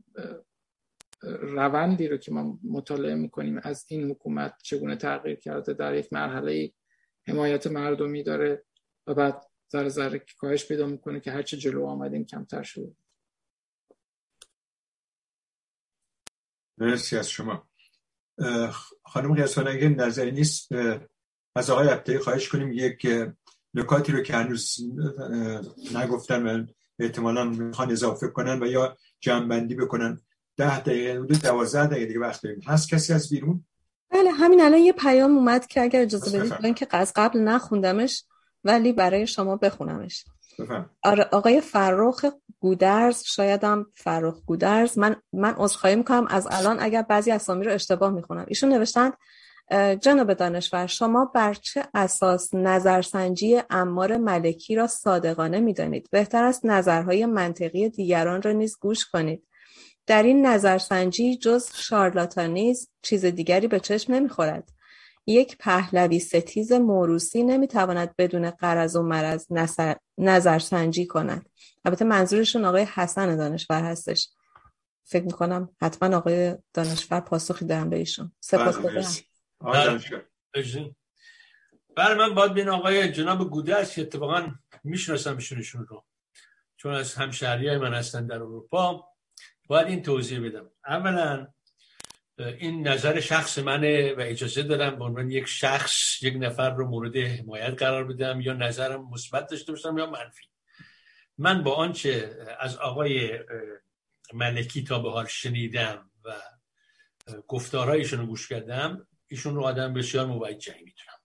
[1.24, 6.72] روندی رو که ما مطالعه می‌کنیم از این حکومت چگونه تغییر کرده در یک مرحله
[7.28, 8.64] حمایت مردمی داره
[9.08, 12.91] و بعد ذره ذره کاهش پیدا می‌کنه که هرچه جلو آمدیم کمتر شده.
[16.77, 17.67] مرسی از شما.
[19.03, 20.69] خانم قیاسان اگه نظری نیست
[21.56, 23.08] از آقای ابتایی خواهش کنیم یک
[23.74, 24.77] نکاتی رو که هنوز
[25.95, 26.66] نگفتن و
[27.00, 30.22] احتمالا می‌خوان اضافه کنن و یا جمعبندی بکنن.
[30.58, 32.61] ده دقیقه حدود دوازده دقیقه دیگه وقت داریم.
[32.67, 33.66] هست کسی از بیرون؟
[34.09, 38.24] بله همین الان یه پیام اومد که اگر اجازه بدید که از قبل نخوندمش
[38.64, 40.26] ولی برای شما بخونمش.
[41.04, 42.26] آره آقای فرخ
[42.60, 44.98] گودرز شاید هم فرخ گودرز.
[44.98, 46.28] من من عذرخواهی می‌کنم.
[46.30, 48.46] از الان اگر بعضی اسامی رو اشتباه می‌خونم.
[48.48, 49.12] ایشون نوشتن
[50.02, 57.26] جناب دانشور شما بر چه اساس نظرسنجی امار ملکی را صادقانه می‌دانید؟ بهتر است نظرهای
[57.26, 59.44] منطقی دیگران را نیز گوش کنید.
[60.08, 64.70] در این نظرسنجی جز شارلاتانیز چیز دیگری به چشم نمی‌خورد.
[65.27, 69.48] یک پهلوی ستیز موروسی نمی‌تواند بدون قرض و مرض
[70.17, 71.50] نظرسنجی کند.
[71.85, 74.30] البته منظورشون آقای حسن دانشور هستش.
[75.06, 78.32] فکر می‌کنم حتما آقای دانشور پاسخی دارم به ایشون.
[78.40, 78.77] سپاس
[81.95, 84.51] برای من باید بین آقای جناب گوده است که اتفاقا
[84.83, 86.06] می‌شناسم ایشون رو.
[86.77, 89.08] چون از همشهری های من هستن در اروپا.
[89.67, 90.72] باید این توضیح بدم.
[90.88, 91.48] اولا
[92.48, 97.18] این نظر شخص منه و اجازه دارم به عنوان یک شخص یک نفر رو مورد
[97.18, 100.45] حمایت قرار بدم یا نظرم مثبت داشته باشم یا منفی.
[101.38, 103.40] من با آنچه از آقای
[104.34, 106.42] ملکی تا به حال شنیدم و
[107.48, 111.18] گفتارهایشون رو گوش کردم ایشون رو آدم بسیار موجهی می‌تونم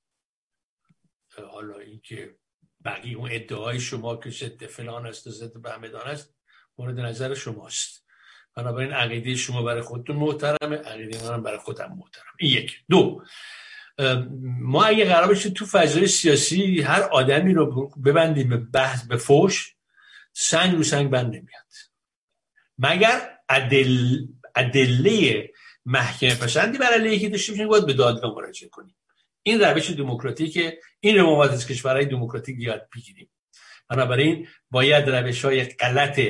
[1.51, 2.37] حالا اینکه
[2.85, 6.35] بقیه اون ادعای شما که ضد فلان است و ضد بهمدان است
[6.79, 8.06] مورد نظر شماست.
[8.57, 12.83] بنابراین عقیده شما برای خودتون محترمه عقیده من برای خودم محترم این یک.
[12.91, 13.23] دو
[14.61, 19.75] ما اگه قرار باشه تو فضای سیاسی هر آدمی رو ببندیم به بحث به فوش
[20.33, 21.73] سنگ رو سنگ بند نمیاد.
[22.79, 24.19] مگر عدل
[24.55, 25.51] ادله
[25.87, 28.97] محکمه پسندی برای علیه داشته باشیم باید به دادگاه مراجعه کنیم؟
[29.43, 33.31] این روش دموکراتیک این رو از کشورهای دموکراتیک یاد بگیریم.
[33.89, 36.21] بنابراین باید روش های غلط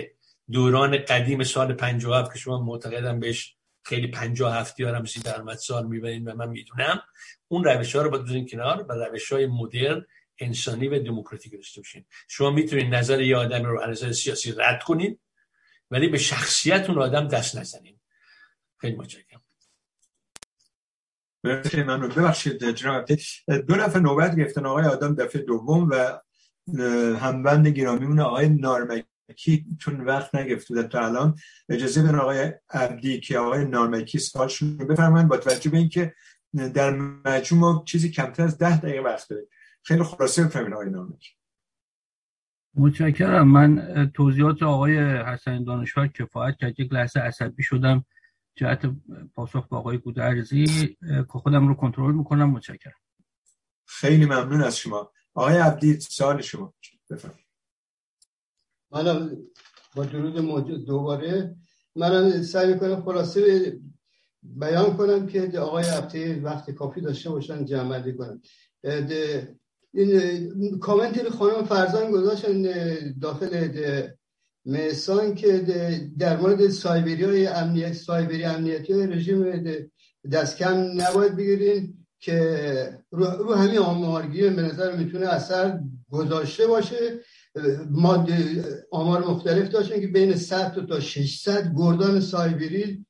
[0.52, 6.28] دوران قدیم سال 57 که شما معتقدم بهش خیلی 57 هم سی درمت سال می‌برین
[6.28, 7.02] و من می‌دونم.
[7.49, 10.07] اون روش ها رو باید کنار و روش های مدرن
[10.39, 12.05] انسانی و دموکراتیک داشته باشین.
[12.28, 15.18] شما می‌تونید نظر یه آدم رو از نظر سیاسی رد کنین
[15.91, 18.00] ولی به شخصیت اون آدم دست نزنین.
[18.81, 19.42] خیلی متشکرم.
[21.86, 23.05] من رو ببخشید جناب
[23.68, 26.20] دو نفر نوبت گرفتن آقای آدم دفعه دوم و
[27.16, 29.05] همبند گرامیمون آقای نارمکی.
[29.78, 31.36] چون وقت نگرفت بودن تا الان
[31.68, 36.14] اجازه بدن آقای عبدی که آقای نارمکی سوالشون رو بفرمایید با توجه به اینکه
[36.74, 36.90] در
[37.24, 39.46] مجموع چیزی کمتر از ده دقیقه وقت داریم.
[39.82, 41.30] خیلی خلاصه بفرمایید آقای نارمکی.
[42.74, 43.48] متشکرم.
[43.48, 46.80] من توضیحات آقای حسن دانشور کفایت کرد.
[46.80, 48.05] یک لحظه عصبی شدم.
[48.56, 48.86] جهت
[49.34, 52.50] پاسخ به آقای گودرزی که خودم رو کنترل می‌کنم.
[52.50, 53.00] متشکرم.
[53.86, 55.12] خیلی ممنون از شما.
[55.34, 56.74] آقای عبدی سال شما.
[57.10, 57.45] بفرمایید.
[58.90, 59.36] من
[59.97, 61.55] با درود موجود دوباره
[61.97, 63.73] من سعی می‌کنم خلاصه
[64.42, 68.40] بیان کنم که آقای عبدی وقت کافی داشته باشن جمع کنم.
[69.94, 72.62] این کامنتی رو خانم فرزان گذاشتن
[73.20, 73.68] داخل
[74.65, 75.58] میسان که
[76.18, 79.65] در مورد سایبری های امنیت سایبری امنیتی های رژیم
[80.32, 87.20] دست کم نباید بگیرین که رو, همین آمارگیری به نظر می‌تونه اثر گذاشته باشه.
[88.91, 93.07] آمار مختلف داشتن که بین 100 تا 600 گردان سایبری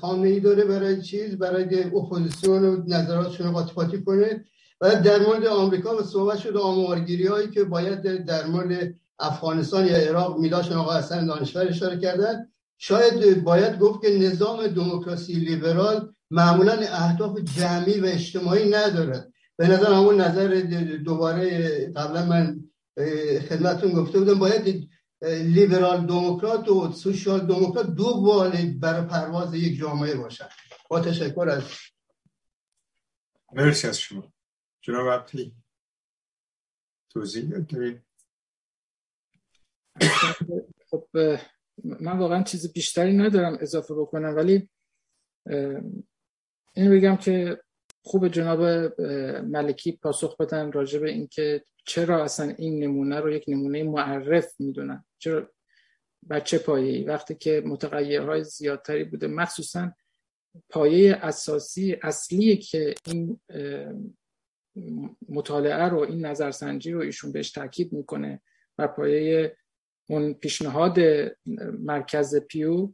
[0.00, 4.44] خانه ای داره برای چیز برای اپوزیسیون و نظراتشون رو قاطی کنه.
[4.80, 9.96] و در مورد آمریکا و صحبت شده آمارگیری هایی که باید در مورد افغانستان یا
[9.96, 12.48] عراق میداشن آقا حسن دانشور اشاره کردن.
[12.78, 19.32] شاید باید گفت که نظام دموکراسی لیبرال معمولا اهداف جمعی و اجتماعی ندارد.
[19.56, 20.48] به نظر همون نظر
[21.04, 22.69] دوباره قبلا من
[23.48, 24.90] خدمتون گفته بودم باید
[25.22, 30.48] لیبرال دموکرات و سوشال دموکرات دو بال برای پرواز یک جامعه باشن.
[30.90, 31.62] با تشکر از
[33.52, 34.32] مرسی از شما.
[34.82, 35.54] جناب عبدی
[37.10, 38.02] توضیح دارید
[40.90, 41.08] خب
[41.84, 44.70] من واقعا چیز بیشتری ندارم اضافه بکنم ولی
[46.74, 47.62] این بگم که
[48.02, 48.60] خوب جناب
[49.42, 55.04] ملکی پاسخ بدن راجع به اینکه چرا اصلا این نمونه رو یک نمونه معرف می‌دونن؟
[55.18, 55.50] چرا
[56.30, 59.92] بچه پایه‌ای؟ وقتی که متغیرهای زیادتری بوده مخصوصا
[60.68, 63.40] پایه اساسی اصلی که این
[65.28, 68.42] مطالعه رو این نظرسنجی رو ایشون بهش تاکید می‌کنه
[68.78, 69.56] و پایه
[70.08, 70.96] اون پیشنهاد
[71.78, 72.92] مرکز پیو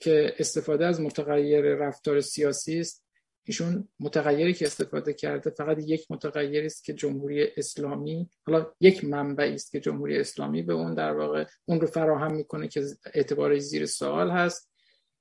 [0.00, 3.06] که استفاده از متغیر رفتار سیاسی است
[3.44, 9.54] ایشون متغیری که استفاده کرده فقط یک متغیری است که جمهوری اسلامی حالا یک منبعی
[9.54, 13.86] است که جمهوری اسلامی به اون در واقع اون رو فراهم می‌کنه که اعتبار زیر
[13.86, 14.72] سوال هست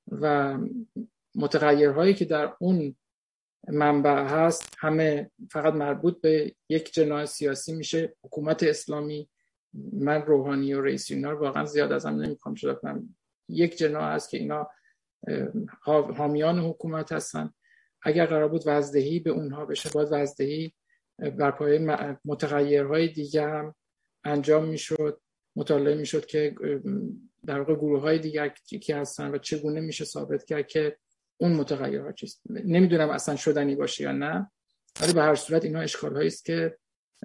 [0.07, 0.57] و
[1.35, 2.95] متغیرهایی که در اون
[3.67, 8.15] منبع هست همه فقط مربوط به یک جناح سیاسی میشه.
[8.23, 9.29] حکومت اسلامی
[9.93, 13.15] من روحانی و رئیسی اینا رو واقعا زیاد از هم نمی‌خوام شده کنم
[13.49, 14.69] یک جناح هست که اینا
[15.83, 17.53] حامیان حکومت هستن.
[18.03, 20.73] اگر قرار بود وزدهی به اونها بشه باید وزدهی
[21.19, 21.79] بر پایه
[22.25, 23.75] متغیرهای دیگه هم
[24.23, 25.21] انجام می‌شد
[25.55, 26.55] مطالعه می‌شد که
[27.45, 30.97] در واقع گروه های دیگر که هستن و چگونه میشه ثابت کرد که
[31.37, 32.41] اون متغیرها چیست.
[32.49, 34.51] نمی‌دونم اصلا شدنی باشه یا نه
[35.01, 36.77] ولی به هر صورت اینا اشکال است که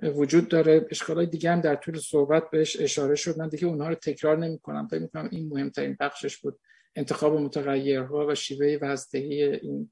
[0.03, 0.87] وجود داره.
[0.91, 3.39] اشکال های دیگه هم در طول صحبت بهش اشاره شد.
[3.39, 6.59] من دیگه اونها رو تکرار نمی کنم فکر می‌کنم این مهمترین بخشش بود
[6.97, 9.91] انتخاب متغیرها و شیوه وزدهی این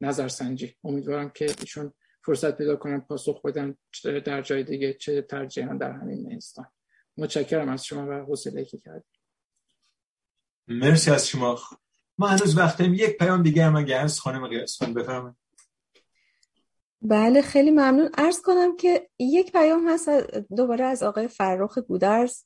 [0.00, 0.76] نظرسنجی.
[0.84, 1.92] امیدوارم که ایشون
[2.24, 3.76] فرصت پیدا کنن پاسخ بدن
[4.24, 6.66] در جای دیگه چه ترجیحاً در همین مهستان
[7.16, 9.20] متشکرم از شما و حوصله که کردید.
[10.68, 11.58] مرسی از شما.
[12.18, 12.94] ما هنوز وقتیم.
[12.94, 15.36] یک پیام دیگه هم اگه هست خانم قیاسفند بفرمایید.
[17.02, 18.10] بله خیلی ممنون.
[18.18, 20.08] ارز کنم که یک پیام هست
[20.56, 22.42] دوباره از آقای فرخ گودرز.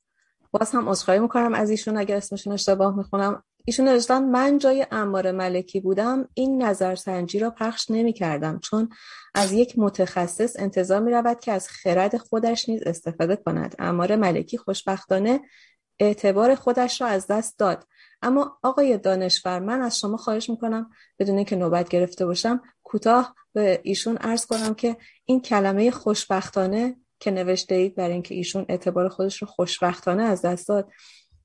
[0.50, 1.54] باز هم عذرخواهی می‌کنم.
[1.54, 7.38] از ایشون اگر اسمشون اشتباه می‌خونم ایشون نوشتن من جای انبار ملکی بودم این نظرسنجی
[7.38, 8.88] را پخش نمی کردم چون
[9.34, 13.74] از یک متخصص انتظار می رود که از خرد خودش نیز استفاده کند.
[13.78, 15.40] انبار ملکی خوشبختانه
[15.98, 17.86] اعتبار خودش را از دست داد.
[18.22, 23.80] اما آقای دانشور من از شما خواهش می‌کنم بدون اینکه نوبت گرفته باشم کوتاه به
[23.82, 29.42] ایشون عرض کنم که این کلمه خوشبختانه که نوشته اید برای اینکه ایشون اعتبار خودش
[29.42, 30.88] رو خوشبختانه از دست داد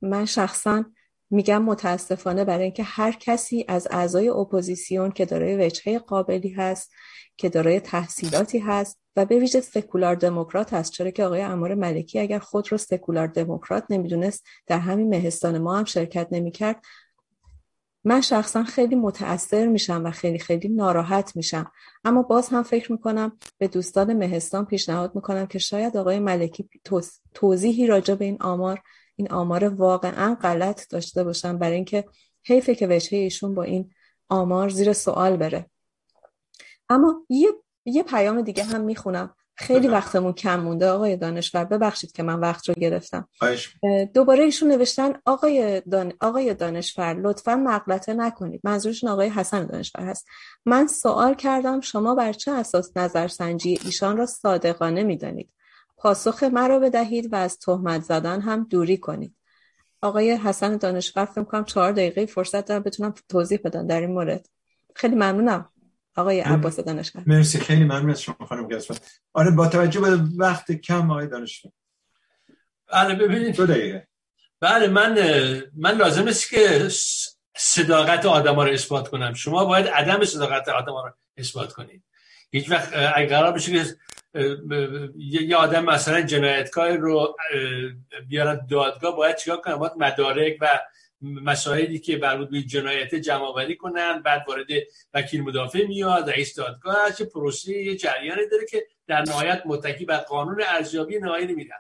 [0.02, 0.86] من شخصا
[1.30, 6.92] میگم متاسفانه برای اینکه هر کسی از اعضای اپوزیسیون که دارای وجهه قابلی هست
[7.38, 10.92] که دارای تحصیلاتی هست و به ویژه سکولار دموکرات هست.
[10.92, 15.78] چرا که آقای امار ملکی اگر خود رو سکولار دموکرات نمی‌دونست در همین مهستان ما
[15.78, 16.82] هم شرکت نمی‌کرد.
[18.04, 21.72] من شخصا خیلی متاثر میشم و خیلی خیلی ناراحت میشم.
[22.04, 26.70] اما باز هم فکر می‌کنم به دوستان مهستان پیشنهاد می‌کنم که شاید آقای ملکی
[27.34, 28.82] توضیحی راجع به این آمار
[29.16, 32.06] این آمار واقعا غلط داشته باشن برای اینکه
[32.44, 33.92] حیفه که وجهه ایشون با این
[34.30, 35.70] آمار زیر سوال بره.
[36.90, 37.48] اما یه,
[37.86, 39.36] یه پیام دیگه هم می‌خونم.
[39.58, 41.64] خیلی وقتمون کم مونده آقای دانشور.
[41.64, 43.28] ببخشید که من وقت رو گرفتم.
[44.14, 46.14] دوباره ایشون نوشتن آقای, دان...
[46.22, 48.62] آقای دانشور لطفا مغلطه نکنید.
[48.64, 50.26] منظورشون آقای حسن دانشور هست.
[50.66, 55.50] من سوال کردم شما بر چه اساس نظرسنجی ایشان را صادقانه می‌دانید؟
[55.98, 59.36] پاسخ مرا بدهید و از تهمت زدن هم دوری کنید.
[60.02, 64.46] آقای حسن دانشور فکر کنم چهار دقیقه فرصت دارم بتونم توضیح بدم در این مورد.
[64.96, 65.70] خیلی ممنونم
[66.16, 67.24] آقای عباس دانشور.
[67.26, 68.98] مرسی خیلی ممنون از شما خانم گزفر
[69.34, 71.72] آره با توجه به وقت کم آقای دانشور.
[72.94, 73.56] بله ببینید.
[73.56, 74.08] دو دقیقه.
[74.60, 75.14] بله من
[75.78, 76.90] من لازم است که
[77.58, 79.34] صداقت آدم ها رو اثبات کنم.
[79.34, 82.04] شما باید عدم صداقت آدم ها رو اثبات کنید.
[82.52, 83.96] هیچ وقت اگر قرار بشه که
[85.18, 87.36] یه آدم مثلا جنایتکار رو
[88.28, 90.80] بیارن دادگاه باید چیکار کنن؟ باید مدارک و
[91.22, 94.68] مسائلی که مربوط به جنایت جمع آوری کنن بعد وارد
[95.14, 100.18] وکیل مدافع میاد رئیس دادگاه چه پروسه یه جریانی داره که در نهایت متکی بر
[100.18, 101.76] قانون ارزیابی نهایی نمیدن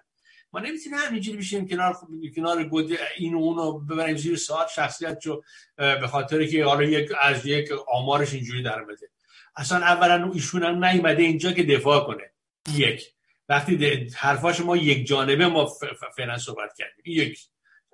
[0.53, 1.95] ما نمی‌تونیم همینجوری بشیم کنار
[2.35, 5.43] کنار گود این و اونو ببریم زیر ساعت شخصیت رو
[5.77, 9.09] به خاطر که حالا یک از یک آمارش اینجوری در بده
[9.55, 12.34] اصلا اولا ایشون هم نیومده اینجا که دفاع کنه.
[12.73, 13.13] یک.
[13.49, 15.71] وقتی حرفاش ما یک جانبه ما
[16.17, 17.03] فعلا صحبت کردیم.
[17.05, 17.39] یک.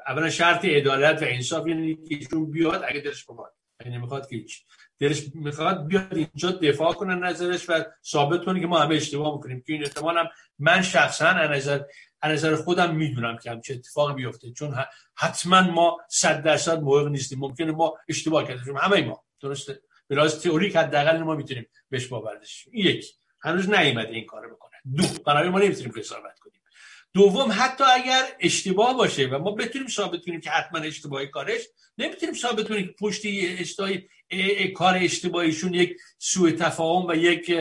[0.07, 3.53] اولا شرط عدالت و انصاف اینه که ایشون بیاد اگه دلش بخواد.
[3.79, 4.63] اگه نمی‌خواد که هیچ.
[4.99, 9.61] دلش می‌خواد بیاد اینجا دفاع کنه نظرش و ثابت کنه که ما همه اشتباه می‌کنیم.
[9.61, 11.83] که این احتمالم من شخصا نظر
[12.23, 14.51] نظر خودم می‌دونم که چه اتفاقی بیفته.
[14.51, 14.75] چون
[15.15, 17.39] حتما ما صد درصد موقع نیستیم.
[17.39, 18.77] ممکنه ما اشتباه کردیم.
[18.77, 19.23] همه ما.
[19.41, 22.39] درسته؟ به لحاظ تئوریک حداقل ما می‌تونیم بهش باور
[22.73, 23.05] یک.
[23.43, 24.71] هنوز نیومده این کارو بکنه.
[24.97, 26.61] دو برای ما نمی‌تونیم قضاوت کنیم.
[27.13, 31.61] دوم حتی اگر اشتباه باشه و ما بتونیم ثابت کنیم که حتما اشتباهی کارش
[31.97, 33.21] نمی‌تونیم ثابت کنیم که پشت
[33.59, 34.07] اشتباهی
[34.75, 37.51] کار اشتباهیشون یک سوء تفاهم و یک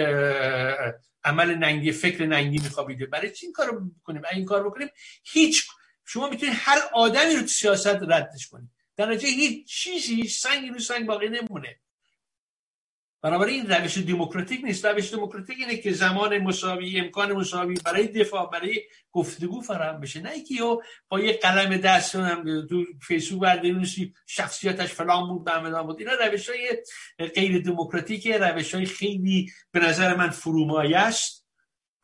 [1.25, 3.07] عمل ننگی فکر ننگی میخوابیده.
[3.07, 4.89] برای چی این کارو بکنیم؟ این کار بکنیم
[5.25, 5.67] هیچ
[6.05, 8.69] شما می‌تونید هر آدمی رو تو سیاست ردش کنید.
[8.97, 11.81] در نتیجه هیچ چیزی هیچ سنگی رو سنگ باقی نمونه.
[13.23, 14.85] بنابراین این روش دموکراتیک نیست.
[14.85, 18.83] روش دموکراتیک اینه که زمان مساوی امکان مساوی برای دفاع برای
[19.13, 20.21] گفتگو فراهم بشه.
[20.21, 20.55] نه اینکه
[21.09, 23.83] با یه قلم دست تو فیسبوک برداریم
[24.27, 25.99] شخصیتش فلان بود به بود.
[25.99, 26.79] اینا روش های
[27.35, 31.41] غیر دموکراتیک روش های خیلی به نظر من فرومایه است.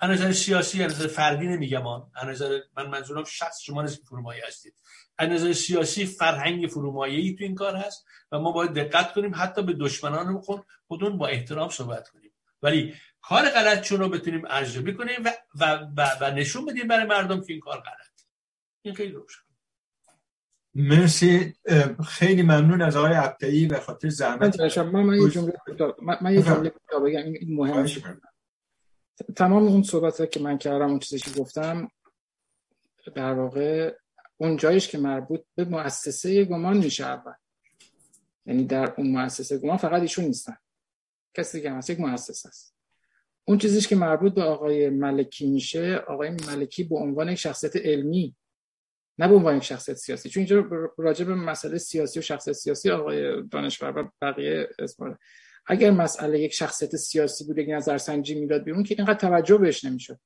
[0.00, 1.86] از نظر سیاسی از نظر فردی نمیگم.
[1.86, 2.42] آن از
[2.76, 4.74] من منظورم شخص شما نیست فرومایه هستید.
[5.18, 9.62] از نظر سیاسی فرهنگ فرومایه‌ای تو این کار هست و ما باید دقت کنیم حتی
[9.62, 12.32] به دشمنان خود خودمون با احترام صحبت کنیم.
[12.62, 17.06] ولی کار غلط چون رو بتونیم ارزیابی کنیم و, و, و, و نشون بدیم برای
[17.06, 18.22] مردم که این کار غلط
[18.82, 19.40] این خیلی روشن
[20.74, 21.54] مرسی.
[22.08, 24.60] خیلی ممنون از آقای عبدی به خاطر زحمت.
[24.78, 25.54] من یه جمله
[26.20, 26.72] من یه جمله
[27.04, 27.32] بگم.
[27.32, 27.90] این مهمه.
[29.36, 31.90] تمام اون صحبت که من کردم اون چیزی که گفتم
[33.14, 33.94] در واقع
[34.36, 37.32] اون جایش که مربوط به مؤسسه گمان میشه اول.
[38.46, 40.56] یعنی در اون مؤسسه گمان فقط ایشون نیستن.
[41.34, 42.76] کسی که هست یک مؤسسه است.
[43.44, 48.36] اون چیزیش که مربوط به آقای ملکی میشه آقای ملکی به عنوان یک شخصیت علمی
[49.18, 50.28] نه به عنوان یک شخصیت سیاسی.
[50.28, 50.64] چون اینجا
[50.98, 55.18] راجع به مسئله سیاسی و شخصیت سیاسی آقای دانشور و بقیه اسم
[55.66, 60.18] اگر مسئله یک شخصیت سیاسی بود یک نظرسنجی می‌داد بیرون که اینقدر توجه بهش نمی‌شد.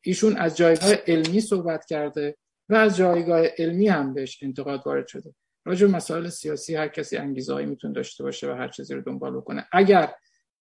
[0.00, 2.36] ایشون از جایگاه علمی صحبت کرده.
[2.68, 5.34] و از جایگاه علمی هم بهش انتقاد وارد شده.
[5.64, 9.36] راجع به مسائل سیاسی هر کسی انگیزهایی می‌تونه داشته باشه و هر چیزی رو دنبال
[9.36, 9.66] بکنه.
[9.72, 10.14] اگر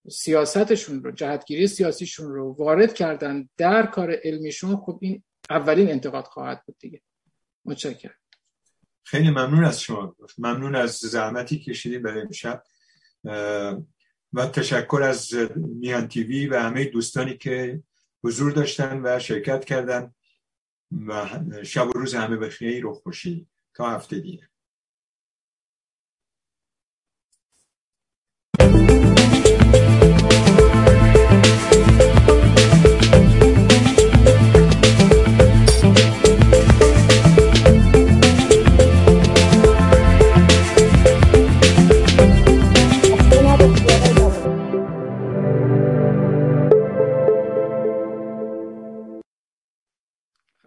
[0.09, 6.63] سیاستشون رو جهتگیری سیاسیشون رو وارد کردن در کار علمیشون خب این اولین انتقاد خواهد
[6.65, 7.01] بود دیگه.
[7.65, 8.15] متشکرم.
[9.03, 10.15] خیلی ممنون از شما.
[10.37, 12.63] ممنون از زحمتی کشیدیم برای امشب.
[14.33, 17.83] و تشکر از میان تیوی و همه دوستانی که
[18.23, 20.13] حضور داشتن و شرکت کردن.
[21.07, 21.29] و
[21.63, 24.49] شب و روز همه بخیر و خوشی تا هفته دیگه.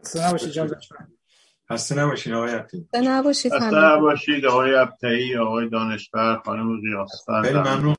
[0.08, 0.70] خسته نباشید جان
[1.72, 2.60] خسته نباشید آقای
[2.94, 7.96] نباشید خسته نباشید آقای ابتایی آقای دانشور خانم قیاسفر خیلی ممنون.